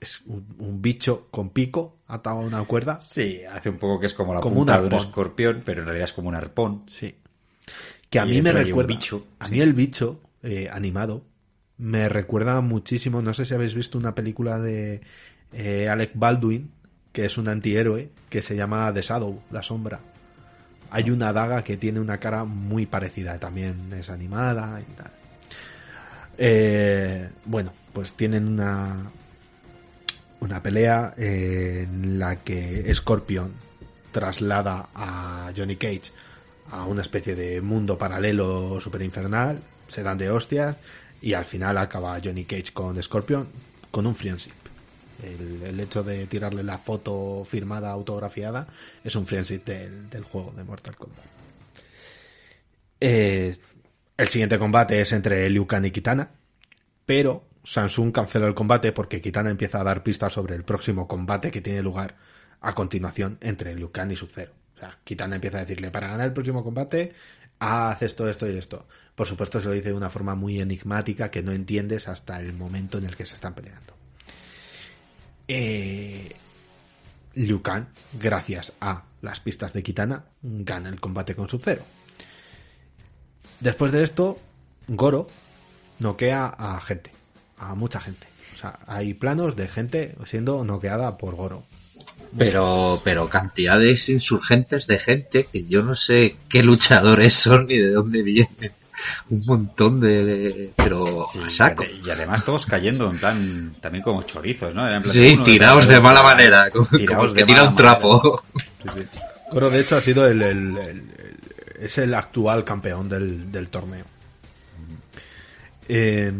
[0.00, 3.00] Es un, un bicho con pico atado a una cuerda.
[3.00, 5.86] Sí, hace un poco que es como la Como un de un escorpión, pero en
[5.86, 6.84] realidad es como un arpón.
[6.88, 7.14] Sí.
[8.08, 8.88] Que a Y mí me recuerda.
[8.88, 9.52] bicho, a sí.
[9.52, 11.22] mí el bicho eh, animado
[11.76, 13.20] me recuerda muchísimo.
[13.22, 15.02] No sé si habéis visto una película de
[15.52, 16.70] eh, Alec Baldwin,
[17.12, 20.00] que es un antihéroe, que se llama The Shadow, la sombra.
[20.90, 25.10] Hay una daga que tiene una cara muy parecida, también es animada y tal.
[26.38, 29.10] Eh, bueno, pues tienen una
[30.40, 33.52] una pelea en la que Scorpion
[34.10, 36.12] traslada a Johnny Cage
[36.70, 40.76] a una especie de mundo paralelo super infernal, se dan de hostias
[41.20, 43.48] y al final acaba Johnny Cage con Scorpion
[43.90, 44.59] con un friendship.
[45.22, 48.66] El, hecho de tirarle la foto firmada, autografiada,
[49.02, 51.24] es un friendship del, del juego de Mortal Kombat.
[53.00, 53.56] Eh,
[54.16, 56.30] el siguiente combate es entre Liu Kang y Kitana,
[57.06, 61.50] pero Samsung canceló el combate porque Kitana empieza a dar pistas sobre el próximo combate
[61.50, 62.16] que tiene lugar
[62.60, 64.52] a continuación entre Liu Kang y Sub-Zero.
[64.76, 67.12] O sea, Kitana empieza a decirle, para ganar el próximo combate,
[67.58, 68.86] haz esto, esto y esto.
[69.14, 72.52] Por supuesto, se lo dice de una forma muy enigmática que no entiendes hasta el
[72.52, 73.99] momento en el que se están peleando.
[75.52, 76.36] Eh,
[78.12, 81.82] gracias a las pistas de Kitana, gana el combate con Sub-Zero.
[83.58, 84.38] Después de esto,
[84.86, 85.26] Goro
[85.98, 87.10] noquea a gente,
[87.58, 88.28] a mucha gente.
[88.54, 91.64] O sea, hay planos de gente siendo noqueada por Goro.
[92.38, 97.90] Pero, pero cantidades insurgentes de gente que yo no sé qué luchadores son ni de
[97.90, 98.72] dónde vienen.
[99.30, 101.84] Un montón de, de- pero Sí, a saco.
[101.84, 104.88] y ade- Y además todos cayendo en plan, también como chorizos, ¿no?
[104.92, 108.42] En plan Sí, tirados de mala manera, como, tirados como el que tira un trapo.
[108.54, 108.70] manera.
[108.82, 109.18] Sí, sí.
[109.52, 111.36] Goro, de hecho, ha sido el, el- el- el-
[111.80, 114.04] es el actual campeón del, del torneo.
[115.88, 116.32] Eh,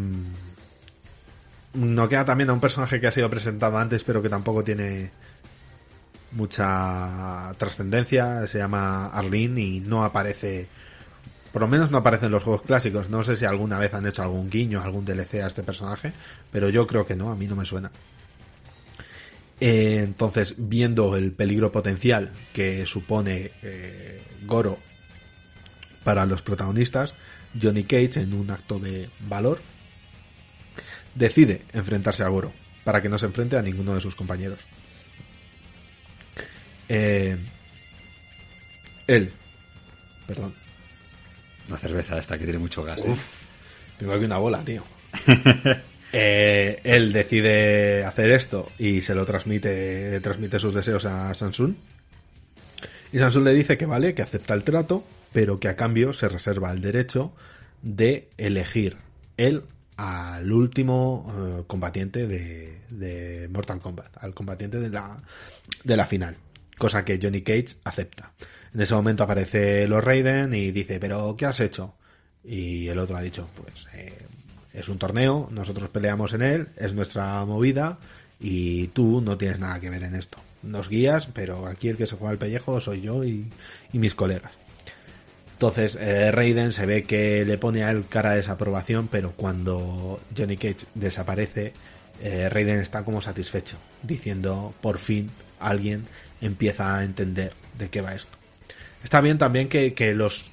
[1.73, 5.11] noquea también a un personaje que ha sido presentado antes, pero que tampoco tiene
[6.31, 8.47] mucha trascendencia.
[8.47, 10.67] Se llama Arlene y no aparece
[11.51, 13.09] Por lo menos no aparece en los juegos clásicos.
[13.09, 16.13] No sé si alguna vez han hecho algún guiño, algún DLC a este personaje,
[16.51, 17.91] pero yo creo que no, a mí no me suena.
[19.59, 24.79] Eh, entonces, viendo el peligro potencial que supone eh, Goro
[26.03, 27.13] para los protagonistas,
[27.61, 29.61] Johnny Cage, en un acto de valor,
[31.13, 32.51] decide enfrentarse a Goro
[32.83, 34.59] para que no se enfrente a ninguno de sus compañeros.
[36.89, 37.37] Eh,
[39.05, 39.31] él,
[40.25, 40.55] perdón,
[41.71, 42.99] Una cerveza esta que tiene mucho gas.
[42.99, 43.15] ¿eh?
[43.97, 44.83] Tengo aquí una bola, tío.
[46.13, 51.73] Eh, él decide hacer esto y se lo transmite, transmite sus deseos a Samsung.
[53.13, 56.27] Y Samsung le dice que vale, que acepta el trato, pero que a cambio se
[56.27, 57.31] reserva el derecho
[57.81, 58.97] de elegir
[59.37, 59.63] él
[59.95, 65.17] al último eh, combatiente de, de Mortal Kombat, al combatiente de la,
[65.85, 66.35] de la final,
[66.81, 68.31] cosa que Johnny Cage acepta.
[68.73, 71.93] En ese momento aparece los Raiden y dice, pero ¿qué has hecho?
[72.43, 74.17] Y el otro ha dicho, pues eh,
[74.73, 77.99] es un torneo, nosotros peleamos en él, es nuestra movida
[78.39, 80.39] y tú no tienes nada que ver en esto.
[80.63, 83.51] Nos guías, pero aquí el que se juega el pellejo soy yo y,
[83.93, 84.53] mis colegas.
[85.53, 90.19] Entonces, eh, Raiden se ve que le pone a él cara de desaprobación, pero cuando
[90.35, 91.73] Johnny Cage desaparece,
[92.23, 95.29] eh, Raiden está como satisfecho, diciendo, por fin,
[95.59, 96.05] alguien
[96.41, 98.37] empieza a entender de qué va esto.
[99.03, 100.45] Está bien también que, que los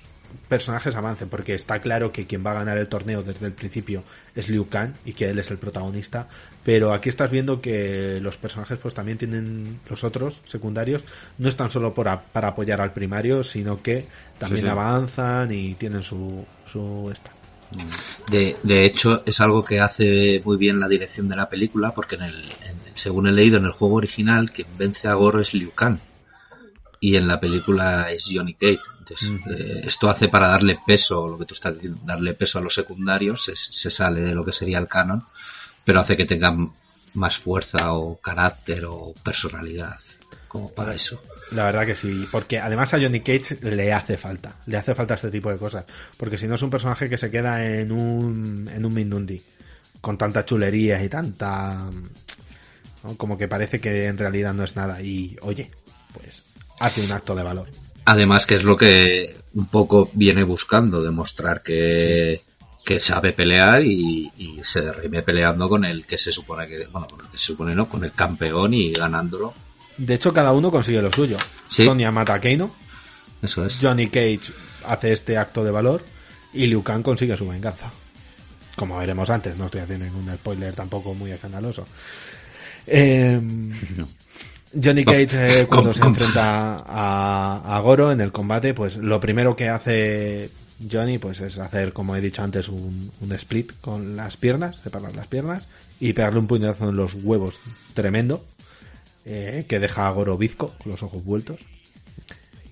[0.48, 4.02] personajes avancen, porque está claro que quien va a ganar el torneo desde el principio
[4.34, 6.28] es Liu Kang y que él es el protagonista,
[6.64, 11.02] pero aquí estás viendo que los personajes pues también tienen los otros secundarios,
[11.38, 14.06] no están solo por a- para apoyar al primario, sino que
[14.38, 14.70] también Sí, sí.
[14.70, 17.32] avanzan y tienen su, su esta.
[18.30, 22.16] De, de hecho, es algo que hace muy bien la dirección de la película, porque
[22.16, 25.54] en el, en- según he leído en el juego original, quien vence a Goro es
[25.54, 25.98] Liu Kang.
[27.00, 28.80] Y en la película es Johnny Cage.
[28.98, 32.62] Entonces, eh, esto hace para darle peso, lo que tú estás diciendo, darle peso a
[32.62, 35.24] los secundarios, se, se sale de lo que sería el canon,
[35.84, 36.72] pero hace que tengan
[37.14, 39.98] más fuerza o carácter o personalidad
[40.48, 41.22] como para eso.
[41.52, 45.14] La verdad que sí, porque además a Johnny Cage le hace falta, le hace falta
[45.14, 45.84] este tipo de cosas,
[46.16, 49.40] porque si no es un personaje que se queda en un en un Mindundi
[50.00, 51.90] con tanta chulería y tanta
[53.04, 53.16] ¿no?
[53.16, 55.70] como que parece que en realidad no es nada y oye,
[56.12, 56.42] pues
[56.80, 57.68] hace un acto de valor.
[58.04, 62.40] Además, que es lo que un poco viene buscando, demostrar que,
[62.84, 67.06] que sabe pelear y, y se rime peleando con el que se supone que, bueno,
[67.06, 69.52] con el que se supone no, con el campeón y ganándolo.
[69.98, 71.36] De hecho, cada uno consigue lo suyo.
[71.68, 71.84] Sí.
[71.84, 72.40] Sonia mata a
[73.42, 73.78] Eso es.
[73.82, 74.52] Johnny Cage
[74.86, 76.02] hace este acto de valor
[76.54, 77.90] y Liu Kang consigue su venganza.
[78.76, 81.84] Como veremos antes, no estoy haciendo ningún spoiler tampoco muy escandaloso.
[82.90, 83.40] Eh,
[84.82, 89.56] Johnny Cage eh, cuando se enfrenta a, a Goro en el combate, pues lo primero
[89.56, 90.50] que hace
[90.90, 95.14] Johnny pues es hacer, como he dicho antes, un, un split con las piernas, separar
[95.16, 95.64] las piernas
[96.00, 97.60] y pegarle un puñetazo en los huevos
[97.94, 98.44] tremendo
[99.24, 101.60] eh, que deja a Goro bizco, con los ojos vueltos.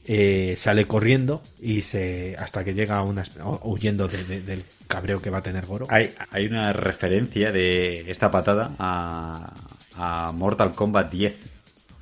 [0.09, 3.25] Eh, sale corriendo y se hasta que llega a una
[3.65, 5.87] huyendo de- de- del cabreo que va a tener Goro.
[5.91, 9.53] Hay, hay una referencia de esta patada a,
[9.97, 11.43] a Mortal Kombat 10.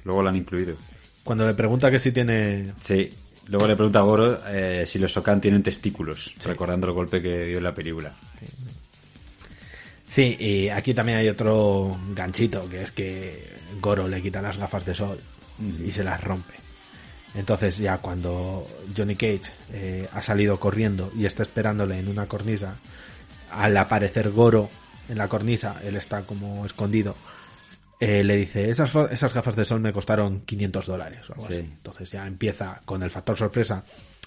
[0.05, 0.77] Luego lo han incluido.
[1.23, 3.13] Cuando le pregunta que si tiene Sí.
[3.49, 7.45] Luego le pregunta a Goro eh, si los Sokan tienen testículos, recordando el golpe que
[7.47, 8.13] dio en la película.
[10.09, 13.49] Sí, y aquí también hay otro ganchito, que es que
[13.81, 15.19] Goro le quita las gafas de sol
[15.85, 16.55] y se las rompe.
[17.35, 18.67] Entonces ya cuando
[18.97, 22.77] Johnny Cage eh, ha salido corriendo y está esperándole en una cornisa,
[23.51, 24.71] al aparecer Goro
[25.09, 27.17] en la cornisa, él está como escondido,
[28.05, 31.53] eh, le dice, esas, esas gafas de sol me costaron 500 dólares o algo Sí.
[31.55, 31.61] así.
[31.63, 33.85] Entonces ya empieza, con el factor sorpresa,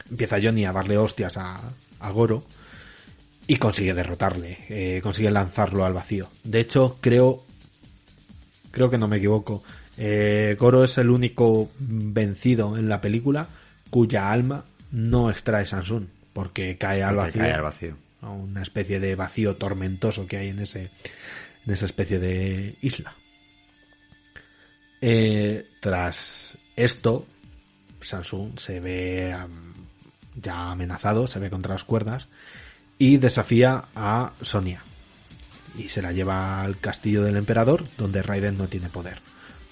[0.10, 1.60] empieza Johnny a darle hostias a,
[2.00, 2.44] a Goro
[3.48, 6.30] y consigue derrotarle, eh, consigue lanzarlo al vacío.
[6.44, 7.44] De hecho, creo,
[8.72, 9.64] creo que no me equivoco,
[9.98, 13.48] eh, Goro es el único vencido en la película
[13.90, 17.42] cuya alma no extrae Samsung, porque cae al Porque vacío.
[17.42, 17.96] cae al vacío.
[18.22, 20.90] a Una especie de vacío tormentoso que hay en ese,
[21.66, 23.16] en esa especie de isla.
[25.02, 27.26] Eh, tras esto,
[28.02, 29.36] Samsung se ve
[30.36, 32.28] ya amenazado, se ve contra las cuerdas
[32.98, 34.82] y desafía a Sonia.
[35.78, 39.20] Y se la lleva al castillo del emperador, donde Raiden no tiene poder.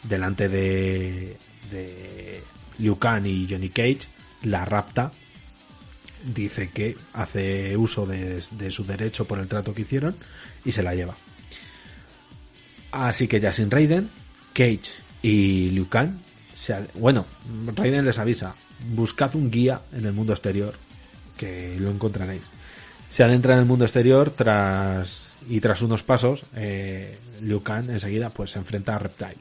[0.04, 1.38] Delante de,
[1.72, 2.44] de
[2.78, 4.02] Liu Kang y Johnny Cage,
[4.44, 5.12] la rapta.
[6.24, 10.16] Dice que hace uso de su derecho por el trato que hicieron
[10.64, 11.16] y se la lleva.
[12.92, 14.10] Así que ya sin Raiden,
[14.54, 16.20] Cage y Liu Kang,
[16.54, 17.26] se bueno,
[17.74, 18.54] Raiden les avisa,
[18.94, 20.76] buscad un guía en el mundo exterior
[21.36, 22.44] que lo encontraréis.
[23.10, 28.30] Se adentra en el mundo exterior tras y tras unos pasos, eh, Liu Kang enseguida
[28.30, 29.38] pues se enfrenta a Reptile.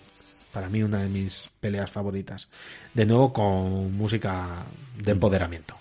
[0.55, 2.49] Para mí una de mis peleas favoritas.
[2.95, 4.65] De nuevo con música
[4.97, 5.77] de empoderamiento.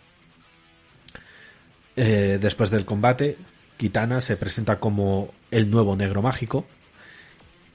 [1.96, 3.38] Eh, después del combate,
[3.78, 6.66] Kitana se presenta como el nuevo negro mágico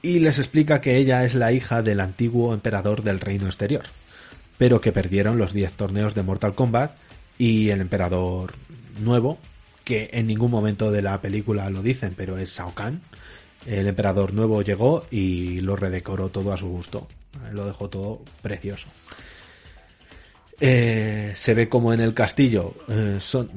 [0.01, 3.83] y les explica que ella es la hija del antiguo emperador del reino exterior,
[4.57, 6.95] pero que perdieron los 10 torneos de Mortal Kombat
[7.37, 8.53] y el emperador
[8.99, 9.37] nuevo,
[9.83, 13.01] que en ningún momento de la película lo dicen, pero es Shao Kahn.
[13.65, 17.07] El emperador nuevo llegó y lo redecoró todo a su gusto.
[17.51, 18.87] Lo dejó todo precioso.
[20.61, 23.49] Eh, se ve como en el castillo eh, son,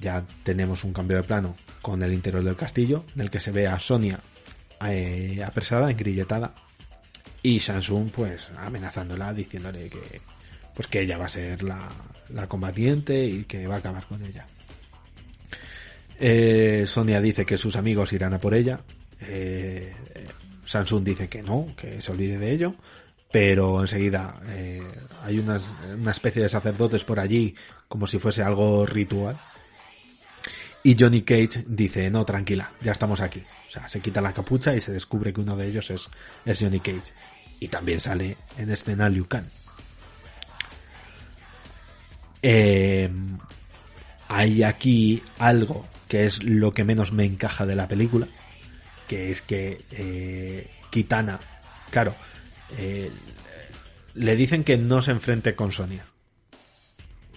[0.00, 3.52] ya tenemos un cambio de plano con el interior del castillo, en el que se
[3.52, 4.20] ve a Sonia
[4.86, 6.54] eh, apresada, engrilletada,
[7.42, 10.20] y Samsung pues amenazándola, diciéndole que
[10.74, 11.90] pues que ella va a ser la,
[12.28, 14.46] la combatiente y que va a acabar con ella.
[16.20, 18.80] Eh, Sonia dice que sus amigos irán a por ella.
[19.20, 19.92] Eh,
[20.64, 22.74] Samsung dice que no, que se olvide de ello.
[23.30, 24.82] Pero enseguida eh,
[25.22, 27.54] hay unas, una especie de sacerdotes por allí,
[27.86, 29.38] como si fuese algo ritual.
[30.82, 33.42] Y Johnny Cage dice, no, tranquila, ya estamos aquí.
[33.66, 36.08] O sea, se quita la capucha y se descubre que uno de ellos es,
[36.44, 37.12] es Johnny Cage.
[37.60, 39.46] Y también sale en escena Liu Kang.
[42.42, 43.10] Eh,
[44.28, 48.28] hay aquí algo que es lo que menos me encaja de la película,
[49.06, 51.40] que es que eh, Kitana,
[51.90, 52.14] claro,
[52.76, 53.10] eh,
[54.14, 56.06] le dicen que no se enfrente con Sonia.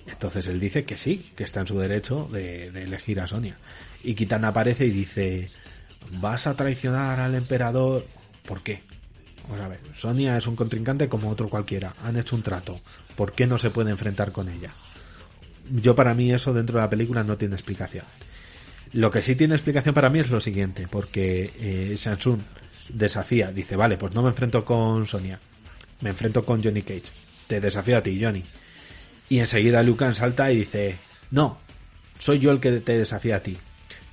[0.08, 3.58] Entonces él dice que sí, que está en su derecho de, elegir a Sonia.
[4.04, 5.48] Y Kitana aparece y dice,
[6.14, 8.06] ¿vas a traicionar al emperador?
[8.46, 8.82] ¿Por qué?
[9.44, 11.96] Vamos a ver, Sonia es un contrincante como otro cualquiera.
[12.04, 12.80] Han hecho un trato.
[13.16, 14.74] ¿Por qué no se puede enfrentar con ella?
[15.70, 18.06] Yo para mí eso dentro de la película no tiene explicación.
[18.94, 22.40] Lo que sí tiene explicación para mí es lo siguiente, porque eh, Samsung
[22.90, 25.40] desafía, dice, vale, pues no me enfrento con Sonia,
[26.02, 27.04] me enfrento con Johnny Cage.
[27.48, 28.44] Te desafío a ti, Johnny.
[29.32, 30.98] Y enseguida Liu Kang salta y dice,
[31.30, 31.58] no,
[32.20, 33.58] soy yo el que te desafía a ti.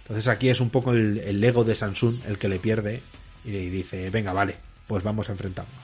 [0.03, 3.03] Entonces aquí es un poco el, el ego de Samsung el que le pierde
[3.45, 4.55] y le dice, venga, vale,
[4.87, 5.75] pues vamos a enfrentarnos.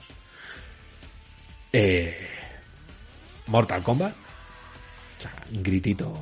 [1.73, 2.15] Eh,
[3.47, 4.13] Mortal Kombat.
[4.13, 6.17] O sea, un gritito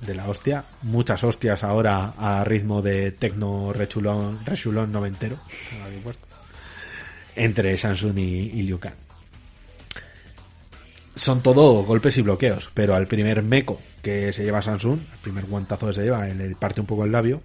[0.00, 0.64] de la hostia.
[0.82, 5.38] Muchas hostias ahora a ritmo de tecno rechulón, rechulón noventero.
[7.36, 9.07] Entre Samsung y, y Liu Kang.
[11.18, 15.46] Son todo golpes y bloqueos, pero al primer meco que se lleva Samsung, el primer
[15.46, 17.42] guantazo que se lleva, le parte un poco el labio,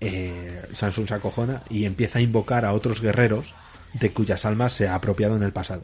[0.00, 3.54] eh, Samsung se acojona y empieza a invocar a otros guerreros
[3.92, 5.82] de cuyas almas se ha apropiado en el pasado.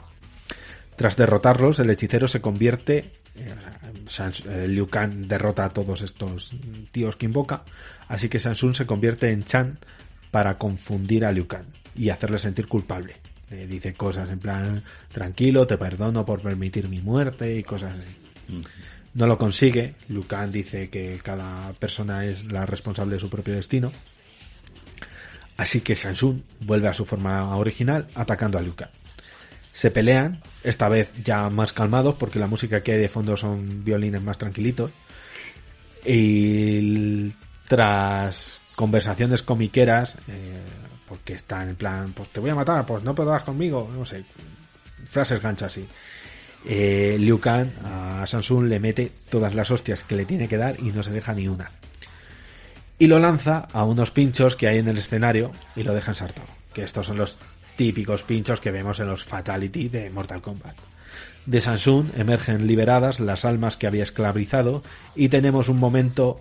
[0.97, 3.11] Tras derrotarlos, el hechicero se convierte.
[3.37, 3.55] eh,
[4.49, 6.53] eh, Liu Kang derrota a todos estos
[6.91, 7.65] tíos que invoca,
[8.09, 9.79] así que Samsung se convierte en Chan
[10.31, 13.15] para confundir a Liu Kang y hacerle sentir culpable.
[13.51, 18.63] Le dice cosas en plan, tranquilo, te perdono por permitir mi muerte y cosas así.
[19.15, 19.97] No lo consigue.
[20.09, 23.93] Liu Kang dice que cada persona es la responsable de su propio destino.
[25.57, 28.91] Así que Samsung vuelve a su forma original atacando a Liu Kang.
[29.73, 33.85] Se pelean, esta vez ya más calmados porque la música que hay de fondo son
[33.85, 34.93] violines más tranquilitos.
[36.05, 37.33] Y
[37.67, 40.63] tras conversaciones comiqueras, eh,
[41.11, 44.25] porque están en plan, pues te voy a matar, pues no podrás conmigo, no sé,
[45.05, 45.85] frases ganchas así.
[46.65, 50.79] Eh, Liu Kang a Samsung le mete todas las hostias que le tiene que dar
[50.79, 51.73] y no se deja ni una.
[52.97, 56.47] Y lo lanza a unos pinchos que hay en el escenario y lo deja ensartado.
[56.73, 57.39] Que estos son los
[57.75, 60.77] típicos pinchos que vemos en los Fatality de Mortal Kombat.
[61.45, 64.85] De Samsung emergen liberadas las almas que había esclavizado
[65.17, 66.39] y tenemos un momento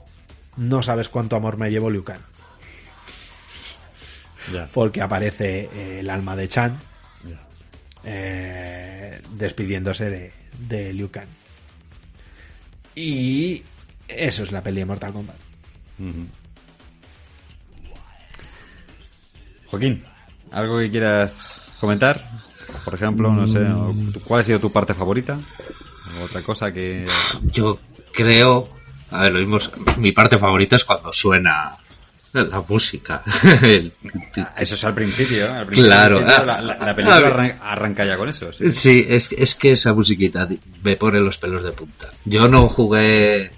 [0.58, 2.22] no sabes cuánto amor me llevó Liu Kang.
[4.74, 6.80] Porque aparece eh, el alma de Chan
[8.04, 10.34] eh, despidiéndose de,
[10.68, 11.28] de Liu Kang.
[12.96, 13.64] Y
[14.08, 15.36] eso es la peli de Mortal Kombat.
[19.68, 20.04] Joaquín,
[20.52, 22.40] ¿algo que quieras comentar?
[22.86, 23.60] Por ejemplo, no sé,
[24.26, 25.40] ¿cuál ha sido tu parte favorita?
[26.20, 27.04] O otra cosa que...
[27.44, 27.80] Yo
[28.14, 28.70] creo,
[29.12, 31.78] a ver, lo mismo, es- mi parte favorita es cuando suena
[32.34, 33.24] la música.
[33.64, 33.94] El-
[34.58, 35.52] Eso es al principio.
[35.54, 36.22] Al principio Claro.
[36.22, 38.52] la, la- la película arran- arranca ya con eso.
[38.54, 38.70] sí.
[38.72, 40.48] Sí, es, es que esa musiquita
[40.84, 42.12] me pone los pelos de punta.
[42.26, 43.52] Yo no jugué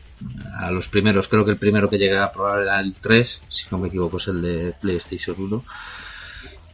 [0.60, 3.66] a los primeros, creo que el primero que llegué a probar era el 3, si
[3.72, 5.64] no me equivoco es el de PlayStation 1.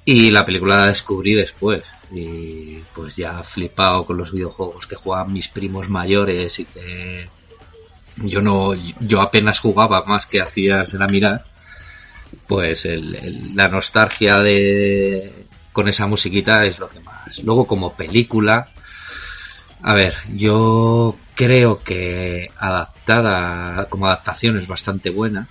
[0.06, 1.94] Y la película la descubrí después.
[2.12, 7.30] Y pues ya flipado con los videojuegos que jugaban mis primos mayores y que
[8.18, 11.46] yo no, yo apenas jugaba más que hacías la mirar,
[12.48, 17.40] pues el- la nostalgia de con esa musiquita es lo que más.
[17.44, 18.70] Luego como película,
[19.84, 25.48] a ver, yo creo que adaptada, como adaptación es bastante buena.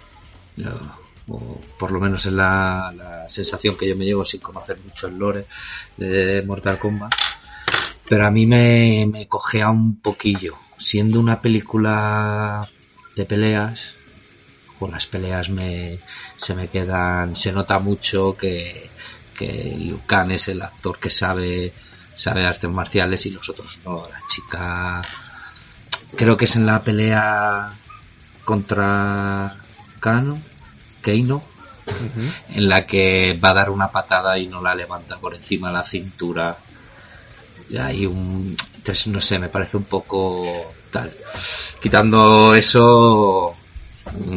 [1.28, 5.08] O por lo menos es la, la sensación que yo me llevo sin conocer mucho
[5.08, 5.46] el lore
[5.96, 7.12] de Mortal Kombat.
[8.08, 10.54] Pero a mí me, me cogea un poquillo.
[10.78, 12.68] Siendo una película
[13.16, 13.96] de peleas,
[14.80, 16.00] o las peleas me,
[16.36, 18.90] se me quedan, se nota mucho que,
[19.36, 21.72] que Liu Kang es el actor que sabe,
[22.14, 24.06] sabe artes marciales y los otros no.
[24.08, 25.02] La chica,
[26.16, 27.72] creo que es en la pelea
[28.44, 29.56] contra
[30.00, 30.40] Kano,
[31.02, 31.42] Keino,
[32.50, 35.74] en la que va a dar una patada y no la levanta por encima de
[35.74, 36.56] la cintura.
[37.68, 38.56] Y hay un.
[38.76, 41.16] Entonces, no sé, me parece un poco tal.
[41.80, 43.56] Quitando eso,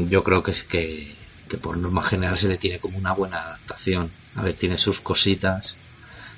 [0.07, 1.13] yo creo que es que,
[1.47, 4.11] que por norma general se le tiene como una buena adaptación.
[4.35, 5.75] A ver, tiene sus cositas,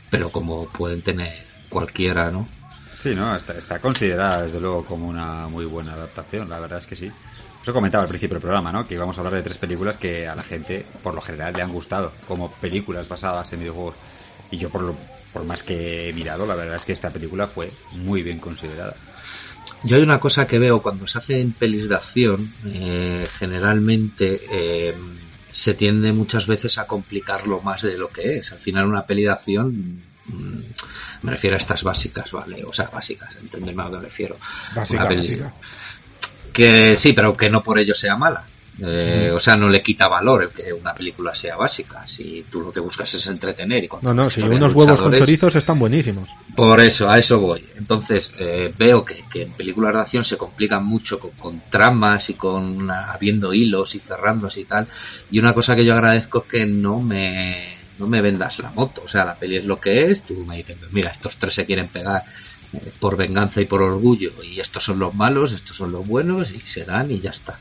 [0.10, 2.48] pero como pueden tener cualquiera, ¿no?
[2.93, 3.35] Sí, ¿no?
[3.35, 7.11] Está, está considerada, desde luego, como una muy buena adaptación, la verdad es que sí.
[7.61, 8.88] Eso comentaba al principio del programa, ¿no?
[8.88, 11.61] Que íbamos a hablar de tres películas que a la gente, por lo general, le
[11.61, 13.95] han gustado, como películas basadas en videojuegos.
[14.50, 14.95] Y yo, por, lo,
[15.32, 18.95] por más que he mirado, la verdad es que esta película fue muy bien considerada.
[19.84, 24.95] Yo hay una cosa que veo cuando se hacen pelis de acción, eh, generalmente eh,
[25.48, 28.51] se tiende muchas veces a complicarlo más de lo que es.
[28.51, 30.60] Al final una peli de acción, mm,
[31.24, 32.64] me refiero a estas básicas, ¿vale?
[32.64, 34.38] O sea, básicas, entenderme a lo que me refiero.
[34.76, 35.53] Básica, básica.
[36.53, 38.45] Que sí, pero que no por ello sea mala.
[38.80, 42.06] Eh, O sea, no le quita valor el que una película sea básica.
[42.08, 45.56] Si tú lo que buscas es entretener y No, no, si unos huevos con chorizos
[45.56, 46.30] están buenísimos.
[46.56, 47.66] por eso, a eso voy.
[47.75, 52.30] Entonces, eh, veo que, que en películas de acción se complican mucho con, con tramas
[52.30, 54.88] y con una- habiendo hilos y cerrándose y tal.
[55.30, 59.03] Y una cosa que yo agradezco es que no me, no me vendas la moto.
[59.03, 60.24] O sea, la peli es lo que es.
[60.24, 62.24] Tú me dices, pues mira, estos tres se quieren pegar
[62.74, 64.32] eh, por venganza y por orgullo.
[64.43, 67.59] Y estos son los malos, estos son los buenos y se dan y ya está.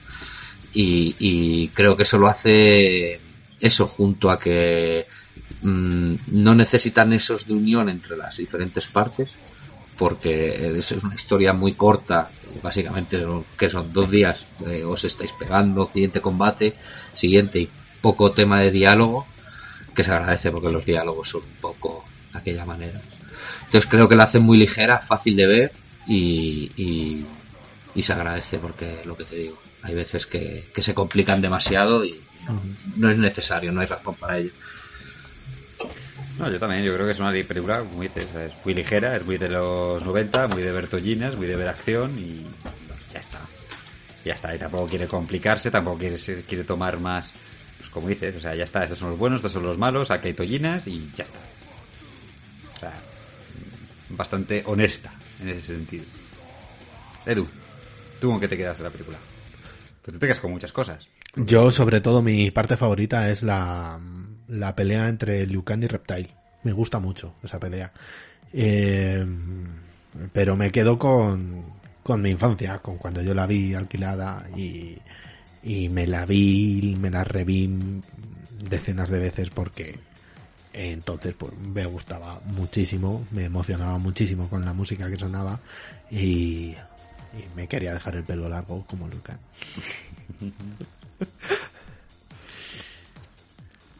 [0.73, 3.20] Y, y creo que eso lo hace
[3.60, 5.07] eso junto a que
[5.62, 9.31] mm, no necesitan esos de unión entre las diferentes partes
[9.99, 12.31] porque eso es una historia muy corta
[12.62, 13.23] básicamente
[13.58, 16.74] que son dos días eh, os estáis pegando siguiente combate
[17.12, 17.68] siguiente y
[18.00, 19.26] poco tema de diálogo
[19.94, 23.00] que se agradece porque los diálogos son un poco de aquella manera.
[23.65, 25.73] Entonces creo que la hacen muy ligera fácil de ver
[26.07, 27.24] y, y,
[27.94, 32.05] y se agradece porque lo que te digo hay veces que, que se complican demasiado
[32.05, 32.10] y
[32.97, 34.52] no, es necesario no hay razón para ello
[36.39, 39.25] No, yo también, yo creo que es una película, como dices, es muy ligera, es
[39.25, 42.47] muy de los 90, muy de Bertollinas, muy de ver acción y
[43.12, 43.41] ya está.
[44.25, 47.33] Ya está, y tampoco quiere complicarse, tampoco quiere, quiere tomar más,
[47.78, 50.10] pues como dices, o sea, ya está, estos son los buenos, estos son los malos,
[50.10, 51.39] aquí hay tollinas y ya está.
[52.76, 52.92] O sea,
[54.10, 56.05] bastante honesta en ese sentido.
[57.26, 57.47] Edu,
[58.20, 59.18] ¿tú con qué te quedas de la película?
[60.02, 61.06] Tú te quedas con muchas cosas.
[61.36, 64.00] Yo, sobre todo, mi parte favorita es la,
[64.48, 66.30] la pelea entre Liu Kang y Reptile.
[66.64, 67.92] Me gusta mucho esa pelea.
[68.52, 69.24] Eh,
[70.32, 71.64] pero me quedo con,
[72.02, 74.98] con mi infancia, con cuando yo la vi alquilada y,
[75.62, 78.00] y me la vi, me la reví
[78.68, 79.98] decenas de veces porque
[80.72, 85.60] entonces pues me gustaba muchísimo, me emocionaba muchísimo con la música que sonaba
[86.10, 86.74] y,
[87.39, 89.39] y me quería dejar el pelo largo como Kang.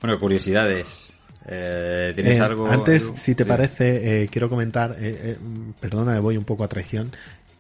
[0.00, 1.12] Bueno, curiosidades.
[1.47, 2.67] Eh, ¿Tienes Eh, algo?
[2.70, 3.49] Antes, si te Sí.
[3.49, 5.36] parece, eh, quiero comentar, eh, eh,
[5.81, 7.10] perdona, me voy un poco a traición,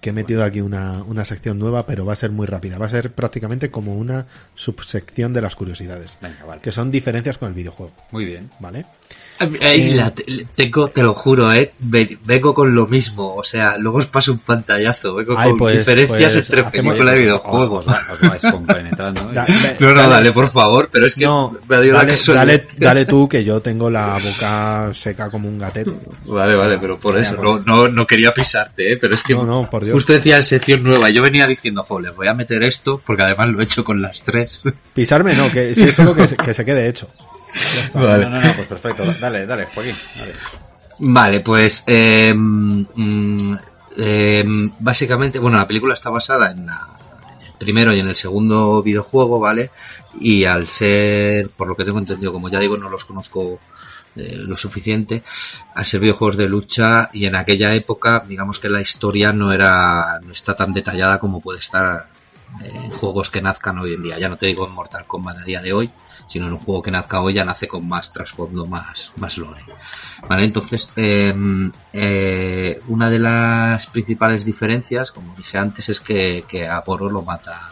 [0.00, 2.78] que he metido aquí una, una sección nueva, pero va a ser muy rápida.
[2.78, 6.62] Va a ser prácticamente como una subsección de las curiosidades, Venga, vale.
[6.62, 8.50] que son diferencias con el videojuego, Muy bien.
[8.60, 8.86] ¿vale?
[9.40, 10.12] La
[10.54, 14.32] tengo, te lo juro, eh, ve- vengo con lo mismo, o sea, luego os paso
[14.32, 17.86] un pantallazo, vengo Ay, con pues- diferencias pues entre película y videojuegos.
[17.88, 19.20] Os, os, os vais compenetrando.
[19.22, 19.34] ¿eh?
[19.34, 19.46] Da-
[19.78, 23.04] No, no, dale- dale, por favor, pero es que No, me ha dale, dale, dale
[23.06, 25.90] tú, que yo tengo la boca seca como un gatete.
[26.26, 27.64] Vale, vale, pero por eso, pues.
[27.66, 29.94] no, no, no quería pisarte, eh, pero es que No, no, por Dios.
[29.94, 33.22] justo decía en sección nueva, yo venía diciendo, jo, les voy a meter esto, porque
[33.22, 34.60] además lo he hecho con las tres.
[34.94, 37.08] Pisarme no, que si es solo que, se- que se quede hecho.
[37.94, 38.24] Vale.
[38.24, 39.04] No, no, no, pues perfecto.
[39.20, 39.96] Dale, dale, Joaquín.
[40.18, 40.34] Dale.
[40.98, 43.54] Vale, pues eh, mm,
[43.96, 44.44] eh,
[44.78, 46.88] básicamente, bueno, la película está basada en, la-
[47.40, 49.70] en el primero y en el segundo videojuego, ¿vale?
[50.20, 53.58] Y al ser, por lo que tengo entendido, como ya digo, no los conozco
[54.16, 55.22] eh, lo suficiente,
[55.74, 60.18] al ser videojuegos de lucha y en aquella época, digamos que la historia no era,
[60.22, 62.08] no está tan detallada como puede estar
[62.64, 64.18] en juegos que nazcan hoy en día.
[64.18, 65.90] Ya no te digo en Mortal Kombat a día de hoy,
[66.30, 69.62] sino en un juego que nazca hoy ya nace con más trasfondo, más, más lore.
[70.28, 76.68] Vale, entonces, em, eh, una de las principales diferencias, como dije antes, es que, que
[76.68, 77.70] a lo mata,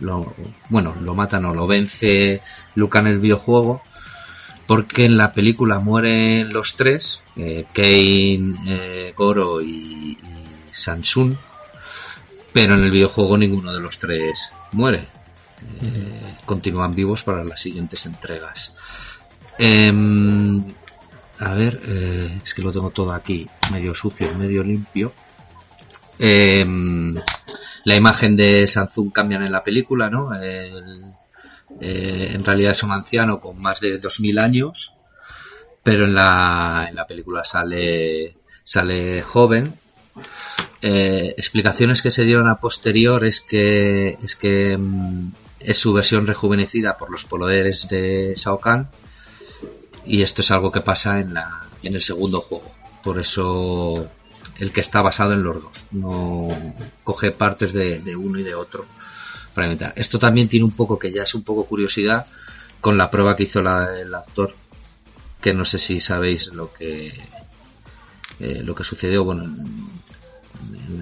[0.00, 0.34] lo,
[0.68, 2.42] bueno, lo mata, no, lo vence
[2.74, 3.80] Luca en el videojuego,
[4.66, 10.18] porque en la película mueren los tres, eh, Kane, eh, Goro y, y
[10.70, 11.34] Samsung,
[12.52, 15.15] pero en el videojuego ninguno de los tres muere.
[15.82, 18.74] Eh, continúan vivos para las siguientes entregas.
[19.58, 20.64] Em,
[21.38, 25.12] a ver, eh, es que lo tengo todo aquí, medio sucio, medio limpio.
[26.18, 27.14] Em,
[27.84, 30.30] la imagen de Samsung cambian en la película, ¿no?
[30.40, 30.70] Eh,
[31.78, 34.94] en realidad es un anciano con más de 2000 años,
[35.82, 39.74] pero en la, en la película sale, sale joven.
[40.80, 46.96] Explicaciones que se dieron a posterior es que es que mm, es su versión rejuvenecida
[46.96, 48.88] por los poderes de Shao Kahn
[50.04, 52.70] y esto es algo que pasa en la en el segundo juego
[53.02, 54.08] por eso
[54.58, 56.48] el que está basado en los dos no
[57.04, 58.84] coge partes de, uno y de otro
[59.54, 62.26] para inventar esto también tiene un poco que ya es un poco curiosidad
[62.80, 64.54] con la prueba que hizo la- el actor
[65.40, 67.08] que no sé si sabéis lo que
[68.40, 69.88] eh, lo que sucedió bueno en,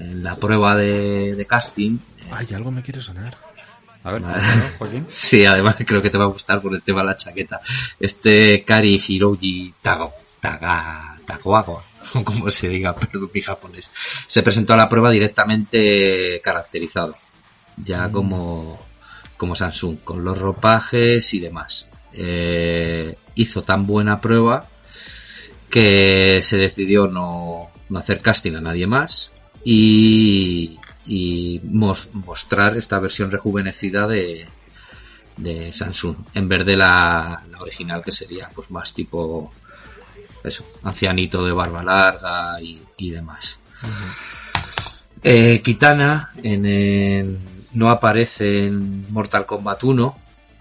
[0.01, 1.99] en- la prueba de, casting
[2.31, 3.37] Ay, algo me quiere sonar.
[4.05, 4.43] A ver, Vale.
[4.43, 5.07] ¿no, Joaquín?
[5.09, 7.61] Sí, además creo que te va a gustar por el tema de la chaqueta.
[7.99, 11.83] Este Kari Hiroji Tago, Taga, Tagoago,
[12.25, 13.91] como se diga, perdón mi japonés,
[14.27, 17.17] se presentó a la prueba directamente caracterizado,
[17.77, 18.79] ya como,
[19.39, 21.89] como Samsung, con los ropajes y demás.
[22.13, 24.69] Eh, hizo tan buena prueba
[25.71, 29.33] que se decidió no, no hacer casting a nadie más
[29.65, 34.47] y, y mos- mostrar esta versión rejuvenecida de,
[35.37, 39.53] de Samsung en vez de la, la original que sería pues más tipo
[40.43, 43.59] eso ancianito de barba larga y, y demás.
[45.23, 47.39] Eh, Kitana en el-
[47.73, 50.19] no aparece en Mortal Kombat 1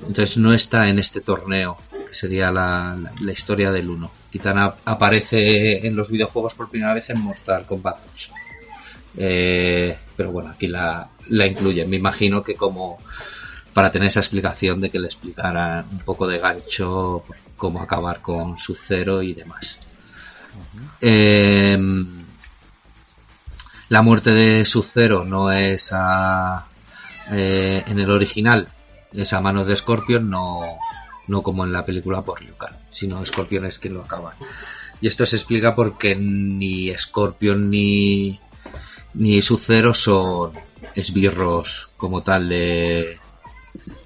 [0.07, 4.73] entonces no está en este torneo que sería la, la- la historia del 1 Kitana
[4.85, 8.31] aparece en los videojuegos por primera vez en Mortal Kombat 2
[9.17, 11.89] eh, pero bueno, aquí la, la incluyen.
[11.89, 12.99] Me imagino que como
[13.73, 18.21] para tener esa explicación de que le explicaran un poco de gancho pues, cómo acabar
[18.21, 19.79] con su cero y demás.
[21.01, 21.77] Eh,
[23.89, 26.67] la muerte de Sub-Zero no es a,
[27.31, 28.67] eh, en el original,
[29.13, 30.61] es a manos de Scorpion, no,
[31.27, 34.35] no como en la película por Liu Kang, sino Scorpion es quien lo acaba.
[35.01, 38.39] Y esto se explica porque ni Scorpion ni,
[39.15, 40.51] ni Sub-Zero son
[40.95, 43.19] esbirros como tal de,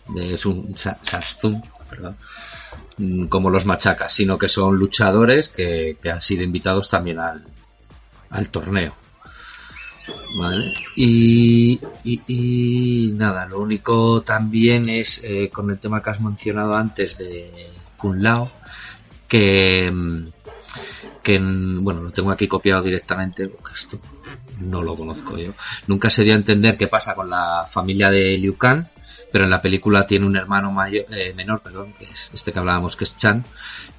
[0.10, 1.61] de Sun- Sa- Samsung,
[2.98, 7.45] mm, como los machacas, sino que son luchadores que, que han sido invitados también al,
[8.30, 8.95] al torneo.
[10.40, 10.74] Vale.
[10.95, 16.76] Y, y, y nada, lo único también es eh, con el tema que has mencionado
[16.76, 18.52] antes de Kun Lao,
[19.27, 20.27] que, mm,
[21.24, 24.00] que mm, bueno, lo tengo aquí copiado directamente, porque esto
[24.60, 25.53] no lo conozco yo.
[25.88, 28.86] Nunca se dio a entender qué pasa con la familia de Liu Kang,
[29.32, 32.60] pero en la película tiene un hermano mayor, eh, menor, perdón, que es este que
[32.60, 33.45] hablábamos, que es Chan,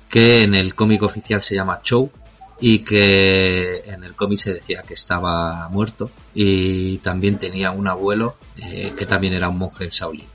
[0.09, 2.11] que en el cómic oficial se llama Chou
[2.61, 8.37] y que en el cómic se decía que estaba muerto y también tenía un abuelo
[8.57, 10.27] eh, que también era un monje en Shaolin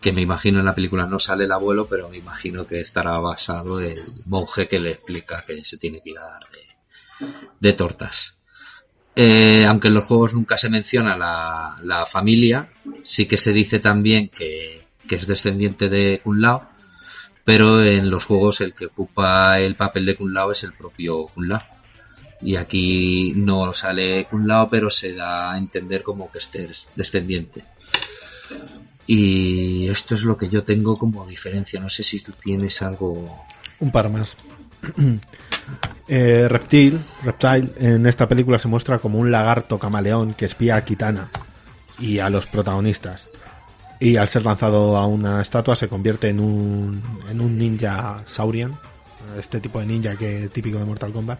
[0.00, 3.18] que me imagino en la película no sale el abuelo pero me imagino que estará
[3.18, 7.26] basado el monje que le explica que se tiene que ir a dar de,
[7.58, 8.36] de tortas
[9.16, 12.70] eh, aunque en los juegos nunca se menciona la, familia,
[13.02, 16.68] sí que se dice también que, es descendiente de Kun Lao,
[17.44, 21.26] pero en los juegos el que ocupa el papel de Kun Lao es el propio
[21.26, 21.62] Kun Lao.
[22.42, 26.88] Y aquí no sale Kun Lao, pero se da a entender como que este es
[26.94, 27.64] descendiente.
[29.06, 31.80] Y esto es lo que yo tengo como diferencia.
[31.80, 33.44] No sé si tú tienes algo.
[33.80, 34.36] Un par más.
[36.08, 40.84] Eh, Reptil, Reptile, en esta película se muestra como un lagarto camaleón que espía a
[40.84, 41.28] Kitana
[41.98, 43.26] y a los protagonistas.
[44.00, 48.76] Y al ser lanzado a una estatua se convierte en un, en un ninja Saurian,
[49.38, 51.38] este tipo de ninja que típico de Mortal Kombat,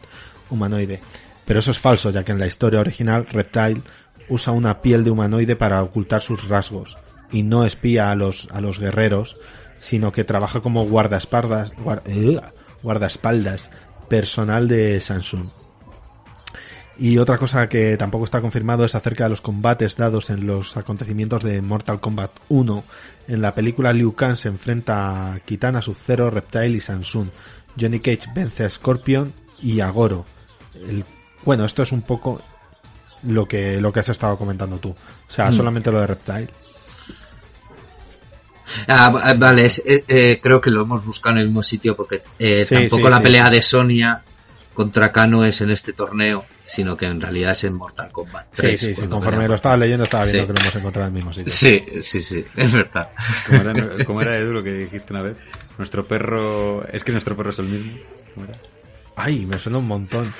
[0.51, 1.01] humanoide.
[1.45, 3.81] Pero eso es falso, ya que en la historia original Reptile
[4.29, 6.97] usa una piel de humanoide para ocultar sus rasgos
[7.33, 9.37] y no espía a los, a los guerreros,
[9.81, 12.39] sino que trabaja como guardaespaldas, guar- eh,
[12.83, 13.71] guardaespaldas
[14.11, 15.49] personal de Samsung.
[16.99, 20.77] Y otra cosa que tampoco está confirmado es acerca de los combates dados en los
[20.77, 22.85] acontecimientos de Mortal Kombat 1.
[23.29, 27.29] En la película Liu Kang se enfrenta a Kitana, Sub-Zero, Reptile y Samsung.
[27.81, 29.33] Johnny Cage vence a Scorpion
[29.63, 30.27] y a Goro.
[30.75, 31.07] El-
[31.47, 32.43] bueno, esto es un poco
[33.23, 34.91] lo que, lo que has estado comentando tú.
[34.91, 34.97] O
[35.33, 35.55] sea, Mm.
[35.55, 36.51] solamente lo de Reptile.
[38.89, 41.97] Ah, va- vale, es- eh, eh, creo que lo hemos buscado en el mismo sitio
[41.97, 43.23] porque eh, Sí, tampoco sí, la sí.
[43.23, 44.23] pelea de Sonia
[44.75, 48.81] contra Kano es en este torneo, sino que en realidad es en Mortal Kombat 3.
[48.81, 49.07] sí, sí, sí.
[49.09, 50.47] Conforme lo estaba leyendo, estaba viendo Sí.
[50.47, 51.53] que lo hemos encontrado en el mismo sitio.
[51.53, 53.11] Sí, sí, sí, es verdad.
[53.47, 55.37] ¿Cómo era, cómo era, Edu lo que dijiste una vez?
[55.77, 56.87] Nuestro perro...
[56.91, 57.99] Es que nuestro perro es el mismo.
[58.35, 58.55] ¿Cómo era?
[59.17, 60.33] Ay, me suena un montón.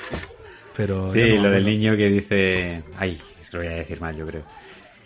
[0.75, 2.83] Pero Sí, no lo del niño que dice...
[2.97, 4.43] Ay, es que lo voy a decir mal, yo creo.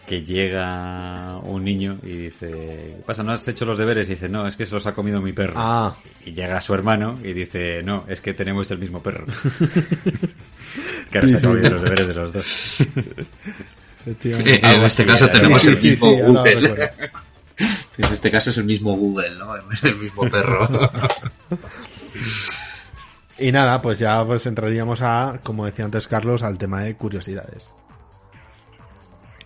[0.07, 2.47] Que llega un niño y dice...
[2.97, 3.23] ¿Qué pasa?
[3.23, 4.07] ¿No has hecho los deberes?
[4.09, 5.53] Y dice, no, es que se los ha comido mi perro.
[5.57, 5.95] Ah.
[6.25, 9.25] Y llega su hermano y dice, no, es que tenemos el mismo perro.
[11.11, 11.73] que ahora Sí, se ha comido sí.
[11.73, 12.77] los deberes de los dos.
[14.05, 16.91] En este así caso tenemos Sí, el sí, mismo Google.
[17.97, 19.55] en este caso es el mismo Google, ¿no?
[19.83, 20.69] El mismo perro.
[23.39, 27.71] Y nada, pues ya pues entraríamos a, como decía antes Carlos, al tema de curiosidades.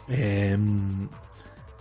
[0.10, 0.58] Eh,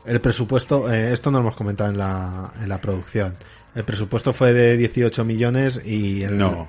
[0.07, 3.34] el presupuesto, eh, esto no lo hemos comentado en la, en la producción.
[3.74, 6.68] El presupuesto fue de 18 millones y, el- No.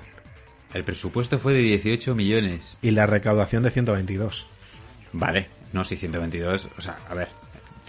[0.74, 2.76] El presupuesto fue de 18 millones.
[2.82, 4.46] y la recaudación de 122.
[5.12, 7.28] Vale, no, si 122, o sea, a ver,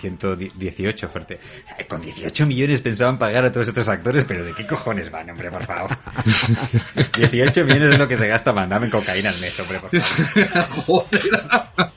[0.01, 1.39] 118, fuerte.
[1.77, 5.29] Eh, Con 18 millones pensaban pagar a todos estos actores, pero ¿de qué cojones van,
[5.29, 5.91] hombre, por favor?
[7.17, 11.05] 18 millones es lo que se gasta mandame en cocaína al mes, hombre, por favor.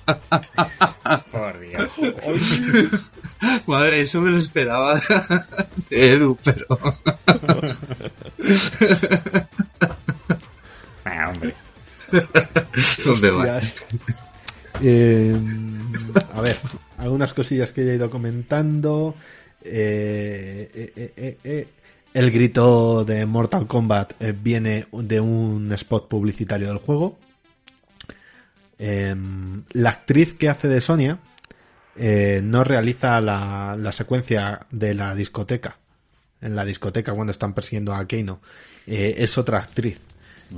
[1.30, 1.90] Por Dios.
[3.66, 5.00] Madre, eso me lo esperaba
[5.90, 6.66] de Edu, pero...
[11.04, 11.54] Ah, hombre.
[13.04, 13.60] ¿Dónde va?
[14.82, 15.36] Eh,
[16.34, 16.58] a ver,
[16.98, 19.14] algunas cosillas que ya he ido comentando.
[19.62, 21.68] Eh, eh, eh, eh.
[22.12, 27.18] El grito de Mortal Kombat viene de un spot publicitario del juego.
[28.78, 31.18] Em, la actriz que hace de Sonia
[31.96, 35.76] no realiza la, la secuencia de la discoteca.
[36.40, 38.40] En la discoteca cuando están persiguiendo a Keino.
[38.86, 39.98] Es otra actriz.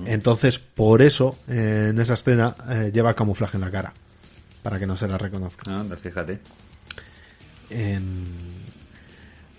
[0.05, 2.55] Entonces, por eso, en esa escena,
[2.92, 3.94] lleva camuflaje en la cara.
[4.66, 5.70] Para que no se la reconozca.
[5.70, 6.40] No, anda, fíjate.
[7.70, 8.24] Em,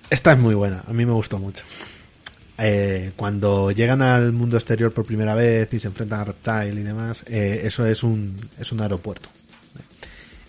[0.10, 1.64] esta es muy buena, a mí me gustó mucho.
[2.58, 6.84] Eh, cuando llegan al mundo exterior por primera vez y se enfrentan a Reptile y
[6.84, 9.30] demás, eh, eso es un, es un aeropuerto.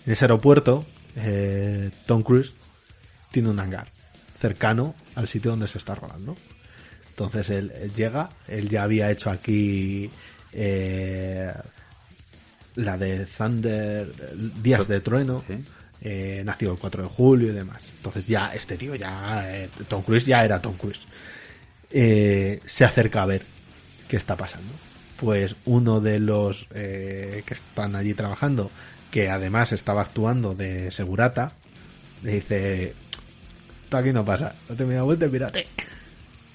[0.05, 2.51] En ese aeropuerto, eh, Tom Cruise
[3.31, 3.87] tiene un hangar
[4.41, 6.35] cercano al sitio donde se está rodando.
[7.11, 10.09] Entonces él, él llega, él ya había hecho aquí
[12.79, 14.11] la de Thunder,
[14.61, 15.55] Días de Trueno, Sí.
[16.01, 17.81] eh, nació el 4 de julio y demás.
[17.97, 21.01] Entonces ya este tío, ya eh, Tom Cruise ya era Tom Cruise.
[21.91, 23.43] Eh, se acerca a ver
[24.07, 24.71] qué está pasando.
[25.17, 28.71] Pues uno de los eh, que están allí trabajando,
[29.11, 31.53] que además estaba actuando de segurata,
[32.23, 32.93] le dice,
[33.89, 35.67] tú aquí no pasa, no te me da vuelta mírate.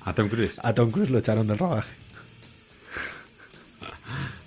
[0.06, 0.54] A Tom Cruise.
[0.62, 1.92] A Tom Cruise lo echaron del rodaje.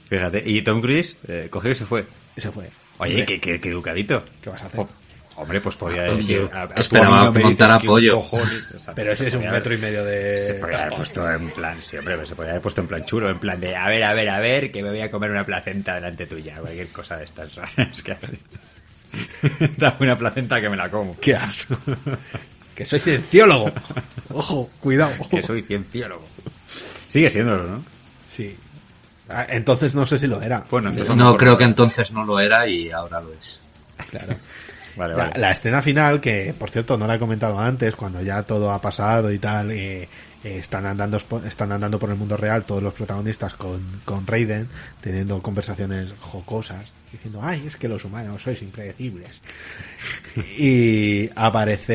[0.10, 0.42] Fíjate.
[0.46, 2.06] Y Tom Cruise eh, cogió y se fue.
[2.36, 2.70] Y se fue.
[3.00, 4.24] Oye, qué, qué, qué educadito.
[4.42, 4.80] ¿Qué vas a hacer?
[4.80, 4.88] Oh,
[5.36, 6.50] hombre, pues podía Oye, decir...
[6.54, 8.16] a- a- esperaba que montara dices qué pollo.
[8.16, 10.42] cojones, o sea, Pero ese es un metro y medio de...
[10.44, 13.30] Se podía haber puesto en plan, sí, hombre, se podía haber puesto en plan chulo,
[13.30, 15.44] en plan de, a ver, a ver, a ver, que me voy a comer una
[15.44, 18.02] placenta delante tuya, cualquier cosa de estas, ¿sabes?
[18.02, 18.16] Que
[19.78, 21.18] Dame una placenta que me la como.
[21.20, 21.78] ¡Qué asco!
[22.76, 23.72] que soy cienciólogo.
[24.34, 25.14] Ojo, cuidado.
[25.30, 26.26] Que soy cienciólogo.
[27.08, 27.84] Sigue siéndolo, ¿no?
[28.36, 28.56] Sí.
[29.30, 30.66] Ah, Entonces no sé si lo era.
[30.70, 33.60] Bueno, entonces No, creo que entonces no lo era y ahora lo es.
[34.10, 34.36] Claro.
[34.98, 35.40] Vale, La, vale.
[35.40, 38.82] la escena final, que por cierto no la he comentado antes, cuando ya todo ha
[38.82, 40.10] pasado y tal, eh,
[40.44, 44.68] eh, están andando están andando por el mundo real todos los protagonistas con, con Raiden,
[45.00, 49.30] teniendo conversaciones jocosas, diciendo, ay, es que los humanos sois impredecibles.
[50.58, 51.94] y aparece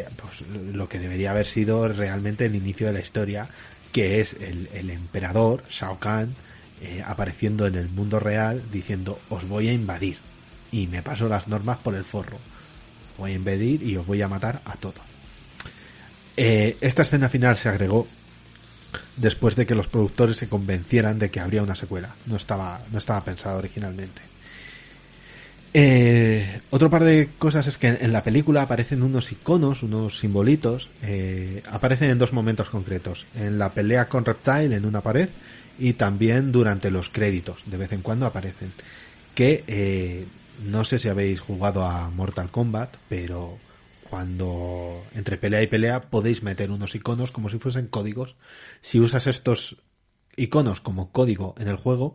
[0.00, 0.42] eh, pues,
[0.74, 3.46] lo que debería haber sido realmente el inicio de la historia,
[3.94, 6.34] que es el, emperador, Shao Kahn,
[6.82, 10.18] eh, apareciendo en el mundo real diciendo, os voy a invadir
[10.72, 12.38] y me paso las normas por el forro.
[13.18, 14.98] Voy a invadir y os voy a matar a todos.
[16.36, 18.08] Eh, esta escena final se agregó
[19.16, 22.16] después de que los productores se convencieran de que habría una secuela.
[22.26, 24.22] No estaba, no estaba pensado originalmente.
[25.76, 30.88] Eh, otro par de cosas es que en la película aparecen unos iconos, unos simbolitos,
[31.02, 33.26] eh, aparecen en dos momentos concretos.
[33.34, 35.28] En la pelea con Reptile en una pared
[35.76, 38.72] y también durante los créditos, de vez en cuando aparecen.
[39.34, 40.26] que eh,
[40.64, 43.58] no sé si habéis jugado a Mortal Kombat, pero
[44.08, 48.36] cuando entre pelea y pelea podéis meter unos iconos como si fuesen códigos.
[48.80, 49.78] Si usas estos
[50.36, 52.14] iconos como código en el juego,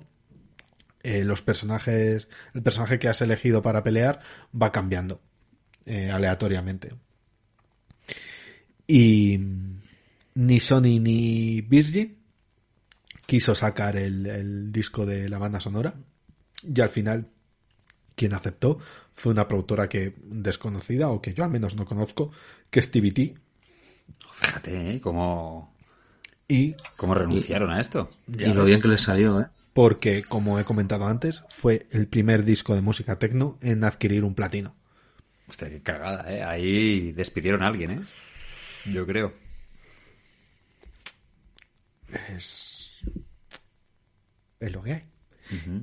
[1.03, 4.21] eh, los personajes, el personaje que has elegido para pelear
[4.59, 5.21] va cambiando
[5.85, 6.93] eh, aleatoriamente.
[8.87, 9.39] Y
[10.35, 12.17] ni Sony ni Virgin
[13.25, 15.93] quiso sacar el, el disco de la banda sonora
[16.63, 17.27] y al final
[18.15, 18.79] quien aceptó
[19.15, 22.31] fue una productora que desconocida o que yo al menos no conozco,
[22.69, 23.37] que es TBT.
[24.33, 25.01] Fíjate, ¿eh?
[25.01, 25.75] Cómo,
[26.47, 28.09] Y cómo renunciaron a esto.
[28.27, 29.47] Y lo bien que les salió, ¿eh?
[29.79, 34.35] Porque, como he comentado antes, fue el primer disco de música techno en adquirir un
[34.35, 34.75] platino.
[35.47, 36.43] Hostia, qué cagada, ¿eh?
[36.43, 38.01] Ahí despidieron a alguien, ¿eh?
[38.91, 39.33] Yo creo.
[42.27, 42.91] Es,
[44.59, 45.01] es lo que hay.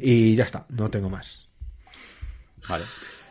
[0.02, 1.48] Y ya está, no tengo más.
[2.68, 2.84] Vale.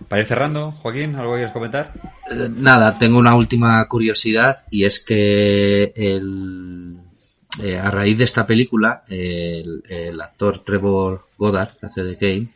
[0.07, 1.93] Para ir cerrando, Joaquín, ¿algo quieres comentar?
[2.31, 6.97] Eh, Nada, tengo una última curiosidad y es que el,
[7.61, 12.53] eh, a raíz de esta película, el, el actor Trevor Goddard, que hace de Kane,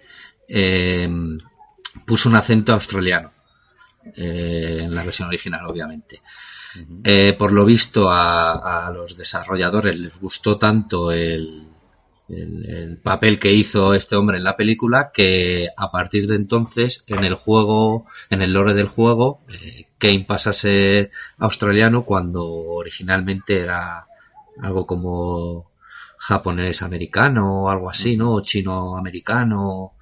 [0.48, 1.10] eh,
[2.06, 3.32] puso un acento australiano
[4.16, 6.22] eh, en la versión original, obviamente.
[7.38, 11.68] Por lo visto, a, a los desarrolladores les gustó tanto el,
[12.28, 17.04] el, el papel que hizo este hombre en la película que a partir de entonces
[17.08, 19.42] en el juego, en el lore del juego,
[19.98, 24.06] Kane pasa a ser australiano cuando originalmente era
[24.62, 25.72] algo como
[26.18, 28.34] japonés americano o algo así, ¿no?
[28.34, 29.94] O chino americano,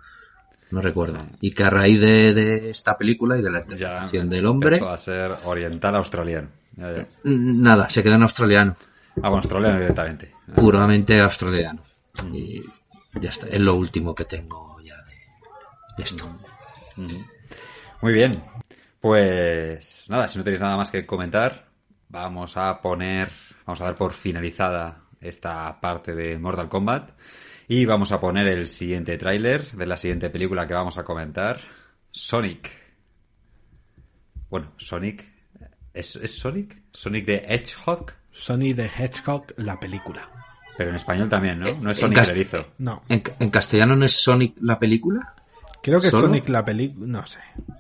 [0.72, 1.26] no recuerdo.
[1.42, 4.90] Y que a raíz de, de esta película y de la interpretación del hombre, empezó
[4.92, 6.50] a ser oriental australiano.
[6.76, 7.08] Ya, ya.
[7.24, 8.76] nada, se quedó en australiano,
[9.18, 10.32] Ah, bueno, australiano directamente.
[10.56, 11.82] puramente australiano.
[12.34, 12.62] Y
[13.20, 15.14] ya está, es lo último que tengo ya de,
[15.98, 16.26] de esto.
[18.02, 18.44] Muy bien.
[19.00, 21.68] Pues nada, si no tenéis nada más que comentar,
[22.10, 23.32] vamos a poner,
[23.68, 27.12] vamos a dar por finalizada esta parte de Mortal Kombat
[27.68, 31.60] y vamos a poner el siguiente tráiler de la siguiente película que vamos a comentar,
[32.10, 32.72] Sonic.
[34.50, 35.26] Bueno, Sonic,
[35.94, 36.82] ¿es, es Sonic?
[36.94, 40.30] Sonic the Hedgehog, Sony the Hedgehog, la película.
[40.78, 41.68] pero en español también, ¿no?
[41.82, 42.74] No es Sonic el erizo.
[42.78, 45.36] No, ¿En, en castellano no es Sonic la película?
[45.82, 46.28] Creo que ¿Solo?
[46.28, 47.40] Sonic la película, no sé.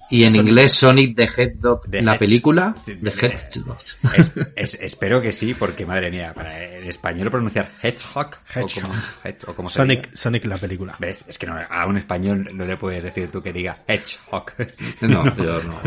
[0.09, 3.77] Y en inglés Sonic the Hedgehog, The la Hedge- película, sí, The Hedgehog.
[4.15, 8.85] Es- es- espero que sí, porque madre mía, para en español pronunciar Hedgehog, Hedgehog.
[8.85, 8.93] o como,
[9.23, 10.17] hedge- o como se Sonic, diga.
[10.17, 10.95] Sonic la película.
[10.99, 11.25] ¿Ves?
[11.27, 14.51] Es que no, a un español no le puedes decir tú que diga Hedgehog.
[15.01, 15.79] No, yo no.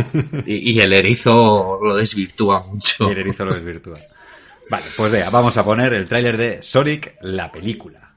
[0.46, 3.06] Y, y el erizo lo desvirtúa mucho.
[3.08, 3.98] Y el erizo lo desvirtúa.
[4.68, 8.09] Vale, pues vea, vamos a poner el tráiler de Sonic, la película.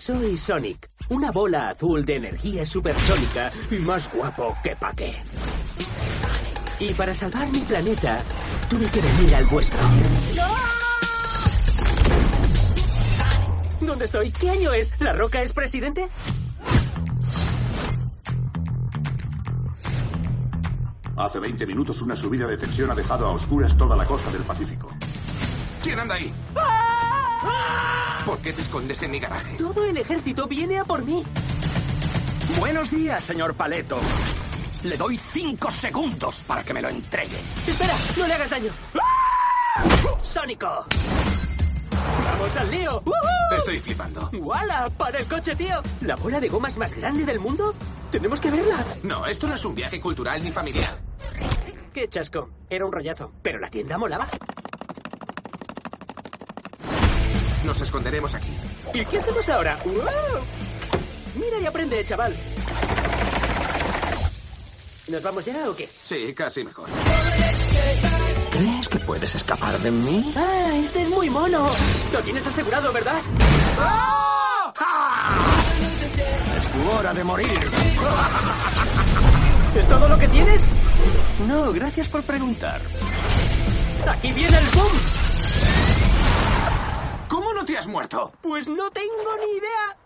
[0.00, 5.12] Soy Sonic, una bola azul de energía supersónica y más guapo que pa' qué.
[6.78, 8.22] Y para salvar mi planeta,
[8.70, 9.80] tuve que venir al vuestro.
[13.80, 14.30] ¿Dónde estoy?
[14.30, 14.92] ¿Qué año es?
[15.00, 16.08] ¿La Roca es presidente?
[21.16, 24.42] Hace 20 minutos una subida de tensión ha dejado a oscuras toda la costa del
[24.42, 24.92] Pacífico.
[25.82, 26.32] ¿Quién anda ahí?
[28.24, 29.56] ¿Por qué te escondes en mi garaje?
[29.56, 31.24] Todo el ejército viene a por mí.
[32.58, 33.98] Buenos días, señor Paleto.
[34.82, 37.38] Le doy cinco segundos para que me lo entregue.
[37.66, 38.72] Espera, no le hagas daño.
[40.22, 40.86] ¡Sónico!
[42.24, 43.02] ¡Vamos al lío!
[43.04, 43.56] ¡Woohoo!
[43.58, 44.30] Estoy flipando.
[44.34, 44.88] ¡Wala!
[44.96, 45.80] ¡Para el coche, tío!
[46.02, 47.74] ¿La bola de gomas más grande del mundo?
[48.10, 48.84] Tenemos que verla.
[49.02, 50.98] No, esto no es un viaje cultural ni familiar.
[51.92, 52.50] Qué chasco.
[52.70, 53.32] Era un rollazo.
[53.42, 54.28] Pero la tienda molaba.
[57.68, 58.48] Nos esconderemos aquí.
[58.94, 59.78] ¿Y qué hacemos ahora?
[59.84, 60.42] ¡Wow!
[61.34, 62.34] Mira y aprende, chaval.
[65.08, 65.86] ¿Nos vamos ya o qué?
[65.86, 66.88] Sí, casi mejor.
[68.50, 70.32] ¿Crees que puedes escapar de mí?
[70.34, 70.70] ¡Ah!
[70.82, 71.68] Este es muy mono.
[72.10, 73.20] Lo tienes asegurado, ¿verdad?
[76.56, 77.60] Es tu hora de morir.
[79.78, 80.62] ¿Es todo lo que tienes?
[81.46, 82.80] No, gracias por preguntar.
[84.08, 85.77] ¡Aquí viene el boom!
[88.42, 89.96] Pues no tengo ni idea.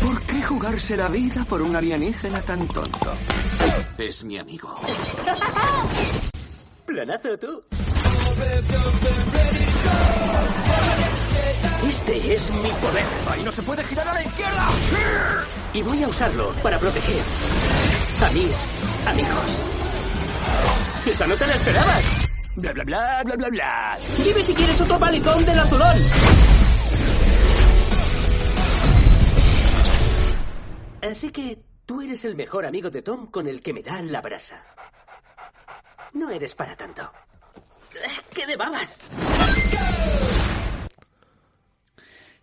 [0.00, 3.12] ¿Por qué jugarse la vida por un alienígena tan tonto?
[3.98, 4.76] Es mi amigo.
[6.86, 7.64] Planazo tú.
[11.88, 13.04] Este es mi poder.
[13.30, 14.68] ¡Ahí no se puede girar a la izquierda!
[15.74, 17.22] Y voy a usarlo para proteger
[18.22, 18.54] a mis
[19.06, 19.62] amigos.
[21.06, 22.27] Esa no te la esperabas.
[22.58, 23.98] Bla, bla, bla, bla, bla, bla.
[24.18, 25.96] Dime si quieres otro malecón del azulón.
[31.08, 34.20] Así que tú eres el mejor amigo de Tom con el que me da la
[34.20, 34.60] brasa.
[36.14, 37.08] No eres para tanto.
[38.34, 38.98] ¡Qué de babas!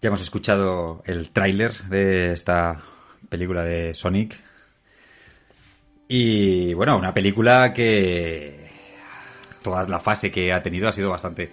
[0.02, 2.82] Ya hemos escuchado el tráiler de esta
[3.28, 4.42] película de Sonic.
[6.08, 8.65] Y bueno, una película que
[9.66, 11.52] toda la fase que ha tenido ha sido bastante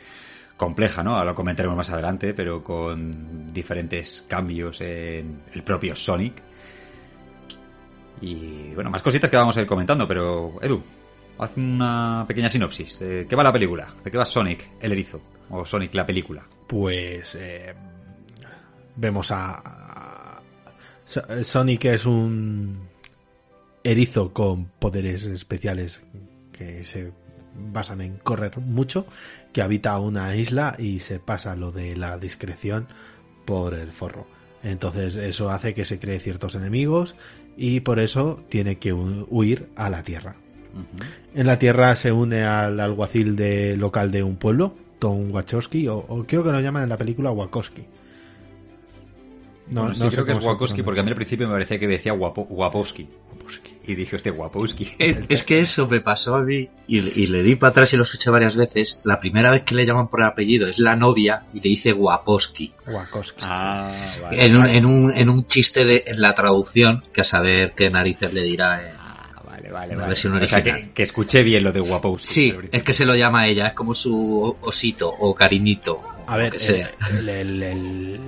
[0.57, 1.25] compleja, ¿no?
[1.25, 6.35] Lo comentaremos más adelante, pero con diferentes cambios en el propio Sonic.
[8.21, 10.81] Y bueno, más cositas que vamos a ir comentando, pero Edu,
[11.39, 12.99] haz una pequeña sinopsis.
[13.01, 13.89] ¿De qué va la película?
[14.05, 15.21] ¿De qué va Sonic, el erizo?
[15.51, 16.45] O Sonic, la película.
[16.69, 17.75] Pues eh,
[18.97, 20.41] vemos a-
[21.43, 22.89] Sonic es un
[23.83, 26.05] erizo con poderes especiales
[26.53, 27.11] que se
[27.73, 29.07] basan en correr mucho,
[29.53, 32.87] que habita una isla y se pasa lo de la discreción
[33.45, 34.27] por el forro.
[34.63, 37.17] Entonces eso hace que se cree ciertos enemigos
[37.57, 40.37] y por eso tiene que hu- huir a la Tierra.
[41.35, 45.97] En la Tierra se une al alguacil de local de un pueblo, Tom Wachowski, o,
[45.99, 47.85] o creo que lo llaman en la película Wachowski.
[49.69, 51.87] No, sí, sé creo que es Wachowski, porque a mí al principio me parecía que
[51.89, 53.09] decía Wapo- Wapowski.
[53.85, 54.93] Y dije, este Wapowski.
[54.99, 57.97] Es, es que eso me pasó a mí y, y le di para atrás y
[57.97, 59.01] lo escuché varias veces.
[59.05, 61.93] La primera vez que le llaman por el apellido es la novia y le dice
[61.93, 62.73] Guaposki.
[62.87, 63.45] Wachowski.
[63.49, 64.45] Ah, vale.
[64.45, 67.91] En un, en un, en un chiste de en la traducción, que a saber qué
[67.91, 69.03] narices le dirá en
[69.45, 70.09] Vale, vale, la vale.
[70.09, 70.81] versión O sea, original.
[70.89, 72.27] que, que escuché bien lo de Wapowski.
[72.29, 76.01] Sí, es que se lo llama a ella, es como su osito o cariñito.
[76.27, 76.91] A ver, que sea.
[77.19, 78.21] el, el- el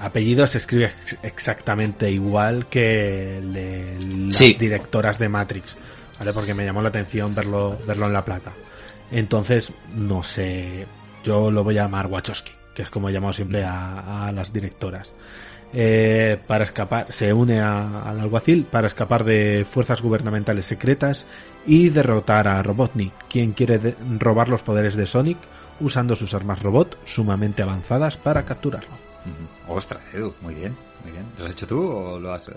[0.00, 3.96] apellido se escribe ex- exactamente igual que el de
[4.26, 4.54] las Sí.
[4.54, 5.76] directoras de Matrix,
[6.18, 6.32] ¿vale?
[6.32, 8.52] Porque me llamó la atención verlo, verlo en la placa.
[9.10, 10.86] Entonces, no sé,
[11.24, 14.52] yo lo voy a llamar Wachowski, que es como he llamado siempre a, a las
[14.52, 15.12] directoras.
[15.74, 21.24] Eh, para escapar, se une a- al alguacil para escapar de fuerzas gubernamentales secretas
[21.66, 25.36] y derrotar a Robotnik, quien quiere de- robar los poderes de Sonic
[25.80, 29.07] usando sus armas robot sumamente avanzadas para capturarlo.
[29.68, 30.74] Ostras, Edu, muy bien,
[31.04, 31.24] muy bien.
[31.38, 32.48] ¿Lo has hecho tú o lo has...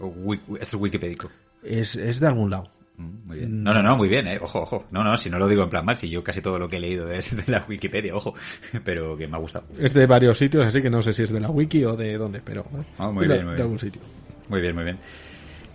[0.00, 0.12] o
[0.60, 1.30] es el wikipédico?
[1.62, 2.68] Es, es de algún lado.
[2.96, 3.62] Mm, Muy bien.
[3.64, 4.38] No, no, no, muy bien, eh.
[4.40, 4.84] Ojo, ojo.
[4.92, 6.76] No, no, si no lo digo en plan mal, si yo casi todo lo que
[6.76, 8.34] he leído es de la Wikipedia, ojo.
[8.84, 9.64] Pero que me ha gustado.
[9.78, 12.16] Es de varios sitios, así que no sé si es de la wiki o de
[12.16, 12.84] dónde, pero ¿eh?
[12.98, 13.62] Ah, muy de, bien, muy de bien.
[13.62, 14.00] algún sitio.
[14.48, 14.98] Muy bien, muy bien.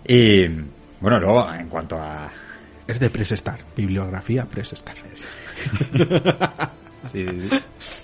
[0.06, 0.48] Y
[1.00, 2.30] bueno, luego, en cuanto a.
[2.86, 4.96] Es de Press Star, bibliografía Press Star.
[7.12, 7.58] Sí, sí, sí.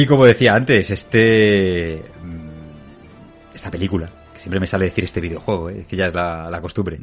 [0.00, 2.02] Y como decía antes, este.
[2.22, 5.84] mm, Esta película, que siempre me sale decir este videojuego, ¿eh?
[5.88, 6.98] que ya es la, la costumbre.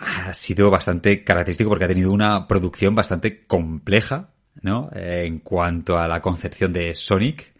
[0.00, 4.30] Ha sido bastante característico porque ha tenido una producción bastante compleja,
[4.62, 4.90] ¿no?
[4.94, 7.52] Eh, en cuanto a la concepción de Sonic.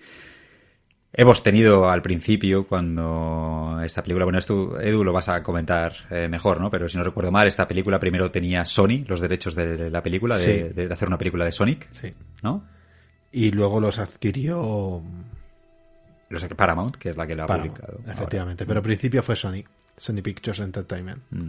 [1.12, 6.28] Hemos tenido al principio, cuando esta película, bueno, esto Edu lo vas a comentar eh,
[6.28, 6.70] mejor, ¿no?
[6.70, 10.36] Pero si no recuerdo mal, esta película primero tenía Sony, los derechos de la película,
[10.36, 10.74] de, Sí.
[10.74, 12.12] de- de hacer una película de Sonic, Sí.
[12.42, 12.68] ¿no?
[13.36, 15.02] Y luego los adquirió
[16.30, 17.98] Los Paramount, que es la que la ha Paramount, publicado.
[17.98, 18.12] ahora.
[18.14, 18.64] efectivamente.
[18.64, 19.62] Pero al principio fue Sony,
[19.94, 21.22] Sony Pictures Entertainment.
[21.28, 21.48] Mm.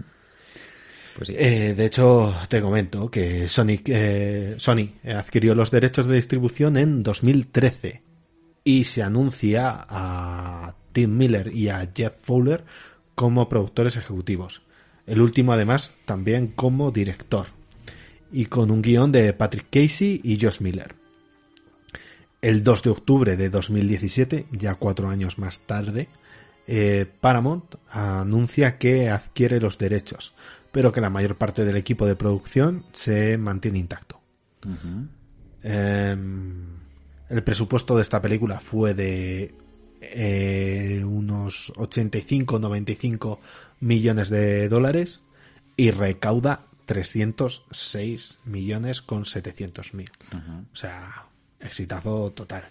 [1.15, 1.35] Pues sí.
[1.37, 7.03] Eh, de hecho, te comento que Sonic, eh, Sony adquirió los derechos de distribución en
[7.03, 8.03] 2013
[8.65, 12.65] y se anuncia a Tim Miller y a Jeff Fowler
[13.15, 14.61] como productores ejecutivos.
[15.05, 17.47] El último, además, también como director.
[18.29, 20.96] Y con un guion de Patrick Casey y Josh Miller.
[22.47, 26.07] El 2 de octubre de 2017, ya cuatro años más tarde,
[26.65, 30.33] eh, Paramount anuncia que adquiere los derechos,
[30.71, 34.21] pero que la mayor parte del equipo de producción se mantiene intacto.
[35.61, 36.67] Em,
[37.27, 39.53] el presupuesto de esta película fue de
[39.99, 43.39] eh, unos 85-95
[43.81, 45.19] millones de dólares
[45.75, 50.11] y recauda 306 millones con 700 mil.
[50.71, 51.26] O sea,
[51.59, 52.63] exitazo total.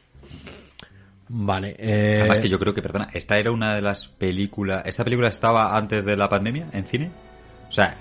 [1.28, 1.74] Vale.
[1.78, 4.82] eh, Además que yo creo que, perdona, esta era una de las películas...
[4.86, 7.10] ¿Esta película estaba antes de la pandemia en cine?
[7.68, 7.96] O sea,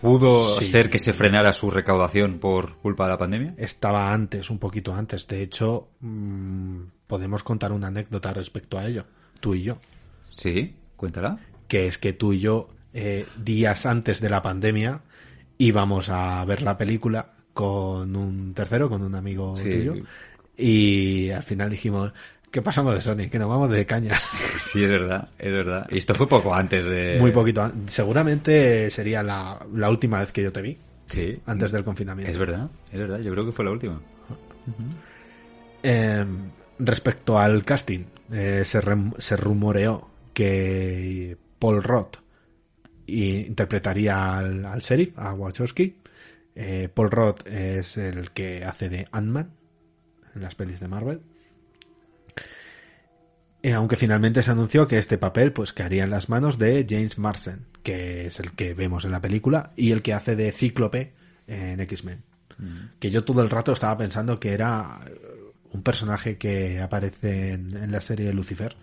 [0.00, 0.64] ¿pudo Sí.
[0.64, 3.54] ser que se frenara su recaudación por culpa de la pandemia?
[3.58, 5.26] estaba antes, un poquito antes.
[5.26, 9.04] De hecho, mm, podemos contar una anécdota respecto a ello,
[9.40, 9.76] tú y yo.
[10.28, 11.38] Sí, cuéntala.
[11.68, 15.00] Que es que tú y yo, eh, días antes de la pandemia,
[15.58, 19.70] íbamos a ver la película con un tercero, con un amigo Sí.
[19.70, 19.94] tuyo.
[20.60, 22.12] Y al final dijimos,
[22.50, 23.30] ¿qué pasamos de Sony?
[23.30, 24.22] Que nos vamos de cañas.
[24.60, 25.86] Sí, es verdad, es verdad.
[25.90, 27.16] Y esto fue poco antes de...
[27.18, 27.72] Muy poquito.
[27.86, 31.40] Seguramente sería la, la última vez que yo te vi, Sí.
[31.46, 32.30] antes del confinamiento.
[32.30, 33.18] Es verdad, es verdad.
[33.20, 34.00] Yo creo que fue la última.
[35.82, 36.24] Eh,
[36.78, 42.16] respecto al casting, eh, se, rem- se rumoreó que Paul Roth
[43.06, 45.96] interpretaría al, al sheriff, a Wachowski.
[46.54, 49.50] Eh, Paul Roth es el que hace de Ant-Man
[50.34, 51.20] en las pelis de Marvel.
[53.62, 57.18] Eh, aunque finalmente se anunció que este papel pues quedaría en las manos de James
[57.18, 61.12] Marsden, que es el que vemos en la película y el que hace de Cíclope
[61.46, 62.22] en X-Men.
[62.98, 65.00] Que yo todo el rato estaba pensando que era
[65.72, 68.76] un personaje que aparece en, en la serie de Lucifer,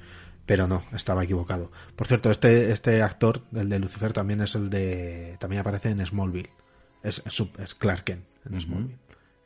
[0.47, 1.71] pero no, estaba equivocado.
[1.95, 5.35] Por cierto, este, este actor, el de Lucifer, también es el de.
[5.39, 6.49] también aparece en Smallville.
[7.03, 8.97] Es, es, es Clark Kent en Smallville.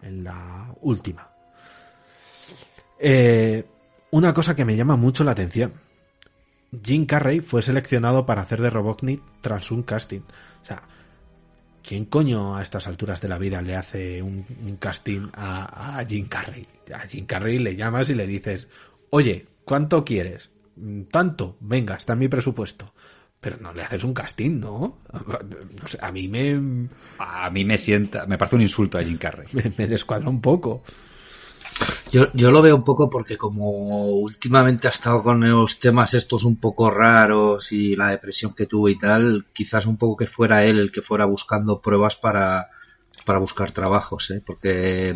[0.03, 1.30] En la última.
[3.01, 3.65] Eh,
[4.11, 5.73] una cosa que me llama mucho la atención.
[6.83, 10.21] Jim Carrey fue seleccionado para hacer de Robotnik tras un casting.
[10.61, 10.83] O sea,
[11.83, 16.05] ¿quién coño a estas alturas de la vida le hace un, un casting a, a
[16.05, 16.67] Jim Carrey?
[16.93, 18.69] A Jim Carrey le llamas y le dices,
[19.09, 20.49] oye, ¿cuánto quieres?
[20.75, 22.93] "Mm, Tanto, venga, está en mi presupuesto.
[23.41, 24.99] Pero no le haces un casting, ¿no?
[26.01, 29.47] A mí me, A mí me sienta, me parece un insulto a Jim Carrey.
[29.53, 30.83] me, me descuadra un poco.
[32.11, 36.43] Yo, yo lo veo un poco porque como últimamente ha estado con los temas estos
[36.43, 40.65] un poco raros y la depresión que tuvo y tal, quizás un poco que fuera
[40.65, 42.69] él el que fuera buscando pruebas para,
[43.25, 44.43] para buscar trabajos, ¿eh?
[44.45, 45.15] porque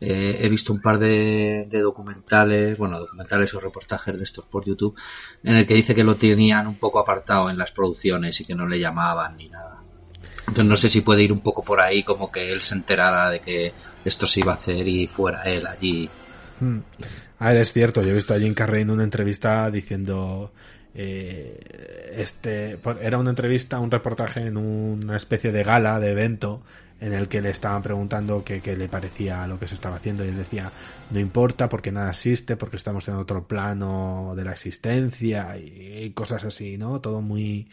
[0.00, 4.64] eh, he visto un par de, de documentales, bueno, documentales o reportajes de estos por
[4.64, 4.98] YouTube,
[5.44, 8.54] en el que dice que lo tenían un poco apartado en las producciones y que
[8.54, 9.79] no le llamaban ni nada.
[10.50, 13.30] Entonces no sé si puede ir un poco por ahí como que él se enterara
[13.30, 13.72] de que
[14.04, 16.10] esto se iba a hacer y fuera él allí.
[16.58, 16.80] Hmm.
[17.38, 20.52] A ver, es cierto, yo he visto a Jim Carrey en una entrevista diciendo.
[20.94, 26.62] eh, este era una entrevista, un reportaje en una especie de gala, de evento,
[27.00, 30.24] en el que le estaban preguntando qué, qué le parecía lo que se estaba haciendo
[30.24, 30.72] y él decía,
[31.10, 36.10] no importa porque nada existe, porque estamos en otro plano de la existencia y, y
[36.10, 37.00] cosas así, ¿no?
[37.00, 37.68] Todo muy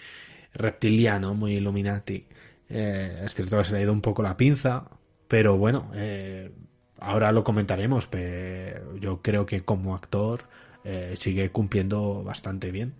[0.53, 2.25] reptiliano, muy Illuminati.
[2.69, 4.89] Eh, es cierto que se le ha ido un poco la pinza,
[5.27, 6.51] pero bueno, eh,
[6.99, 10.43] ahora lo comentaremos, pero yo creo que como actor
[10.83, 12.93] eh, sigue cumpliendo bastante bien.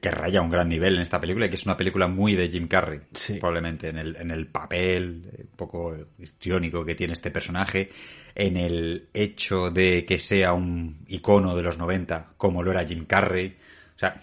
[0.00, 2.48] que raya un gran nivel en esta película y que es una película muy de
[2.48, 3.00] Jim Carrey,
[3.38, 7.88] probablemente en el, en el papel eh, un poco histriónico que tiene este personaje,
[8.34, 13.06] en el hecho de que sea un icono de los 90 como lo era Jim
[13.06, 13.56] Carrey.
[13.94, 14.20] O sea,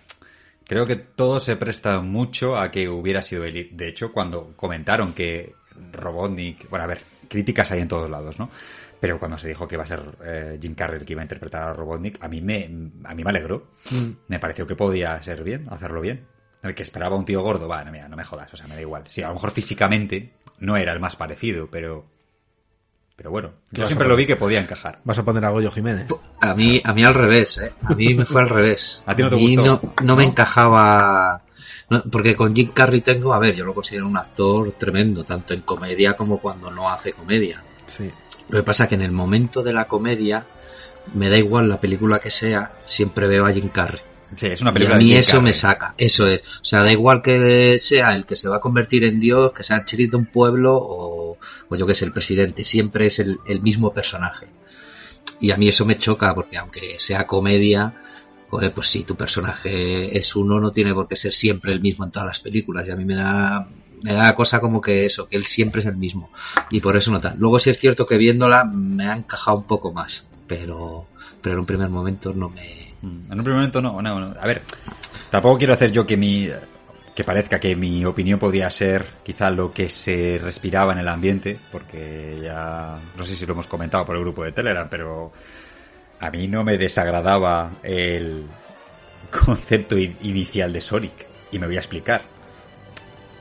[0.70, 3.72] creo que todo se presta mucho a que hubiera sido él.
[3.74, 5.56] De hecho, cuando comentaron que
[5.92, 8.52] Robotnik, bueno, a ver, críticas hay en todos lados, ¿no?
[9.00, 11.26] Pero cuando se dijo que iba a ser eh, Jim Carrey el que iba a
[11.26, 12.66] interpretar a Robotnik, a mí me,
[13.04, 13.72] a mí me alegró.
[13.90, 14.10] Mm.
[14.28, 16.28] Me pareció que podía ser bien, hacerlo bien.
[16.62, 18.76] El que esperaba un tío gordo, va, no, mira, no me jodas, o sea, me
[18.76, 19.06] da igual.
[19.08, 22.06] Sí, a lo mejor físicamente no era el más parecido, pero.
[23.20, 25.02] Pero bueno, yo siempre a lo vi que podía encajar.
[25.04, 26.08] Vas a poner a Goyo Jiménez.
[26.40, 27.74] A mí, a mí al revés, ¿eh?
[27.84, 29.04] A mí me fue al revés.
[29.06, 29.82] ¿A ti no te mí gustó?
[29.84, 31.42] no, no me encajaba...
[31.90, 35.54] no, porque con Jim Carrey tengo, a ver, yo lo considero un actor tremendo, tanto
[35.54, 37.62] en comedia como cuando no hace comedia.
[37.88, 38.10] Sí.
[38.48, 40.46] Lo que pasa es que en el momento de la comedia,
[41.14, 44.00] me da igual la película que sea, siempre veo a Jim Carrey.
[44.36, 46.42] Sí, es una Y película a de mí eso me saca, eso es.
[46.62, 49.64] O sea, da igual que sea el que se va a convertir en Dios, que
[49.64, 51.38] sea el sheriff de un pueblo o,
[51.70, 54.48] o yo que sé, el presidente, siempre es el, el mismo personaje.
[55.40, 57.94] Y a mí eso me choca, porque aunque sea comedia,
[58.50, 62.06] joder, pues si tu personaje es uno, no tiene por qué ser siempre el mismo
[62.06, 62.88] en todas las películas.
[62.88, 63.68] Y a mí me da,
[64.04, 66.30] me da cosa como que eso, que él siempre es el mismo.
[66.70, 67.38] Y por eso no tal.
[67.38, 71.08] Luego sí es cierto que viéndola me ha encajado un poco más, pero,
[71.42, 74.36] pero en un primer momento no me, En un primer momento no, no, no.
[74.40, 74.62] A ver,
[75.30, 76.50] tampoco quiero hacer yo que mi
[77.16, 81.60] que parezca que mi opinión podía ser quizá lo que se respiraba en el ambiente,
[81.72, 85.34] porque ya no sé si lo hemos comentado por el grupo de Telegram, pero
[86.22, 88.46] a mí no me desagradaba el
[89.46, 92.22] concepto in- inicial de Sonic y me voy a explicar.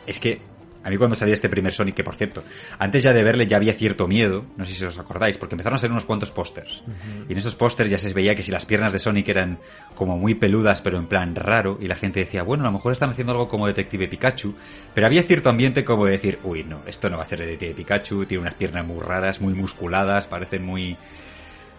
[0.06, 0.40] Es que
[0.84, 2.44] a mí cuando salía este primer Sonic, que por cierto,
[2.78, 5.76] antes ya de verle ya había cierto miedo, no sé si os acordáis, porque empezaron
[5.76, 6.82] a salir unos cuantos pósters.
[7.28, 9.58] Y en esos pósters ya se veía que si las piernas de Sonic eran
[9.94, 12.92] como muy peludas, pero en plan raro, y la gente decía, bueno, a lo mejor
[12.92, 14.54] están haciendo algo como Detective Pikachu,
[14.94, 17.74] pero había cierto ambiente como de decir, uy, no, esto no va a ser Detective
[17.74, 20.96] Pikachu, tiene unas piernas muy raras, muy musculadas, parecen muy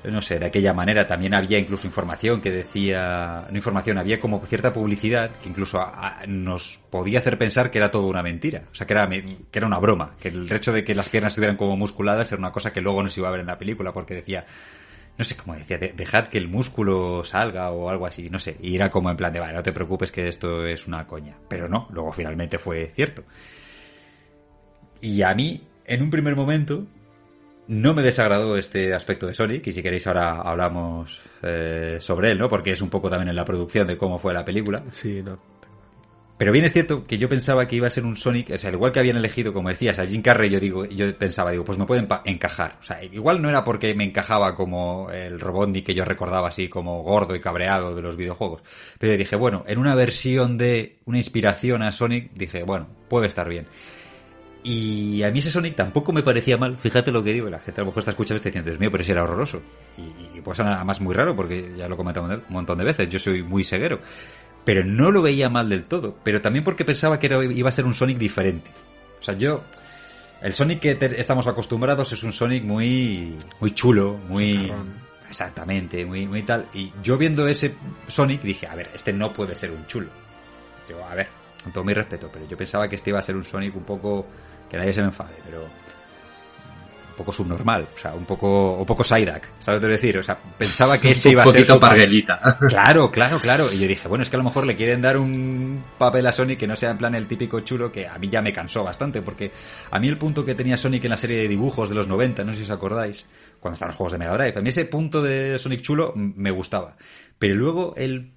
[0.03, 4.39] no sé, de aquella manera también había incluso información que decía, no información, había como
[4.45, 5.85] cierta publicidad que incluso
[6.27, 9.67] nos podía hacer pensar que era todo una mentira, o sea, que era, que era
[9.67, 12.71] una broma, que el hecho de que las piernas estuvieran como musculadas era una cosa
[12.73, 14.45] que luego no se iba a ver en la película porque decía,
[15.17, 18.55] no sé cómo decía, de- dejad que el músculo salga o algo así, no sé,
[18.61, 21.35] y era como en plan de, vale, no te preocupes que esto es una coña,
[21.49, 23.23] pero no, luego finalmente fue cierto.
[25.01, 26.85] Y a mí, en un primer momento,
[27.69, 32.39] No me desagradó este aspecto de Sonic y si queréis ahora hablamos eh, sobre él,
[32.39, 32.49] ¿no?
[32.49, 34.83] Porque es un poco también en la producción de cómo fue la película.
[34.89, 35.38] Sí, no.
[36.35, 38.69] Pero bien es cierto que yo pensaba que iba a ser un Sonic, o sea,
[38.69, 41.64] al igual que habían elegido, como decías, a Jim Carrey, yo digo, yo pensaba, digo,
[41.64, 42.77] pues me pueden encajar.
[42.80, 46.69] O sea, igual no era porque me encajaba como el Robotnik que yo recordaba así
[46.69, 48.64] como gordo y cabreado de los videojuegos.
[48.98, 53.48] Pero dije, bueno, en una versión de una inspiración a Sonic, dije, bueno, puede estar
[53.48, 53.67] bien.
[54.63, 57.79] Y a mí ese Sonic tampoco me parecía mal, fíjate lo que digo, la gente
[57.79, 59.61] a lo mejor está escuchando y está diciendo, Dios mío, pero si era horroroso.
[59.97, 63.07] Y, y pues además muy raro, porque ya lo he comentado un montón de veces,
[63.07, 63.99] yo soy muy ceguero
[64.69, 66.15] pero no lo veía mal del todo.
[66.23, 68.71] Pero también porque pensaba que era, iba a ser un Sonic diferente.
[69.19, 69.63] O sea, yo.
[70.41, 73.35] El Sonic que estamos acostumbrados es un Sonic muy.
[73.59, 74.71] muy chulo, muy.
[75.27, 76.67] Exactamente, muy, muy tal.
[76.73, 77.75] Y yo viendo ese
[78.07, 80.09] Sonic dije, a ver, este no puede ser un chulo.
[80.88, 81.27] Yo, a ver,
[81.63, 83.83] con todo mi respeto, pero yo pensaba que este iba a ser un Sonic un
[83.83, 84.27] poco.
[84.69, 85.67] Que nadie se me enfade, pero
[87.19, 90.17] poco subnormal, o sea, un poco, un poco Psyduck, ¿sabes lo que decir?
[90.17, 91.56] O sea, pensaba que ese iba a ser...
[91.56, 92.57] Un poquito parguelita.
[92.69, 93.65] Claro, claro, claro.
[93.73, 96.31] Y yo dije, bueno, es que a lo mejor le quieren dar un papel a
[96.31, 98.85] Sonic que no sea en plan el típico chulo que a mí ya me cansó
[98.85, 99.51] bastante, porque
[99.91, 102.45] a mí el punto que tenía Sonic en la serie de dibujos de los 90,
[102.45, 103.25] no sé si os acordáis,
[103.59, 106.51] cuando estaban los juegos de Mega Drive, a mí ese punto de Sonic chulo me
[106.51, 106.95] gustaba.
[107.38, 108.31] Pero luego el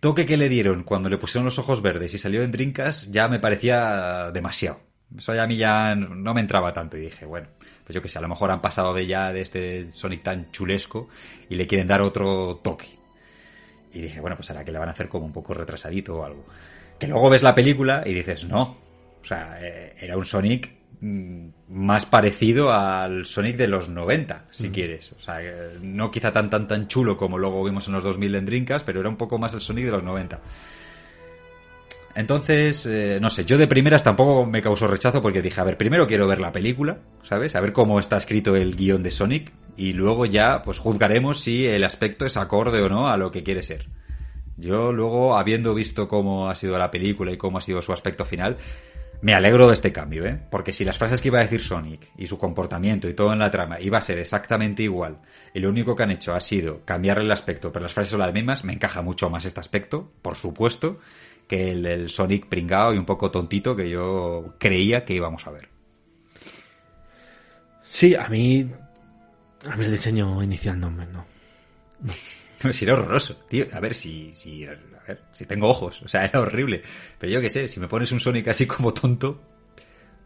[0.00, 3.28] toque que le dieron cuando le pusieron los ojos verdes y salió en Drinkas ya
[3.28, 4.80] me parecía demasiado.
[5.16, 7.46] Eso ya a mí ya no me entraba tanto y dije, bueno,
[7.84, 10.50] pues yo que sé, a lo mejor han pasado de ya de este Sonic tan
[10.50, 11.08] chulesco
[11.48, 12.88] y le quieren dar otro toque.
[13.92, 16.24] Y dije, bueno, pues ahora que le van a hacer como un poco retrasadito o
[16.24, 16.44] algo.
[16.98, 18.76] Que luego ves la película y dices, no.
[19.22, 24.70] O sea, eh, era un Sonic mm, más parecido al Sonic de los 90, si
[24.70, 25.12] quieres.
[25.12, 28.34] O sea, eh, no quizá tan tan tan chulo como luego vimos en los 2000
[28.34, 30.40] en Drinkas, pero era un poco más el Sonic de los 90.
[32.14, 35.76] Entonces, eh, no sé, yo de primeras tampoco me causó rechazo porque dije, a ver,
[35.76, 37.56] primero quiero ver la película, ¿sabes?
[37.56, 41.66] A ver cómo está escrito el guion de Sonic y luego ya, pues juzgaremos si
[41.66, 43.88] el aspecto es acorde o no a lo que quiere ser.
[44.56, 48.24] Yo luego, habiendo visto cómo ha sido la película y cómo ha sido su aspecto
[48.24, 48.58] final,
[49.20, 50.38] me alegro de este cambio, ¿eh?
[50.50, 53.38] Porque si las frases que iba a decir Sonic y su comportamiento y todo en
[53.40, 55.18] la trama iba a ser exactamente igual
[55.52, 58.20] y lo único que han hecho ha sido cambiarle el aspecto, pero las frases son
[58.20, 60.98] las mismas, me encaja mucho más este aspecto, por supuesto
[61.46, 65.68] que el, Sonic pringao y un poco tontito que yo creía que íbamos a ver.
[67.84, 68.68] Sí, a mí.
[69.66, 71.06] A mí el diseño inicial no me.
[71.06, 71.24] No.
[72.62, 72.72] no.
[72.72, 73.66] si era horroroso, tío.
[73.72, 74.64] A ver si, si.
[74.66, 76.02] A ver, si tengo ojos.
[76.02, 76.82] O sea, era horrible.
[77.18, 79.40] Pero yo qué sé, si me pones un Sonic así como tonto.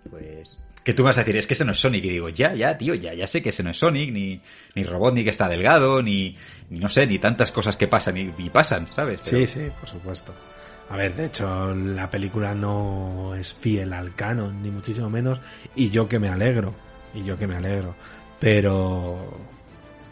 [0.09, 0.59] Pues.
[0.85, 2.05] Que tú vas a decir, es que ese no es Sonic.
[2.07, 4.41] Y digo, ya, ya, tío, ya, ya sé que ese no es Sonic, ni,
[4.75, 6.35] ni Robot, ni que está delgado, ni,
[6.71, 9.21] ni no sé, ni tantas cosas que pasan y, pasan, ¿sabes?
[9.23, 10.33] Sí, sí, por supuesto.
[10.91, 15.39] A ver, de hecho, la película no es fiel al canon, ni muchísimo menos,
[15.75, 16.75] y yo que me alegro,
[17.15, 17.95] y yo que me alegro,
[18.41, 19.31] pero,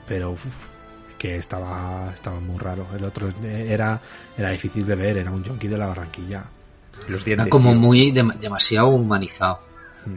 [0.07, 0.45] pero, uf,
[1.19, 2.87] que estaba, estaba muy raro.
[2.95, 4.01] El otro era,
[4.37, 6.45] era difícil de ver, era un junkie de la Barranquilla.
[7.09, 9.61] Los dientes, era como muy demasiado humanizado,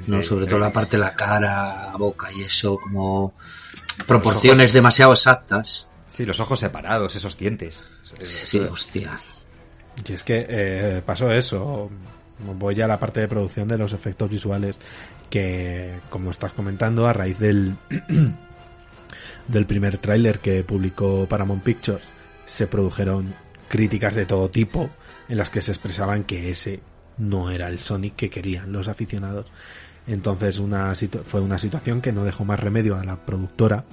[0.07, 3.33] no, sobre todo la parte de la cara, boca y eso, como
[4.05, 5.87] proporciones demasiado exactas.
[6.05, 7.89] Sí, los ojos separados, esos dientes.
[8.23, 9.19] Sí, hostia.
[10.07, 11.89] Y es que eh, pasó eso.
[12.57, 14.77] Voy ya a la parte de producción de los efectos visuales
[15.29, 17.75] que, como estás comentando, a raíz del,
[19.47, 22.03] del primer tráiler que publicó Paramount Pictures,
[22.45, 23.33] se produjeron
[23.67, 24.89] críticas de todo tipo
[25.27, 26.79] en las que se expresaban que ese
[27.17, 29.45] no era el Sonic que querían los aficionados.
[30.07, 33.85] Entonces una fue una situación que no dejó más remedio a la productora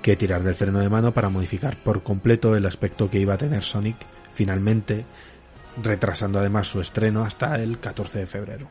[0.00, 3.38] que tirar del freno de mano para modificar por completo el aspecto que iba a
[3.38, 3.96] tener Sonic
[4.32, 5.04] finalmente
[5.82, 8.68] retrasando además su estreno hasta el 14 de febrero.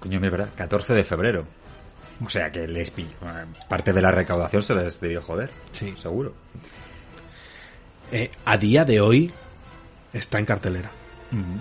[0.00, 1.46] Coño, mi verdad, 14 de febrero.
[2.24, 2.92] O sea que les
[3.68, 5.50] parte de la recaudación se les debió joder.
[5.72, 5.94] Sí.
[6.00, 6.34] Seguro.
[8.12, 9.32] Eh, a día de hoy
[10.12, 10.90] está en cartelera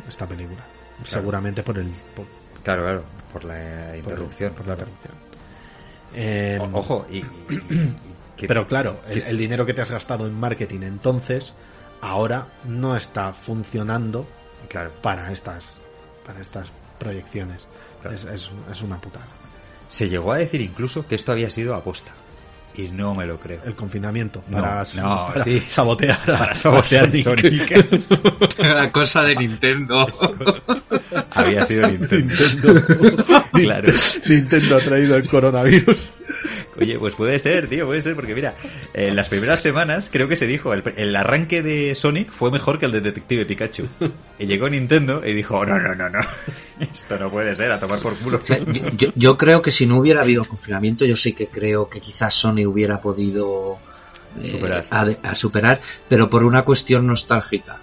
[0.07, 0.63] esta película.
[1.03, 1.91] Seguramente por el.
[2.63, 4.53] claro, claro, por la interrupción.
[4.53, 5.13] Por, la interrupción.
[6.73, 7.23] ojo, y.
[8.47, 11.53] pero claro, el, dinero que te has gastado en marketing entonces
[12.03, 14.27] ahora no está funcionando
[14.67, 14.91] claro.
[15.01, 15.79] para estas
[16.25, 16.67] para estas
[16.99, 17.65] proyecciones.
[18.33, 19.27] Es, una putada.
[19.87, 22.11] Se llegó a decir incluso que esto había sido aposta.
[22.75, 23.61] Y no me lo creo.
[23.65, 25.31] El confinamiento para, no,
[25.67, 28.57] sabotear para sabotear Sonic.
[28.57, 30.07] La cosa de Nintendo.
[31.31, 32.33] Había sido Nintendo.
[32.73, 33.45] Nintendo.
[33.51, 33.93] claro.
[34.27, 35.97] Nintendo ha traído el coronavirus.
[36.79, 38.55] Oye, pues puede ser, tío, puede ser, porque mira,
[38.93, 42.79] en las primeras semanas creo que se dijo, el, el arranque de Sonic fue mejor
[42.79, 43.87] que el de Detective Pikachu.
[44.39, 46.19] Y llegó Nintendo y dijo, no, no, no, no,
[46.79, 48.39] esto no puede ser, a tomar por culo.
[48.41, 51.47] O sea, yo, yo- yo creo que si no hubiera habido confinamiento, yo sí que
[51.47, 53.77] creo que quizás Sony hubiera podido
[54.41, 54.85] eh, Superar.
[54.89, 55.79] a, a superar,
[56.09, 57.79] pero por una cuestión nostálgica.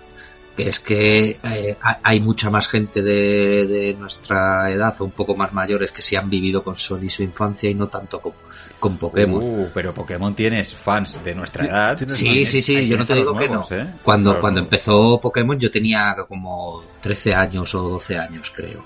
[0.62, 5.10] Que es que eh, ha- hay mucha más gente de, de nuestra edad o un
[5.12, 8.32] poco más mayores que sí han vivido con Sony su infancia y no tanto con,
[8.78, 9.42] con Pokémon.
[9.42, 11.98] Uh, pero Pokémon tienes fans de nuestra edad.
[12.08, 13.54] Sí, sí, sí, yo no te digo que no.
[13.54, 13.86] nuevos, ¿eh?
[14.02, 14.74] Cuando, cuando nuevos.
[14.74, 18.84] empezó Pokémon yo tenía como 13 años o 12 años, creo.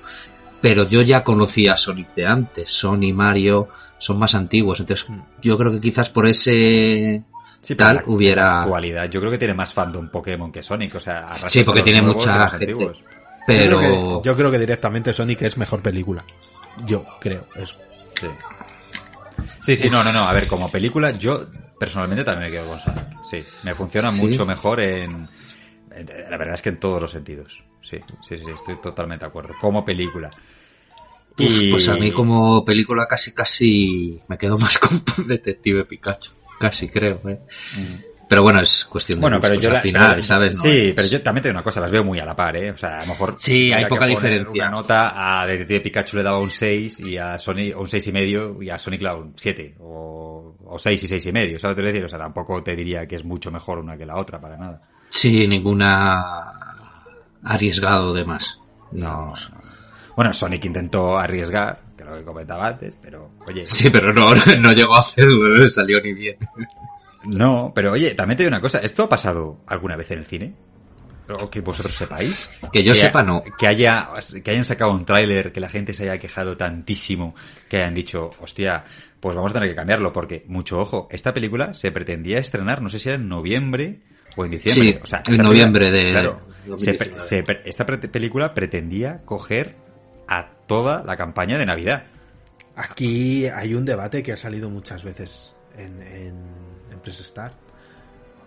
[0.61, 2.71] Pero yo ya conocía a Sonic de antes.
[2.71, 4.81] Sony, Mario, son más antiguos.
[4.81, 5.07] Entonces,
[5.43, 7.23] yo creo que quizás por ese
[7.65, 8.43] Sí, tal la- hubiera...
[8.45, 11.83] la actualidad, yo creo que tiene más fandom Pokémon que Sonic, o sea, Sí, porque
[11.83, 12.73] tiene mucha gente.
[12.73, 12.99] antiguos.
[12.99, 13.05] Yo
[13.47, 13.81] creo, Pero...
[14.23, 16.25] que, yo creo que directamente Sonic es mejor película.
[16.87, 17.77] Yo creo eso.
[18.21, 18.27] Sí.
[19.63, 20.29] Sí, sí, no, no, no.
[20.29, 21.47] A ver, como película, yo
[21.79, 23.05] personalmente también me quedo con Sonic.
[23.31, 24.23] Sí, me funciona ¿Sí?
[24.27, 25.29] mucho mejor en,
[25.91, 27.65] en- La verdad es que en todos los sentidos.
[27.83, 29.55] Sí, sí, sí, estoy totalmente de acuerdo.
[29.61, 30.29] Como película.
[31.39, 36.31] Uf, Y- Pues a mí como película casi casi me quedo más con Detective Pikachu.
[36.59, 37.41] Casi creo, ¿eh?
[38.27, 40.57] Pero bueno, es cuestión de Bueno, pero yo al la- final, pero- ¿sabes?
[40.57, 42.57] No sí, es- pero yo también tengo una cosa, las veo muy a la par,
[42.57, 42.71] ¿eh?
[42.71, 43.35] O sea, a lo mejor.
[43.39, 44.51] Sí, hay poca diferencia.
[44.65, 48.13] Una nota a Detective Pikachu le daba un 6 y a Sonic un seis y
[48.13, 51.59] medio y a Sonic le daba un 7 o, o 6 y seis y medio,
[51.59, 52.03] ¿sabes te decir?
[52.05, 54.81] O sea, tampoco te diría que es mucho mejor una que la otra, para nada.
[55.11, 56.55] Sí, ninguna
[57.45, 58.61] arriesgado de más.
[58.93, 58.99] No.
[59.01, 59.53] digamos.
[60.17, 63.67] Bueno, Sonic intentó arriesgar, que lo que comentaba antes, pero oye.
[63.67, 66.37] Sí, pero no, no llegó a hacerlo, no le salió ni bien.
[67.25, 70.25] No, pero oye, también te digo una cosa, ¿esto ha pasado alguna vez en el
[70.27, 70.55] cine?
[71.41, 72.51] O que vosotros sepáis.
[72.71, 73.43] Que yo sepa, no.
[73.59, 74.11] Que haya,
[74.45, 77.35] que hayan sacado un tráiler, que la gente se haya quejado tantísimo,
[77.71, 78.85] que hayan dicho, hostia,
[79.21, 82.91] pues vamos a tener que cambiarlo, porque, mucho ojo, esta película se pretendía estrenar, no
[82.91, 84.01] sé si era en noviembre
[84.37, 84.93] o en diciembre.
[84.93, 86.41] Sí, o sea, en noviembre película- de Claro,
[86.79, 86.99] se 2019.
[86.99, 89.77] pre- se pre- esta película pretendía coger
[90.29, 92.05] a toda la campaña de Navidad.
[92.77, 96.35] Aquí hay un debate que ha salido muchas veces en, en,
[96.91, 97.55] en Press Start,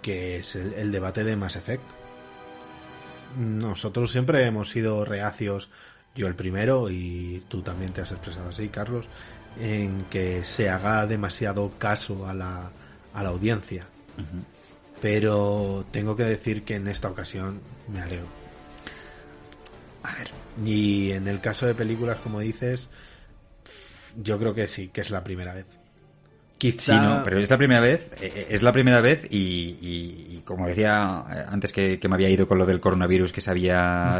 [0.01, 1.83] que es el, el debate de Mass Effect.
[3.37, 5.69] Nosotros siempre hemos sido reacios,
[6.15, 9.05] yo el primero, y tú también te has expresado así, Carlos,
[9.59, 12.71] en que se haga demasiado caso a la,
[13.13, 13.85] a la audiencia.
[15.01, 18.36] Pero tengo que decir que en esta ocasión me alegro.
[20.07, 20.29] A ver,
[20.65, 22.87] y en el caso de películas, como dices,
[24.23, 25.65] yo creo que sí, que es la primera vez.
[26.57, 26.93] Quizá...
[26.93, 29.37] Sí, no, pero es la primera vez, eh, es la primera vez y,
[29.81, 33.31] y- y como decía eh, antes que, que me había ido con lo del coronavirus,
[33.33, 34.19] que sabía,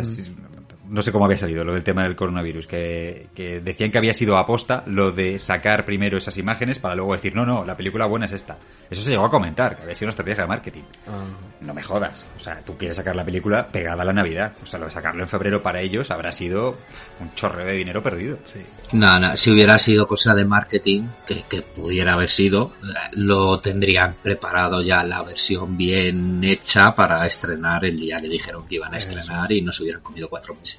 [0.89, 4.13] no sé cómo había salido lo del tema del coronavirus, que, que decían que había
[4.13, 8.05] sido aposta lo de sacar primero esas imágenes para luego decir, no, no, la película
[8.05, 8.57] buena es esta.
[8.89, 10.83] Eso se llegó a comentar, que había sido una estrategia de marketing.
[11.07, 11.25] Ah,
[11.61, 12.25] No me jodas.
[12.37, 14.53] O sea, tú quieres sacar la película pegada a la Navidad.
[14.63, 16.77] O sea, lo de sacarlo en febrero para ellos habrá sido
[17.19, 18.39] un chorreo de dinero perdido.
[18.43, 18.59] sí.
[18.93, 22.71] No, no, si hubiera sido cosa de marketing, que, que pudiera haber sido,
[23.13, 28.75] lo tendrían preparado ya la versión bien hecha para estrenar el día que dijeron que
[28.75, 30.76] iban a estrenar y no se hubieran comido cuatro meses.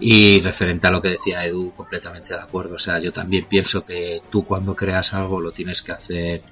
[0.00, 2.76] Y referente a lo que decía Edu, completamente de acuerdo.
[2.76, 6.42] O sea, yo también pienso que tú cuando creas algo lo tienes que hacer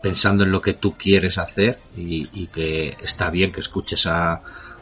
[0.00, 4.40] pensando en lo que tú quieres hacer y, y que está bien que escuches a,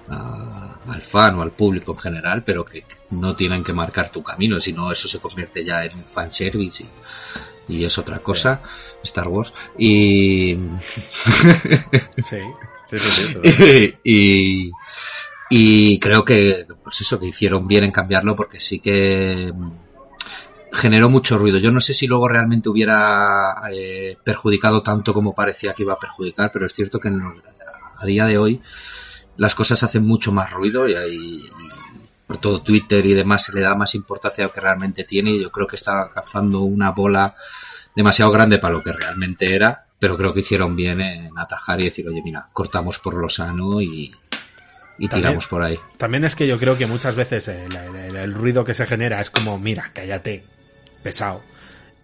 [0.09, 4.23] a- al fan o al público en general, pero que no tienen que marcar tu
[4.23, 6.85] camino, sino eso se convierte ya en un fanservice
[7.69, 8.61] y, y es otra cosa,
[9.03, 9.53] Star Wars.
[9.79, 10.57] Y,
[12.23, 12.41] Sí.
[12.91, 13.99] Sí, sí, sí, total.
[14.05, 14.71] y,
[15.53, 19.73] y creo que, pues eso, que hicieron bien en cambiarlo porque sí que mm,
[20.73, 21.59] generó mucho ruido.
[21.59, 25.99] Yo no sé si luego realmente hubiera eh, perjudicado tanto como parecía que iba a
[25.99, 28.63] perjudicar, pero es cierto que a día de hoy
[29.37, 31.41] las cosas hacen mucho más ruido y
[32.29, 35.33] por todo Twitter y demás se le da más importancia a lo que realmente tiene
[35.33, 37.35] y yo creo que está alcanzando una bola
[37.97, 41.87] demasiado grande para lo que realmente era, pero creo que hicieron bien en atajar y
[41.87, 44.15] decir, oye, mira, cortamos por lo sano y,
[45.01, 45.79] y También- tiramos por ahí.
[45.97, 48.87] También es que yo creo que muchas veces el, el- el- el ruido que se
[48.87, 50.45] genera es como, mira, cállate,
[51.03, 51.43] pesado.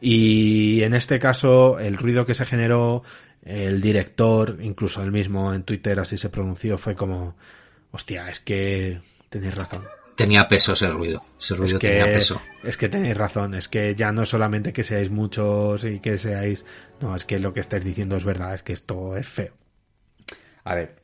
[0.00, 3.02] Y en este caso, el ruido que se generó,
[3.44, 7.36] el director, incluso él mismo en Twitter así se pronunció, fue como,
[7.92, 8.98] hostia, es que
[9.30, 9.84] tenéis razón.
[10.16, 12.40] Tenía peso ese ruido, ese Es ruido que, tenía peso.
[12.64, 16.64] es que tenéis razón, es que ya no solamente que seáis muchos y que seáis,
[17.00, 19.52] no, es que lo que estáis diciendo es verdad, es que esto es feo.
[20.64, 20.96] A ver,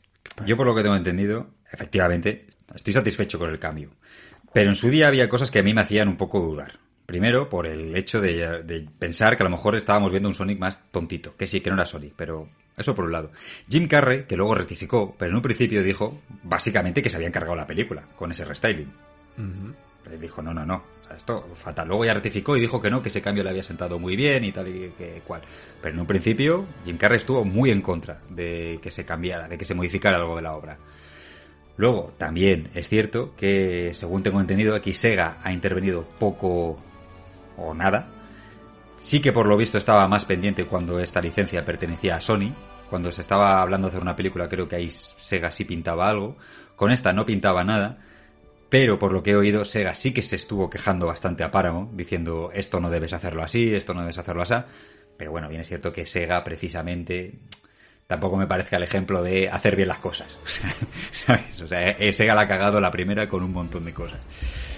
[0.46, 3.90] yo por lo que tengo entendido, efectivamente, estoy satisfecho con el cambio.
[4.52, 6.78] Pero en su día había cosas que a mí me hacían un poco dudar.
[7.06, 10.58] Primero, por el hecho de, de pensar que a lo mejor estábamos viendo un Sonic
[10.58, 13.30] más tontito, que sí, que no era Sonic, pero eso por un lado.
[13.68, 17.54] Jim Carrey, que luego rectificó, pero en un principio dijo básicamente que se había encargado
[17.54, 18.92] la película con ese restyling.
[20.04, 20.82] Pero dijo, no, no, no,
[21.14, 21.88] esto fatal.
[21.88, 24.44] Luego ya rectificó y dijo que no, que ese cambio le había sentado muy bien
[24.44, 25.42] y tal y que cual.
[25.80, 29.58] Pero en un principio, Jim Carrey estuvo muy en contra de que se cambiara, de
[29.58, 30.78] que se modificara algo de la obra.
[31.76, 36.78] Luego, también es cierto que, según tengo entendido, aquí Sega ha intervenido poco
[37.56, 38.08] o nada.
[38.98, 42.52] Sí que por lo visto estaba más pendiente cuando esta licencia pertenecía a Sony.
[42.88, 46.36] Cuando se estaba hablando de hacer una película, creo que ahí Sega sí pintaba algo.
[46.76, 47.98] Con esta no pintaba nada.
[48.68, 51.92] Pero por lo que he oído, Sega sí que se estuvo quejando bastante a Paramount,
[51.92, 54.54] diciendo esto no debes hacerlo así, esto no debes hacerlo así.
[55.16, 57.38] Pero bueno, bien es cierto que Sega precisamente
[58.12, 60.28] tampoco me parezca el ejemplo de hacer bien las cosas.
[60.44, 60.74] O sea,
[61.12, 61.62] ¿sabes?
[61.62, 64.18] O sea, Sega la ha cagado la primera con un montón de cosas.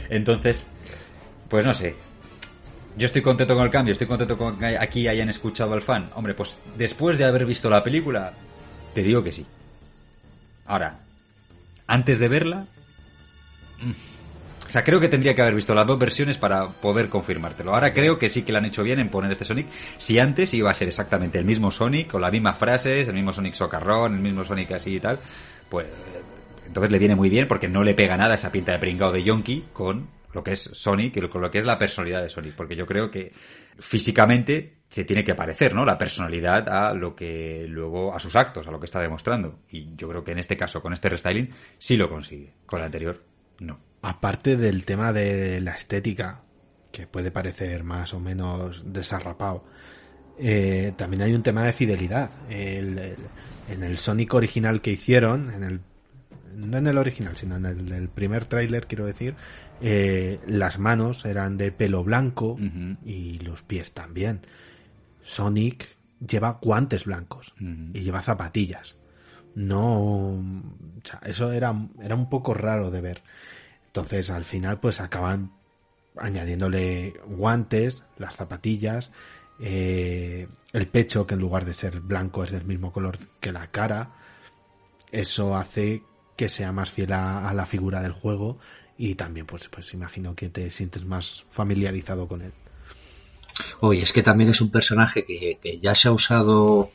[0.08, 0.62] Entonces,
[1.48, 1.96] pues no sé.
[2.96, 6.10] Yo estoy contento con el cambio, estoy contento con que aquí hayan escuchado al fan.
[6.14, 8.34] Hombre, pues después de haber visto la película,
[8.94, 9.44] te digo que sí.
[10.66, 11.00] Ahora,
[11.88, 12.66] antes de verla,
[14.66, 17.74] o sea, creo que tendría que haber visto las dos versiones para poder confirmártelo.
[17.74, 19.68] Ahora creo que sí que lo han hecho bien en poner este Sonic.
[19.98, 23.32] Si antes iba a ser exactamente el mismo Sonic, con las mismas frases, el mismo
[23.32, 25.20] Sonic socarrón, el mismo Sonic así y tal,
[25.68, 25.86] pues
[26.66, 29.22] entonces le viene muy bien porque no le pega nada esa pinta de pringao de
[29.22, 32.54] Yonky con lo que es Sonic y con lo que es la personalidad de Sonic.
[32.54, 33.32] Porque yo creo que
[33.78, 35.84] físicamente se tiene que parecer, ¿no?
[35.84, 39.60] La personalidad a lo que luego, a sus actos, a lo que está demostrando.
[39.70, 42.52] Y yo creo que en este caso, con este restyling, sí lo consigue.
[42.66, 43.22] Con el anterior,
[43.60, 43.78] no.
[44.06, 46.42] Aparte del tema de la estética,
[46.92, 49.64] que puede parecer más o menos desarrapado,
[50.38, 52.30] eh, también hay un tema de fidelidad.
[52.50, 53.16] El- el-
[53.70, 55.80] en el Sonic original que hicieron, en el
[56.54, 59.34] no en el original, sino en el, primer tráiler, quiero decir,
[59.80, 62.56] eh, las manos eran de pelo blanco
[63.04, 64.40] y los pies también.
[65.22, 65.88] Sonic
[66.24, 68.94] lleva guantes blancos y lleva zapatillas.
[69.56, 70.42] No, o
[71.02, 73.22] sea, eso era, era un poco raro de ver.
[73.94, 75.52] Entonces, al final, pues acaban
[76.16, 79.12] añadiéndole guantes, las zapatillas,
[79.60, 83.68] eh, el pecho, que en lugar de ser blanco es del mismo color que la
[83.68, 84.16] cara.
[85.12, 86.02] Eso hace
[86.34, 88.58] que sea más fiel a, la figura del juego
[88.98, 92.52] y también, pues, pues imagino que te sientes más familiarizado con él.
[93.78, 96.90] Oye, es que también es un personaje que, que ya se ha usado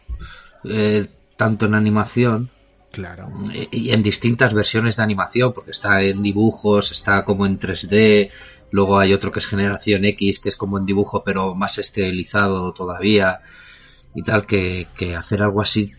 [0.65, 2.49] eh, tanto en animación
[2.91, 3.29] Claro.
[3.53, 8.31] eh, y en distintas versiones de animación, porque está en dibujos, está como en 3D,
[8.71, 12.73] luego hay otro que es generación X, que es como en dibujo pero más estilizado
[12.73, 13.41] todavía
[14.15, 15.91] y tal, que, que hacer algo así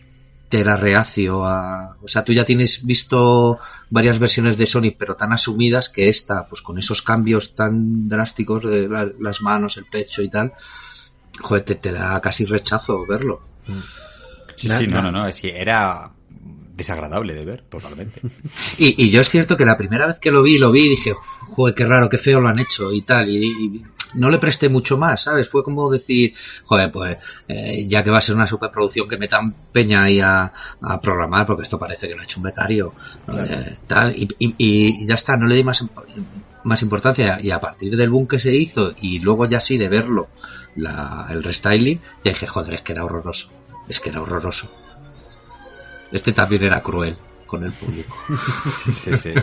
[0.49, 1.95] te era reacio a...
[2.03, 3.57] O sea, tú ya tienes visto
[3.89, 8.65] varias versiones de Sonic, pero tan asumidas que esta, pues con esos cambios tan drásticos
[8.65, 10.51] de la- las manos, el pecho y tal,
[11.39, 13.39] joder, te, te da casi rechazo verlo.
[14.57, 16.11] Sí, sí, no, no, no, es que era
[16.75, 18.21] desagradable de ver, totalmente.
[18.77, 20.89] Y, y yo es cierto que la primera vez que lo vi, lo vi y
[20.89, 21.13] dije,
[21.49, 23.29] joder, qué raro, qué feo lo han hecho y tal.
[23.29, 23.83] Y, y
[24.15, 25.47] no le presté mucho más, ¿sabes?
[25.49, 26.33] Fue como decir,
[26.63, 27.17] joder, pues
[27.47, 30.51] eh, ya que va a ser una superproducción que metan peña ahí a,
[30.81, 32.93] a programar, porque esto parece que lo ha hecho un becario,
[33.27, 34.15] eh, tal.
[34.15, 35.85] Y, y- y ya está, no le di más,
[36.63, 37.39] más importancia.
[37.41, 40.29] Y a partir del boom que se hizo y luego ya sí de verlo,
[40.75, 43.49] la, el restyling, ya dije, joder, es que era horroroso.
[43.87, 44.69] Es que era horroroso.
[46.11, 47.15] Este también era cruel
[47.47, 48.15] con el público.
[48.83, 49.33] Sí, sí, sí.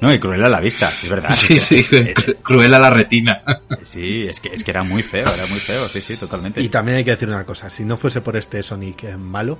[0.00, 1.30] No, y cruel a la vista, es verdad.
[1.34, 3.42] Sí, Es que- sí, es- cruel a la retina.
[3.82, 6.62] Sí, es que, es que era muy feo, era muy feo, sí, sí, totalmente.
[6.62, 9.58] Y también hay que decir una cosa, si no fuese por este Sonic eh, malo,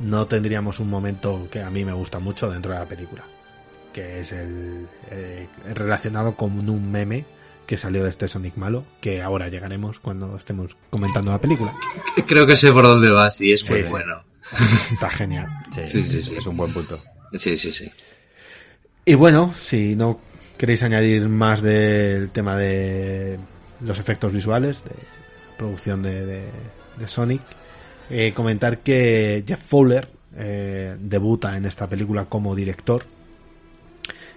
[0.00, 3.22] no tendríamos un momento que a mí me gusta mucho dentro de la película,
[3.92, 7.24] que es el eh, relacionado con un meme
[7.66, 11.72] que salió de este Sonic malo, que ahora llegaremos cuando estemos comentando la película.
[12.26, 13.90] Creo que sé por dónde va, sí, es muy Sí, sí.
[13.92, 14.22] bueno.
[14.92, 15.46] Está genial.
[15.74, 16.36] Sí, Sí, sí, sí.
[16.36, 16.98] Es un buen punto.
[17.34, 17.90] Sí, sí, sí.
[19.04, 20.20] Y bueno, si no
[20.56, 23.38] queréis añadir más del tema de
[23.80, 24.90] los efectos visuales, de
[25.56, 26.50] producción de, de-
[26.98, 27.42] de Sonic,
[28.10, 33.04] eh, comentar que Jeff Fowler eh, debuta en esta película como director,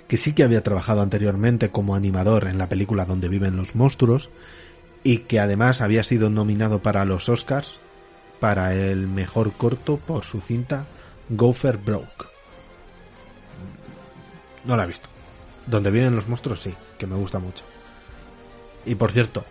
[0.08, 4.30] que sí que había trabajado anteriormente como animador en la película Donde viven los monstruos,
[5.04, 7.78] y que además había sido nominado para los Oscars
[8.42, 10.86] para el mejor corto por su cinta
[11.30, 12.26] Gopher Broke.
[14.66, 15.08] No la he visto.
[15.68, 17.64] Donde viven los monstruos sí, que me gusta mucho.
[18.84, 19.46] Y por cierto,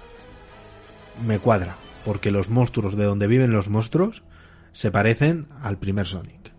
[1.24, 4.24] me cuadra, porque los monstruos de donde viven los monstruos
[4.72, 6.50] se parecen al primer Sonic.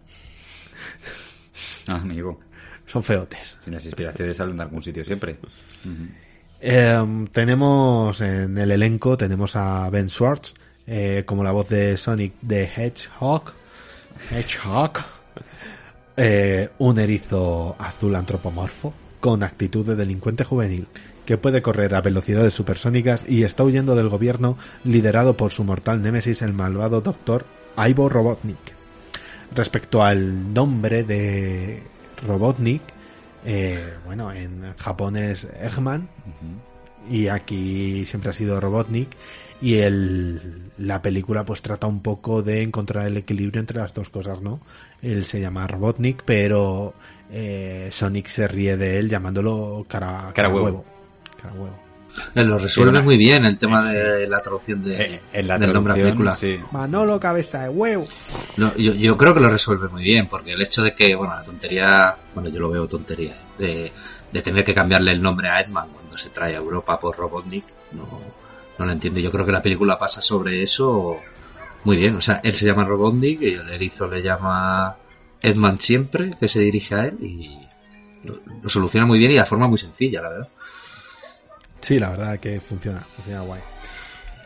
[1.88, 2.40] Ah, amigo.
[2.88, 3.56] Son feotes.
[3.60, 5.38] Si las inspiraciones salen de algún sitio siempre.
[6.62, 10.54] Em, tenemos en el elenco, tenemos a Ben Schwartz
[10.88, 13.54] eh, como la voz de Sonic the Hedgehog.
[14.30, 15.00] Hedgehog.
[16.18, 20.88] Eh, un erizo azul antropomorfo con actitud de delincuente juvenil
[21.26, 26.02] que puede correr a velocidades supersónicas y está huyendo del gobierno liderado por su mortal
[26.02, 27.46] némesis el malvado doctor
[27.78, 28.58] Ivo Robotnik.
[29.56, 31.84] Respecto al nombre de
[32.26, 32.82] Robotnik,
[33.46, 36.08] eh, bueno, en Japón es Eggman
[37.10, 39.10] y aquí siempre ha sido Robotnik
[39.62, 44.10] y el, la película pues trata un poco de encontrar el equilibrio entre las dos
[44.10, 44.60] cosas, ¿no?
[45.02, 46.94] Él se llama Robotnik, pero
[47.32, 50.84] eh, Sonic se ríe de él llamándolo cara, Cara huevo.
[51.42, 51.80] Cara huevo.
[52.36, 55.72] Eh, Lo resuelve muy bien el tema de la traducción de, Eh, en la del
[55.72, 56.36] nombre de la película.
[56.36, 56.60] sí.
[56.72, 58.06] Manolo cabeza de huevo.
[58.58, 61.34] No, yo, yo creo que lo resuelve muy bien, porque el hecho de que, bueno,
[61.36, 63.92] la tontería, bueno, yo lo veo tontería, de,
[64.32, 67.64] de tener que cambiarle el nombre a Edman cuando se trae a Europa por Robotnik,
[67.94, 68.41] no,
[68.82, 69.20] no lo entiendo.
[69.20, 71.20] Yo creo que la película pasa sobre eso
[71.84, 72.16] muy bien.
[72.16, 74.98] O sea, él se llama Robotnik y el erizo le llama
[75.40, 77.60] Edman siempre, que se dirige a él, y
[78.24, 80.48] lo, lo soluciona muy bien y de forma muy sencilla, la verdad.
[81.80, 83.62] Sí, la verdad que funciona, funciona guay.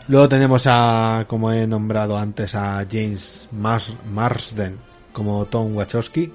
[0.07, 4.77] Luego tenemos a, como he nombrado antes, a James Mars Marsden
[5.13, 6.31] como Tom Wachowski,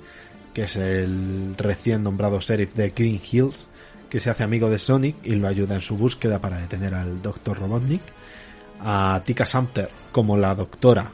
[0.55, 3.69] que es el recién nombrado sheriff de Green Hills,
[4.11, 7.23] que se hace amigo de Sonic y lo ayuda en su búsqueda para detener al
[7.23, 7.59] Dr.
[7.59, 8.03] Robotnik.
[8.83, 11.11] A Tika Sumpter como la doctora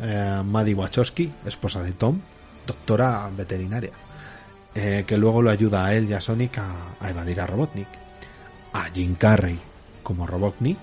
[0.00, 2.20] eh, Maddie Wachowski, esposa de Tom,
[2.66, 3.90] doctora veterinaria,
[4.74, 6.70] eh, que luego lo ayuda a él y a Sonic a,
[7.00, 7.88] a evadir a Robotnik
[8.72, 9.58] a Jim Carrey
[10.02, 10.78] como Robotnik,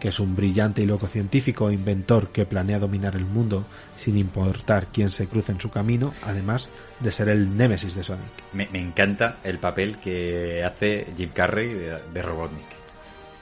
[0.00, 3.64] que es un brillante y loco científico e inventor que planea dominar el mundo
[3.96, 6.68] sin importar quién se cruce en su camino, además
[7.00, 8.24] de ser el némesis de Sonic.
[8.52, 12.66] Me, me encanta el papel que hace Jim Carrey de, de Robotnik.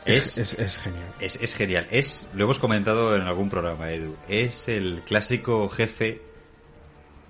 [0.05, 1.05] Es, es, es genial.
[1.20, 1.86] Es, es genial.
[1.90, 4.16] Es, lo hemos comentado en algún programa, Edu.
[4.28, 6.20] Es el clásico jefe.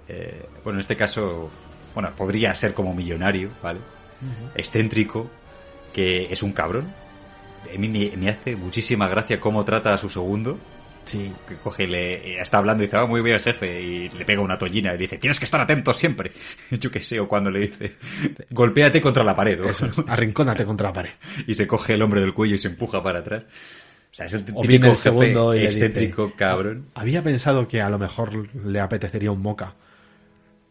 [0.08, 1.50] eh, bueno, en este caso,
[1.94, 3.80] bueno, podría ser como millonario, ¿vale?
[4.54, 5.30] Excéntrico,
[5.92, 6.92] que es un cabrón.
[7.74, 10.58] A mí me, me hace muchísima gracia cómo trata a su segundo.
[11.04, 11.32] Sí.
[11.48, 14.40] Que coge, y le está hablando y dice, ah, muy bien, jefe, y le pega
[14.40, 16.30] una tollina y le dice, tienes que estar atento siempre.
[16.70, 17.96] Yo qué sé, o cuando le dice,
[18.50, 19.62] golpéate contra la pared.
[19.64, 21.10] Eso es, arrincónate contra la pared.
[21.46, 23.42] y se coge el hombre del cuello y se empuja para atrás.
[23.44, 26.86] O sea, es el típico el jefe segundo le excéntrico dice, cabrón.
[26.94, 29.74] Había pensado que a lo mejor le apetecería un moca.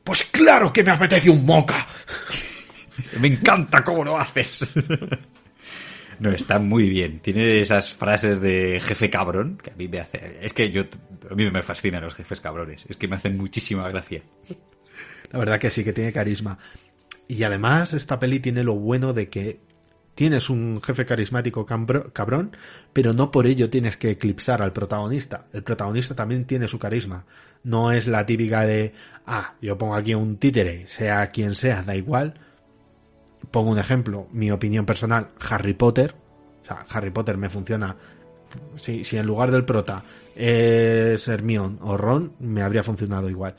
[0.04, 1.88] Pues claro que me apetece un moca.
[3.20, 4.70] Me encanta cómo lo haces.
[6.22, 7.20] No, está muy bien.
[7.20, 10.38] Tiene esas frases de jefe cabrón que a mí me hace.
[10.40, 10.84] Es que yo.
[11.28, 12.86] A mí me fascinan los jefes cabrones.
[12.88, 14.22] Es que me hacen muchísima gracia.
[15.32, 16.60] La verdad que sí, que tiene carisma.
[17.28, 19.62] Y además esta peli tiene lo bueno de que
[20.14, 22.56] tienes un jefe carismático cabrón,
[22.94, 25.48] pero no por ello tienes que eclipsar al protagonista.
[25.54, 27.26] El protagonista también tiene su carisma.
[27.64, 28.94] No es la típica de,
[29.26, 32.36] ah, yo pongo aquí un títere, sea quien sea, da igual.
[33.50, 36.14] Pongo un ejemplo, mi opinión personal, Harry Potter.
[36.62, 37.96] O sea, Harry Potter me funciona.
[38.76, 40.04] Si, si en lugar del prota
[40.36, 43.56] es Hermione o Ron, me habría funcionado igual.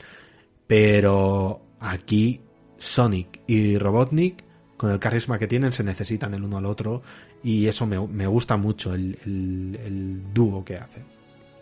[0.66, 2.40] Pero aquí
[2.78, 4.44] Sonic y Robotnik,
[4.76, 7.02] con el carisma que tienen, se necesitan el uno al otro.
[7.42, 11.02] Y eso me, me gusta mucho, el, el- el dúo que hace,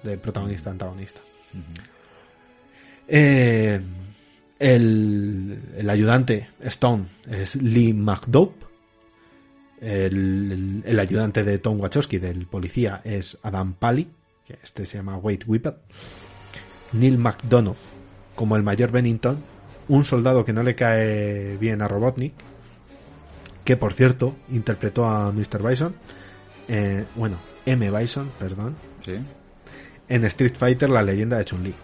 [0.03, 1.21] de protagonista-antagonista.
[3.09, 3.81] Eh,
[4.61, 8.67] el, el ayudante Stone es Lee McDope.
[9.81, 14.09] El, el- el ayudante de Tom Wachowski, del policía, es Adam Pally,
[14.47, 15.75] que este se llama Wade Whipple.
[16.93, 17.77] Neil McDonough,
[18.35, 19.39] como el mayor Bennington,
[19.89, 22.35] un soldado que no le cae bien a Robotnik,
[23.65, 25.63] que por cierto interpretó a Mr.
[25.67, 25.95] Bison,
[26.69, 27.91] eh, bueno, M.
[27.91, 29.15] Bison, perdón, Sí.
[30.09, 31.75] en Street Fighter, la leyenda de Chun-Li.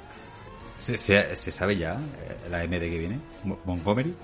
[0.78, 3.18] ¿Se, se, se sabe ya eh, la M de que viene?
[3.44, 4.14] Mo- ¿Montgomery?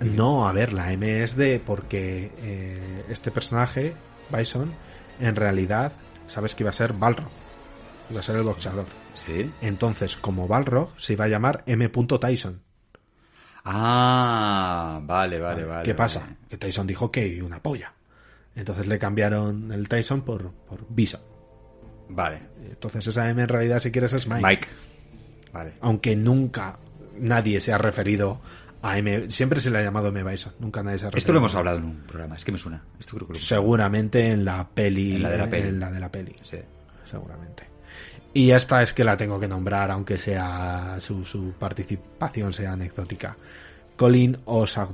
[0.00, 3.94] No, a ver, la M es de porque eh, este personaje,
[4.36, 4.72] Bison,
[5.20, 5.92] en realidad,
[6.26, 7.28] sabes que iba a ser Balrog.
[8.10, 8.86] Iba a ser el boxeador.
[9.24, 9.50] Sí.
[9.60, 11.88] Entonces, como Balrog, se iba a llamar M.
[11.88, 12.60] Tyson.
[13.64, 15.82] Ah, vale, vale, vale.
[15.84, 15.94] ¿Qué vale.
[15.94, 16.36] pasa?
[16.48, 17.92] Que Tyson dijo que una polla.
[18.56, 21.20] Entonces le cambiaron el Tyson por, por Bison.
[22.08, 22.40] Vale.
[22.68, 24.42] Entonces esa M en realidad, si quieres, es Mike.
[24.46, 24.68] Mike.
[25.52, 25.74] Vale.
[25.80, 26.78] Aunque nunca
[27.18, 28.40] nadie se ha referido
[28.82, 29.30] a M.
[29.30, 30.22] Siempre se le ha llamado M.
[30.24, 30.52] Bison.
[30.58, 31.18] Nunca nadie se ha referido.
[31.18, 32.82] Esto lo hemos hablado en un programa, es que me suena.
[32.98, 35.16] Esto creo que lo hemos Seguramente en la peli.
[35.16, 35.68] En la de la peli.
[35.68, 36.36] en la de la peli.
[36.42, 36.58] Sí.
[37.04, 37.64] Seguramente.
[38.34, 43.36] Y esta es que la tengo que nombrar, aunque sea su, su participación sea anecdótica.
[43.96, 44.88] Colin Osag...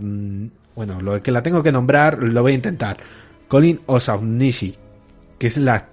[0.74, 2.98] Bueno, lo que la tengo que nombrar lo voy a intentar.
[3.48, 4.76] Colin Osaunishi,
[5.38, 5.88] que es la...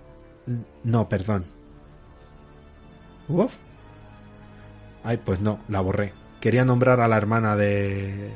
[0.83, 1.45] No, perdón.
[3.27, 3.53] Uf.
[5.05, 6.13] Ay, pues no, la borré.
[6.41, 8.31] Quería nombrar a la hermana de...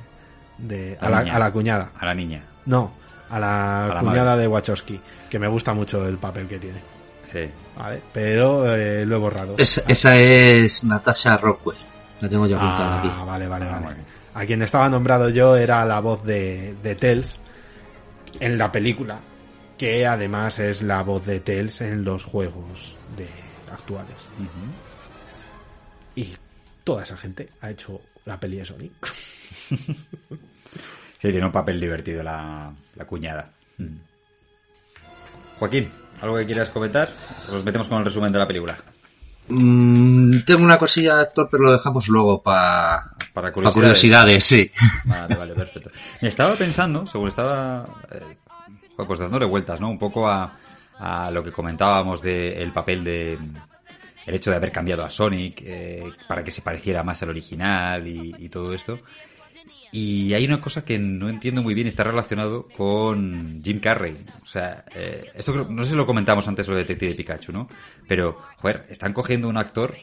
[0.58, 1.92] de a, La a la cuñada.
[2.00, 2.44] A la niña.
[2.66, 2.92] No,
[3.30, 4.42] a la, A la cuñada madre.
[4.44, 5.00] de Wachowski,
[5.30, 6.80] que me gusta mucho el papel que tiene.
[7.24, 7.50] Sí.
[7.78, 9.56] Vale, pero eh, lo he borrado.
[9.58, 11.78] Es- esa es Natasha Rockwell.
[12.22, 13.12] La tengo yo apuntada Ah, aquí.
[13.26, 13.86] vale, vale, vale.
[14.34, 17.38] A quien estaba nombrado yo era la voz de, de Tells
[18.40, 19.20] en la película,
[19.78, 23.28] que además es la voz de Tells en los juegos de
[23.72, 24.16] actuales.
[26.16, 26.36] Y
[26.84, 28.92] toda esa gente ha hecho la peli de Sonic.
[31.22, 33.52] Sí, tiene un papel divertido la, la cuñada.
[33.78, 33.98] Mm.
[35.60, 35.92] Joaquín,
[36.22, 37.12] ¿algo que quieras comentar?
[37.50, 38.78] ¿O Nos metemos con el resumen de la película.
[39.50, 44.46] Mm, tengo una cosilla de actor, pero lo dejamos luego para Para curiosidades.
[44.46, 44.72] sí.
[45.06, 45.90] Vale, vale, perfecto.
[46.22, 48.38] Me estaba pensando, según estaba eh,
[48.96, 49.90] pues dándole vueltas, ¿no?
[49.90, 50.54] Un poco a,
[51.00, 53.38] a lo que comentábamos del papel de
[54.30, 58.08] el hecho de haber cambiado a Sonic eh, para que se pareciera más al original
[58.08, 59.00] y, todo esto.
[59.92, 64.18] Y hay una cosa que no entiendo muy bien está relacionado con Jim Carrey.
[64.44, 67.68] O sea, eh, esto creo- no sé si lo comentamos antes de Detective Pikachu, ¿no?
[68.08, 69.98] Pero, joder, están cogiendo un actor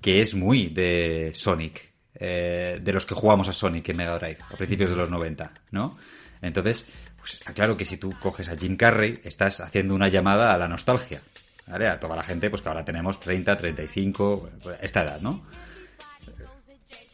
[0.00, 4.38] que es muy de Sonic, eh, de los que jugamos a Sonic en Mega Drive
[4.50, 5.96] a principios de los 90, ¿no?
[6.40, 6.84] Entonces,
[7.16, 10.58] pues está claro que si tú coges a Jim Carrey, estás haciendo una llamada a
[10.58, 11.22] la nostalgia,
[11.66, 14.50] A toda la gente, pues que ahora tenemos 30, 35,
[14.80, 15.42] esta edad, ¿no?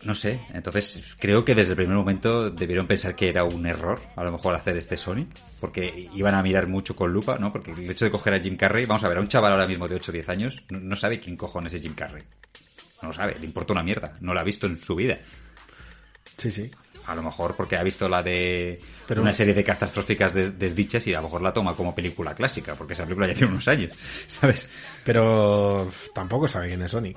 [0.02, 4.01] No sé, entonces creo que desde el primer momento debieron pensar que era un error,
[4.15, 5.28] a lo mejor hacer este Sonic,
[5.60, 7.52] porque iban a mirar mucho con lupa, ¿no?
[7.52, 9.67] Porque el hecho de coger a Jim Carrey, vamos a ver, a un chaval ahora
[9.67, 12.23] mismo de 8 o 10 años, no, no sabe quién cojones es Jim Carrey.
[13.02, 15.18] No lo sabe, le importa una mierda, no lo ha visto en su vida.
[16.36, 16.70] Sí, sí.
[17.09, 21.07] A lo mejor porque ha visto la de Pero- una serie de catastróficas des- desdichas
[21.07, 23.67] y a lo mejor la toma como película clásica, porque esa película ya tiene unos
[23.69, 23.97] años,
[24.27, 24.69] ¿sabes?
[25.05, 27.17] Pero tampoco sabe quién es Sonic.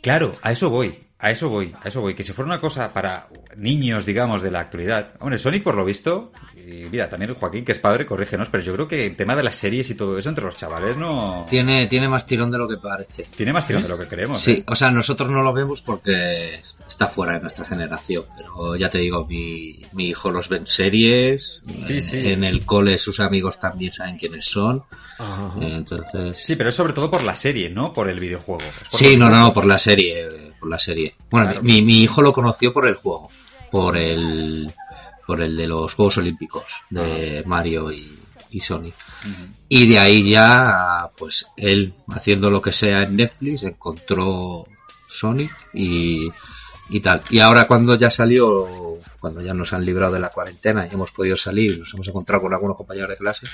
[0.00, 2.14] Claro, a eso voy, a eso voy, a eso voy.
[2.14, 5.14] Que si fuera una cosa para niños, digamos, de la actualidad.
[5.20, 6.32] Hombre, Sonic, por lo visto,
[6.66, 9.42] y mira, también Joaquín, que es padre, corrígenos, pero yo creo que el tema de
[9.42, 11.44] las series y todo eso entre los chavales no.
[11.48, 13.26] Tiene, tiene más tirón de lo que parece.
[13.36, 14.40] Tiene más tirón de lo que creemos.
[14.40, 14.64] Sí, ¿eh?
[14.66, 18.98] o sea, nosotros no lo vemos porque está fuera de nuestra generación, pero ya te
[18.98, 22.28] digo, mi, mi hijo los ve en series, Sí, en, sí.
[22.28, 24.84] en el cole sus amigos también saben quiénes son,
[25.18, 25.52] Ajá.
[25.60, 26.36] eh, entonces...
[26.38, 28.60] Sí, pero es sobre todo por la serie, no por el videojuego.
[28.90, 31.14] Por Sí, no, no, por la serie, eh, por la serie.
[31.30, 31.62] Bueno, Claro.
[31.62, 33.30] mi, mi hijo lo conoció por el juego,
[33.70, 34.72] por el,
[35.32, 38.18] por el de los Juegos Olímpicos de Mario y,
[38.50, 38.94] y Sonic.
[39.66, 44.66] Y de ahí ya, pues él haciendo lo que sea en Netflix encontró
[45.08, 46.28] Sonic y,
[46.90, 47.22] y tal.
[47.30, 51.12] Y ahora cuando ya salió, cuando ya nos han librado de la cuarentena y hemos
[51.12, 53.46] podido salir, nos hemos encontrado con algunos compañeros de clase,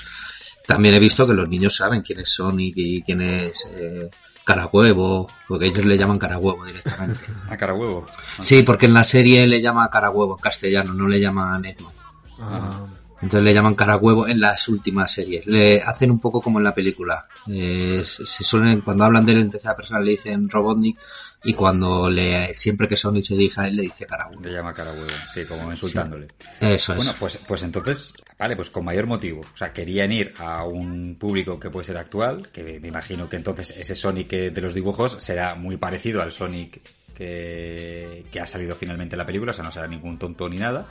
[0.67, 4.09] también he visto que los niños saben quién es Sonic y quién es eh,
[4.49, 7.19] Carahuevo, porque ellos le llaman Carahuevo directamente.
[7.49, 8.03] A cara huevo.
[8.41, 11.93] Sí, porque en la serie le llama Carahuevo en castellano, no le llaman Edmond.
[12.39, 12.83] Ah,
[13.21, 15.45] Entonces le llaman Carahuevo en las últimas series.
[15.45, 17.27] Le hacen un poco como en la película.
[17.45, 20.97] Eh, se se suelen, cuando hablan de él en tercera persona le dicen Robotnik
[21.43, 24.41] y cuando le, siempre que Sonic se dirige a él le dice Carahuevo.
[24.41, 26.27] Le llama cara huevo, sí, como insultándole.
[26.59, 26.97] Eso es.
[26.97, 29.41] Bueno, pues, pues entonces, vale, pues con mayor motivo.
[29.41, 33.37] O sea, querían ir a un público que puede ser actual, que me imagino que
[33.37, 36.81] entonces ese Sonic de los dibujos será muy parecido al Sonic
[37.15, 40.57] que, que ha salido finalmente en la película, o sea, no será ningún tonto ni
[40.57, 40.87] nada.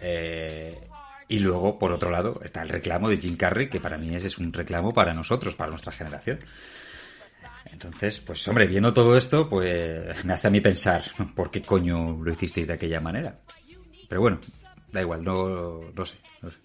[0.00, 0.76] Eh,
[1.28, 4.28] y luego, por otro lado, está el reclamo de Jim Carrey, que para mí ese
[4.28, 6.38] es un reclamo para nosotros, para nuestra generación.
[7.76, 12.16] Entonces, pues hombre, viendo todo esto, pues me hace a mí pensar, ¿por qué coño
[12.22, 13.34] lo hicisteis de aquella manera?
[14.08, 14.40] Pero bueno,
[14.90, 16.56] da igual, no, no sé, no sé.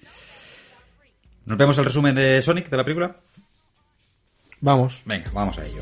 [1.45, 3.17] ¿Nos vemos el resumen de Sonic, de la película?
[4.61, 5.01] Vamos.
[5.03, 5.81] Venga, vamos a ello.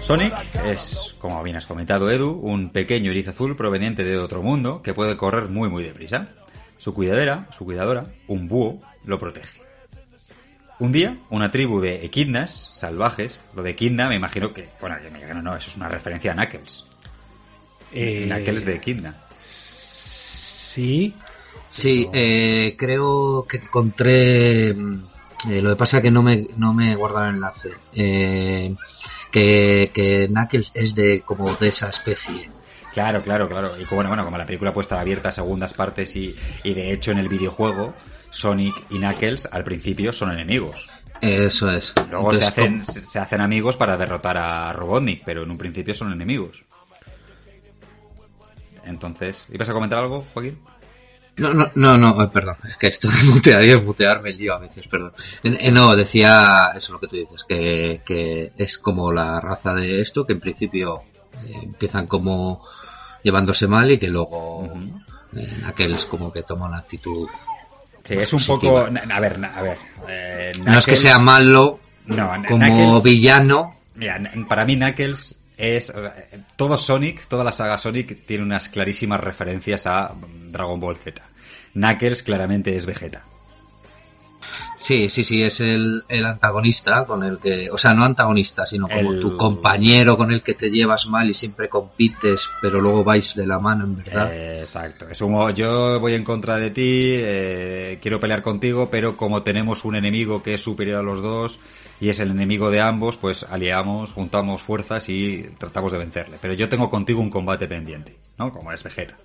[0.00, 0.34] Sonic
[0.66, 4.94] es, como bien has comentado Edu, un pequeño erizo azul proveniente de otro mundo que
[4.94, 6.28] puede correr muy muy deprisa.
[6.78, 9.60] Su cuidadera, su cuidadora, un búho, lo protege.
[10.78, 15.10] Un día, una tribu de equidnas salvajes, lo de equidna me imagino que, bueno, que
[15.10, 16.84] me digan, no, no, eso es una referencia a Knuckles.
[17.92, 19.14] Eh, Knuckles de Kidna.
[19.38, 21.14] Sí.
[21.68, 24.74] Sí, eh, creo que encontré.
[25.48, 27.70] Eh, lo que pasa que no me, no me he guardado el enlace.
[27.94, 28.74] Eh,
[29.30, 32.50] que, que Knuckles es de como de esa especie.
[32.92, 33.78] Claro, claro, claro.
[33.80, 36.34] Y como, bueno, bueno, como la película puede estar abierta a segundas partes y,
[36.64, 37.94] y de hecho en el videojuego
[38.30, 40.88] Sonic y Knuckles al principio son enemigos.
[41.20, 41.94] Eso es.
[42.10, 45.94] Luego Entonces, se, hacen, se hacen amigos para derrotar a Robotnik, pero en un principio
[45.94, 46.64] son enemigos.
[48.84, 50.58] Entonces, ¿ibas a comentar algo, Joaquín?
[51.38, 54.54] No, no, no, no, perdón, es que esto de mutear y de mutear me lío
[54.54, 55.12] a veces, perdón.
[55.42, 59.72] Eh, eh, no, decía eso lo que tú dices, que, que es como la raza
[59.74, 61.02] de esto, que en principio
[61.46, 62.64] eh, empiezan como
[63.22, 64.68] llevándose mal y que luego
[65.36, 67.28] eh, aquellos como que toma una actitud.
[68.04, 68.86] Sí, es un positiva.
[68.86, 68.98] poco...
[69.12, 69.78] A ver, na- a ver.
[70.08, 74.18] eh, No es que sea malo No, como Knuckles- villano, Mira,
[74.48, 75.90] para mí Knuckles es...
[75.90, 80.14] eh, Todo Sonic, toda la saga Sonic tiene unas clarísimas referencias a
[80.50, 81.20] Dragon Ball Z.
[81.74, 83.22] Knuckles claramente es Vegeta.
[84.78, 88.86] Sí, sí, sí, es el, el antagonista con el que, o sea, no antagonista, sino
[88.88, 93.02] como El- tu compañero con el que te llevas mal y siempre compites, pero luego
[93.02, 94.32] vais de la mano, en verdad.
[94.32, 95.08] Eh, exacto.
[95.08, 99.84] Es como yo voy en contra de ti, eh, quiero pelear contigo, pero como tenemos
[99.84, 101.58] un enemigo que es superior a los dos
[102.00, 106.36] y es el enemigo de ambos, pues aliamos, juntamos fuerzas y tratamos de vencerle.
[106.40, 108.52] Pero yo tengo contigo un combate pendiente, ¿no?
[108.52, 109.16] Como es Vegeta.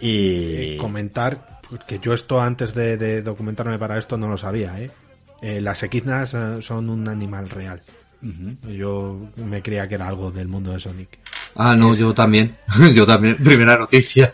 [0.00, 0.74] Y...
[0.74, 4.90] Eh, comentar, porque yo esto antes de, de documentarme para esto no lo sabía, ¿eh?
[5.42, 7.80] Eh, las equidnas eh, son un animal real.
[8.68, 11.18] Yo me creía que era algo del mundo de Sonic.
[11.54, 12.54] Ah, no, yo también,
[12.94, 14.30] yo también, primera noticia.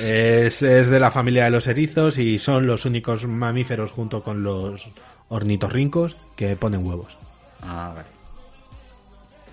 [0.00, 4.42] Es, es de la familia de los erizos y son los únicos mamíferos junto con
[4.42, 4.88] los
[5.28, 7.16] ornitorrincos que ponen huevos.
[7.62, 8.08] Ah, vale.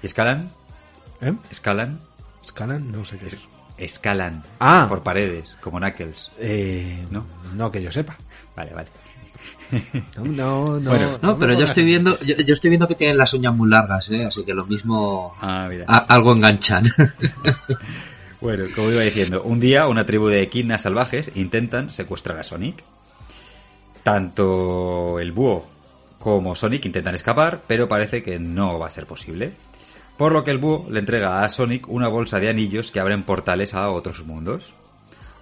[0.03, 0.51] ¿Y escalan?
[1.21, 1.33] ¿Eh?
[1.49, 1.99] ¿Escalan?
[2.43, 2.91] ¿Escalan?
[2.91, 3.37] No sé qué es.
[3.77, 4.43] Escalan.
[4.59, 4.85] Ah.
[4.87, 6.29] Por paredes, como Knuckles.
[6.39, 7.25] Eh, ¿No?
[7.55, 8.15] No que yo sepa.
[8.55, 8.87] Vale, vale.
[10.15, 10.89] No, no, no.
[10.91, 13.69] Bueno, no, pero yo estoy viendo, yo, yo estoy viendo que tienen las uñas muy
[13.69, 14.25] largas, ¿eh?
[14.25, 15.85] así que lo mismo, Ah, mira.
[15.87, 16.85] a- algo enganchan.
[18.45, 22.83] Bueno, como iba diciendo, un día una tribu de equinas salvajes intentan secuestrar a Sonic.
[24.03, 25.65] Tanto el búho
[26.19, 29.51] como Sonic intentan escapar, pero parece que no va a ser posible.
[30.15, 33.23] Por lo que el búho le entrega a Sonic una bolsa de anillos que abren
[33.23, 34.75] portales a otros mundos.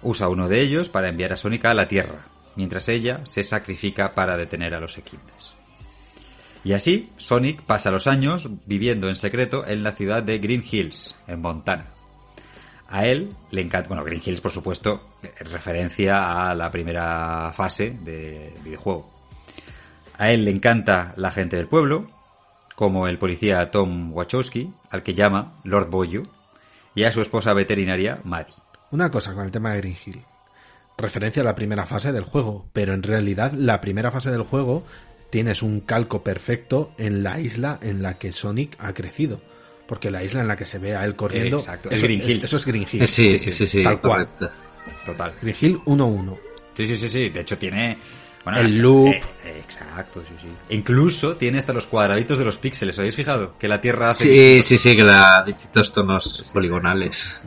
[0.00, 2.24] Usa uno de ellos para enviar a Sonic a la Tierra,
[2.56, 5.52] mientras ella se sacrifica para detener a los equines.
[6.64, 11.14] Y así, Sonic pasa los años viviendo en secreto en la ciudad de Green Hills,
[11.28, 11.93] en Montana.
[12.94, 17.90] A él le encanta, bueno, Green Hills por supuesto, es referencia a la primera fase
[17.90, 19.10] del videojuego.
[20.16, 22.08] A él le encanta la gente del pueblo,
[22.76, 26.22] como el policía Tom Wachowski, al que llama Lord Boyo,
[26.94, 28.54] y a su esposa veterinaria Maddie.
[28.92, 30.22] Una cosa con el tema de Green Hill.
[30.96, 34.84] Referencia a la primera fase del juego, pero en realidad la primera fase del juego
[35.30, 39.40] tienes un calco perfecto en la isla en la que Sonic ha crecido.
[39.86, 41.58] Porque la isla en la que se ve a él corriendo.
[41.58, 42.44] Exacto, es eso, Green Hills.
[42.44, 43.06] Eso es Green Hill.
[43.06, 44.28] Sí, sí, sí, sí, Tal cual.
[44.28, 44.50] correcto.
[45.04, 45.32] Total.
[45.42, 46.38] Green Hill 1-1.
[46.74, 47.28] Sí, sí, sí, sí.
[47.28, 47.98] De hecho tiene...
[48.44, 49.08] bueno, El hasta- loop.
[49.08, 50.48] eh, eh, exacto, sí, sí.
[50.74, 52.94] Incluso tiene hasta los cuadraditos de los píxeles.
[52.96, 53.56] ¿Os habéis fijado?
[53.58, 54.24] Que la Tierra hace...
[54.24, 57.42] Sí, sí, sí, que da distintos tonos poligonales.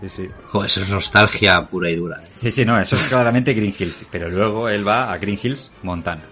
[0.00, 0.28] Sí, sí.
[0.48, 2.16] Joder, eso es nostalgia pura y dura.
[2.24, 2.28] ¿eh?
[2.34, 4.06] Sí, sí, no, eso es claramente Green Hills.
[4.10, 6.22] Pero luego él va a Green Hills, Montana.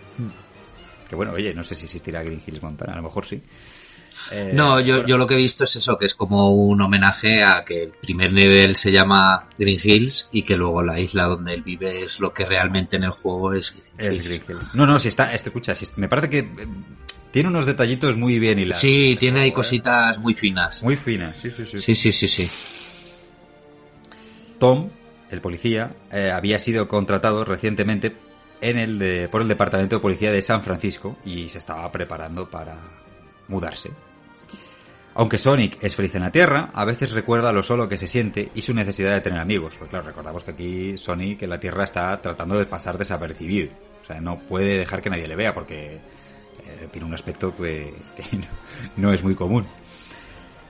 [1.08, 2.92] Que bueno, oye, no sé si existirá Green Hills, Montana.
[2.94, 3.40] A lo mejor sí.
[4.30, 7.42] Eh, No, yo, yo lo que he visto es eso, que es como un homenaje
[7.42, 11.54] a que el primer nivel se llama Green Hills y que luego la isla donde
[11.54, 14.24] él vive es lo que realmente en el juego es Green Es Hills.
[14.28, 14.74] Green Hills.
[14.74, 16.66] No, no, si está, este, escucha, si- me parece que eh,
[17.32, 18.80] tiene unos detallitos muy bien hilados.
[18.80, 20.82] Sí, tiene ahí cositas muy finas.
[20.82, 21.78] Muy finas, sí, sí, sí.
[21.78, 22.50] Sí, sí, sí, sí.
[24.58, 24.90] Tom,
[25.30, 28.16] el policía, eh, había sido contratado recientemente
[28.60, 32.48] en el de- por el Departamento de Policía de San Francisco y se estaba preparando
[32.50, 32.76] para
[33.48, 33.90] mudarse.
[35.14, 38.50] Aunque Sonic es feliz en la Tierra, a veces recuerda lo solo que se siente
[38.54, 39.76] y su necesidad de tener amigos.
[39.76, 43.70] Pues claro, recordamos que aquí Sonic en la Tierra está tratando de pasar desapercibido.
[44.02, 47.92] O sea, no puede dejar que nadie le vea porque eh, tiene un aspecto que,
[48.32, 49.66] no, no es muy común.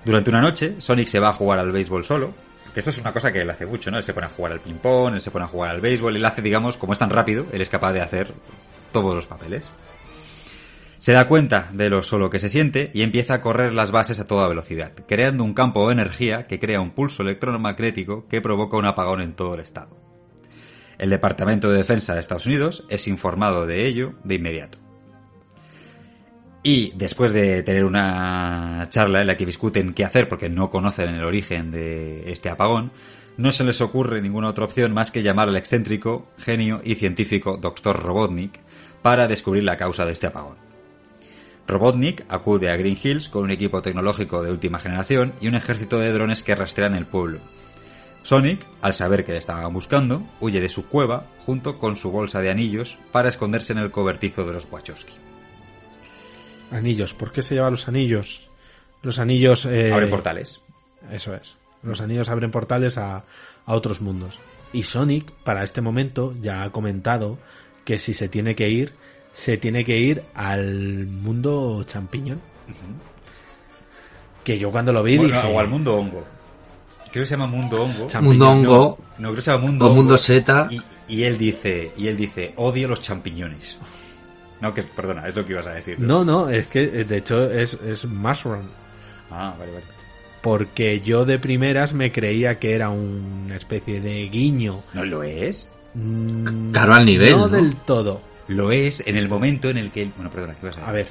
[0.05, 2.33] Durante una noche, Sonic se va a jugar al béisbol solo.
[2.73, 3.99] Que esto es una cosa que él hace mucho, ¿no?
[3.99, 6.25] Él se pone a jugar al ping-pong, él se pone a jugar al béisbol, él
[6.25, 8.33] hace, digamos, como es tan rápido, él es capaz de hacer
[8.93, 9.65] todos los papeles.
[11.01, 14.21] Se da cuenta de lo solo que se siente y empieza a correr las bases
[14.21, 18.77] a toda velocidad, creando un campo de energía que crea un pulso electromagnético que provoca
[18.77, 19.97] un apagón en todo el estado.
[20.99, 24.77] El Departamento de Defensa de Estados Unidos es informado de ello de inmediato.
[26.63, 31.09] Y después de tener una charla en la que discuten qué hacer porque no conocen
[31.09, 32.93] el origen de este apagón,
[33.39, 37.57] no se les ocurre ninguna otra opción más que llamar al excéntrico, genio y científico
[37.57, 38.03] Dr.
[38.03, 38.61] Robotnik
[39.01, 40.70] para descubrir la causa de este apagón.
[41.71, 45.99] Robotnik acude a Green Hills con un equipo tecnológico de última generación y un ejército
[45.99, 47.39] de drones que rastrean el pueblo.
[48.23, 52.41] Sonic, al saber que le estaban buscando, huye de su cueva junto con su bolsa
[52.41, 55.15] de anillos para esconderse en el cobertizo de los Wachowski.
[56.71, 58.51] Anillos, ¿por qué se lleva los anillos?
[59.03, 59.65] Los anillos...
[59.65, 60.61] Eh, Abren portales.
[61.11, 61.57] Eso es.
[61.83, 63.25] Los anillos abren portales a,
[63.65, 64.39] a otros mundos.
[64.73, 67.39] Y Sonic, para este momento, ya ha comentado
[67.85, 68.93] que si se tiene que ir,
[69.33, 72.41] se tiene que ir al mundo champiñón.
[74.45, 75.55] Que yo cuando lo vi Bueno, dije...
[75.55, 76.25] o al mundo hongo.
[77.11, 78.09] Creo que se llama mundo hongo.
[78.21, 78.99] Mundo hongo.
[79.19, 79.97] No, no, creo que se llama mundo O hongo.
[80.03, 80.69] mundo seta.
[80.71, 83.79] Y, y él dice, y él dice, odio los champiñones.
[84.61, 85.99] No, que perdona, es lo que ibas a decir.
[85.99, 88.65] No, no, es que eh, de hecho es, es Mushroom.
[89.31, 89.85] Ah, vale, vale.
[90.43, 94.81] Porque yo de primeras me creía que era una especie de guiño.
[94.95, 95.69] ¿No lo es?
[95.95, 97.49] Mm, Claro, al nivel, No, ¿no?
[97.49, 98.21] del todo.
[98.51, 100.11] Lo es en el momento en el que...
[100.17, 100.91] Bueno, perdona, ¿qué ibas a decir?
[100.91, 101.07] A ver,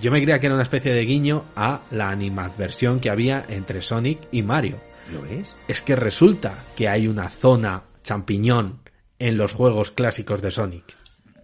[0.00, 3.82] yo me creía que era una especie de guiño a la animadversión que había entre
[3.82, 4.80] Sonic y Mario.
[5.12, 5.54] ¿Lo es?
[5.68, 8.80] Es que resulta que hay una zona champiñón
[9.18, 10.96] en los juegos clásicos de Sonic.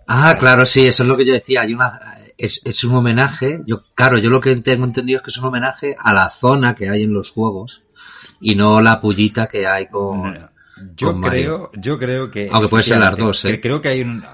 [0.06, 1.60] Ah, claro, sí, eso es lo que yo decía.
[1.60, 2.00] Hay una,
[2.38, 3.60] es, es un homenaje.
[3.66, 6.74] Yo, claro, yo lo que tengo entendido es que es un homenaje a la zona
[6.74, 7.82] que hay en los juegos
[8.40, 10.38] y no la pullita que hay con.
[10.96, 11.70] Yo con Mario.
[11.70, 12.48] creo, yo creo que...
[12.50, 13.52] Aunque puede ser las dos, ¿eh?
[13.52, 14.24] que Creo que hay un...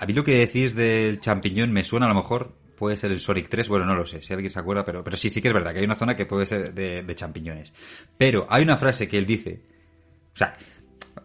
[0.00, 2.58] A mí lo que decís del champiñón me suena a lo mejor...
[2.80, 5.14] Puede ser el Sonic 3, bueno, no lo sé, si alguien se acuerda, pero, pero
[5.14, 7.74] sí, sí que es verdad que hay una zona que puede ser de, de champiñones.
[8.16, 9.60] Pero hay una frase que él dice,
[10.32, 10.54] o sea,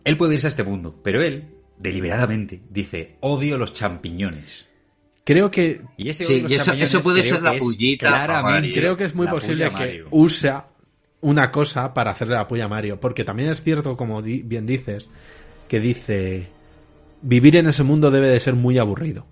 [0.03, 1.45] él puede irse a este mundo, pero él,
[1.77, 4.65] deliberadamente, dice, odio los champiñones.
[5.23, 8.73] Creo que Y ese Sí, y eso- puede ser la pullita claramente Mario.
[8.75, 10.67] creo que es muy posible que usa
[11.21, 12.99] una cosa para hacerle la puya a Mario.
[12.99, 15.07] Porque también es cierto, como di- bien dices,
[15.69, 16.49] que dice,
[17.25, 19.25] vivir en ese mundo debe de ser muy aburrido.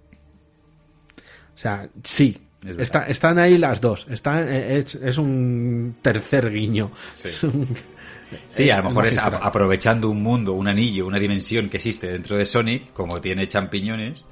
[1.56, 2.38] O sea, sí.
[2.62, 2.82] Es verdad.
[2.84, 4.08] Está- están ahí las dos.
[4.10, 6.92] Está, eh, es, es un tercer guiño.
[7.16, 8.70] Sí.
[8.72, 12.46] A lo mejor es aprovechando un mundo, un anillo, una dimensión que existe dentro de
[12.48, 14.26] Sonic, como tiene champiñones,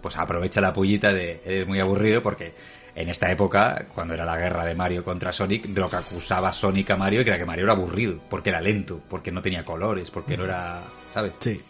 [0.00, 2.54] pues aprovecha la pullita de eres muy aburrido porque
[2.94, 6.52] en esta época, cuando era la guerra de Mario contra Sonic, de lo que acusaba
[6.52, 10.10] Sonic a Mario era que Mario era aburrido, porque era lento, porque no tenía colores,
[10.12, 10.82] porque no era,
[11.12, 11.32] ¿sabes?
[11.40, 11.60] Sí.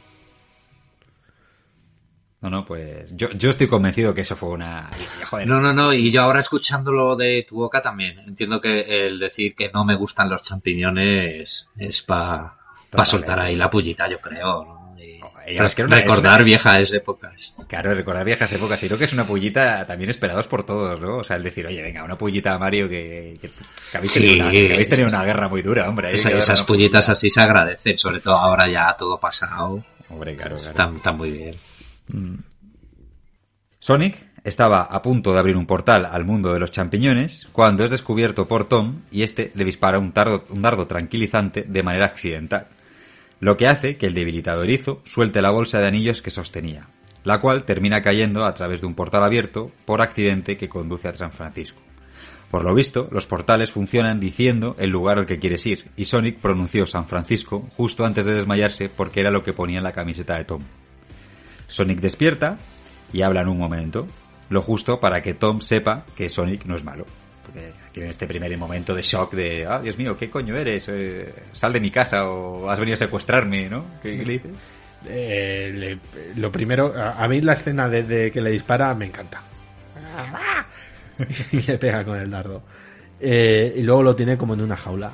[2.44, 4.90] No, no, pues yo, yo estoy convencido que eso fue una...
[5.30, 8.18] joder, No, no, no, y yo ahora escuchándolo de tu boca también.
[8.18, 12.54] Entiendo que el decir que no me gustan los champiñones es para
[12.90, 13.10] Totalmente.
[13.10, 14.62] soltar ahí la pullita, yo creo.
[14.64, 14.84] ¿no?
[15.46, 17.54] Es que una- recordar es una- viejas épocas.
[17.66, 18.82] Claro, recordar viejas épocas.
[18.82, 21.18] Y creo que es una pullita también esperados por todos, ¿no?
[21.18, 23.48] O sea, el decir, oye, venga, una pullita a Mario que, que,
[23.90, 26.10] que habéis Sí, tenido, una, que habéis tenido una guerra muy dura, hombre.
[26.12, 27.12] Esa- que esas pullitas pullita.
[27.12, 29.82] así se agradecen, sobre todo ahora ya todo pasado.
[30.10, 30.70] Hombre, claro, claro.
[30.70, 31.54] Están, están muy bien.
[33.78, 37.90] Sonic estaba a punto de abrir un portal al mundo de los champiñones cuando es
[37.90, 42.68] descubierto por Tom y este le dispara un, tardo- dardo tranquilizante de manera accidental,
[43.40, 46.88] lo que hace que el debilitado erizo suelte la bolsa de anillos que sostenía,
[47.24, 51.16] la cual termina cayendo a través de un portal abierto por accidente que conduce a
[51.16, 51.80] San Francisco.
[52.50, 56.38] Por lo visto, los portales funcionan diciendo el lugar al que quieres ir, y Sonic
[56.38, 60.36] pronunció San Francisco justo antes de desmayarse porque era lo que ponía en la camiseta
[60.36, 60.62] de Tom.
[61.68, 62.58] Sonic despierta
[63.12, 64.06] y habla en un momento,
[64.50, 67.06] lo justo para que Tom sepa que Sonic no es malo.
[67.44, 70.86] Porque tiene este primer momento de shock de, ah, Dios mío, ¿qué coño eres?
[70.88, 73.84] Eh, sal de mi casa o has venido a secuestrarme, ¿no?
[74.02, 74.50] ¿Qué, qué le dices?
[75.06, 79.04] Eh, le- lo primero, a, a mí la escena de, de que le dispara me
[79.04, 79.42] encanta.
[81.52, 82.62] y le pega con el dardo.
[83.20, 85.12] Eh, y luego lo tiene como en una jaula.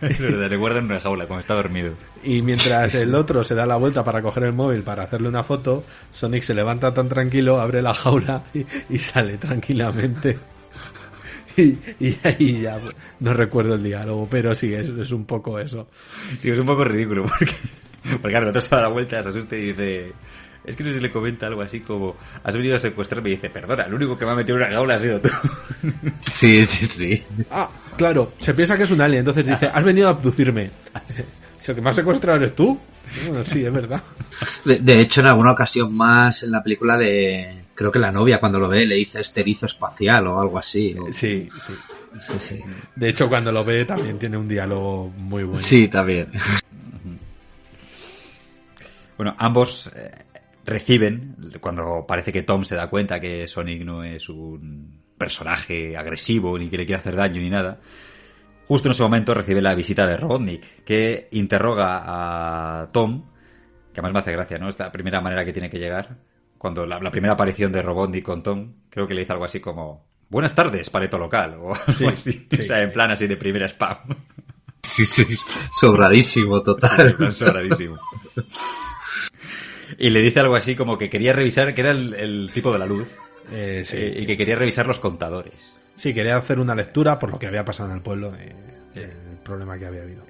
[0.00, 1.92] Es verdad, le guardan en una jaula cuando está dormido.
[2.22, 5.42] Y mientras el otro se da la vuelta para coger el móvil para hacerle una
[5.42, 10.38] foto, Sonic se levanta tan tranquilo, abre la jaula y, y sale tranquilamente.
[11.56, 12.78] Y, y ahí ya
[13.18, 15.88] no recuerdo el diálogo, pero sí, es, es un poco eso.
[16.38, 17.54] Sí, es un poco ridículo porque,
[18.02, 20.12] porque claro, el otro se da la vuelta, se asusta y dice...
[20.68, 23.32] Es que no sé si le comenta algo así como, has venido a secuestrarme y
[23.32, 25.28] dice, perdona, el único que me ha metido en una jaula ha sido tú.
[26.30, 27.22] Sí, sí, sí.
[27.50, 30.70] Ah, claro, se piensa que es un alien, entonces dice, has venido a abducirme.
[31.60, 32.78] Si el que me ha secuestrado eres tú.
[33.26, 34.00] Bueno, sí, es verdad.
[34.64, 37.64] De, de hecho, en alguna ocasión más en la película le...
[37.74, 40.94] Creo que la novia cuando lo ve le dice esterizo espacial o algo así.
[40.96, 41.72] o- Sí, sí.
[42.20, 42.60] sí, sí.
[42.94, 45.60] De hecho, cuando lo ve también tiene un diálogo muy bueno.
[45.60, 46.28] Sí, también.
[49.16, 50.10] Bueno, ambos eh,
[50.68, 56.56] reciben, cuando parece que Tom se da cuenta que Sonic no es un, personaje agresivo,
[56.58, 57.80] ni que le quiera hacer daño, ni nada.
[58.66, 63.24] Justo en ese momento recibe la visita de Robotnik, que interroga a Tom,
[63.92, 64.68] que además me hace gracia, ¿no?
[64.68, 66.18] Esta primera manera que tiene que llegar,
[66.56, 69.60] cuando la, la primera aparición de Robotnik con Tom, creo que le dice algo así
[69.60, 73.36] como, buenas tardes, paleto local, o algo así, sí, o sea, en plan así de
[73.36, 73.98] primera spam.
[74.82, 75.24] Sí, sí,
[75.74, 77.34] sobradísimo, total.
[77.34, 77.98] Sobradísimo.
[79.96, 82.78] Y le dice algo así como que quería revisar, que era el, el tipo de
[82.78, 83.10] la luz,
[83.52, 83.96] Eh, sí.
[83.96, 85.74] eh, y que quería revisar los contadores.
[85.96, 88.54] Sí, quería hacer una lectura por lo que había pasado en el pueblo, de-
[88.94, 90.22] el problema que había habido.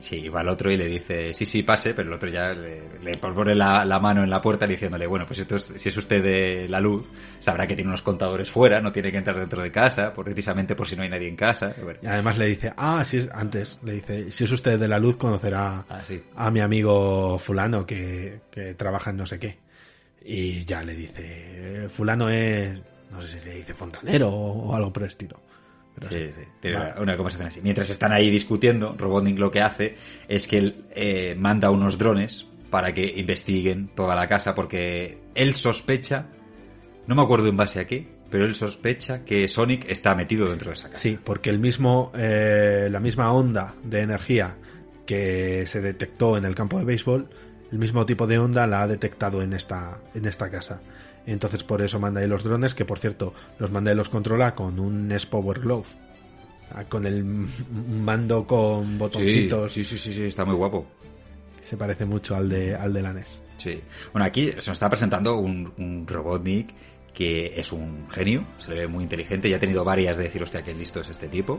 [0.00, 2.82] Sí, va al otro y le dice, sí, sí, pase, pero el otro ya le,
[3.02, 5.96] le pone la, la mano en la puerta diciéndole, bueno, pues esto es- si es
[5.96, 7.04] usted de la luz,
[7.40, 10.86] sabrá que tiene unos contadores fuera, no tiene que entrar dentro de casa, precisamente por
[10.86, 11.74] si no hay nadie en casa.
[11.76, 14.78] Y bueno, Y además le dice, ah, si es, antes, le dice, si es usted
[14.78, 16.22] de la luz, conocerá Ah, sí.
[16.36, 19.58] a mi amigo fulano que, que trabaja en no sé qué.
[20.24, 22.78] Y ya le dice, fulano es,
[23.10, 25.40] no sé si le dice fontanero o, o algo por el estilo.
[26.00, 27.00] Pero Sí, sí, tiene Vale.
[27.00, 27.60] una, conversación así.
[27.62, 29.96] Mientras están ahí discutiendo, Robotnik lo que hace
[30.28, 35.54] es que él eh, manda unos drones para que investiguen toda la casa porque él
[35.54, 36.26] sospecha,
[37.06, 40.68] no me acuerdo en base a qué, pero él sospecha que Sonic está metido dentro
[40.68, 41.00] de esa casa.
[41.00, 44.56] Sí, porque el mismo, eh, la misma onda de energía
[45.06, 47.30] que se detectó en el campo de béisbol,
[47.72, 50.80] el mismo tipo de onda la ha detectado en esta, en esta casa.
[51.32, 54.54] Entonces por eso manda ahí los drones, que por cierto, los manda y los controla
[54.54, 55.86] con un NES Power Glove.
[56.74, 59.72] Ah, Con el mando con botoncitos.
[59.72, 60.86] sí, sí, sí, sí, está muy guapo.
[61.60, 63.42] Se parece mucho al de, al de la NES.
[63.58, 63.80] Sí.
[64.12, 66.70] Bueno, aquí se nos está presentando un, un Robotnik
[67.12, 70.42] que es un genio, se le ve muy inteligente, ya ha tenido varias de decir,
[70.42, 71.58] hostia, qué listo es este tipo.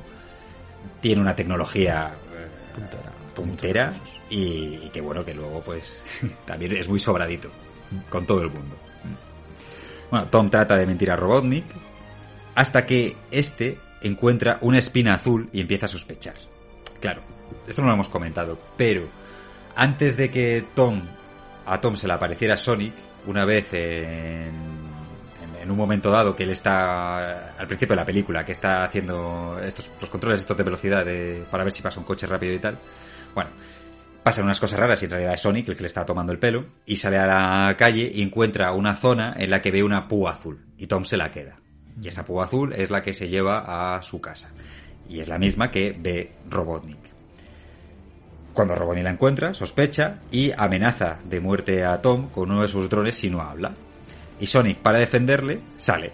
[1.01, 3.11] Tiene una tecnología eh, Puntera.
[3.35, 3.93] puntera
[4.29, 6.01] y, y que bueno, que luego pues
[6.45, 7.49] también es muy sobradito
[8.09, 8.75] con todo el mundo.
[10.11, 11.65] Bueno, Tom trata de mentir a Robotnik
[12.55, 16.35] hasta que este encuentra una espina azul y empieza a sospechar.
[16.99, 17.21] Claro,
[17.67, 19.03] esto no lo hemos comentado, pero
[19.75, 21.01] antes de que Tom
[21.65, 22.93] a Tom se le apareciera Sonic,
[23.27, 24.51] una vez en,
[25.61, 29.59] en- un momento dado que él está al principio de la película, que está haciendo
[29.63, 32.59] estos los controles estos de velocidad de- para ver si pasa un coche rápido y
[32.59, 32.75] tal.
[33.35, 33.51] Bueno,
[34.29, 36.37] pasan unas cosas raras y en realidad es Sonic el que le está tomando el
[36.37, 40.07] pelo y sale a la calle y encuentra una zona en la que ve una
[40.07, 41.55] púa azul y Tom se la queda.
[41.99, 44.51] Y esa púa azul es la que se lleva a su casa.
[45.09, 46.99] Y es la misma que ve Robotnik.
[48.53, 52.87] Cuando Robotnik la encuentra, sospecha y amenaza de muerte a Tom con uno de sus
[52.87, 53.73] drones si no habla.
[54.39, 56.11] Y Sonic, para defenderle, sale.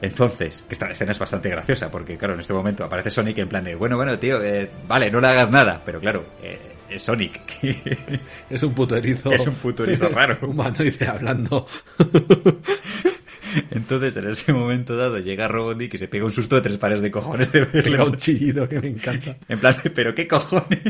[0.00, 3.48] Entonces, que esta escena es bastante graciosa, porque claro, en este momento aparece Sonic en
[3.48, 7.02] plan de, bueno, bueno, tío, eh, vale, no le hagas nada, pero claro, eh, es
[7.02, 7.40] Sonic.
[8.50, 9.32] Es un puto erizo.
[9.32, 10.38] Es un puto erizo raro.
[10.46, 11.66] Humanoide hablando.
[13.70, 17.00] Entonces, en ese momento dado, llega Robotnik y se pega un susto de tres pares
[17.00, 17.82] de cojones de verle.
[17.82, 19.36] Pega un chillido que me encanta.
[19.48, 20.80] En plan, pero qué cojones.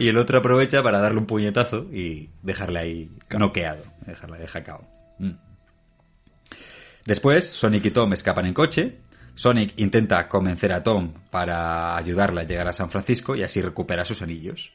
[0.00, 4.88] y el otro aprovecha para darle un puñetazo y dejarle ahí noqueado, dejarle de jacao.
[5.18, 5.30] Mm.
[7.04, 8.98] Después, Sonic y Tom escapan en coche.
[9.42, 14.04] Sonic intenta convencer a Tom para ayudarle a llegar a San Francisco y así recupera
[14.04, 14.72] sus anillos.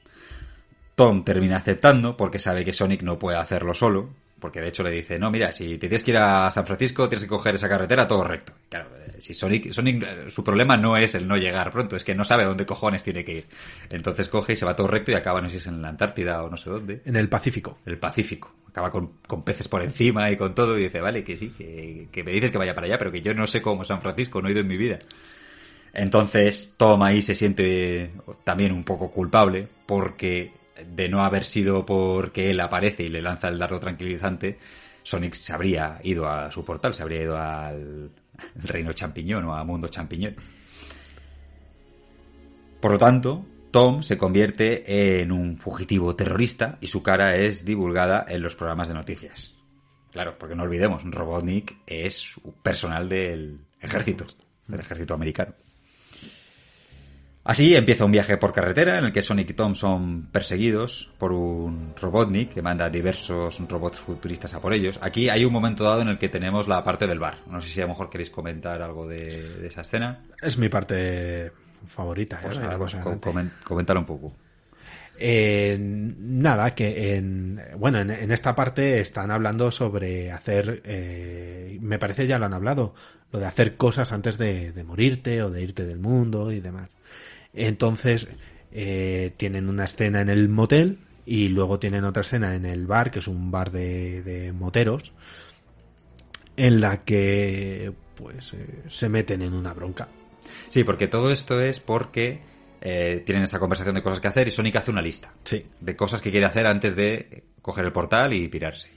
[0.93, 4.09] Tom termina aceptando porque sabe que Sonic no puede hacerlo solo,
[4.39, 7.09] porque de hecho le dice, no, mira, si te tienes que ir a San Francisco,
[7.09, 8.53] tienes que coger esa carretera todo recto.
[8.69, 12.03] Claro, eh, si Sonic, Sonic, eh, su problema no es el no llegar pronto, es
[12.03, 13.47] que no sabe a dónde cojones tiene que ir.
[13.89, 15.89] Entonces coge y se va todo recto y acaba, no sé si es en la
[15.89, 17.01] Antártida o no sé dónde.
[17.05, 17.79] En el Pacífico.
[17.85, 18.53] El Pacífico.
[18.69, 22.09] Acaba con, con peces por encima y con todo y dice, vale, que sí, que,
[22.11, 24.41] que me dices que vaya para allá, pero que yo no sé cómo San Francisco,
[24.41, 24.99] no he ido en mi vida.
[25.93, 28.11] Entonces Tom ahí se siente
[28.43, 30.51] también un poco culpable porque
[30.85, 34.59] de no haber sido porque él aparece y le lanza el dardo tranquilizante,
[35.03, 38.11] Sonic se habría ido a su portal, se habría ido al
[38.55, 40.35] reino champiñón o a mundo champiñón.
[42.79, 48.25] Por lo tanto, Tom se convierte en un fugitivo terrorista y su cara es divulgada
[48.27, 49.55] en los programas de noticias.
[50.11, 54.25] Claro, porque no olvidemos, Robotnik es personal del ejército,
[54.67, 55.53] del ejército americano.
[57.49, 61.31] Así empieza un viaje por carretera en el que Sonic y Tom son perseguidos por
[61.31, 64.99] un Robotnik que manda diversos robots futuristas a por ellos.
[65.01, 67.37] Aquí hay un momento dado en el que tenemos la parte del bar.
[67.49, 70.23] No sé si a lo mejor queréis comentar algo de, de esa escena.
[70.41, 71.53] Es mi parte
[71.87, 72.39] favorita.
[72.43, 72.61] Pues ¿eh?
[72.65, 73.29] pues cosa co- adelante.
[73.29, 74.35] comen- coméntalo un poco.
[75.19, 81.97] Eh, nada, que en, bueno, en, en esta parte están hablando sobre hacer, eh, me
[81.97, 82.93] parece ya lo han hablado,
[83.31, 86.89] lo de hacer cosas antes de, de morirte o de irte del mundo y demás.
[87.53, 88.27] Entonces,
[88.71, 93.11] eh, tienen una escena en el motel y luego tienen otra escena en el bar,
[93.11, 95.11] que es un bar de, de moteros.
[96.55, 100.07] en la que pues eh, se meten en una bronca.
[100.69, 102.39] Sí, porque todo esto es porque
[102.81, 105.65] eh, tienen esta conversación de cosas que hacer y Sonic hace una lista Sí.
[105.79, 108.89] de cosas que quiere hacer antes de coger el portal y pirarse.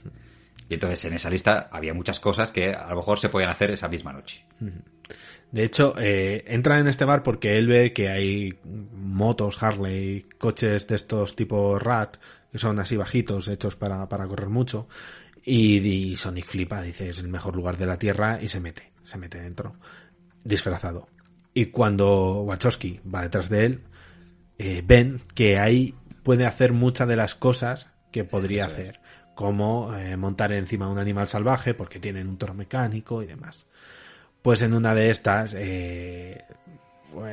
[0.69, 3.69] Y entonces en esa lista había muchas cosas que a lo mejor se podían hacer
[3.71, 4.43] esa misma noche.
[5.51, 10.87] De hecho, eh, entra en este bar porque él ve que hay motos, Harley, coches
[10.87, 12.17] de estos tipo Rat,
[12.51, 14.87] que son así bajitos, hechos para, para correr mucho.
[15.43, 18.93] Y, y Sonic flipa, dice, es el mejor lugar de la Tierra y se mete,
[19.03, 19.75] se mete dentro,
[20.43, 21.09] disfrazado.
[21.53, 23.81] Y cuando Wachowski va detrás de él,
[24.57, 28.99] eh, ven que ahí puede hacer muchas de las cosas que podría hacer,
[29.35, 33.65] como eh, montar encima un animal salvaje porque tienen un toro mecánico y demás.
[34.41, 36.43] Pues en una de estas eh,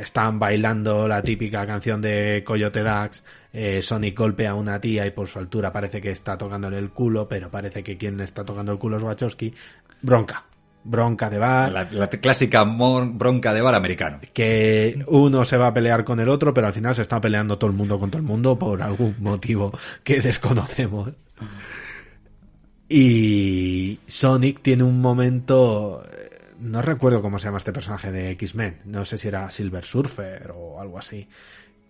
[0.01, 3.23] están bailando la típica canción de Coyote Dax.
[3.53, 6.91] eh, Sonic golpea a una tía y por su altura parece que está tocándole el
[6.91, 9.55] culo, pero parece que quien está tocando el culo es Wachowski.
[10.03, 10.45] Bronca.
[10.85, 11.73] Bronca de bar.
[11.73, 14.21] La, la clásica bronca de bar americano.
[14.33, 17.59] Que uno se va a pelear con el otro, pero al final se está peleando
[17.59, 19.73] todo el mundo con todo el mundo por algún motivo
[20.05, 21.11] que desconocemos.
[22.89, 26.03] Y Sonic tiene un momento.
[26.59, 28.81] No recuerdo cómo se llama este personaje de X-Men.
[28.85, 31.29] No sé si era Silver Surfer o algo así.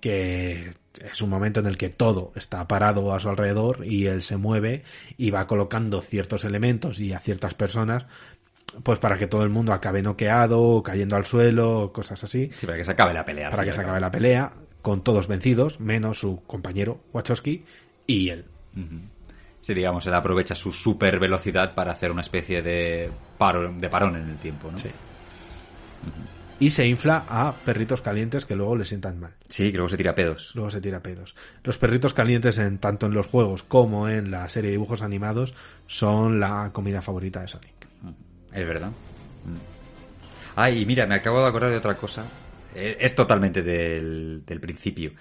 [0.01, 4.23] Que es un momento en el que todo está parado a su alrededor y él
[4.23, 4.85] se mueve
[5.17, 8.07] y va colocando ciertos elementos y a ciertas personas.
[8.83, 12.51] Pues para que todo el mundo acabe noqueado, cayendo al suelo, cosas así.
[12.59, 13.51] Sí, para que se acabe la pelea.
[13.51, 17.65] Para que se acabe la pelea, con todos vencidos, menos su compañero Wachowski
[18.07, 18.45] y él.
[19.61, 24.17] Sí, digamos, él aprovecha su super velocidad para hacer una especie de, paro, de parón
[24.17, 24.78] en el tiempo, ¿no?
[24.78, 24.89] Sí.
[26.61, 29.33] Y se infla a perritos calientes que luego le sientan mal.
[29.49, 30.53] Sí, que luego se tira pedos.
[30.55, 31.37] Luego se tira pedos.
[31.62, 35.55] Los perritos calientes, en, tanto en los juegos como en la serie de dibujos animados,
[35.87, 37.87] son la comida favorita de Sonic.
[38.53, 38.89] Es verdad.
[38.89, 40.57] Mm.
[40.57, 42.25] Ay, y mira, me acabo de acordar de otra cosa.
[42.75, 45.12] Eh, Es totalmente del, del principio.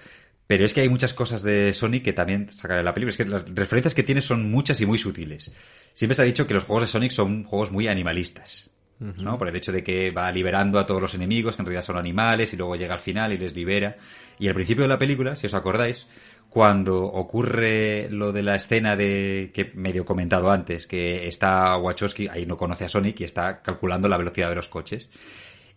[0.48, 3.10] Pero es que hay muchas cosas de Sonic que también sacan en la película.
[3.10, 5.52] Es que las referencias que tiene son muchas y muy sutiles.
[5.92, 8.70] Siempre se ha dicho que los juegos de Sonic son juegos muy animalistas.
[8.98, 9.38] ¿no?
[9.38, 11.98] Por el hecho de que va liberando a todos los enemigos, que en realidad son
[11.98, 13.98] animales, y luego llega al final y les libera.
[14.38, 16.06] Y al principio de la película, si os acordáis,
[16.48, 22.46] cuando ocurre lo de la escena de que medio comentado antes, que está Wachowski, ahí
[22.46, 25.10] no conoce a Sonic y está calculando la velocidad de los coches.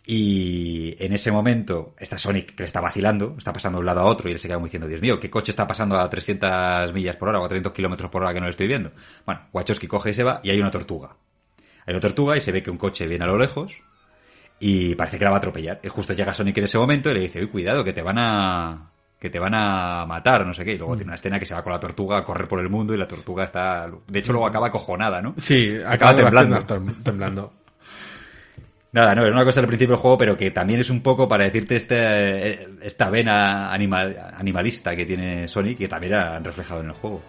[0.05, 4.01] Y en ese momento está Sonic que le está vacilando, está pasando de un lado
[4.01, 6.09] a otro y él se queda como diciendo, Dios mío, ¿qué coche está pasando a
[6.09, 8.91] 300 millas por hora o a 300 kilómetros por hora que no lo estoy viendo?
[9.25, 11.15] Bueno, Wachowski coge y se va y hay una tortuga.
[11.85, 13.77] Hay una tortuga y se ve que un coche viene a lo lejos
[14.59, 15.80] y parece que la va a atropellar.
[15.83, 18.17] Y justo llega Sonic en ese momento y le dice, uy, cuidado, que te van
[18.17, 20.73] a que te van a matar, no sé qué.
[20.73, 22.69] Y luego tiene una escena que se va con la tortuga a correr por el
[22.69, 23.88] mundo y la tortuga está...
[24.07, 25.35] De hecho, luego acaba acojonada, ¿no?
[25.38, 26.59] Sí, acaba acaba temblando.
[27.03, 27.53] temblando.
[28.93, 31.27] Nada, no, es una cosa al principio del juego, pero que también es un poco
[31.27, 36.87] para decirte este, esta vena animal, animalista que tiene Sonic, que también han reflejado en
[36.87, 37.21] el juego.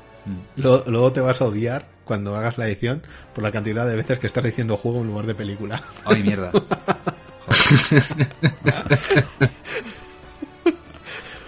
[0.57, 3.03] Luego te vas a odiar cuando hagas la edición
[3.35, 5.83] por la cantidad de veces que estás diciendo juego en lugar de película.
[6.05, 6.51] Ay, mierda.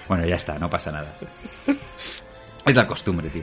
[0.07, 1.15] Bueno, ya está, no pasa nada.
[2.67, 3.43] Es la costumbre, tío.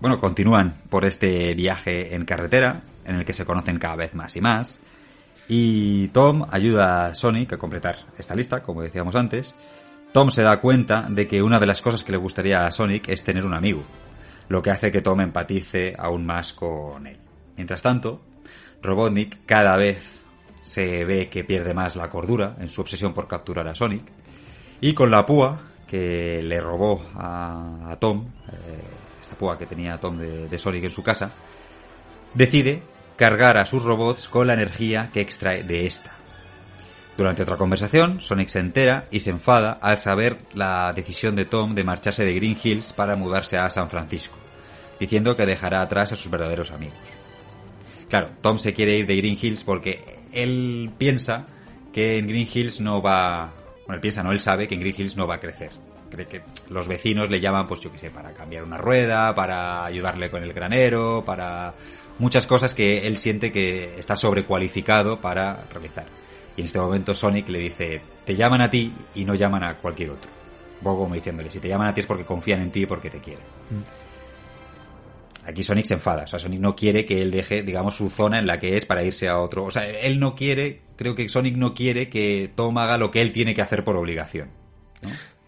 [0.00, 4.36] Bueno, continúan por este viaje en carretera, en el que se conocen cada vez más
[4.36, 4.78] y más.
[5.48, 9.56] Y Tom ayuda a Sonic a completar esta lista, como decíamos antes.
[10.12, 13.08] Tom se da cuenta de que una de las cosas que le gustaría a Sonic
[13.08, 13.82] es tener un amigo,
[14.48, 17.18] lo que hace que Tom empatice aún más con él.
[17.56, 18.20] Mientras tanto,
[18.82, 20.20] Robotnik cada vez
[20.62, 24.04] se ve que pierde más la cordura en su obsesión por capturar a Sonic.
[24.80, 29.07] Y con la púa que le robó a, Tom, eh,
[29.58, 31.30] que tenía Tom de, de Sonic en su casa,
[32.34, 32.82] decide
[33.16, 36.12] cargar a sus robots con la energía que extrae de esta.
[37.16, 41.74] Durante otra conversación, Sonic se entera y se enfada al saber la decisión de Tom
[41.74, 44.36] de marcharse de Green Hills para mudarse a San Francisco,
[45.00, 46.96] diciendo que dejará atrás a sus verdaderos amigos.
[48.08, 51.46] Claro, Tom se quiere ir de Green Hills porque él piensa
[51.92, 53.52] que en Green Hills no va...
[53.84, 55.70] Bueno, él piensa, no, él sabe que en Green Hills no va a crecer.
[56.10, 59.84] Cree que los vecinos le llaman, pues yo qué sé, para cambiar una rueda, para
[59.84, 61.74] ayudarle con el granero, para
[62.18, 66.06] muchas cosas que él siente que está sobrecualificado para realizar.
[66.56, 69.74] Y en este momento Sonic le dice, te llaman a ti y no llaman a
[69.74, 70.30] cualquier otro.
[70.82, 73.10] Poco como diciéndole, si te llaman a ti es porque confían en ti y porque
[73.10, 73.44] te quieren.
[75.44, 78.38] Aquí Sonic se enfada, o sea, Sonic no quiere que él deje, digamos, su zona
[78.38, 79.64] en la que es para irse a otro.
[79.64, 83.22] O sea, él no quiere, creo que Sonic no quiere que Tom haga lo que
[83.22, 84.50] él tiene que hacer por obligación.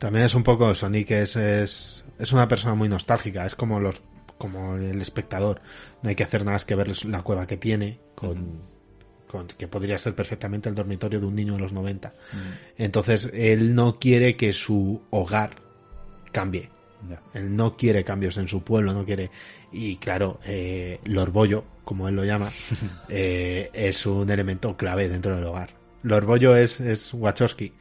[0.01, 4.03] También es un poco, Sonic es, es, es una persona muy nostálgica, es como los
[4.39, 5.61] como el espectador.
[6.03, 8.63] No hay que hacer nada más que ver la cueva que tiene, con,
[9.29, 12.15] con- que podría ser perfectamente el dormitorio de un niño de los 90.
[12.79, 15.51] Entonces, él no quiere que su hogar
[16.33, 16.71] cambie.
[17.35, 19.31] Él no quiere cambios en su pueblo, no quiere.
[19.73, 22.51] Y claro, eh, Lord Bollo, como él lo llama,
[23.11, 25.71] eh, es un elemento clave dentro del hogar.
[26.03, 27.75] Lord Bollo es, es Wachowski,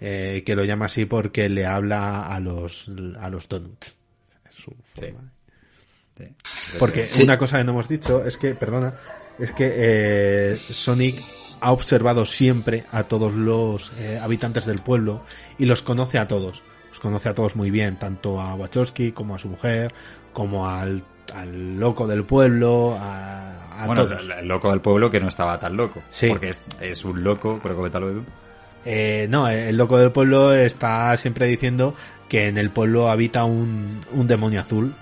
[0.00, 3.96] eh, que lo llama así porque le habla a los, a los donuts.
[4.48, 5.30] Es su forma.
[6.78, 7.22] Porque Sí.
[7.24, 8.94] una cosa que no hemos dicho es que, perdona,
[9.38, 11.22] es que eh, Sonic
[11.60, 15.22] ha observado siempre a todos los eh, habitantes del pueblo
[15.58, 16.62] y los conoce a todos.
[16.90, 19.92] Los conoce a todos muy bien, tanto a Wachowski como a su mujer,
[20.32, 24.24] como al, al loco del pueblo, a, a bueno, todos.
[24.24, 26.02] el- el loco del pueblo que no estaba tan loco.
[26.10, 26.28] Sí.
[26.28, 28.24] Porque es, es un loco, pero coméntalo Edu.
[28.86, 31.94] Eh, no, el loco del pueblo está siempre diciendo
[32.28, 34.94] que en el pueblo habita un, un demonio azul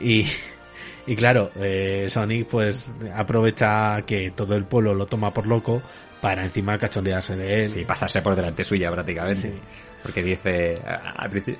[0.00, 0.26] y,
[1.06, 5.80] y claro, eh, Sonic pues aprovecha que todo el pueblo lo toma por loco
[6.20, 7.70] para encima cachondearse de él.
[7.70, 9.48] Sí, pasarse por delante suya prácticamente.
[9.48, 9.54] Sí.
[10.02, 10.80] Porque dice,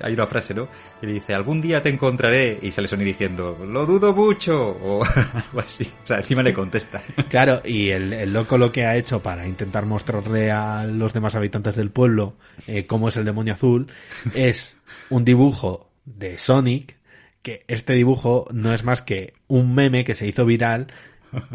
[0.01, 0.67] hay una frase, ¿no?
[0.99, 5.03] Que le dice, algún día te encontraré, y sale Sony diciendo, lo dudo mucho, o
[5.33, 5.91] algo así.
[6.03, 7.01] O sea, encima le contesta.
[7.29, 11.35] Claro, y el, el loco lo que ha hecho para intentar mostrarle a los demás
[11.35, 12.33] habitantes del pueblo
[12.67, 13.87] eh, cómo es el demonio azul
[14.33, 14.77] es
[15.09, 16.97] un dibujo de Sonic,
[17.41, 20.87] que este dibujo no es más que un meme que se hizo viral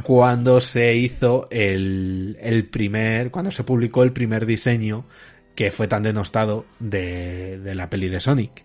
[0.03, 5.05] cuando se hizo el, el primer, cuando se publicó el primer diseño
[5.57, 8.65] que fue tan denostado de, de la peli de Sonic.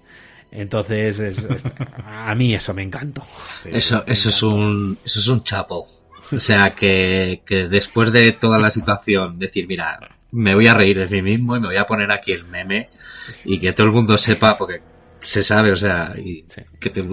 [0.51, 1.63] Entonces, es- es-
[2.05, 3.25] a mí eso me encantó.
[3.65, 5.87] Eso, eso es un, eso es un chapo.
[6.33, 9.97] O sea, que, que después de toda la situación, decir, mira,
[10.31, 12.89] me voy a reír de mí mismo y me voy a poner aquí el meme
[13.45, 14.81] y que todo el mundo sepa, porque
[15.19, 16.45] se sabe, o sea, y
[16.79, 17.03] que te,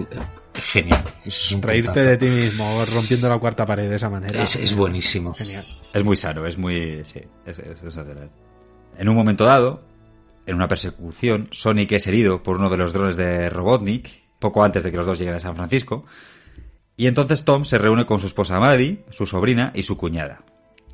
[0.63, 1.03] genial.
[1.25, 2.09] Eso es un Reírte puntazo.
[2.09, 4.41] de ti mismo, rompiendo la cuarta pared de esa manera.
[4.41, 5.33] Es, es buenísimo.
[5.33, 5.65] Genial.
[5.93, 7.03] Es muy sano, es muy...
[7.05, 8.29] Sí, es, es sensacional.
[8.99, 9.81] En un momento dado,
[10.45, 14.83] en una persecución, Sonic es herido por uno de los drones de Robotnik, poco antes
[14.83, 16.05] de que los dos lleguen a San Francisco,
[16.97, 20.43] y entonces Tom se reúne con su esposa Maddie, su sobrina y su cuñada,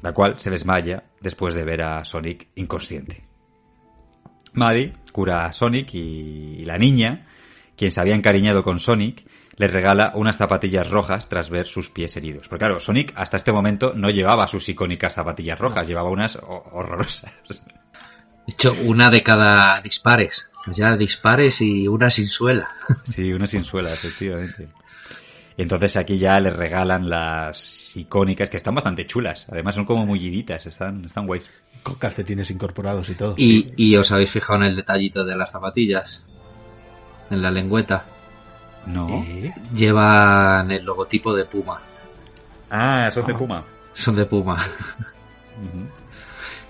[0.04, 3.24] la cual se desmaya después de ver a Sonic inconsciente.
[4.54, 7.26] Maddie cura a Sonic y, la niña,
[7.76, 9.26] quien se había encariñado con Sonic,
[9.58, 12.48] le regala unas zapatillas rojas tras ver sus pies heridos.
[12.50, 16.66] Porque claro, Sonic hasta este momento no llevaba sus icónicas zapatillas rojas, llevaba unas ho-
[16.72, 17.34] horrorosas.
[18.48, 20.50] De hecho, una de cada dispares.
[20.68, 22.70] Ya dispares y una sin suela.
[23.06, 24.70] Sí, una sin suela, efectivamente.
[25.58, 29.48] Y entonces aquí ya le regalan las icónicas, que están bastante chulas.
[29.50, 31.48] Además son como mulliditas, están, están guays.
[31.84, 33.36] Con calcetines incorporados y todo.
[33.38, 36.26] Y, y os habéis fijado en el detallito de las zapatillas.
[37.30, 38.06] En la lengüeta.
[38.86, 39.26] No.
[39.74, 41.82] Llevan el logotipo de Puma.
[42.70, 43.64] Ah, son de Puma.
[43.94, 44.58] Son de Puma.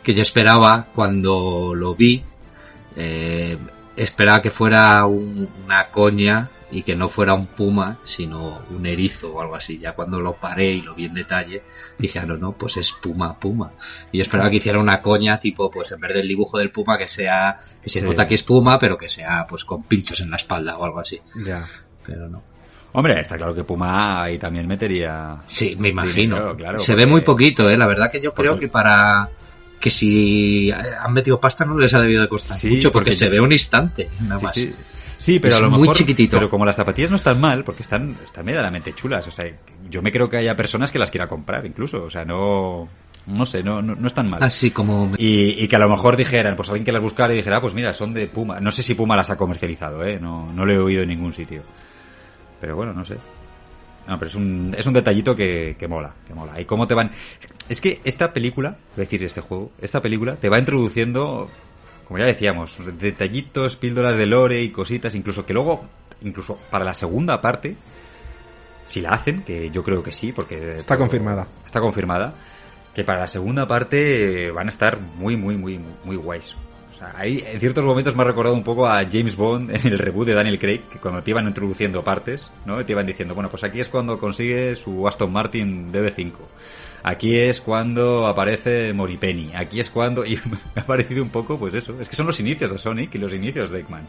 [0.06, 2.24] Que yo esperaba cuando lo vi.
[2.98, 3.58] eh,
[3.98, 9.34] esperaba que fuera un- una coña y que no fuera un puma, sino un erizo
[9.34, 9.80] o algo así.
[9.80, 11.64] Ya cuando lo paré y lo vi en detalle,
[12.00, 13.72] dije, ah, no, no, pues es puma, puma.
[14.14, 16.98] Y yo esperaba que hiciera una coña, tipo, pues en vez del dibujo del puma,
[16.98, 18.06] que sea, que se Sí.
[18.06, 21.00] nota que es puma, pero que sea, pues con pinchos en la espalda o algo
[21.00, 21.20] así.
[21.46, 21.66] Ya.
[22.06, 22.44] Pero no.
[22.94, 25.38] Hombre, está claro que Puma ahí también metería...
[25.48, 26.36] Sí, me imagino.
[26.38, 27.76] dinero, claro, se porque- ve muy poquito, ¿eh?
[27.78, 29.30] La verdad que yo creo que para
[29.80, 33.18] que si han metido pasta no les ha debido de costar Sí, mucho porque, porque
[33.18, 34.54] se ve un instante nada más.
[34.54, 34.74] sí.
[35.18, 36.36] Sí, pero Es a lo muy mejor, chiquitito.
[36.36, 39.26] Pero como las zapatillas no están mal, porque están, están medianamente chulas.
[39.26, 39.46] O sea,
[39.90, 42.04] yo me creo que haya personas que las quiera comprar incluso.
[42.04, 42.90] O sea, no...
[43.26, 44.44] No sé, no, no, no están mal.
[44.44, 47.38] Así como Y, y que a lo mejor dijeran, pues alguien que las buscara y
[47.38, 48.60] dijera, ah, pues mira, son de Puma.
[48.60, 50.20] No sé si Puma las ha comercializado, ¿eh?
[50.20, 51.64] No, no lo he oído en ningún sitio.
[52.60, 53.16] Pero bueno, no sé.
[54.08, 56.60] No, pero es un, es un detallito que, que mola, que mola.
[56.60, 57.12] Y cómo te van...
[57.68, 61.50] Es que esta película, a decir este juego, esta película te va introduciendo,
[62.08, 65.86] como ya decíamos, detallitos, píldoras de lore y cositas, incluso que luego,
[66.22, 67.76] incluso para la segunda parte,
[68.86, 70.78] si la hacen, que yo creo que sí, porque...
[70.78, 71.48] Está confirmada.
[71.66, 72.36] Está confirmada,
[72.94, 76.56] que para la segunda parte van a estar muy, muy, muy, muy, muy guays.
[76.96, 79.86] O sea, ahí en ciertos momentos me ha recordado un poco a James Bond en
[79.86, 82.84] el reboot de Daniel Craig, que cuando te iban introduciendo partes, ¿no?
[82.86, 86.32] Te iban diciendo, bueno, pues aquí es cuando consigue su Aston Martin DB5.
[87.04, 89.54] Aquí es cuando aparece Moripenny.
[89.54, 90.26] Aquí es cuando...
[90.26, 92.00] Y me ha parecido un poco, pues eso.
[92.00, 94.08] Es que son los inicios de Sonic y los inicios de Eggman,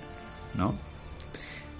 [0.55, 0.75] ¿no?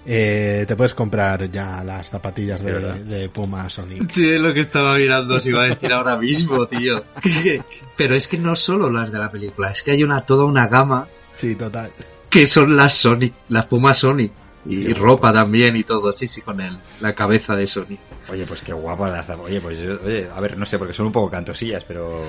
[0.09, 4.09] Eh, te puedes comprar ya las zapatillas de, de Puma Sonic.
[4.09, 7.03] Sí, es lo que estaba mirando, os iba a decir ahora mismo, tío.
[7.97, 10.67] Pero es que no solo las de la película, es que hay una toda una
[10.67, 11.91] gama Sí, total.
[12.29, 14.31] que son las Sonic, las Puma Sonic.
[14.65, 14.93] Y, Sí.
[14.93, 17.97] ropa también y todo, sí, sí, con el, la cabeza de Sony.
[18.29, 21.11] Oye, pues qué guapa las Oye, pues oye, a ver, no sé, porque son un
[21.13, 22.21] poco cantosillas, pero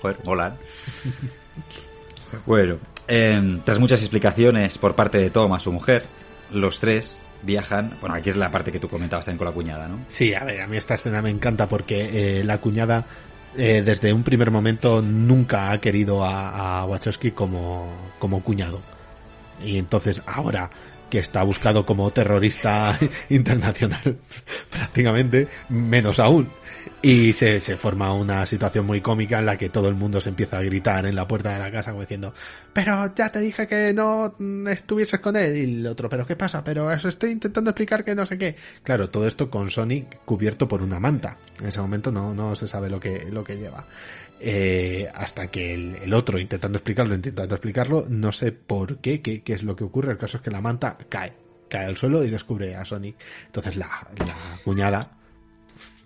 [0.00, 0.56] joder, molan.
[2.46, 2.78] bueno,
[3.08, 6.04] eh, tras muchas explicaciones por parte de Tom a su mujer,
[6.52, 7.96] los tres viajan.
[8.00, 9.98] Bueno, aquí es la parte que tú comentabas también con la cuñada, ¿no?
[10.08, 13.04] Sí, a ver, a mí esta escena me encanta porque eh, la cuñada
[13.56, 18.80] eh, desde un primer momento nunca ha querido a, a Wachowski como, como cuñado.
[19.64, 20.70] Y entonces ahora
[21.10, 22.98] que está buscado como terrorista
[23.28, 24.16] internacional
[24.70, 26.48] prácticamente, menos aún.
[27.00, 30.28] Y se, se forma una situación muy cómica en la que todo el mundo se
[30.28, 32.32] empieza a gritar en la puerta de la casa como diciendo,
[32.72, 34.34] pero ya te dije que no
[34.68, 35.56] estuvieses con él.
[35.56, 36.62] Y el otro, pero ¿qué pasa?
[36.62, 38.56] Pero eso estoy intentando explicar que no sé qué.
[38.82, 41.38] Claro, todo esto con Sonic cubierto por una manta.
[41.60, 43.84] En ese momento no, no se sabe lo que, lo que lleva.
[44.40, 49.42] Eh, hasta que el, el otro, intentando explicarlo, intentando explicarlo, no sé por qué, qué,
[49.42, 50.12] qué es lo que ocurre.
[50.12, 51.32] El caso es que la manta cae,
[51.68, 53.16] cae al suelo y descubre a Sonic.
[53.46, 55.21] Entonces la, la cuñada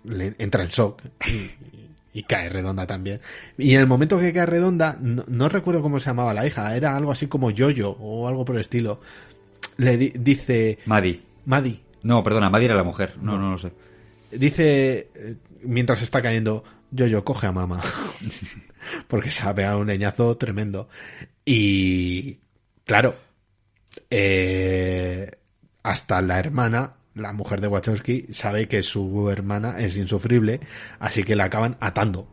[0.07, 3.19] le entra en shock y, y cae redonda también.
[3.57, 6.75] Y en el momento que cae redonda, no, no recuerdo cómo se llamaba la hija,
[6.75, 8.99] era algo así como Yoyo o algo por el estilo.
[9.77, 11.21] Le di- dice Maddie.
[11.45, 11.81] Maddie.
[12.03, 13.15] No, perdona, Maddie era la mujer.
[13.21, 13.71] No, no, lo sé.
[14.31, 17.81] Dice, eh, mientras está cayendo, Yoyo, coge a mamá.
[19.07, 20.87] Porque se ha pegado un leñazo tremendo.
[21.45, 22.39] Y,
[22.85, 23.15] claro,
[24.09, 25.29] eh,
[25.83, 30.59] hasta la hermana, la mujer de Wachowski, sabe que su hermana es insufrible,
[30.99, 32.27] así que la acaban atando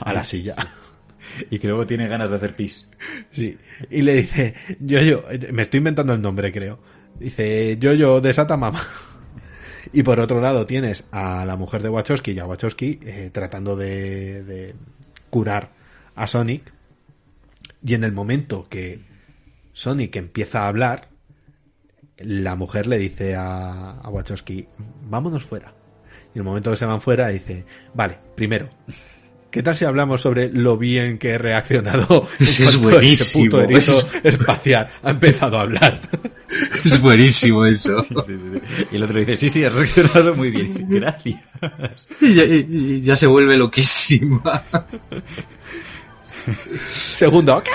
[0.00, 0.54] a la silla.
[1.50, 2.88] Y que luego tiene ganas de hacer pis.
[3.30, 3.58] Sí.
[3.90, 6.78] Y le dice, Yoyo, me estoy inventando el nombre, creo.
[7.18, 8.82] Dice, Yoyo, desata mamá.
[9.92, 13.76] Y por otro lado tienes a la mujer de Wachowski y a Wachowski eh, tratando
[13.76, 14.74] de, de
[15.30, 15.72] curar
[16.14, 16.72] a Sonic.
[17.84, 19.00] Y en el momento que
[19.72, 21.08] Sonic empieza a hablar,
[22.20, 24.66] la mujer le dice a, a Wachowski,
[25.08, 25.72] vámonos fuera.
[26.34, 27.64] Y en el momento que se van fuera dice,
[27.94, 28.68] vale, primero,
[29.50, 32.28] ¿qué tal si hablamos sobre lo bien que he reaccionado?
[32.40, 36.00] Ese es ese buenísimo, puto erizo es- espacial ha empezado a hablar.
[36.82, 38.02] Es buenísimo eso.
[38.02, 38.86] Sí, sí, sí.
[38.92, 40.86] Y el otro dice, sí, sí, has reaccionado muy bien.
[40.88, 41.36] Gracias.
[42.22, 44.64] Y ya, y- ya se vuelve loquísima.
[46.88, 47.70] Segundo, ¿qué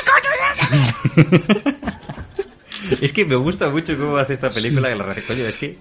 [3.02, 4.90] Es que me gusta mucho cómo hace esta película.
[4.90, 5.78] Que la coño, es que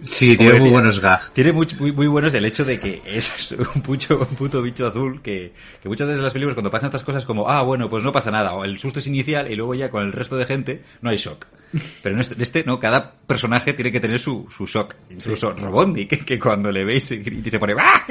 [0.00, 1.30] Sí, tiene muy buenos gags.
[1.32, 4.86] Tiene muy, muy, muy buenos el hecho de que es un, pucho, un puto bicho
[4.86, 7.88] azul que, que muchas veces en las películas cuando pasan estas cosas como, ah, bueno,
[7.88, 10.36] pues no pasa nada, o el susto es inicial y luego ya con el resto
[10.36, 11.46] de gente no hay shock.
[12.02, 14.94] Pero en este, en este no, cada personaje tiene que tener su, su shock.
[15.10, 18.06] Incluso Robotnik, que, que cuando le veis y se pone, ¡ah!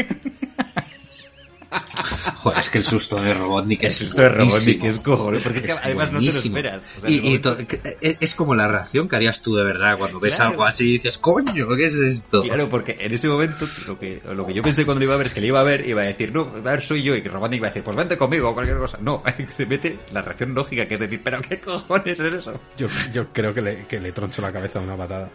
[2.36, 5.60] Joder, es que el susto de Robotnik es El susto de Robotnik es cojonudo, porque
[5.60, 6.82] es que además no te lo esperas.
[6.98, 7.58] O sea, y, to-
[8.02, 10.52] e- es como la reacción que harías tú de verdad cuando ves Claro.
[10.52, 12.42] algo así y dices, coño, ¿qué es esto?
[12.42, 15.18] Claro, porque en ese momento lo que, lo que yo pensé cuando lo iba a
[15.18, 17.04] ver es que le iba a ver y iba a decir, no, a ver, soy
[17.04, 18.98] yo, y que Robotnik iba a decir, pues vente conmigo o cualquier cosa.
[19.02, 19.24] No,
[19.58, 22.60] se mete la reacción lógica, que es decir, pero ¿qué cojones es eso?
[22.78, 25.30] Yo, yo creo que le, que le troncho la cabeza de una patada.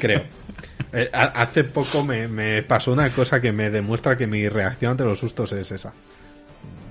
[0.00, 0.22] Creo.
[0.92, 4.92] Eh, ha- hace poco me, me pasó una cosa que me demuestra que mi reacción
[4.92, 5.92] ante los sustos es esa.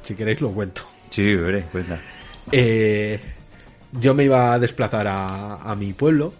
[0.03, 0.81] Si queréis lo cuento.
[1.09, 1.99] Sí, veré, cuenta.
[2.51, 3.19] Eh,
[3.93, 6.33] yo me iba a desplazar a, a mi pueblo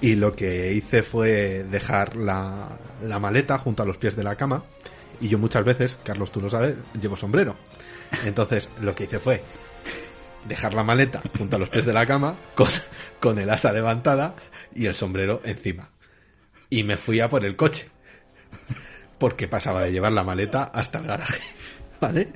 [0.00, 2.68] y lo que hice fue dejar la,
[3.02, 4.62] la maleta junto a los pies de la cama
[5.20, 7.54] y yo muchas veces, Carlos tú lo sabes, llevo sombrero.
[8.24, 9.42] Entonces lo que hice fue
[10.48, 12.68] dejar la maleta junto a los pies de la cama con,
[13.20, 14.34] con el asa levantada
[14.74, 15.90] y el sombrero encima.
[16.70, 17.88] Y me fui a por el coche.
[19.18, 21.40] Porque pasaba de llevar la maleta hasta el garaje.
[22.00, 22.32] ¿Vale?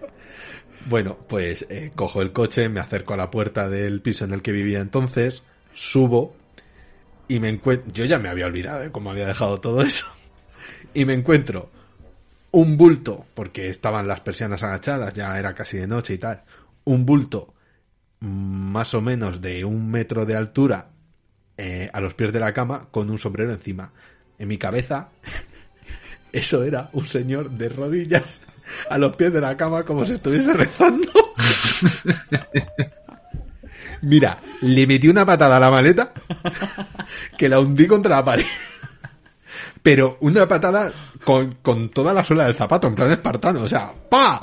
[0.87, 4.43] Bueno, pues eh, cojo el coche, me acerco a la puerta del piso en el
[4.43, 6.37] que vivía entonces, subo
[7.29, 7.93] y me encuentro...
[7.93, 8.91] Yo ya me había olvidado, ¿eh?
[8.91, 10.07] Cómo había dejado todo eso.
[10.95, 11.71] Y me encuentro
[12.51, 16.43] un bulto, porque estaban las persianas agachadas, ya era casi de noche y tal.
[16.85, 17.55] Un bulto
[18.23, 20.91] más o menos de un metro de altura
[21.57, 23.93] eh, a los pies de la cama con un sombrero encima.
[24.39, 25.09] En mi cabeza,
[26.33, 28.41] eso era un señor de rodillas
[28.89, 31.11] a los pies de la cama como si estuviese rezando.
[34.03, 36.13] Mira, le metí una patada a la maleta
[37.37, 38.47] que la hundí contra la pared.
[39.83, 40.93] Pero una patada
[41.25, 43.63] con, con toda la suela del zapato, en plan espartano.
[43.63, 44.39] O sea, ¡pa!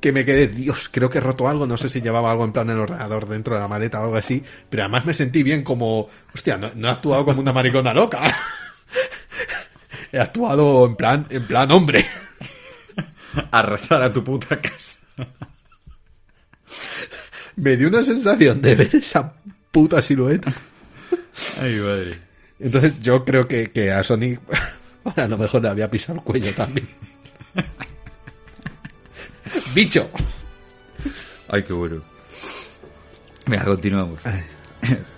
[0.00, 1.66] Que me quedé, Dios, creo que he roto algo.
[1.66, 4.16] No sé si llevaba algo en plan el ordenador dentro de la maleta o algo
[4.16, 4.42] así.
[4.68, 8.20] Pero además me sentí bien como, hostia, no, no he actuado como una maricona loca.
[10.12, 12.06] He actuado en plan, en plan hombre.
[13.52, 14.98] A rezar a tu puta casa.
[17.56, 19.34] Me dio una sensación de ver esa
[19.70, 20.52] puta silueta.
[21.60, 22.18] Ay, madre.
[22.58, 24.40] Entonces yo creo que, que a Sonic
[25.16, 26.88] a lo mejor le había pisado el cuello también.
[29.74, 30.10] ¡Bicho!
[31.48, 32.02] Ay, qué bueno.
[33.46, 34.20] Venga, continuamos.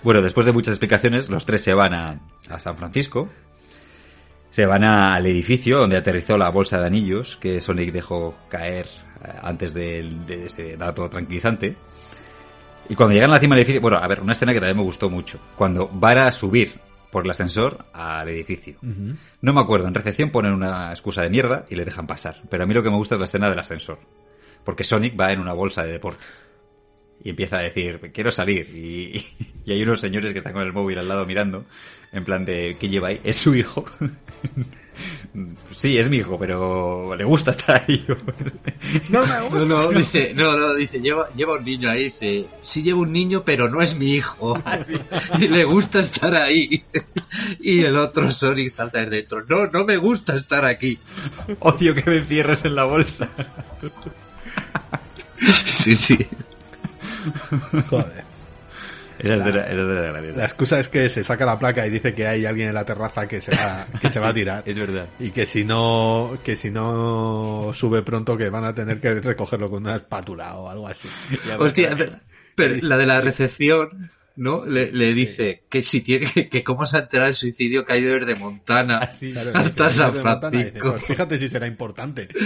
[0.03, 3.29] Bueno, después de muchas explicaciones, los tres se van a, a San Francisco.
[4.51, 8.87] Se van a- al edificio donde aterrizó la bolsa de anillos que Sonic dejó caer
[9.23, 11.75] eh, antes del- de, ese dato tranquilizante.
[12.89, 14.77] Y cuando llegan a la cima del edificio, bueno, a ver, una escena que también
[14.77, 15.39] me gustó mucho.
[15.55, 16.73] Cuando van a subir
[17.11, 18.75] por el ascensor al edificio.
[19.41, 22.41] No me acuerdo, en recepción ponen una excusa de mierda y le dejan pasar.
[22.49, 23.99] Pero a mí lo que me gusta es la escena del ascensor.
[24.63, 26.23] Porque Sonic va en una bolsa de deporte.
[27.23, 28.67] Y empieza a decir, quiero salir.
[28.75, 29.25] Y,
[29.65, 31.65] y hay unos señores que están con el móvil al lado mirando.
[32.11, 33.19] En plan de, ¿qué lleva ahí?
[33.23, 33.85] ¿Es su hijo?
[35.75, 38.05] sí, es mi hijo, pero le gusta estar ahí.
[39.09, 42.83] No me No, no, dice, no, no, dice, lleva, lleva un niño ahí, dice, sí
[42.83, 44.61] lleva un niño, pero no es mi hijo.
[45.39, 46.83] Y le gusta estar ahí.
[47.59, 50.99] Y el otro Sonic salta de dentro, no, no me gusta estar aquí.
[51.59, 53.29] Odio que me encierres en la bolsa.
[55.43, 56.27] Sí, sí.
[57.89, 58.23] Joder.
[59.19, 60.37] De la, de la graciosa.
[60.37, 62.83] La excusa es que se saca la placa y dice que hay alguien en la
[62.83, 64.63] terraza que se va, que se va a tirar.
[64.65, 65.07] Es verdad.
[65.19, 69.69] Y que si no, que si no sube pronto que van a tener que recogerlo
[69.69, 71.07] con una espátula o algo así.
[71.57, 72.21] Hostia, es verdad.
[72.55, 74.65] pero la de la recepción, ¿no?
[74.65, 77.93] Le, le dice que si tiene, que, que cómo se ha enterado el suicidio que
[77.93, 80.91] hay de desde Montana Claro, hasta dice, San "De Montana", dice, Francisco.
[80.91, 82.27] pues fíjate si será importante.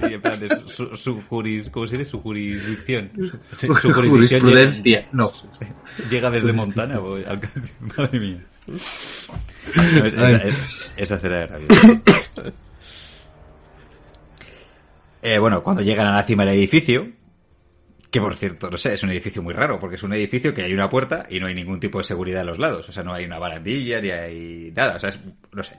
[0.00, 2.10] Sí, en plan de su, su, su juris- ¿cómo se dice?
[2.10, 3.10] Su jurisdicción.
[3.58, 5.30] Sí, Su Ju- jurisdicción jurisprudencia, llega- no.
[6.10, 6.98] Llega desde Montana.
[6.98, 7.40] voy al-
[7.98, 8.38] Madre mía.
[8.66, 11.68] No, esa, es- esa era bien.
[15.22, 17.08] Eh, bueno, cuando llegan a la cima del edificio,
[18.10, 20.62] que por cierto, no sé, es un edificio muy raro, porque es un edificio que
[20.62, 22.88] hay una puerta y no hay ningún tipo de seguridad a los lados.
[22.88, 24.96] O sea, no hay una barandilla ni hay nada.
[24.96, 25.20] O sea, es,
[25.52, 25.78] no sé,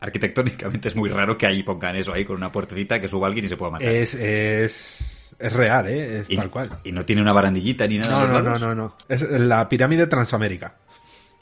[0.00, 3.46] arquitectónicamente es muy raro que ahí pongan eso ahí con una puertecita que suba alguien
[3.46, 3.88] y se pueda matar.
[3.88, 6.20] Es, es, es real, ¿eh?
[6.20, 6.70] Es y, tal cual.
[6.84, 8.26] y no tiene una barandillita ni nada.
[8.26, 8.96] No, no, no, no, no.
[9.08, 10.74] Es la pirámide Transamérica.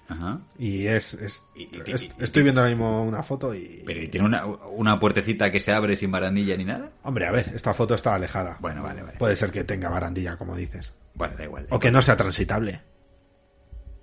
[0.08, 0.38] Ajá.
[0.58, 3.82] Y es, es- Y- y- es- y- estoy viendo ahora mismo una foto y...
[3.84, 6.90] Pero ¿y tiene una, una puertecita que se abre sin barandilla ni nada?
[7.02, 8.56] Hombre, a ver, esta foto está alejada.
[8.60, 9.18] Bueno, vale, vale.
[9.18, 10.92] Puede ser que tenga barandilla, como dices.
[11.14, 11.66] Bueno, da igual.
[11.70, 12.82] O que no sea transitable.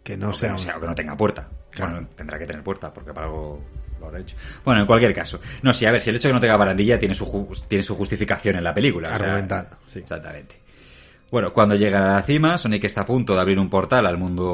[0.03, 0.51] Que no O que sea...
[0.51, 1.48] no sea- o que no tenga puerta.
[1.72, 1.93] Claro.
[1.93, 3.64] Bueno, tendrá que tener puerta, porque para algo
[3.99, 4.35] lo habrá hecho.
[4.65, 5.40] Bueno, en cualquier caso.
[5.61, 7.83] No, sí, a ver, si el hecho de que no tenga barandilla tiene su, tiene
[7.83, 9.07] su justificación en la película.
[9.07, 9.99] o sea, Argumental, sí.
[9.99, 10.59] Exactamente.
[11.34, 14.20] Bueno, cuando llegan a la cima, Sonic está a punto de abrir un portal al
[14.20, 14.45] mundo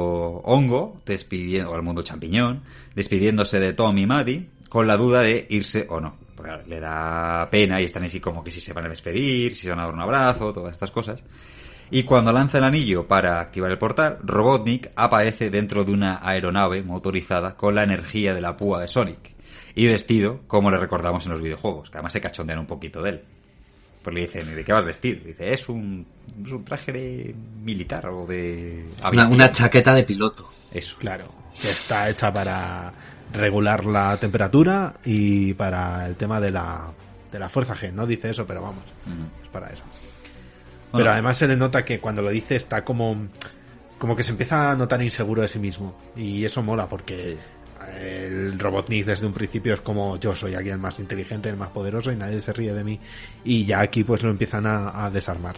[0.45, 2.63] hongo, despidiendo, o al mundo champiñón,
[2.95, 6.15] despidiéndose de Tom y Maddie, con la duda de irse o no.
[6.37, 9.63] Porque le da pena y están así como que si se van a despedir, si
[9.63, 11.19] se van a dar un abrazo, todas estas cosas.
[11.91, 16.81] Y cuando lanza el anillo para activar el portal, Robotnik aparece dentro de una aeronave
[16.81, 19.35] motorizada con la energía de la púa de Sonic.
[19.75, 23.09] Y vestido como le recordamos en los videojuegos, que además se cachondean un poquito de
[23.09, 23.23] él.
[24.03, 25.19] Pues le dicen, ¿y de qué vas vestido?
[25.25, 26.05] Dice, es un,
[26.43, 28.85] es un traje de militar o de...
[28.99, 29.33] Una, aviación".
[29.33, 30.45] una chaqueta de piloto.
[30.73, 30.95] Eso.
[30.99, 31.25] Claro,
[31.61, 32.93] que está hecha para
[33.33, 36.91] regular la temperatura y para el tema de la,
[37.31, 37.91] de la fuerza G.
[37.91, 38.83] No dice eso, pero vamos,
[39.43, 39.83] es para eso.
[40.91, 41.03] Bueno.
[41.03, 43.27] Pero además se le nota que cuando lo dice está como,
[43.97, 45.95] como que se empieza a notar inseguro de sí mismo.
[46.15, 47.37] Y eso mola porque
[47.99, 51.69] el Robotnik desde un principio es como yo soy aquí el más inteligente, el más
[51.69, 52.99] poderoso y nadie se ríe de mí.
[53.43, 55.55] Y ya aquí pues lo empiezan a, a desarmar.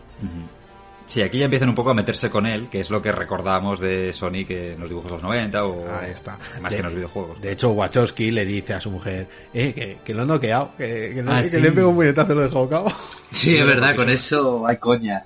[1.06, 3.80] Sí, aquí ya empiezan un poco a meterse con él, que es lo que recordamos
[3.82, 6.38] de Sonic en los dibujos de los 90 o Ahí está.
[6.62, 7.42] más De- que en los videojuegos.
[7.42, 11.12] De hecho, Wachowski le dice a su mujer, eh, que, que lo han noqueado, que,
[11.16, 11.60] que, no- Ah, que sí.
[11.60, 12.86] le pego un puñetazo y lo he dejado cao.
[13.30, 15.26] Sí, es verdad, con eso hay coña.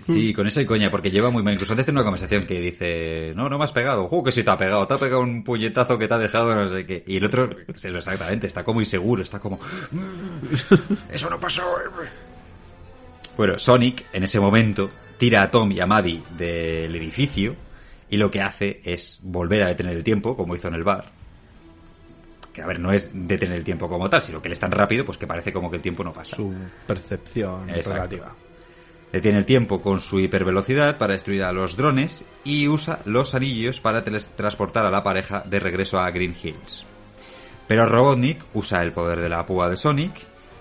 [0.00, 1.54] Sí, con eso hay coña, porque lleva muy mal.
[1.54, 4.08] Incluso antes tiene una conversación que dice, no, no me has pegado.
[4.10, 4.86] ¡Uh, que sí te ha pegado!
[4.86, 7.04] Te ha pegado un puñetazo que te ha dejado no sé qué.
[7.06, 9.58] Y el otro, pues exactamente, está como inseguro, está como...
[11.10, 11.62] Eso no pasó.
[13.36, 14.88] Bueno, Sonic, en ese momento,
[15.18, 17.54] tira a Tom y a Maddie del edificio
[18.08, 21.10] y lo que hace es volver a detener el tiempo, como hizo en el bar.
[22.52, 24.72] Que, a ver, no es detener el tiempo como tal, sino que él es tan
[24.72, 26.34] rápido, pues que parece como que el tiempo no pasa.
[26.36, 26.52] Su
[26.86, 27.92] percepción Exacto.
[27.94, 28.34] relativa.
[29.12, 33.80] Detiene el tiempo con su hipervelocidad para destruir a los drones y usa los anillos
[33.80, 36.84] para teletransportar a la pareja de regreso a Green Hills.
[37.66, 40.12] Pero Robotnik usa el poder de la púa de Sonic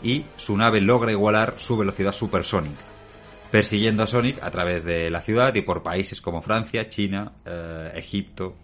[0.01, 2.81] y su nave logra igualar su velocidad supersónica,
[3.51, 7.91] persiguiendo a Sonic a través de la ciudad y por países como Francia, China, eh,
[7.95, 8.55] Egipto,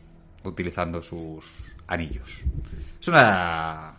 [0.44, 2.44] utilizando sus anillos.
[3.00, 3.98] Es una...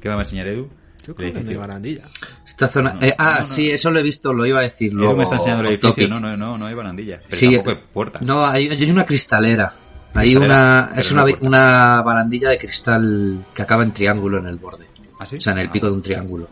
[0.00, 0.70] ¿Qué va a enseñar Edu?
[1.08, 1.60] Yo creo que no hay edificio.
[1.60, 2.02] barandilla.
[2.46, 2.92] Esta zona.
[2.92, 3.46] No, eh, ah, no, no.
[3.48, 5.16] sí, eso lo he visto, lo iba a decir luego.
[5.16, 6.10] me está enseñando el edificio, topic.
[6.10, 7.18] no, no, no, no hay barandilla.
[7.26, 8.20] Pero Sí, tampoco hay puerta.
[8.22, 9.72] No, hay, hay una cristalera.
[10.12, 14.86] Hay una, es una, una barandilla de cristal que acaba en triángulo en el borde.
[15.18, 15.36] ¿Ah, sí?
[15.36, 16.48] O sea, en el Ah, pico de un triángulo.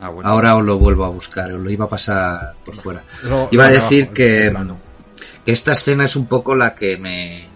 [0.00, 0.28] Ah, bueno.
[0.28, 3.02] Ahora os lo vuelvo a buscar, os lo iba a pasar por fuera.
[3.50, 4.54] Iba a decir abajo, que,
[5.46, 7.48] que esta escena es un poco la que me,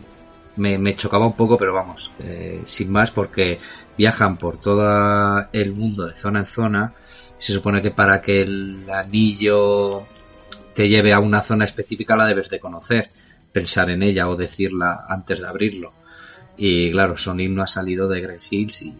[0.56, 3.60] me, me chocaba un poco, pero vamos, eh, sin más, porque
[4.00, 6.94] viajan por todo el mundo de zona en zona.
[7.36, 10.04] Se supone que para que el anillo
[10.74, 13.10] te lleve a una zona específica la debes de conocer,
[13.52, 15.92] pensar en ella o decirla antes de abrirlo.
[16.56, 18.94] Y claro, Sonic no ha salido de Green Hills y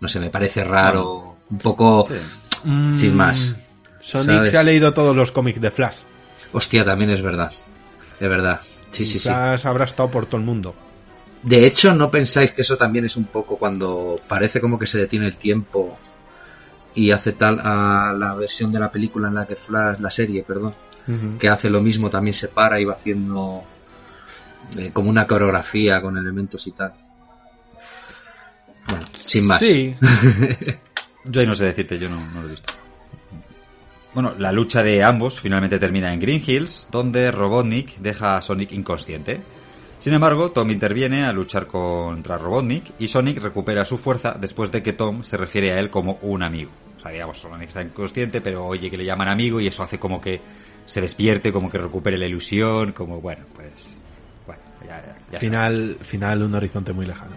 [0.00, 2.06] no sé, me parece raro, un poco
[2.94, 3.52] sin más.
[3.52, 4.50] Mm, Sonic ¿sabes?
[4.50, 6.00] se ha leído todos los cómics de Flash.
[6.52, 7.50] Hostia, también es verdad.
[8.20, 8.60] Es verdad.
[8.90, 9.30] Sí, sí, sí.
[9.30, 10.74] Habrá estado por todo el mundo.
[11.42, 14.98] De hecho, ¿no pensáis que eso también es un poco cuando parece como que se
[14.98, 15.98] detiene el tiempo
[16.94, 20.42] y hace tal a la versión de la película en la que Flash, la serie,
[20.42, 20.74] perdón,
[21.38, 23.62] que hace lo mismo, también se para y va haciendo
[24.76, 26.94] eh, como una coreografía con elementos y tal.
[28.88, 29.60] Bueno, sin más.
[29.60, 29.94] Sí.
[31.24, 32.72] Yo ahí no sé decirte, yo no, no lo he visto.
[34.14, 38.70] Bueno, la lucha de ambos finalmente termina en Green Hills, donde Robotnik deja a Sonic
[38.70, 39.40] inconsciente.
[40.06, 44.80] Sin embargo, Tom interviene a luchar contra Robotnik y Sonic recupera su fuerza después de
[44.80, 46.70] que Tom se refiere a él como un amigo.
[46.96, 49.98] O sea, digamos, Sonic está inconsciente, pero oye que le llaman amigo y eso hace
[49.98, 50.40] como que
[50.84, 53.72] se despierte, como que recupere la ilusión, como bueno, pues...
[54.46, 57.34] Bueno, ya, ya, ya Final, final un horizonte muy lejano.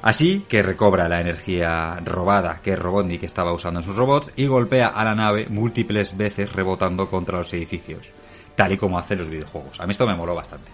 [0.00, 4.86] Así que recobra la energía robada que Robotnik estaba usando en sus robots y golpea
[4.86, 8.10] a la nave múltiples veces rebotando contra los edificios,
[8.54, 9.80] tal y como hacen los videojuegos.
[9.80, 10.70] A mí esto me moló bastante.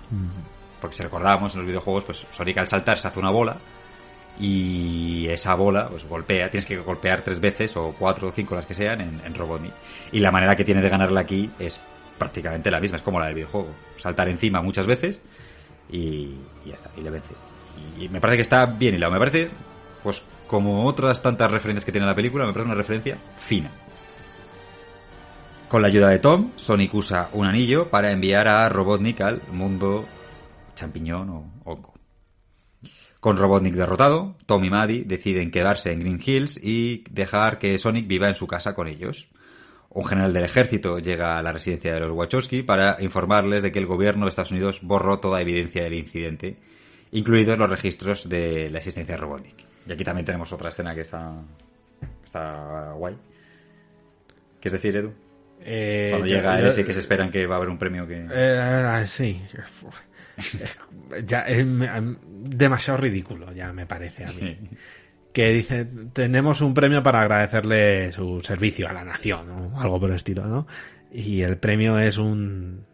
[0.81, 3.57] Porque si recordábamos en los videojuegos, pues Sonic al saltar se hace una bola
[4.39, 8.65] y esa bola pues golpea, tienes que golpear tres veces o cuatro o cinco las
[8.65, 9.73] que sean en, en Robotnik.
[10.13, 11.81] Y la manera que tiene de ganarla aquí es
[12.17, 13.69] prácticamente la misma, es como la del videojuego.
[13.99, 15.23] Saltar encima muchas veces
[15.91, 17.35] y, y ya está, y le vence.
[17.99, 19.51] Y, y me parece que está bien hilado, me parece,
[20.03, 23.71] pues como otras tantas referencias que tiene la película, me parece una referencia fina.
[25.71, 30.05] Con la ayuda de Tom, Sonic usa un anillo para enviar a Robotnik al mundo
[30.75, 31.95] champiñón o hongo.
[33.21, 38.09] Con Robotnik derrotado, Tom y Maddie deciden quedarse en Green Hills y dejar que Sonic
[38.09, 39.29] viva en su casa con ellos.
[39.91, 43.79] Un general del ejército llega a la residencia de los Wachowski para informarles de que
[43.79, 46.59] el gobierno de Estados Unidos borró toda evidencia del incidente,
[47.13, 49.67] incluidos los registros de la existencia de Robotnik.
[49.87, 51.33] Y aquí también tenemos otra escena que está,
[52.25, 53.17] está guay.
[54.61, 55.30] ¿Qué es decir, Edu?
[55.63, 58.27] Eh, Cuando llega yo- ese que se esperan que va a haber un premio que...
[58.33, 59.41] Eh, sí.
[61.27, 64.59] ya es demasiado ridículo, ya me parece a mí.
[65.33, 70.11] Que dice, tenemos un premio para agradecerle su servicio a la nación, o algo por
[70.11, 70.67] el estilo, ¿no?
[71.13, 72.85] Y el premio es un...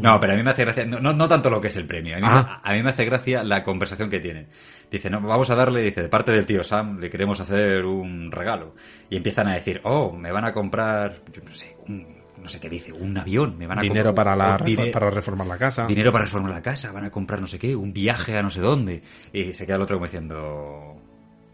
[0.00, 1.86] No, pero a mí me hace gracia, no, no, no tanto lo que es el
[1.86, 2.60] premio, a mí, Ah.
[2.64, 4.48] a mí me hace gracia la conversación que tienen.
[4.90, 8.32] Dice, no, vamos a darle, dice, de parte del tío Sam, le queremos hacer un
[8.32, 8.74] regalo.
[9.08, 12.15] Y empiezan a decir, oh, me van a comprar, yo no sé, un,
[12.46, 14.90] no sé qué dice, un avión, me van a dinero comprar para, la, un dine-
[14.92, 15.86] para reformar la casa.
[15.86, 18.50] dinero para reformar la casa, van a comprar no sé qué, un viaje a no
[18.50, 19.02] sé dónde.
[19.32, 20.96] Y se queda el otro como diciendo,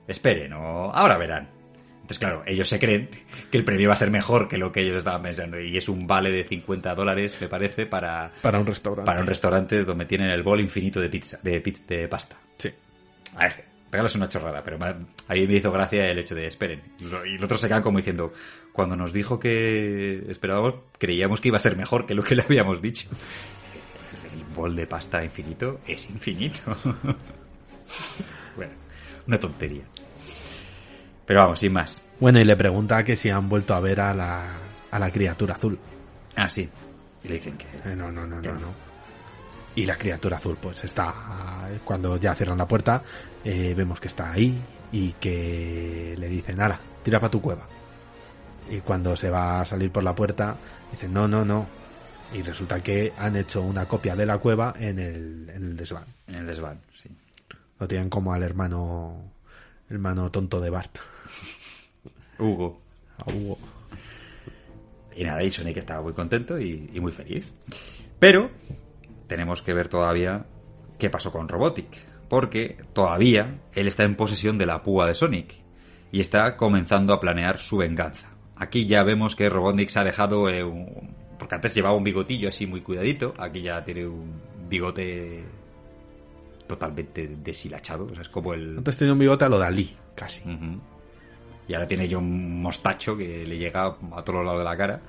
[0.07, 1.49] esperen, o ahora verán.
[1.95, 3.09] Entonces, claro, ellos se creen
[3.51, 5.59] que el premio va a ser mejor que lo que ellos estaban pensando.
[5.61, 9.07] Y es un vale de 50 dólares, me parece, para, Para un restaurante.
[9.07, 12.37] para un restaurante donde tienen el bol infinito de pizza, de, pizza, de pasta.
[12.59, 12.71] Sí.
[13.37, 16.35] A ver, regalo es una chorrada, pero me- a mí me hizo gracia el hecho
[16.35, 16.83] de esperen.
[16.99, 17.05] Y
[17.37, 18.33] los otros se quedan como diciendo,
[18.73, 22.43] cuando nos dijo que esperábamos, creíamos que iba a ser mejor que lo que le
[22.43, 23.09] habíamos dicho.
[24.35, 26.77] El bol de pasta infinito es infinito.
[28.57, 28.73] bueno,
[29.27, 29.85] una tontería.
[31.27, 32.03] Pero vamos, sin más.
[32.21, 34.57] Bueno, y le pregunta que si han vuelto a ver a la,
[34.91, 35.79] a la criatura azul.
[36.37, 36.69] Ah, sí.
[37.25, 37.67] Y le dicen que...
[37.91, 38.92] Eh, no, no, no, no, no.
[39.75, 41.15] Y la criatura azul, pues está.
[41.85, 43.03] Cuando ya cierran la puerta,
[43.45, 44.61] eh, vemos que está ahí
[44.93, 47.67] y que le dicen, Ara, tira para tu cueva.
[48.71, 50.57] Y cuando se va a salir por la puerta,
[50.91, 51.67] dicen, no, no, no.
[52.35, 56.05] Y resulta que han hecho una copia de la cueva en el, en el desván.
[56.27, 57.11] En el desván, sí.
[57.79, 59.33] Lo tienen como al hermano,
[59.89, 60.99] hermano tonto de Bart.
[62.39, 62.81] Hugo.
[63.19, 63.59] A Hugo.
[65.17, 67.53] Y nada, y Sonic estaba muy contento y, y muy feliz.
[68.19, 68.51] Pero
[69.33, 70.45] tenemos que ver todavía
[70.99, 71.89] qué pasó con Robotic.
[72.29, 75.55] Porque todavía él está en posesión de la púa de Sonic.
[76.11, 78.29] Y está comenzando a planear su venganza.
[78.57, 82.51] Aquí ya vemos que Robotnik se ha dejado eh, un- Porque antes llevaba un bigotillo
[82.51, 83.33] así muy cuidadito.
[83.39, 84.35] Aquí ya tiene un
[84.69, 85.43] bigote
[86.67, 88.05] totalmente deshilachado.
[88.05, 88.77] O sea, es como el...
[88.79, 90.43] Antes tenía un bigote a lo Dalí, casi.
[91.69, 94.77] Y ahora tiene ya un mostacho que le llega a todos los lados de la
[94.77, 95.01] cara.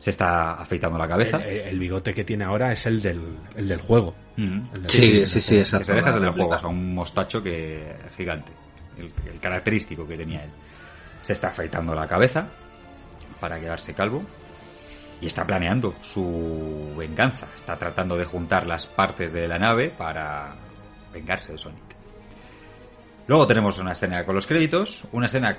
[0.00, 1.36] Se está afeitando la cabeza.
[1.38, 3.20] El, el bigote que tiene ahora es el del,
[3.54, 4.12] el del juego.
[4.36, 4.42] Mm.
[4.74, 5.84] El del- Sí, sí, sí, Que exacto.
[5.84, 8.50] se deja es el del juego, o sea, un mostacho que gigante.
[8.98, 10.50] El, el característico que tenía él.
[11.22, 12.48] Se está afeitando la cabeza
[13.38, 14.22] para quedarse calvo.
[15.22, 17.46] Y está planeando su venganza.
[17.54, 20.54] Está tratando de juntar las partes de la nave para
[21.12, 21.82] vengarse de Sonic.
[23.26, 25.58] Luego tenemos una escena con los créditos, una escena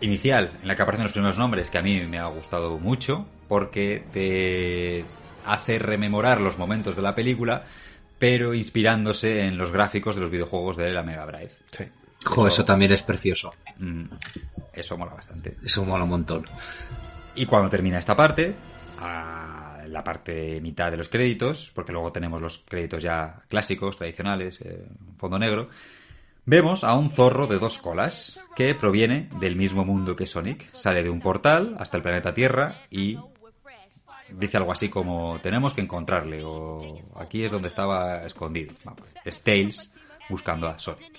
[0.00, 3.24] inicial en la que aparecen los primeros nombres que a mí me ha gustado mucho
[3.48, 5.04] porque te
[5.46, 7.64] hace rememorar los momentos de la película
[8.18, 11.52] pero inspirándose en los gráficos de los videojuegos de la Mega Drive.
[11.70, 11.84] Sí.
[12.24, 13.52] Jo, eso también es precioso.
[13.78, 14.04] Mm,
[14.72, 15.56] eso mola bastante.
[15.64, 16.44] Eso mola un montón.
[17.36, 18.54] Y cuando termina esta parte,
[19.00, 24.60] a la parte mitad de los créditos, porque luego tenemos los créditos ya clásicos, tradicionales,
[24.62, 24.84] eh,
[25.16, 25.68] fondo negro,
[26.44, 30.74] vemos a un zorro de dos colas que proviene del mismo mundo que Sonic.
[30.74, 33.16] Sale de un portal hasta el planeta Tierra y
[34.30, 36.78] dice algo así como tenemos que encontrarle o
[37.16, 38.74] aquí es donde estaba escondido.
[38.84, 39.90] Vamos, es Tails
[40.28, 41.12] buscando a Sonic.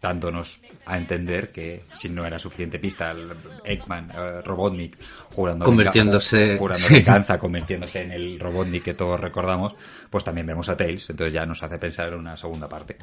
[0.00, 3.32] Dándonos a entender que si no era suficiente pista, el
[3.64, 4.96] Eggman, eh, Robotnik,
[5.32, 6.94] jurando Convirtiéndose- jurando sí.
[6.94, 9.74] venganza, convirtiéndose en el Robotnik que todos recordamos,
[10.10, 12.98] pues también vemos a Tails, entonces ya nos hace pensar en una segunda parte.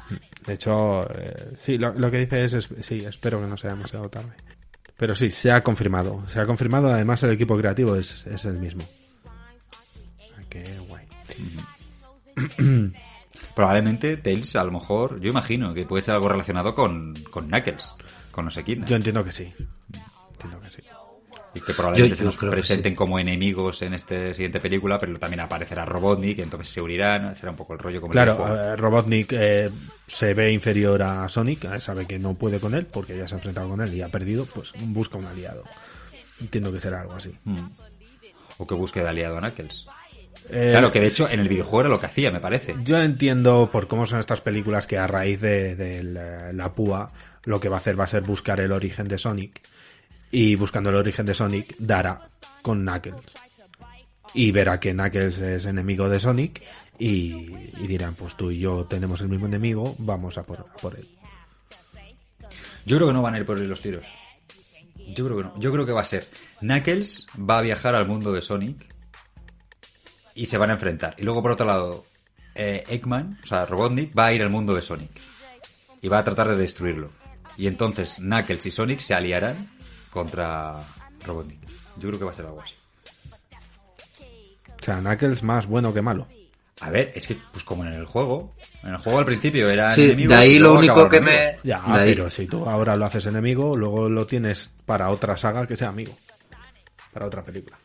[0.46, 3.70] De hecho, eh, sí, lo, lo que dice es, es- sí, espero que no sea
[3.70, 4.32] demasiado tarde.
[4.96, 6.22] Pero sí, se ha confirmado.
[6.28, 8.84] Se ha confirmado, además el equipo creativo es, es el mismo.
[9.26, 11.06] Ah, Qué guay.
[13.54, 17.94] Probablemente Tails, a lo mejor, yo imagino que puede ser algo relacionado con, con Knuckles,
[18.32, 18.86] con los Equidna.
[18.86, 19.52] Yo entiendo que sí.
[20.32, 20.82] Entiendo que sí.
[21.54, 24.58] Y que probablemente Yo- se yo nos creo que presenten como enemigos en esta siguiente
[24.60, 28.12] película, pero también aparecerá Robotnik, y entonces se unirán, será un poco el rollo como
[28.12, 29.70] el Claro, eh, Robotnik eh,
[30.06, 33.34] se ve inferior a Sonic, eh, sabe que no puede con él porque ya se
[33.34, 35.62] ha enfrentado con él y ha perdido, pues busca un aliado.
[36.40, 37.32] Entiendo que será algo así.
[37.44, 37.56] Mm.
[38.58, 39.86] O que busque de aliado a Knuckles.
[40.50, 42.74] Eh, claro, que de hecho en el videojuego era lo que hacía, me parece.
[42.84, 47.10] Yo entiendo por cómo son estas películas que a raíz de, de la, la púa
[47.44, 49.62] lo que va a hacer va a ser buscar el origen de Sonic
[50.34, 52.28] y buscando el origen de Sonic dará
[52.60, 53.22] con Knuckles
[54.34, 56.60] y verá que Knuckles es enemigo de Sonic
[56.98, 57.46] y,
[57.80, 61.08] y dirán pues tú y yo tenemos el mismo enemigo vamos a por, él
[62.84, 64.08] Yo creo que no van a ir por los tiros.
[65.06, 65.60] Yo creo que no.
[65.60, 68.92] Yo creo que va a ser Knuckles va a viajar al mundo de Sonic
[70.34, 71.14] y se van a enfrentar.
[71.16, 72.06] Y luego por otro lado,
[72.56, 75.12] eh, Eggman, o sea, Robotnik, va a ir al mundo de Sonic
[76.02, 77.12] y va a tratar de destruirlo.
[77.56, 79.68] Y entonces Knuckles y Sonic se aliarán
[80.14, 80.82] contra
[81.26, 81.60] Robotnik.
[81.96, 82.74] Yo creo que va a ser algo así.
[84.80, 86.26] o sea Knuckles más bueno que malo
[86.80, 89.88] A ver, es que, pues como en el juego, en el juego al principio era
[89.88, 93.26] Sí, enemigos de ahí lo único que me- ya pero si tú ahora lo haces
[93.26, 96.16] enemigo luego lo tienes para otra saga que sea amigo
[97.12, 97.76] para otra película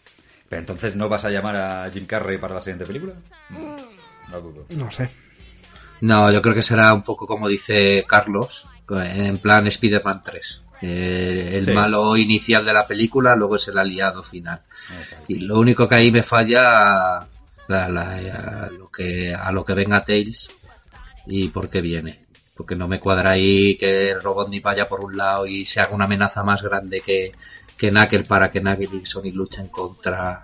[0.50, 3.14] Pero entonces no vas a llamar a Jim Carrey para la siguiente película?
[4.30, 4.66] No dudo.
[4.70, 5.10] no sé
[6.02, 10.64] No, yo creo que será un poco como dice Carlos, en plan Spider-Man 3.
[10.82, 11.72] Eh, el Sí.
[11.72, 14.62] malo inicial de la película, luego es el aliado final.
[14.98, 15.26] Exacto.
[15.28, 17.28] Y lo único que ahí me falla
[17.68, 20.50] la- la- a, lo que, a lo que venga Tails
[21.28, 22.26] y por qué viene.
[22.56, 26.06] Porque no me cuadra ahí que Robotnik vaya por un lado y se haga una
[26.06, 27.32] amenaza más grande que,
[27.78, 30.44] que Knuckles para que Knuckles y Sonic luchen contra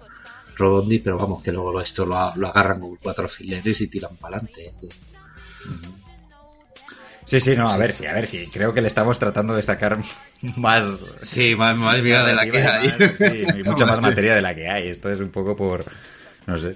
[0.56, 4.38] Robotnik, pero vamos, que luego esto lo, lo agarran con cuatro alfileres y tiran para
[4.38, 4.74] adelante.
[7.26, 8.48] Sí, sí, no, a ver, sí, a ver, sí.
[8.54, 9.98] Creo que le estamos tratando de sacar
[10.58, 10.86] más.
[11.20, 12.88] Sí, más, más vida de la que hay.
[13.00, 14.90] Más, sí, y mucha más materia de la que hay.
[14.90, 15.84] Esto es un poco por.
[16.46, 16.76] No sé.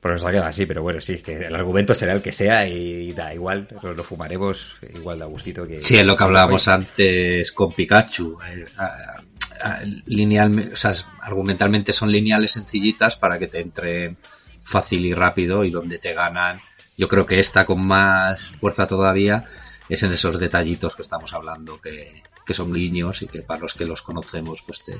[0.00, 2.68] Por nos ha quedado así, pero bueno, sí, que el argumento será el que sea
[2.68, 5.82] y da igual, nos lo fumaremos igual da gustito que.
[5.82, 8.38] Sí, es lo que hablábamos antes con Pikachu.
[8.48, 9.16] eh, a-
[9.62, 14.16] a- linealme- o sea, argumentalmente son lineales sencillitas para que te entren
[14.62, 16.60] fácil y rápido y donde te ganan.
[16.96, 19.44] Yo creo que esta con más fuerza todavía
[19.88, 23.74] es en esos detallitos que estamos hablando, que, que son guiños y que para los
[23.74, 24.96] que los conocemos, pues te,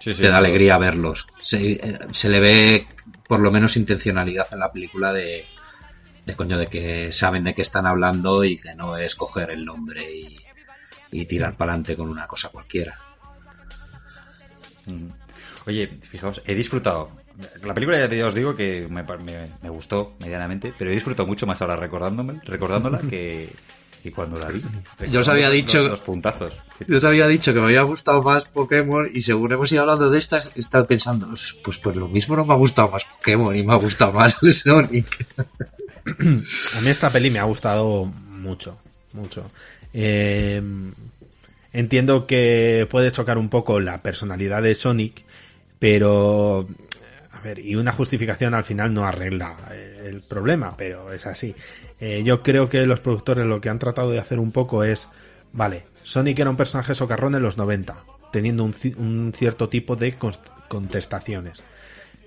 [0.00, 1.28] Sí, sí, te da alegría verlos.
[1.40, 2.88] Se, eh, se le ve
[3.28, 5.46] por lo menos intencionalidad en la película de,
[6.26, 9.64] de coño, de que saben de qué están hablando y que no es coger el
[9.64, 10.40] nombre y,
[11.12, 12.98] y tirar para adelante con una cosa cualquiera.
[15.66, 17.21] Oye, fijaos, he disfrutado.
[17.64, 20.94] La película ya, te- ya os digo que me, me- me gustó medianamente, pero he
[20.94, 23.48] disfrutado mucho más ahora recordándome, recordándola que,
[24.02, 24.62] que cuando la vi.
[25.10, 26.52] Yo os había dicho- dos puntazos.
[26.88, 30.10] Yo os había dicho que me había gustado más Pokémon y según hemos ido hablando
[30.10, 31.28] de estas, he estado pensando,
[31.62, 34.36] pues, pues lo mismo no me ha gustado más Pokémon y me ha gustado más
[34.42, 35.26] el Sonic.
[36.04, 38.78] A mí esta peli me ha gustado mucho,
[39.12, 39.50] mucho.
[39.94, 40.60] Eh,
[41.74, 45.22] Entiendo que puede chocar un poco la personalidad de Sonic,
[45.78, 46.68] pero
[47.56, 51.54] y una justificación al final no arregla eh, el problema, pero es así.
[52.00, 55.08] Eh, yo creo que los productores lo que han tratado de hacer un poco es,
[55.52, 57.96] vale, Sonic era un personaje socarrón en los 90,
[58.32, 60.14] teniendo un, un cierto tipo de
[60.68, 61.58] contestaciones.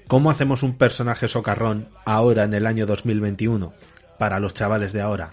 [0.08, 3.74] ¿Cómo hacemos un personaje socarrón ahora en el año 2021
[4.20, 5.32] para los chavales de ahora?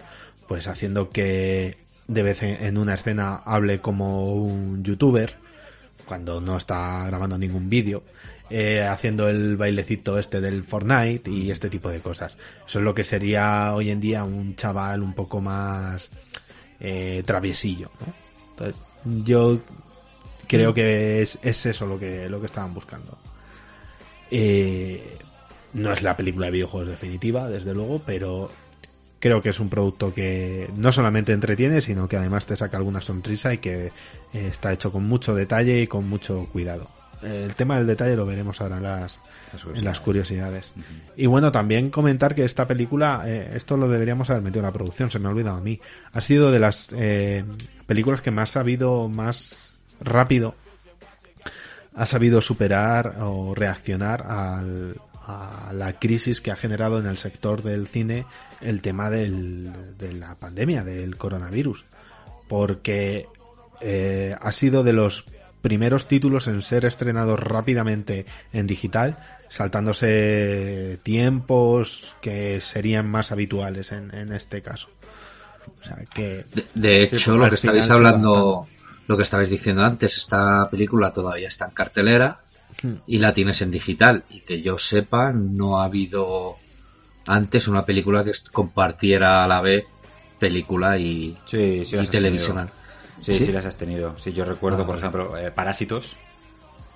[0.48, 1.76] Pues haciendo que
[2.08, 5.34] de vez en una escena hable como un youtuber
[6.04, 8.02] cuando no está grabando ningún vídeo,
[8.54, 12.36] eh, haciendo el bailecito este del Fortnite y este tipo de cosas.
[12.66, 16.10] Eso es lo que sería hoy en día un chaval un poco más
[16.78, 17.90] eh, traviesillo.
[17.98, 18.12] ¿no?
[18.50, 18.76] Entonces,
[19.24, 19.58] yo
[20.46, 23.16] creo que es, es eso lo que, lo que estaban buscando.
[24.30, 25.16] Eh,
[25.72, 28.50] no es la película de videojuegos definitiva, desde luego, pero
[29.18, 33.00] creo que es un producto que no solamente entretiene, sino que además te saca alguna
[33.00, 33.92] sonrisa y que eh,
[34.32, 36.90] está hecho con mucho detalle y con mucho cuidado.
[37.22, 39.18] El tema del detalle lo veremos ahora en las,
[39.74, 40.72] en las curiosidades.
[41.16, 44.72] Y bueno, también comentar que esta película, eh, esto lo deberíamos haber metido en la
[44.72, 45.80] producción, se me ha olvidado a mí.
[46.12, 47.44] Ha sido de las eh,
[47.86, 49.70] películas que más ha habido más
[50.00, 50.54] rápido
[51.94, 57.62] ha sabido superar o reaccionar al- a la crisis que ha generado en el sector
[57.62, 58.24] del cine
[58.60, 61.84] el tema del- de la pandemia, del coronavirus.
[62.48, 63.26] Porque
[63.82, 65.24] eh, ha sido de los
[65.62, 69.16] primeros títulos en ser estrenados rápidamente en digital,
[69.48, 74.88] saltándose tiempos que serían más habituales en, en este caso.
[75.80, 78.66] O sea que De, hecho, lo que estabais hablando,
[79.06, 82.40] lo que estabais diciendo antes, esta película todavía está en cartelera
[82.82, 82.94] Hmm.
[83.06, 84.24] y la tienes en digital.
[84.30, 86.56] Y que yo sepa, no ha habido
[87.26, 89.84] antes una película que compartiera a la vez
[90.38, 92.10] película y, Sí, sí y las
[93.22, 94.18] Sí, sí, las has tenido.
[94.18, 96.16] Sí, yo recuerdo, Ah, por ejemplo, eh, Parásitos.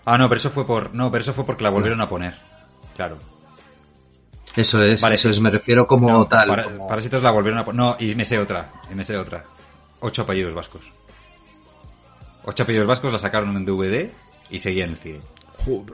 [0.04, 2.34] Ah, no, pero eso fue por no, pero eso fue porque la volvieron a poner.
[2.94, 3.18] Claro.
[4.56, 5.32] Eso es, Vale, eso sí.
[5.32, 6.48] es, me refiero como No, tal.
[6.48, 7.76] Para- como- Parásitos la volvieron a poner.
[7.78, 9.44] No, y me sé otra, y me sé otra.
[10.00, 10.90] Ocho apellidos vascos.
[12.44, 14.10] Ocho apellidos vascos la sacaron en DVD
[14.50, 15.20] y seguía en el cine.
[15.68, 15.84] Oh,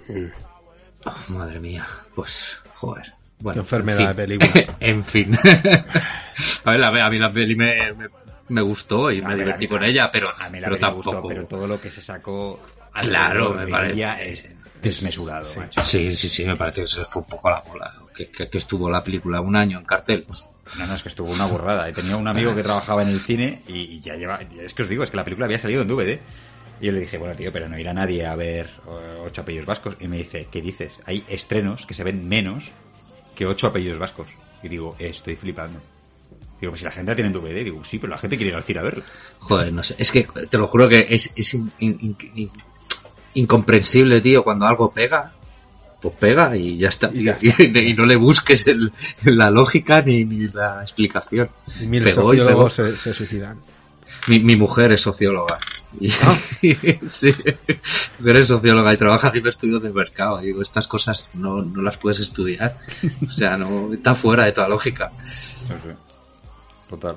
[1.29, 3.15] madre mía, pues, joder.
[3.41, 4.39] Bueno, Qué enfermedad en de fin.
[4.39, 4.77] película.
[4.81, 5.39] en fin.
[6.65, 8.09] a ver, la- a mí la peli me, me,
[8.49, 11.29] me gustó y me divertí con ella, pero, A mí la pero me gustó, tampoco.
[11.29, 12.61] pero todo lo que se sacó
[13.01, 13.95] Claro, me de parece.
[13.95, 15.83] ella es desmesurado, macho.
[15.85, 17.93] Sí, sí, sí, me parece que se fue un poco a la bola.
[18.15, 20.27] Que, que, que estuvo la película un año en cartel.
[20.79, 21.89] No, no, es que estuvo una burrada.
[21.89, 24.41] Y tenía un amigo que trabajaba en el cine y, y ya lleva.
[24.61, 26.19] Es que os digo, es que la película había salido en DVD.
[26.81, 29.67] Y yo le dije, bueno, tío, pero no irá nadie a ver eh, ocho apellidos
[29.67, 29.97] vascos.
[30.01, 30.93] Y me dice, ¿qué dices?
[31.07, 32.71] Hay estrenos que se ven menos
[33.37, 34.29] que ocho apellidos vascos.
[34.63, 35.81] Y digo, estoy flipando.
[36.63, 38.51] Digo, pues si la gente la tiene en DVD, digo, sí, pero la gente quiere
[38.51, 39.03] ir al cine a verlo.
[39.41, 39.97] joder, no sé.
[39.99, 42.51] Es que te lo juro que es, es in- in- in- in-
[43.35, 45.33] incomprensible, tío, cuando algo pega.
[46.01, 47.11] Pues pega y ya está.
[47.11, 47.35] tío.
[47.41, 48.93] Y, y no le busques el-
[49.25, 51.49] la lógica ni, ni la explicación.
[51.81, 52.69] y mil Pegó y pegó.
[52.71, 53.59] sociólogos se, se suicidan.
[54.29, 55.59] Mi, mi mujer es socióloga.
[56.01, 56.09] Y,
[57.09, 57.75] sí, mi
[58.21, 60.39] mujer es socióloga y trabaja haciendo estudios de mercado.
[60.41, 62.79] Digo, estas cosas no, no las puedes estudiar.
[63.27, 65.11] O sea, no está fuera de toda lógica.
[65.69, 65.97] No sé.
[66.93, 67.17] Total.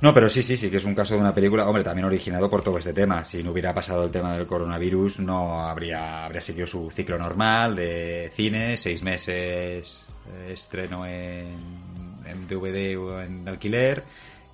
[0.00, 2.48] No, pero sí, sí, sí, que es un caso de una película, hombre, también originado
[2.48, 3.22] por todo este tema.
[3.26, 7.76] Si no hubiera pasado el tema del coronavirus, no habría, habría seguido su ciclo normal
[7.76, 10.00] de cine, seis meses
[10.32, 11.58] eh, estreno en,
[12.24, 14.04] en DVD o en alquiler,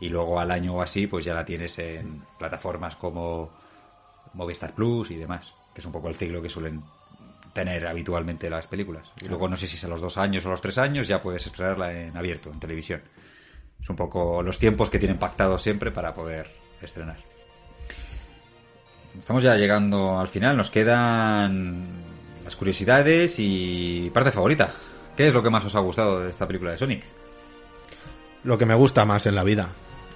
[0.01, 3.51] y luego al año o así, pues ya la tienes en plataformas como
[4.35, 6.83] Movistar Plus y demás, que es un poco el ciclo que suelen
[7.53, 9.11] tener habitualmente las películas.
[9.21, 11.07] Y luego no sé si es a los dos años o a los tres años,
[11.07, 13.03] ya puedes estrenarla en abierto, en televisión.
[13.83, 17.19] Es un poco los tiempos que tienen pactados siempre para poder estrenar.
[19.19, 21.87] Estamos ya llegando al final, nos quedan
[22.45, 24.73] las curiosidades y parte favorita.
[25.17, 27.05] ¿Qué es lo que más os ha gustado de esta película de Sonic?
[28.45, 29.69] Lo que me gusta más en la vida,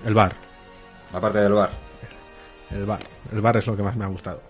[0.04, 0.34] el bar.
[1.12, 1.70] Aparte del bar.
[2.70, 3.00] El bar.
[3.32, 4.42] El bar es lo que más me ha gustado.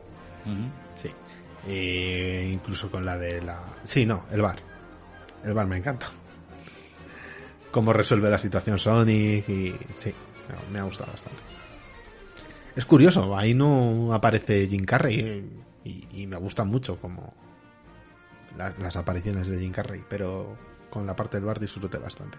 [0.95, 1.11] Sí.
[1.67, 3.61] E incluso con la de la...
[3.85, 4.59] Sí, no, el bar.
[5.45, 6.07] El bar me encanta.
[7.77, 9.75] Cómo resuelve la situación Sonic y...
[9.99, 10.11] Sí,
[10.73, 11.39] me ha gustado bastante.
[12.75, 15.47] Es curioso, ahí no aparece Jim Carrey
[15.85, 17.35] y, y me gusta mucho como
[18.57, 20.57] la- las apariciones de Jim Carrey, pero
[20.89, 22.39] con la parte del bar disfruté bastante.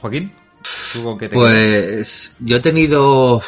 [0.00, 0.32] Joaquín,
[0.94, 1.50] ¿tú con qué te quedas?
[1.50, 3.42] Pues yo he tenido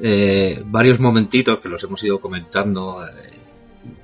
[0.00, 3.10] eh, varios momentitos que los hemos ido comentando eh,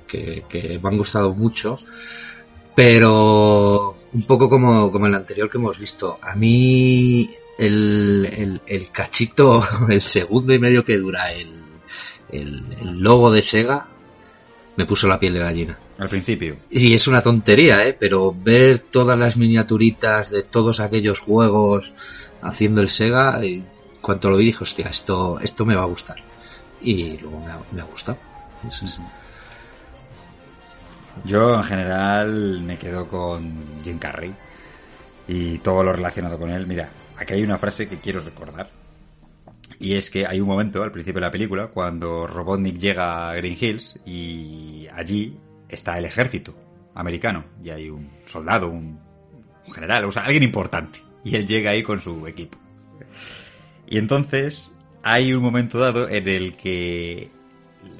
[0.07, 1.79] que, que me han gustado mucho,
[2.77, 6.19] pero un poco como, como el anterior que hemos visto.
[6.21, 11.49] A mí el, el, el cachito, el segundo y medio que dura el,
[12.31, 13.87] el, el logo de Sega,
[14.75, 15.79] me puso la piel de gallina.
[15.97, 16.57] Al principio.
[16.69, 17.97] Y es una tontería, ¿eh?
[17.99, 21.93] Pero ver todas las miniaturitas de todos aquellos juegos
[22.43, 23.65] haciendo el Sega, y
[24.01, 26.17] cuanto lo vi dije, hostia, esto, esto me va a gustar.
[26.79, 28.19] Y luego me ha, me ha gustado.
[28.69, 28.99] Eso es.
[31.25, 34.33] Yo en general me quedo con Jim Carrey
[35.27, 36.65] y todo lo relacionado con él.
[36.67, 38.69] Mira, aquí hay una frase que quiero recordar.
[39.79, 43.35] Y es que hay un momento al principio de la película cuando Robotnik llega a
[43.35, 45.37] Green Hills y allí
[45.69, 46.55] está el ejército
[46.95, 48.99] americano y hay un soldado, un,
[49.71, 50.99] general, o sea, alguien importante.
[51.23, 52.57] Y él llega ahí con su equipo.
[53.85, 54.71] Y entonces
[55.03, 57.29] hay un momento dado en el que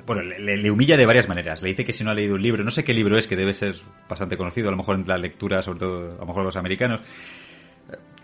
[0.05, 1.61] bueno, le, le, humilla de varias maneras.
[1.61, 3.35] Le dice que si no ha leído un libro, no sé qué libro es, que
[3.35, 3.75] debe ser
[4.09, 7.01] bastante conocido, a lo mejor en la lectura, sobre todo, a lo mejor los americanos,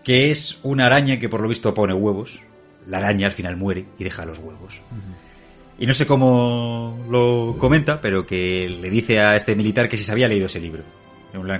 [0.02, 2.42] que es una araña que por lo visto pone huevos.
[2.86, 4.74] La araña al final muere y deja los huevos.
[4.90, 5.24] Uh -huh.
[5.78, 10.04] Y no sé cómo lo comenta, pero que le dice a este militar que si
[10.04, 10.82] se había leído ese libro.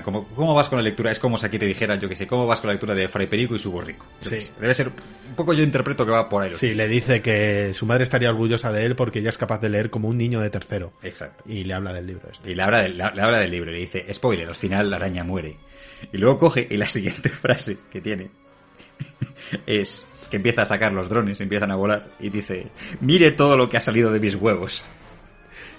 [0.03, 1.11] ¿Cómo, ¿Cómo vas con la lectura?
[1.11, 3.09] Es como si aquí te dijeran, yo que sé, ¿cómo vas con la lectura de
[3.09, 4.05] Fray Perico y su borrico?
[4.19, 4.37] Sí.
[4.59, 6.53] Debe ser un poco yo interpreto que va por ahí.
[6.53, 9.69] Sí, le dice que su madre estaría orgullosa de él porque ella es capaz de
[9.69, 10.93] leer como un niño de tercero.
[11.03, 11.43] Exacto.
[11.45, 12.29] Y le habla del libro.
[12.31, 12.51] Este.
[12.51, 15.25] Y le habla, del, le habla del libro, le dice, spoiler, al final la araña
[15.25, 15.57] muere.
[16.13, 18.29] Y luego coge y la siguiente frase que tiene
[19.65, 22.67] es que empieza a sacar los drones, empiezan a volar y dice,
[23.01, 24.83] mire todo lo que ha salido de mis huevos.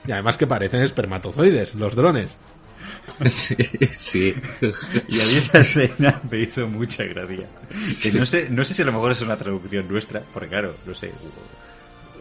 [0.07, 2.37] Y además que parecen espermatozoides, los drones.
[3.27, 3.57] Sí,
[3.93, 4.35] sí.
[5.09, 7.47] Y a mí esa escena me hizo mucha gracia.
[8.03, 10.75] Que no sé, no sé si a lo mejor es una traducción nuestra, porque claro,
[10.85, 11.13] no sé.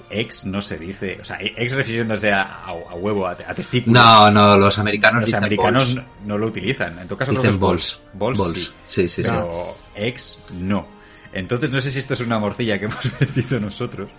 [0.10, 4.02] Ex no se dice, o sea, ex refiriéndose a, a, a huevo, a, a, testículos.
[4.02, 7.00] No, no, los americanos los americanos no, no, lo utilizan.
[7.00, 8.00] En todo caso, dicen balls.
[8.14, 8.74] Balls, balls.
[8.86, 9.30] Sí, sí, sí.
[9.30, 9.80] Pero sí.
[9.96, 10.88] ex no.
[11.34, 14.10] Entonces no sé si esto es una morcilla que hemos metido nosotros,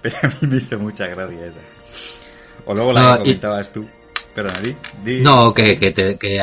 [0.00, 1.60] pero a mí me hizo mucha gracia esa.
[2.64, 3.72] O luego la no, que comentabas y...
[3.72, 3.88] tú.
[4.34, 5.20] Perdona, di, di.
[5.20, 6.42] No, que, que, te, que,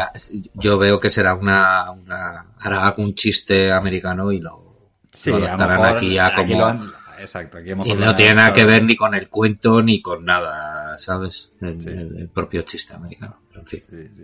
[0.53, 5.85] yo veo que será una, una hará algún chiste americano y lo, sí, lo adaptarán
[5.85, 6.43] aquí ya como...
[6.43, 6.81] Aquí lo han,
[7.19, 10.23] exacto, aquí hemos y no tiene nada que ver ni con el cuento ni con
[10.23, 11.49] nada, ¿sabes?
[11.61, 11.87] El, sí.
[11.89, 13.39] el, el propio chiste americano.
[13.55, 13.83] En fin.
[13.89, 14.23] Sí.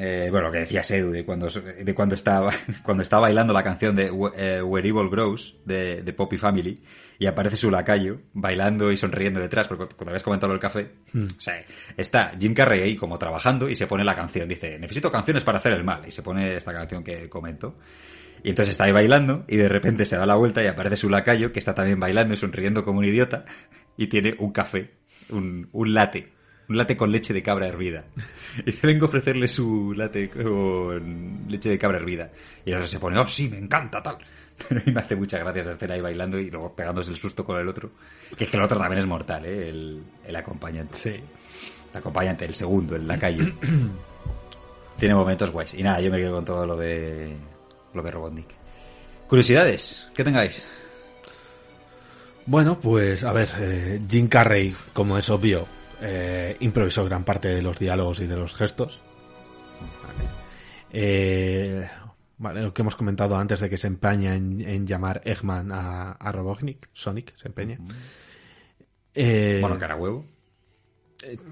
[0.00, 2.52] Eh, bueno, lo que decías Edu, de cuando, de cuando estaba
[2.84, 6.80] cuando está bailando la canción de eh, Where Evil Grows de, de, Poppy Family
[7.18, 11.22] y aparece su lacayo bailando y sonriendo detrás, porque cuando habías comentado el café, Hmm.
[11.22, 11.28] mm.
[11.36, 11.60] o sea,
[11.96, 15.58] está Jim Carrey ahí como trabajando y se pone la canción, dice, necesito canciones para
[15.58, 17.76] hacer el mal, y se pone esta canción que comento.
[18.42, 21.10] Y entonces está ahí bailando y de repente se da la vuelta y aparece su
[21.10, 23.44] lacayo que está también bailando y sonriendo como un idiota
[23.96, 24.92] y tiene un café,
[25.30, 26.37] un, un latte
[26.68, 28.04] un latte con leche de cabra hervida.
[28.58, 32.30] Y dice, vengo a ofrecerle su latte con leche de cabra hervida.
[32.64, 34.18] Y el otro se pone, oh, sí, me encanta, tal.
[34.68, 37.16] Pero a mí me hace mucha gracia esa escena ahí bailando y luego pegándose el
[37.16, 37.92] susto con el otro.
[38.36, 39.68] Que es que el otro también es mortal, ¿eh?
[39.68, 40.96] El, el acompañante.
[40.96, 41.10] Sí.
[41.92, 43.44] El acompañante, el segundo, el lacayo.
[44.98, 45.74] Tiene momentos guays.
[45.74, 47.36] Y nada, yo me quedo con todo lo de
[47.94, 48.48] lo de Robotnik.
[49.28, 50.66] Curiosidades, ¿qué tengáis?
[52.46, 55.66] Bueno, pues a ver, eh, Jim Carrey, como es obvio,
[56.00, 59.00] eh, improvisó gran parte de los diálogos y de los gestos.
[60.02, 60.28] Vale.
[60.90, 61.88] Eh,
[62.38, 66.12] vale, lo que hemos comentado antes de que se empeña en, en llamar Eggman a,
[66.12, 67.78] a, Robotnik, Sonic se empeña.
[69.14, 70.24] Eh, bueno, cara huevo.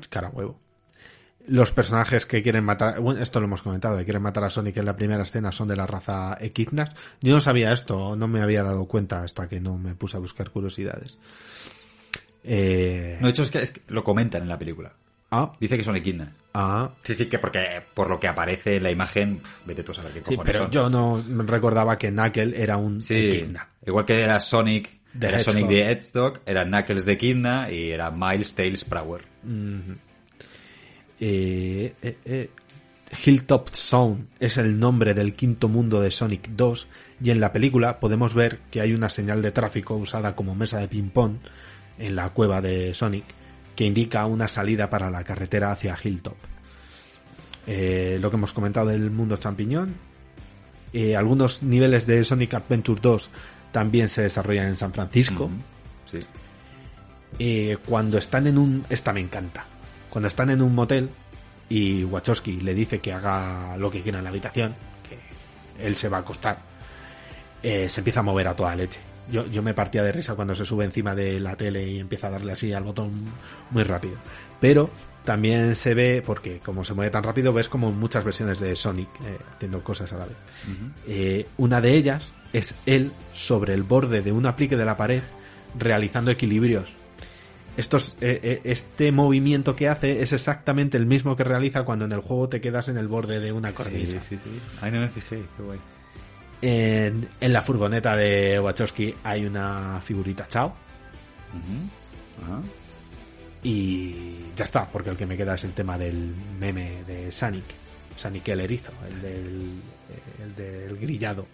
[0.08, 0.58] cara huevo.
[1.48, 4.76] Los personajes que quieren matar, bueno, esto lo hemos comentado, que quieren matar a Sonic
[4.78, 6.90] en la primera escena son de la raza Equidnas.
[7.20, 10.20] Yo no sabía esto, no me había dado cuenta hasta que no me puse a
[10.20, 11.18] buscar curiosidades.
[12.46, 13.18] Eh...
[13.20, 14.92] No, de hecho es que, es que, lo comentan en la película.
[15.30, 15.52] Ah.
[15.60, 16.30] Dice que son equidnas.
[16.54, 16.90] Ah.
[17.02, 20.12] Es decir, que porque por lo que aparece en la imagen, vete tú a saber
[20.12, 20.70] qué cojones sí, pero son.
[20.70, 23.46] yo no recordaba que Knuckle era un sí.
[23.84, 28.10] Igual que era Sonic, de era Sonic de Hedgehog, era Knuckles de Equidna y era
[28.10, 29.24] Miles Tails Prower.
[31.18, 32.50] Eh, eh, eh.
[33.24, 36.88] Hilltop Zone es el nombre del quinto mundo de Sonic 2
[37.22, 40.78] y en la película podemos ver que hay una señal de tráfico usada como mesa
[40.78, 41.36] de ping-pong
[41.98, 43.24] en la cueva de Sonic
[43.76, 46.36] que indica una salida para la carretera hacia Hilltop.
[47.66, 49.94] Eh, lo que hemos comentado del mundo champiñón.
[50.92, 53.30] Eh, algunos niveles de Sonic Adventure 2
[53.70, 55.48] también se desarrollan en San Francisco.
[55.48, 56.10] Mm -hmm.
[56.10, 56.26] sí.
[57.38, 58.84] eh, cuando están en un...
[58.88, 59.66] Esta me encanta.
[60.08, 61.10] Cuando están en un motel
[61.68, 64.74] y Wachowski le dice que haga lo que quiera en la habitación,
[65.06, 66.58] que él se va a acostar,
[67.62, 69.00] se empieza a mover a toda leche
[69.30, 72.28] yo, yo me partía de risa cuando se sube encima de la tele y empieza
[72.28, 73.12] a darle así al botón
[73.70, 74.14] muy rápido.
[74.60, 74.90] Pero
[75.24, 79.08] también se ve, porque como se mueve tan rápido, ves como muchas versiones de Sonic
[79.24, 80.36] eh, haciendo cosas a la vez.
[80.66, 80.92] Uh -huh.
[81.08, 85.22] eh, una de ellas es él sobre el borde de un aplique de la pared
[85.78, 86.90] realizando equilibrios.
[87.76, 92.12] Estos, eh, eh, este movimiento que hace es exactamente el mismo que realiza cuando en
[92.12, 94.22] el juego te quedas en el borde de una cornisa.
[94.22, 94.60] Sí, sí, sí.
[94.80, 95.78] Ahí no me fijé, qué guay.
[96.62, 100.74] En, en la furgoneta de Wachowski hay una figurita Chao.
[103.62, 107.64] Y ya está, porque el que me queda es el tema del meme de Sonic.
[108.16, 109.70] Sonic el erizo, el del,
[110.42, 111.46] el del grillado.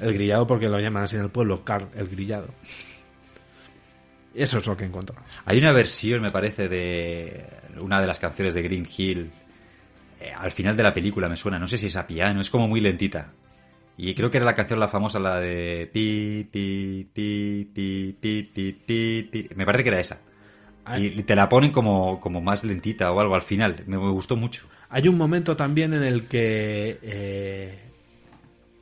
[0.00, 2.48] El grillado porque lo llaman así en el pueblo, Carl el grillado.
[4.34, 5.16] Eso es lo que encuentro.
[5.44, 7.46] Hay una versión, me parece, de
[7.80, 9.30] una de las canciones de Green Hill.
[10.20, 12.50] eh, al final de la película me suena, no sé si es a piano, es
[12.50, 13.32] como muy lentita.
[14.00, 18.42] Y creo que era la canción la famosa, la de pi, pi, pi, pi, pi,
[18.44, 19.48] pi, pi, pi.
[19.56, 20.18] Me parece que era esa.
[20.96, 23.82] Y te la ponen como, como más lentita o algo al final.
[23.86, 24.68] Me, me gustó mucho.
[24.88, 27.78] Hay un momento también en el que eh,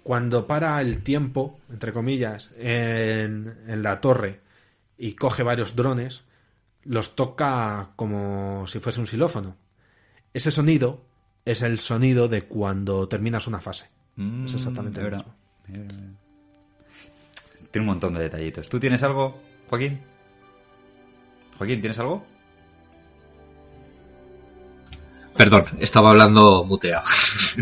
[0.02, 4.40] cuando para el tiempo, entre comillas, en, en la torre
[4.98, 6.24] y coge varios drones,
[6.84, 9.56] los toca como si fuese un xilófono.
[10.34, 11.06] Ese sonido
[11.46, 13.95] es el sonido de cuando terminas una fase.
[14.16, 15.26] Es exactamente verdad.
[15.68, 16.16] mismo.
[17.70, 18.68] Tiene un montón de detallitos.
[18.68, 20.00] ¿Tú tienes algo, Joaquín?
[21.58, 22.24] Joaquín, ¿tienes algo?
[25.36, 27.04] Perdón, estaba hablando muteado.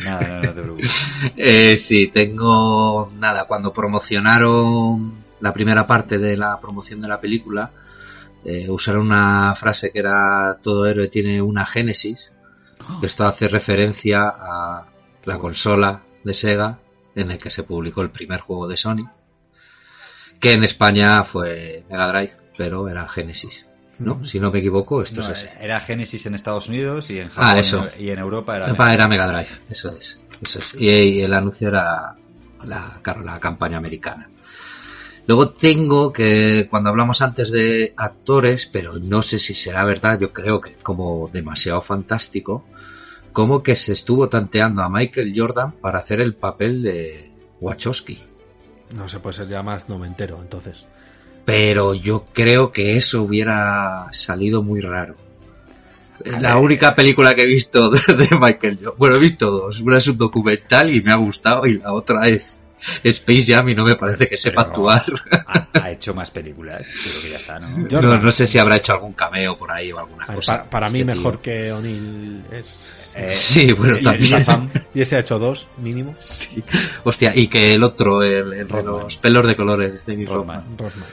[0.04, 1.06] Nada, no, no te preocupes.
[1.36, 3.46] Eh, sí, tengo nada.
[3.46, 7.72] Cuando promocionaron la primera parte de la promoción de la película,
[8.44, 12.30] eh, usaron una frase que era todo héroe tiene una génesis.
[13.00, 14.86] Que esto hace referencia a
[15.24, 16.78] la consola de Sega
[17.14, 19.08] en el que se publicó el primer juego de Sony,
[20.40, 23.66] que en España fue Mega Drive, pero era Genesis.
[23.98, 24.24] ¿no?
[24.24, 25.46] Si no me equivoco, esto No, es así.
[25.60, 27.88] Era Genesis en Estados Unidos y en Japón Ah, eso.
[27.98, 29.06] y en Europa era.
[29.06, 30.20] Mega Drive, eso es.
[30.42, 30.74] Eso es.
[30.74, 32.16] Y, y el anuncio era
[32.64, 34.28] la, la campaña americana.
[35.26, 40.32] Luego tengo que, cuando hablamos antes de actores, pero no sé si será verdad, yo
[40.32, 42.66] creo que como demasiado fantástico,
[43.34, 48.22] como que se estuvo tanteando a Michael Jordan para hacer el papel de Wachowski.
[48.94, 50.86] No se puede ser ya más noventero, entonces.
[51.44, 55.16] Pero yo creo que eso hubiera salido muy raro.
[56.40, 59.80] La única película que he visto de, de Michael Jordan, bueno, he visto dos.
[59.80, 62.56] Una es un documental y me ha gustado y la otra es
[63.02, 65.04] Space Jam y no me parece que sepa actuar.
[65.48, 68.00] Ha, ha hecho más películas, creo que ya está, ¿no?
[68.00, 70.52] No, no sé si habrá hecho algún cameo por ahí o alguna cosa.
[70.58, 71.42] para, para mí Este mejor tío.
[71.42, 72.66] que O'Neill es.
[73.16, 74.70] Eh, Sí, bueno, y- también.
[74.92, 76.14] Y ese ha hecho dos, mínimo.
[77.04, 80.64] Hostia, y que el otro, el, el de los pelos de colores, David Rodman.
[80.76, 81.04] Rodman,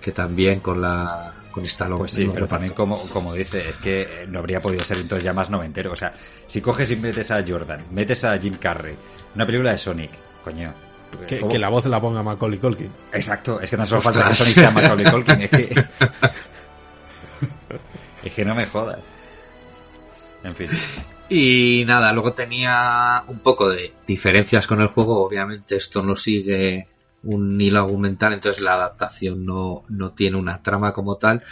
[0.00, 1.98] que también con la con Stallone.
[1.98, 5.22] Pues sí, pero también como, como dice, es que eh, no habría podido ser entonces
[5.22, 5.92] ya más noventero.
[5.92, 6.12] O sea,
[6.48, 8.96] si coges y metes a Jordan, metes a Jim Carrey,
[9.36, 10.10] una película de Sonic,
[10.42, 10.74] coño.
[11.28, 12.90] Que, la voz la ponga Macaulay Culkin.
[13.12, 14.34] Exacto, es que no solo falta que.
[14.34, 15.84] Sonic sea Macaulay Culkin, es que...
[18.24, 18.98] es que no me jodas.
[20.42, 20.68] En fin.
[21.36, 25.24] Y nada, luego tenía un poco de diferencias con el juego.
[25.26, 26.86] Obviamente esto no sigue
[27.24, 31.42] un hilo argumental, entonces la adaptación no, no tiene una trama como tal.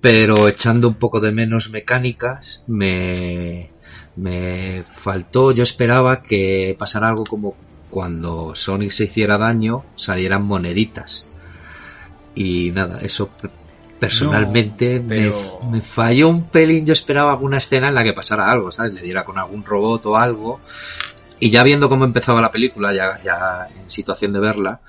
[0.00, 3.70] Pero echando un poco de menos mecánicas, me,
[4.16, 7.54] me faltó, yo esperaba que pasara algo como
[7.90, 11.28] cuando Sonic se hiciera daño, salieran moneditas.
[12.34, 13.30] Y nada, eso
[13.98, 15.32] personalmente No, me-
[15.70, 16.86] me, falló un pelín.
[16.86, 18.92] Yo esperaba alguna escena en la que pasara algo, ¿sabes?
[18.94, 20.60] Le diera con algún robot o algo.
[21.40, 24.80] Y ya viendo cómo empezaba la película, ya, ya en situación de verla,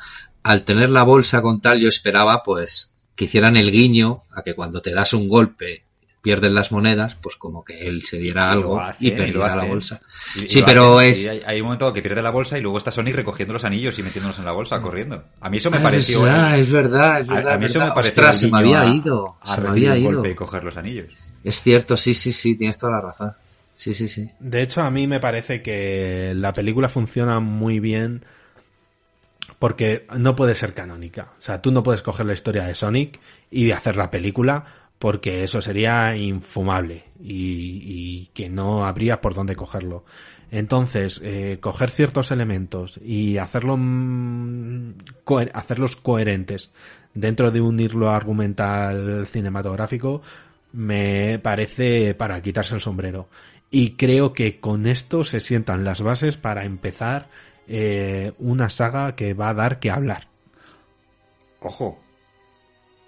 [0.43, 4.55] al tener la bolsa con tal, yo esperaba pues que hicieran el guiño a que
[4.55, 5.83] cuando te das un golpe
[6.27, 10.01] pierden las monedas, pues como que él se diera Y algo y perdiera la bolsa.
[10.35, 11.23] Y- sí, pero hacen, es...
[11.23, 13.63] y hay, hay un momento que pierde la bolsa y luego está Sonic recogiendo los
[13.63, 15.23] anillos y metiéndolos en la bolsa, corriendo.
[15.39, 16.17] A mí eso me Ah, pareció...
[16.17, 18.39] es verdad, el- es verdad, es a- verdad, A, mí es eso me pareció Ostras,
[18.41, 20.11] se me había a- ido, a se me había un ido.
[20.11, 21.13] golpe y coger los anillos.
[21.45, 23.31] Es cierto, sí, sí, sí, tienes toda la razón.
[23.73, 24.29] Sí, sí, sí.
[24.39, 28.25] De hecho, a mí me parece que la película funciona muy bien
[29.59, 31.29] porque no puede ser canónica.
[31.39, 34.65] O sea, tú no puedes coger la historia de Sonic y hacer la película
[34.99, 40.03] porque eso sería infumable y, y que no habría por dónde cogerlo.
[40.49, 44.93] Entonces, eh, coger ciertos elementos y hacerlo, mm,
[45.53, 46.71] hacerlos coherentes
[47.13, 50.21] dentro de un hilo argumental cinematográfico
[50.71, 53.27] me parece para quitarse el sombrero.
[53.69, 57.29] Y creo que con esto se sientan las bases para empezar
[57.67, 60.29] eh, una saga que va a dar que hablar.
[61.59, 61.99] Ojo,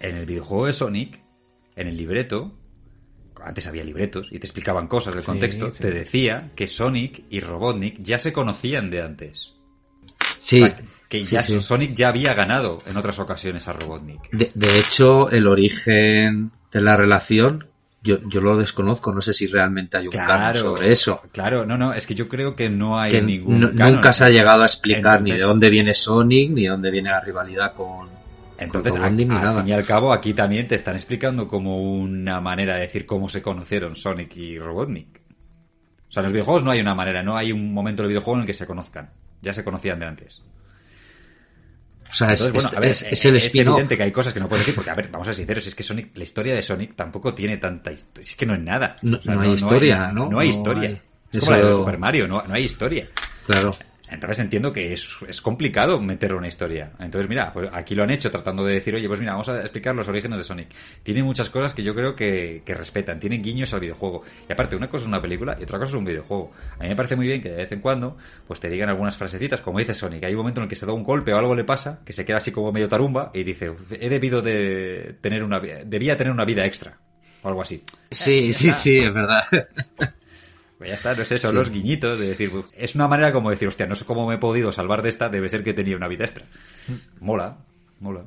[0.00, 1.19] en el videojuego de Sonic,
[1.80, 2.52] en el libreto,
[3.44, 5.82] antes había libretos y te explicaban cosas del Sí, contexto, sí.
[5.82, 9.52] te decía que Sonic y Robotnik ya se conocían de antes.
[10.38, 11.60] Sí, O sea, que ya sí.
[11.60, 14.30] Sonic ya había ganado en otras ocasiones a Robotnik.
[14.30, 17.66] De, de hecho, el origen de la relación,
[18.02, 21.20] yo, yo lo desconozco, no sé si realmente hay un canon sobre eso.
[21.32, 23.94] Claro, no, no, es que yo creo que no hay Que ningún no- canon.
[23.94, 27.10] nunca se ha llegado a explicar ni de dónde viene Sonic, ni de dónde viene
[27.10, 28.08] la rivalidad con,
[28.60, 29.60] Entonces, a- ni al nada.
[29.62, 33.28] fin y al cabo, aquí también te están explicando como una manera de decir cómo
[33.28, 35.20] se conocieron Sonic y Robotnik.
[36.08, 38.36] O sea, en los videojuegos no hay una manera, no hay un momento del videojuego
[38.36, 39.10] en el que se conozcan.
[39.42, 40.42] Ya se conocían de antes.
[42.10, 44.40] O sea, es, bueno, a ver, es- es el es evidente que hay cosas que
[44.40, 46.54] no puedes decir, porque, a ver, vamos a ser sinceros, es que Sonic, la historia
[46.56, 48.28] de Sonic tampoco tiene tanta historia.
[48.28, 48.96] Es que no es nada.
[49.02, 50.28] No- O sea, no hay historia, ¿no?
[50.28, 50.88] No hay No historia.
[50.90, 51.00] hay.
[51.32, 53.08] Es como la de Super Mario, no, no hay historia.
[53.46, 53.76] Claro.
[54.10, 56.92] Entonces entiendo que es, es complicado meterle una historia.
[56.98, 59.60] Entonces, mira, pues aquí lo han hecho tratando de decir, oye, pues mira, vamos a
[59.60, 60.68] explicar los orígenes de Sonic.
[61.02, 64.22] Tiene muchas cosas que yo creo que, que respetan, tienen guiños al videojuego.
[64.48, 66.52] Y aparte, una cosa es una película y otra cosa es un videojuego.
[66.78, 69.16] A mí me parece muy bien que de vez en cuando, pues te digan algunas
[69.16, 70.24] frasecitas, como dice Sonic.
[70.24, 72.12] Hay un momento en el que se da un golpe o algo le pasa, que
[72.12, 76.32] se queda así como medio tarumba y dice, he debido de tener una, debía tener
[76.32, 76.98] una vida extra.
[77.42, 77.82] O algo así.
[78.10, 79.44] Sí, Ya sí, sí, es verdad.
[80.80, 81.56] Pues ya está, no sé, son Sí.
[81.56, 84.36] los guiñitos de decir, "Uf", es una manera como decir, hostia, no sé cómo me
[84.36, 86.46] he podido salvar de esta, debe ser que tenía una vida extra.
[87.20, 87.58] Mola,
[87.98, 88.22] mola.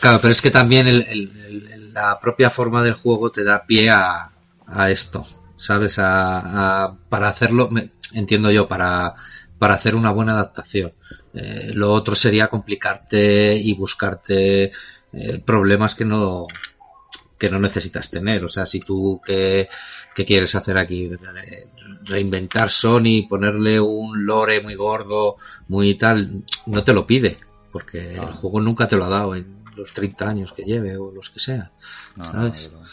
[0.00, 3.66] Claro, pero es que también el- el- el- la propia forma del juego te da
[3.66, 4.30] pie a,
[4.66, 5.26] a esto,
[5.58, 5.98] ¿sabes?
[5.98, 9.14] A, a- para hacerlo, me- entiendo yo, para,
[9.58, 10.94] para hacer una buena adaptación.
[11.34, 14.72] Eh, lo otro sería complicarte y buscarte
[15.12, 16.46] eh, problemas que no
[17.38, 18.42] que no necesitas tener.
[18.46, 19.68] O sea, si tú que,
[20.16, 21.68] que quieres hacer aquí Re-
[22.04, 25.36] reinventar Sony, ponerle un lore muy gordo,
[25.68, 27.38] muy tal, no te lo pide,
[27.70, 31.12] porque el juego nunca te lo ha dado en los 30 años que lleve o
[31.12, 31.70] los que sea.
[32.16, 32.72] No, no, ¿sabes?
[32.72, 32.86] no, no.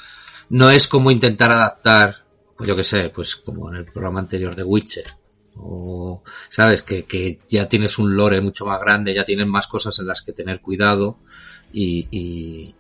[0.50, 2.26] No es como intentar adaptar,
[2.58, 5.06] pues yo que sé, pues como en el programa anterior de Witcher.
[5.56, 9.98] O, sabes, que, que ya tienes un lore mucho más grande, ya tienes más cosas
[10.00, 11.20] en las que tener cuidado
[11.72, 12.76] y, y,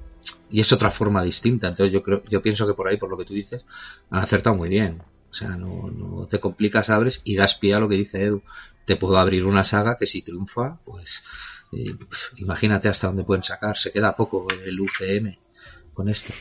[0.49, 1.67] y es otra forma distinta.
[1.67, 3.65] Entonces yo creo, yo pienso que por ahí, por lo que tú dices,
[4.09, 5.01] han acertado muy bien.
[5.29, 8.43] O sea, no, no te complicas, abres y das pie a lo que dice Edu.
[8.85, 11.23] Te puedo abrir una saga que si triunfa, pues
[11.71, 11.95] eh,
[12.35, 13.77] imagínate hasta dónde pueden sacar.
[13.77, 15.37] Se queda poco el UCM
[15.93, 16.33] con esto.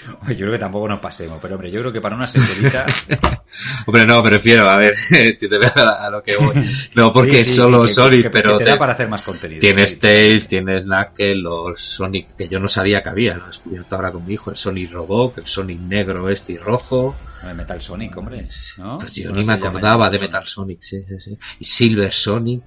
[0.28, 2.86] Yo creo que tampoco nos pasemos, pero hombre, yo creo que para una secuelita...
[3.86, 4.94] Hombre, no, prefiero, a ver,
[5.76, 6.54] a lo que voy.
[6.94, 9.60] No, porque Sí, solo sí, Sonic, que- pero que te da para hacer más contenido.
[9.60, 9.98] Tienes.
[9.98, 14.12] Tails, tienes Knuckles, los Sonic que yo no sabía que había, lo he descubierto ahora
[14.12, 17.16] con mi hijo, el Sonic Robot, el Sonic negro este y rojo.
[17.54, 18.48] Metal Sonic, hombre.
[18.78, 18.98] ¿no?
[18.98, 21.38] Pues yo No ni me acordaba de Metal Sonic, sí, sí, sí.
[21.58, 22.62] Y Silver Sonic,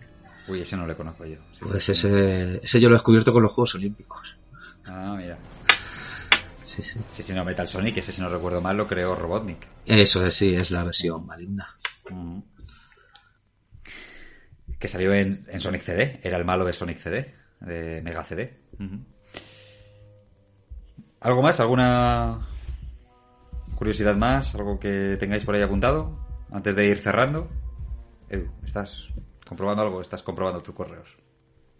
[0.48, 1.38] Uy, ese no le conozco yo.
[1.62, 4.35] Pues ese, ese yo lo he descubierto con los Juegos Olímpicos.
[4.85, 5.38] Ah, mira.
[6.73, 6.99] Sí, sí.
[7.11, 9.67] Sí, sí, no, Metal Sonic, ese si no recuerdo mal lo creó Robotnik.
[9.85, 11.77] Eso es, sí, es la versión maligna.
[12.09, 12.39] Mm.
[14.79, 18.57] Que salió en, en Sonic CD, era el malo de Sonic CD, de Mega CD.
[21.22, 21.59] ¿Algo más?
[21.59, 22.39] ¿Alguna
[23.75, 24.56] curiosidad más?
[24.56, 26.25] ¿Algo que tengáis por ahí apuntado?
[26.51, 27.51] Antes de ir cerrando.
[28.29, 29.09] Edu, ¿estás
[29.47, 30.01] comprobando algo?
[30.01, 31.17] ¿Estás comprobando tus correos?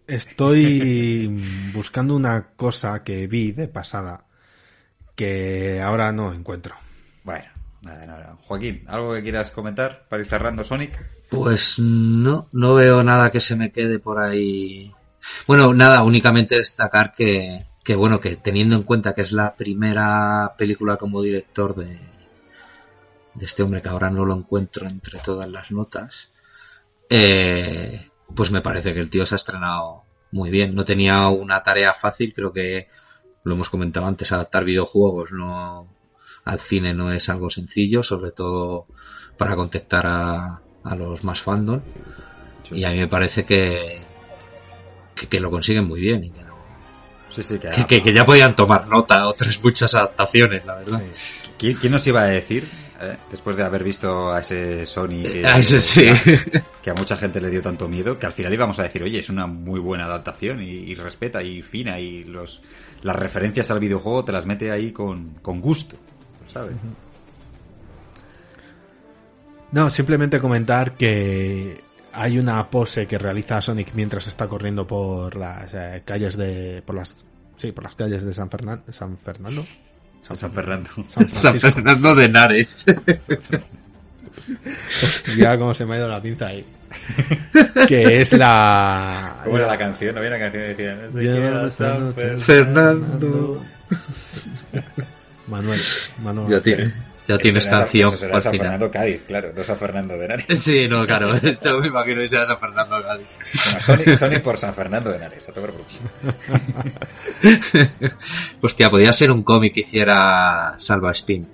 [0.06, 1.26] Estoy
[1.74, 4.28] buscando una cosa que vi de pasada
[5.14, 6.74] que ahora no encuentro.
[7.22, 7.46] Bueno,
[7.82, 8.38] nada, nada.
[8.42, 10.98] Joaquín, ¿algo que quieras comentar para ir cerrando Sonic?
[11.30, 14.92] Pues no, no veo nada que se me quede por ahí.
[15.46, 20.54] Bueno, nada, únicamente destacar que, que bueno, que teniendo en cuenta que es la primera
[20.58, 21.98] película como director de,
[23.34, 26.30] de este hombre que ahora no lo encuentro entre todas las notas,
[27.10, 30.74] eh, pues me parece que el tío se ha estrenado muy bien.
[30.74, 32.88] No tenía una tarea fácil, creo que
[33.44, 35.86] lo hemos comentado antes, adaptar videojuegos no
[36.44, 38.86] al cine no es algo sencillo, sobre todo
[39.38, 41.80] para contactar a, a los más fandom.
[42.70, 44.00] Y a mí me parece que,
[45.14, 46.54] que, que lo consiguen muy bien y que, no-
[47.30, 51.02] Sí, sí, que, ya podían tomar nota otras muchas adaptaciones, la verdad.
[51.58, 52.64] ¿Quién, quién nos iba a decir,
[53.00, 56.06] eh, después de haber visto a ese Sony que, A ese sí.
[56.82, 59.18] que a mucha gente le dio tanto miedo, que al final íbamos a decir, oye,
[59.18, 62.62] es una muy buena adaptación y, y respeta y fina y los
[63.04, 65.94] las referencias al videojuego te las mete ahí con, con gusto,
[66.50, 66.74] ¿sabes?
[69.72, 75.74] No, simplemente comentar que hay una pose que realiza Sonic mientras está corriendo por las
[75.74, 77.14] eh, calles de por las
[77.56, 79.66] sí, por las calles de San Fernando, San Fernando.
[80.22, 80.88] San Fernando.
[81.26, 81.60] San.
[81.60, 82.86] Fernando de Henares.
[84.88, 86.64] Hostia, cómo se me ha ido la pinza ahí.
[87.88, 90.16] que es la ¿Cómo era la canción?
[90.16, 92.14] Había una canción que decía, no San.
[92.14, 92.44] Fernando.
[92.44, 93.64] Fernando.
[95.46, 95.80] Manuel,
[96.22, 96.48] Manuel.
[96.48, 96.94] Ya tiene.
[97.26, 98.52] Ya tienes canción eso será al San.
[98.52, 100.58] Fernando Cádiz, claro, no San Fernando de Henares.
[100.58, 101.32] Sí, no, claro.
[101.64, 104.18] Yo me imagino que sea San Fernando Cádiz.
[104.18, 105.70] Sonic por San Fernando de Henares, a tomar.
[108.60, 111.48] Hostia, podría ser un cómic que hiciera Salva Spin.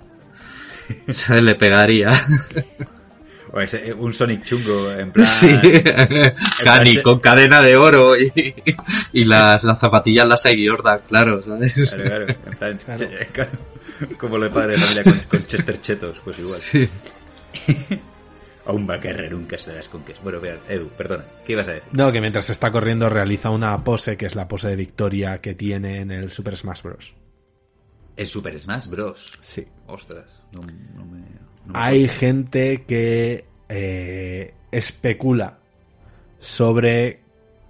[1.07, 2.11] Se le pegaría.
[3.53, 5.25] O ese, un Sonic chungo, en plan...
[5.27, 5.49] Sí.
[6.63, 8.53] Cani con cadena de oro y,
[9.13, 11.93] y las, las zapatillas las Air Jordan, claro, ¿sabes?
[11.95, 13.51] Claro, claro, en plan, che- claro,
[14.17, 16.59] como lo de padre de familia con, con Chester Chetos, pues igual.
[16.61, 16.89] Sí.
[18.65, 20.21] A un vaquerre nunca se das con que es.
[20.21, 21.89] Bueno, vean, Edu, perdona, ¿qué ibas a decir?
[21.93, 25.55] No, que mientras está corriendo realiza una pose que es la pose de victoria que
[25.55, 27.15] tiene en el Super Smash Bros.
[28.15, 29.39] El Super Smash Bros.
[29.41, 29.65] Sí.
[29.87, 30.61] Ostras, no,
[30.95, 31.23] no me...
[31.73, 35.59] Hay gente que eh, especula
[36.39, 37.21] sobre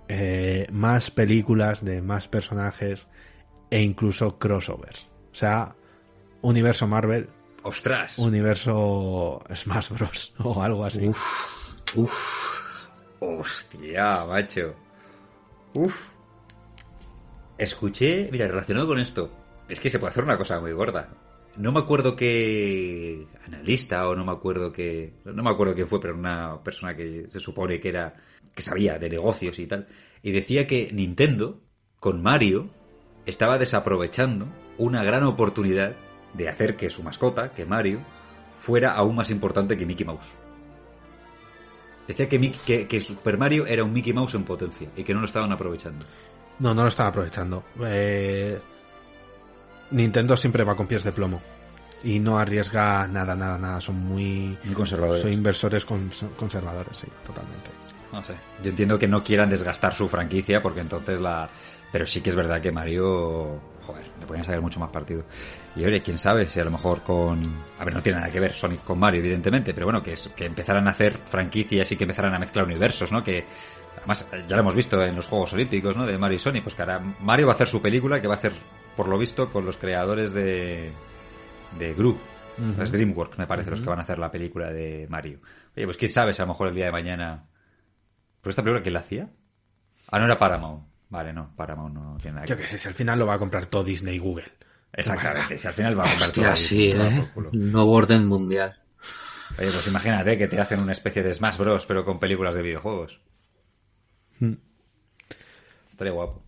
[0.08, 3.08] eh, más películas de más personajes
[3.70, 5.08] e incluso crossovers.
[5.32, 5.76] O sea,
[6.42, 7.30] universo Marvel,
[7.64, 8.18] Ostras.
[8.18, 10.34] universo Smash Bros.
[10.40, 11.12] o algo así.
[13.20, 14.76] Hostia, macho.
[15.74, 15.96] Uf.
[17.58, 19.30] Escuché, mira, relacionado con esto,
[19.70, 21.10] es que se puede hacer una cosa muy gorda.
[21.58, 26.00] No me acuerdo qué analista o no me acuerdo qué, no me acuerdo quién fue,
[26.00, 28.14] pero una persona que se supone que era
[28.56, 29.88] que sabía de negocios y tal,
[30.22, 31.62] y decía que Nintendo
[32.00, 32.70] con Mario
[33.26, 35.96] estaba desaprovechando una gran oportunidad
[36.34, 38.00] de hacer que su mascota, que Mario,
[38.54, 40.34] fuera aún más importante que Mickey Mouse.
[42.08, 45.20] Decía que, Mickey- que, Super Mario era un Mickey Mouse en potencia y que no
[45.20, 46.06] lo estaban aprovechando.
[46.60, 47.64] No, no lo están aprovechando.
[47.86, 48.60] Eh,
[49.92, 51.42] Nintendo siempre va con pies de plomo.
[52.04, 53.80] Y no arriesga nada, nada, nada.
[53.80, 54.58] Son muy...
[54.64, 55.22] Muy conservadores.
[55.22, 57.70] Son inversores cons- conservadores, sí, totalmente.
[58.12, 58.34] No sé.
[58.64, 61.48] Yo entiendo que no quieran desgastar su franquicia porque entonces la...
[61.92, 63.60] Pero sí que es verdad que Mario...
[63.86, 65.24] Joder, le podían sacar mucho más partido.
[65.76, 67.40] Y oye, quién sabe si a lo mejor con...
[67.80, 70.30] A ver, no tiene nada que ver Sonic con Mario, evidentemente, pero bueno, que, es,
[70.36, 73.24] que empezaran a hacer franquicias y que empezaran a mezclar universos, ¿no?
[73.24, 73.46] Que...
[73.98, 76.08] Además, ya lo hemos visto en los Juegos Olímpicos, ¿no?
[76.08, 78.34] De Mario y Sonic, pues que ahora Mario va a hacer su película que va
[78.34, 78.54] a ser,
[78.96, 80.92] por lo visto, con los creadores de...
[81.80, 82.18] De Gru.
[82.80, 85.40] Es DreamWorks, me parece, los que van a hacer la película de Mario.
[85.76, 87.46] Oye, pues quién sabe si a lo mejor el día de mañana
[88.42, 89.30] ¿Pero esta película quién la hacía?
[90.10, 90.84] Ah, no era Paramount.
[91.10, 93.36] Vale, no, Paramount no tiene nada que Yo que sé, si al final lo va
[93.36, 94.52] a comprar todo Disney y Google.
[94.94, 96.52] Exactamente, si al final va a comprar todo.
[96.52, 97.26] Hostia, sí, ¿eh?
[97.54, 98.78] Nuevo orden mundial.
[99.58, 102.62] Oye, pues imagínate que te hacen una especie de Smash Bros, pero con películas de
[102.62, 103.20] videojuegos.
[104.40, 104.54] Hmm.
[105.92, 106.42] Estaría guapo.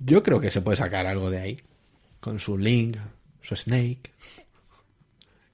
[0.00, 1.62] Yo creo que se puede sacar algo de ahí.
[2.20, 2.96] Con su Link,
[3.42, 4.12] su Snake.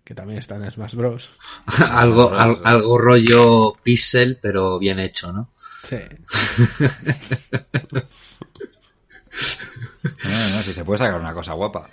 [0.04, 1.30] Que también está en Smash Bros.
[1.90, 5.50] algo, al- algo rollo pixel, pero bien hecho, ¿no?
[5.88, 5.96] Sí.
[10.24, 11.90] No, no, no, si se puede sacar una cosa guapa.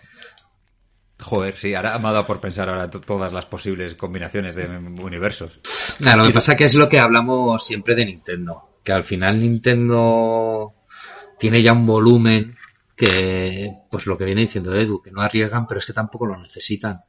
[1.21, 4.65] Joder, sí, ahora me ha dado por pensar ahora to- todas las posibles combinaciones de
[4.67, 5.59] universos.
[5.99, 8.69] Nah, lo que pasa que es lo que hablamos siempre de Nintendo.
[8.83, 10.73] Que al final Nintendo
[11.37, 12.55] tiene ya un volumen
[12.95, 16.37] que, pues lo que viene diciendo Edu, que no arriesgan, pero es que tampoco lo
[16.37, 17.01] necesitan.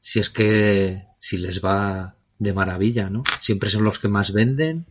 [0.00, 3.22] Si es que, si les va de maravilla, ¿no?
[3.40, 4.86] Siempre son los que más venden.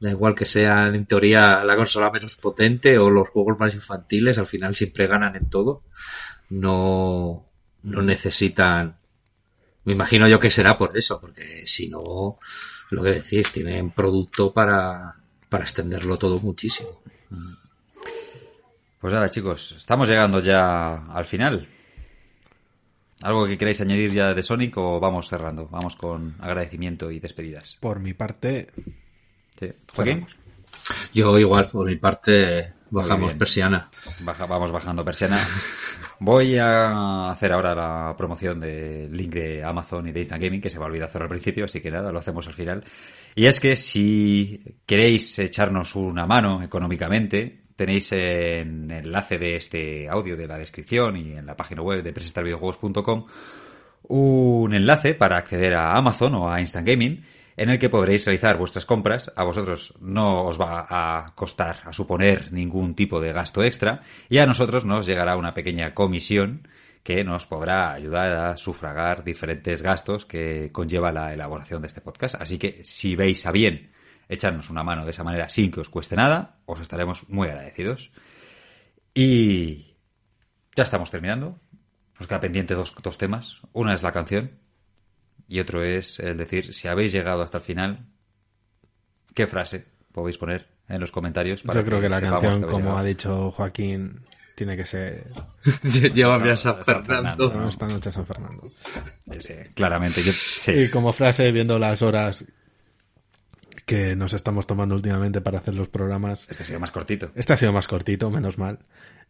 [0.00, 4.38] Da igual que sean en teoría la consola menos potente o los juegos más infantiles,
[4.38, 5.82] al final siempre ganan en todo.
[6.50, 7.46] No,
[7.82, 8.96] no necesitan.
[9.84, 12.38] Me imagino yo que será por eso, porque si no,
[12.90, 15.16] lo que decís, tienen producto para,
[15.48, 17.02] para extenderlo todo muchísimo.
[19.00, 21.68] Pues nada, chicos, estamos llegando ya al final.
[23.22, 25.68] ¿Algo que queráis añadir ya de Sonic o vamos cerrando?
[25.68, 27.76] Vamos con agradecimiento y despedidas.
[27.80, 28.68] Por mi parte,
[29.58, 29.72] Sí.
[29.92, 30.26] ¿Joaquín?
[31.14, 33.90] Yo igual, por mi parte, bajamos persiana.
[34.20, 35.36] Baja- vamos bajando persiana.
[36.20, 40.70] Voy a hacer ahora la promoción del link de Amazon y de Instant Gaming, que
[40.70, 42.84] se me olvidó hacer al principio, así que nada, lo hacemos al final.
[43.34, 50.08] Y es que si queréis echarnos una mano económicamente, tenéis en el enlace de este
[50.08, 53.26] audio de la descripción y en la página web de presestarvideojuegos.com
[54.08, 57.22] un enlace para acceder a Amazon o a Instant Gaming
[57.56, 59.30] en el que podréis realizar vuestras compras.
[59.36, 64.38] A vosotros no os va a costar, a suponer ningún tipo de gasto extra y
[64.38, 66.66] a nosotros nos llegará una pequeña comisión
[67.04, 72.34] que nos podrá ayudar a sufragar diferentes gastos que conlleva la elaboración de este podcast.
[72.40, 73.92] Así que si veis a bien
[74.28, 78.10] echarnos una mano de esa manera sin que os cueste nada, os estaremos muy agradecidos.
[79.14, 79.96] Y
[80.76, 81.58] ya estamos terminando.
[82.18, 83.60] Nos queda pendiente dos, dos temas.
[83.72, 84.58] Una es la canción
[85.48, 88.06] y otro es el decir, si habéis llegado hasta el final,
[89.34, 91.62] ¿qué frase podéis poner en los comentarios?
[91.62, 92.98] para yo creo que la sepamos canción, que como llegado?
[92.98, 94.20] ha dicho Joaquín,
[94.54, 95.26] tiene que ser.
[96.14, 97.50] Llévame a San Fernando.
[97.52, 98.70] No, esta noche a San Fernando.
[99.38, 100.22] Sí, claramente.
[100.22, 100.72] Yo, sí.
[100.72, 102.44] Y como frase, viendo las horas
[103.88, 106.46] que nos estamos tomando últimamente para hacer los programas.
[106.50, 107.32] Este ha sido más cortito.
[107.34, 108.80] Este ha sido más cortito, menos mal.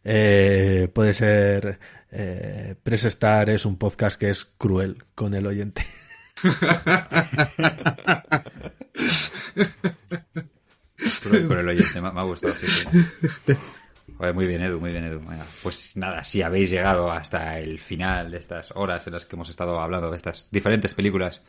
[0.03, 1.79] Eh, puede ser.
[2.11, 5.87] Eh, Press Star es un podcast que es cruel con el oyente.
[11.23, 12.53] Cruel con el oyente, me, me ha gustado.
[12.55, 12.87] Sí, sí.
[14.17, 15.21] Joder, muy bien, Edu, muy bien, Edu.
[15.63, 19.47] Pues nada, si habéis llegado hasta el final de estas horas en las que hemos
[19.47, 21.41] estado hablando de estas diferentes películas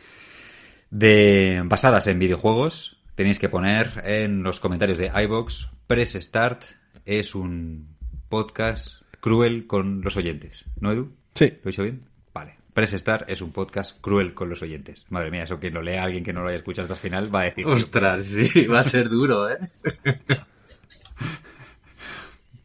[0.90, 6.62] de basadas en videojuegos, tenéis que poner en los comentarios de iBox Press Start
[7.04, 7.98] es un
[8.30, 11.12] podcast cruel con los oyentes, ¿no, Edu?
[11.34, 11.48] Sí.
[11.62, 12.08] ¿Lo he dicho bien?
[12.32, 12.54] Vale.
[12.72, 15.04] Press Start es un podcast cruel con los oyentes.
[15.10, 17.34] Madre mía, eso que lo lea alguien que no lo haya escuchado hasta el final
[17.34, 17.66] va a decir.
[17.66, 19.58] Ostras, sí, va a ser duro, ¿eh?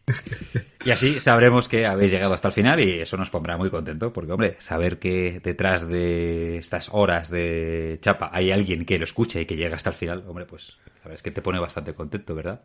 [0.86, 4.14] Y así sabremos que habéis llegado hasta el final y eso nos pondrá muy contento,
[4.14, 9.42] porque hombre, saber que detrás de estas horas de chapa hay alguien que lo escucha
[9.42, 11.96] y que llega hasta el final, hombre, pues la verdad es que te pone bastante
[11.96, 12.62] contento, ¿verdad?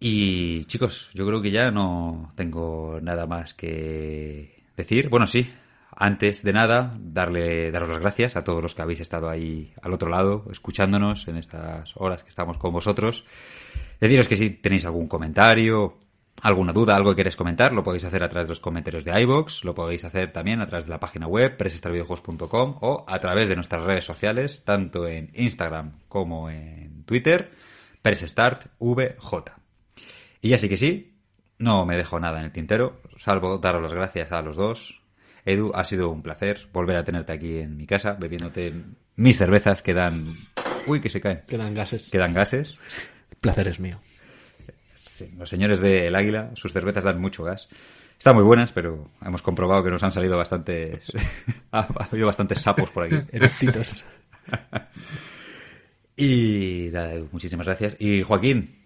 [0.00, 5.08] Y chicos, yo creo que ya no tengo nada más que decir.
[5.08, 5.48] Bueno, sí,
[5.94, 9.92] antes de nada, darle, daros las gracias a todos los que habéis estado ahí al
[9.92, 13.24] otro lado, escuchándonos en estas horas que estamos con vosotros.
[14.00, 16.09] Deciros que si tenéis algún comentario,
[16.42, 19.20] alguna duda, algo que queréis comentar, lo podéis hacer a través de los comentarios de
[19.20, 23.48] iVoox, lo podéis hacer también a través de la página web presestarvideojuegos.com o a través
[23.48, 27.50] de nuestras redes sociales, tanto en Instagram como en Twitter,
[28.02, 29.44] presestartvj.
[30.40, 31.18] Y ya sí que sí,
[31.58, 35.00] no me dejo nada en el tintero, salvo daros las gracias a los dos.
[35.44, 38.74] Edu, ha sido un placer volver a tenerte aquí en mi casa, bebiéndote
[39.16, 40.36] mis cervezas que dan...
[40.86, 41.42] Uy, que se caen.
[41.46, 42.08] Quedan gases.
[42.10, 42.78] Que dan gases.
[43.30, 44.00] El placer es mío.
[45.20, 47.68] Sí, los señores del Águila, sus cervezas dan mucho gas.
[48.16, 51.12] Están muy buenas, pero hemos comprobado que nos han salido bastantes...
[51.72, 53.16] ha habido bastantes sapos por aquí.
[53.36, 54.02] Erectitos.
[56.16, 57.98] y nada, muchísimas gracias.
[58.00, 58.78] Y Joaquín,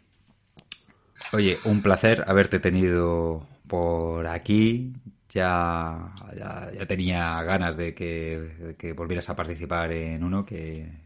[1.33, 4.93] oye, un placer haberte tenido por aquí.
[5.29, 11.04] Ya, ya, ya tenía ganas de que, de que volvieras a participar en uno que,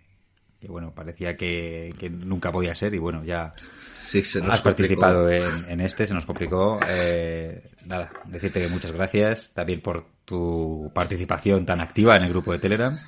[0.60, 3.54] que bueno, parecía que, que, nunca podía ser y bueno, ya
[3.94, 6.80] sí, se nos has participado en, en, este, se nos complicó.
[6.88, 12.52] Eh, nada, decirte que muchas gracias también por tu participación tan activa en el grupo
[12.52, 12.98] de Telegram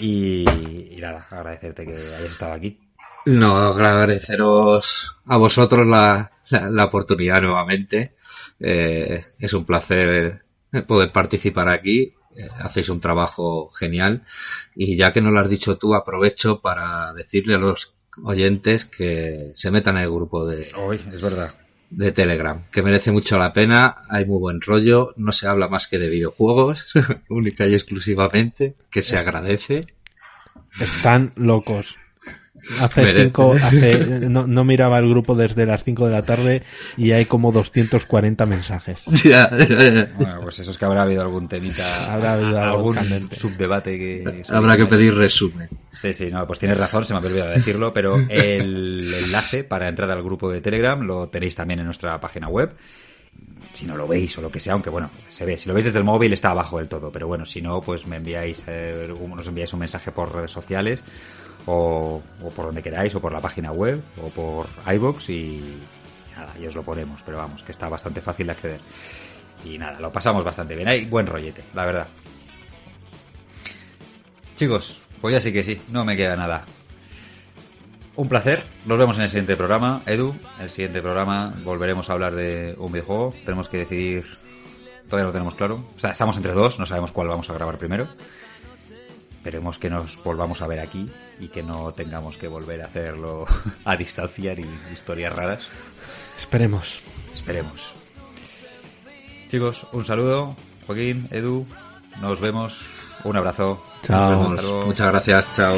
[0.00, 2.80] y, y nada, agradecerte que hayas estado aquí.
[3.26, 8.14] No, agradeceros a vosotros la, la, la oportunidad nuevamente.
[8.58, 10.42] Eh, es un placer
[10.86, 12.14] poder participar aquí
[12.58, 14.24] hacéis un trabajo genial.
[14.74, 19.50] Y ya que no lo has dicho tú aprovecho para decirle a los oyentes que
[19.54, 21.52] se metan en el grupo de hoy es verdad.
[21.90, 25.86] de Telegram que merece mucho la pena hay muy buen rollo no se habla más
[25.86, 26.92] que de videojuegos
[27.28, 29.82] única y exclusivamente que se agradece.
[30.80, 31.96] Están locos
[32.80, 36.62] Hace cinco, hace, no, no, miraba el grupo desde las 5 de la tarde
[36.96, 39.04] y hay como 240 mensajes.
[40.20, 42.96] Bueno, pues eso es que habrá habido algún temita, habrá habido algún
[43.30, 44.42] subdebate que...
[44.48, 45.68] Habrá que pedir resumen.
[45.94, 49.88] Sí, sí, no, pues tienes razón, se me ha olvidado decirlo, pero el enlace para
[49.88, 52.74] entrar al grupo de Telegram lo tenéis también en nuestra página web
[53.72, 55.56] si no lo veis o lo que sea, aunque bueno, se ve.
[55.56, 58.06] Si lo veis desde el móvil está abajo del todo, pero bueno, si no, pues
[58.06, 61.04] me enviáis, eh, nos enviáis un mensaje por redes sociales
[61.66, 65.78] o, o, por donde queráis, o por la página web, o por iBox y
[66.36, 68.80] nada, y os lo ponemos, pero vamos, que está bastante fácil de acceder.
[69.64, 70.88] Y nada, lo pasamos bastante bien.
[70.88, 72.08] Hay buen rollete, la verdad.
[74.56, 76.64] Chicos, pues ya sí que sí, no me queda nada.
[78.16, 80.02] Un placer, nos vemos en el siguiente programa.
[80.04, 83.34] Edu, en el siguiente programa volveremos a hablar de un videojuego.
[83.44, 84.26] Tenemos que decidir,
[85.08, 85.84] todavía lo tenemos claro.
[85.96, 88.08] O sea, estamos entre dos, no sabemos cuál vamos a grabar primero.
[89.40, 91.08] Esperemos que nos volvamos a ver aquí
[91.38, 93.46] y que no tengamos que volver a hacerlo
[93.86, 95.66] a distancia ni historias raras.
[96.36, 97.00] Esperemos.
[97.34, 97.94] Esperemos.
[99.48, 100.56] Chicos, un saludo.
[100.86, 101.66] Joaquín, Edu,
[102.20, 102.82] nos vemos.
[103.24, 103.82] Un abrazo.
[104.02, 104.50] Chao.
[104.84, 105.50] Muchas gracias.
[105.54, 105.76] Chao.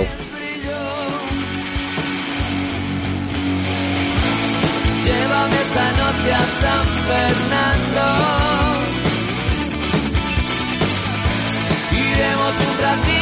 [5.04, 8.06] Llévame esta noche a San Fernando.
[11.92, 13.21] Iremos un ratito a pie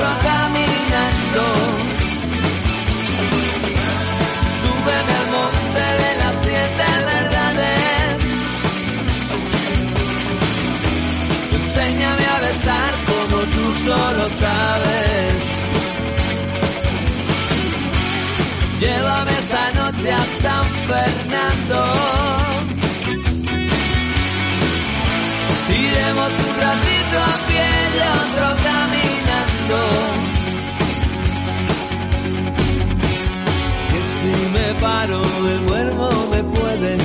[0.00, 1.44] caminando.
[4.60, 8.18] Súbeme al monte de las siete verdades.
[11.52, 15.34] Enséñame a besar como tú solo sabes.
[18.80, 21.80] Llévame esta noche a San Fernando.
[25.66, 28.56] Iremos un ratito a pie y otro
[33.90, 36.96] Que si me paro me duermo me puede.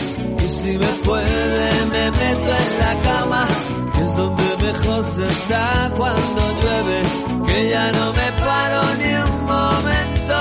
[0.46, 3.48] Y si me puede me meto en la cama
[3.94, 7.02] que es donde mejor se está cuando llueve.
[7.48, 10.40] Que ya no me paro ni un momento.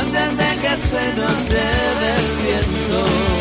[0.00, 3.33] Antes de que se nos lleve el viento.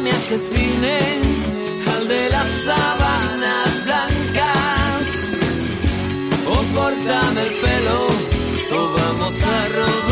[0.00, 0.98] Llévame a ese cine,
[1.94, 5.26] al de las sábanas blancas.
[6.46, 8.06] O córtame el pelo,
[8.72, 10.09] o vamos a robar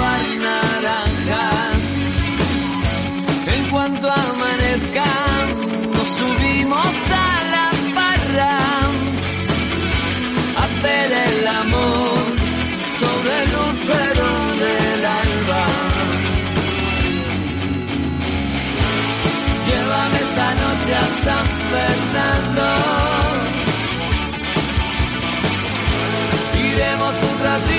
[27.40, 27.77] Iremos un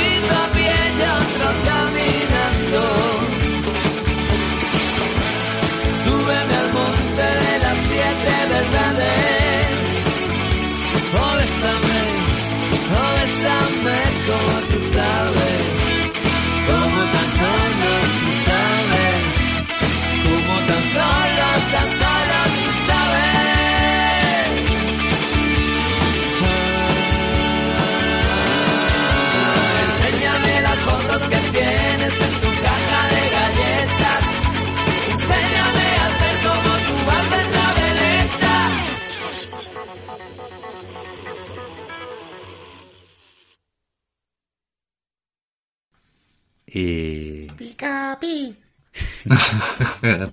[46.71, 48.55] Y Pica, pi.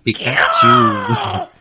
[0.04, 1.48] Pikachu.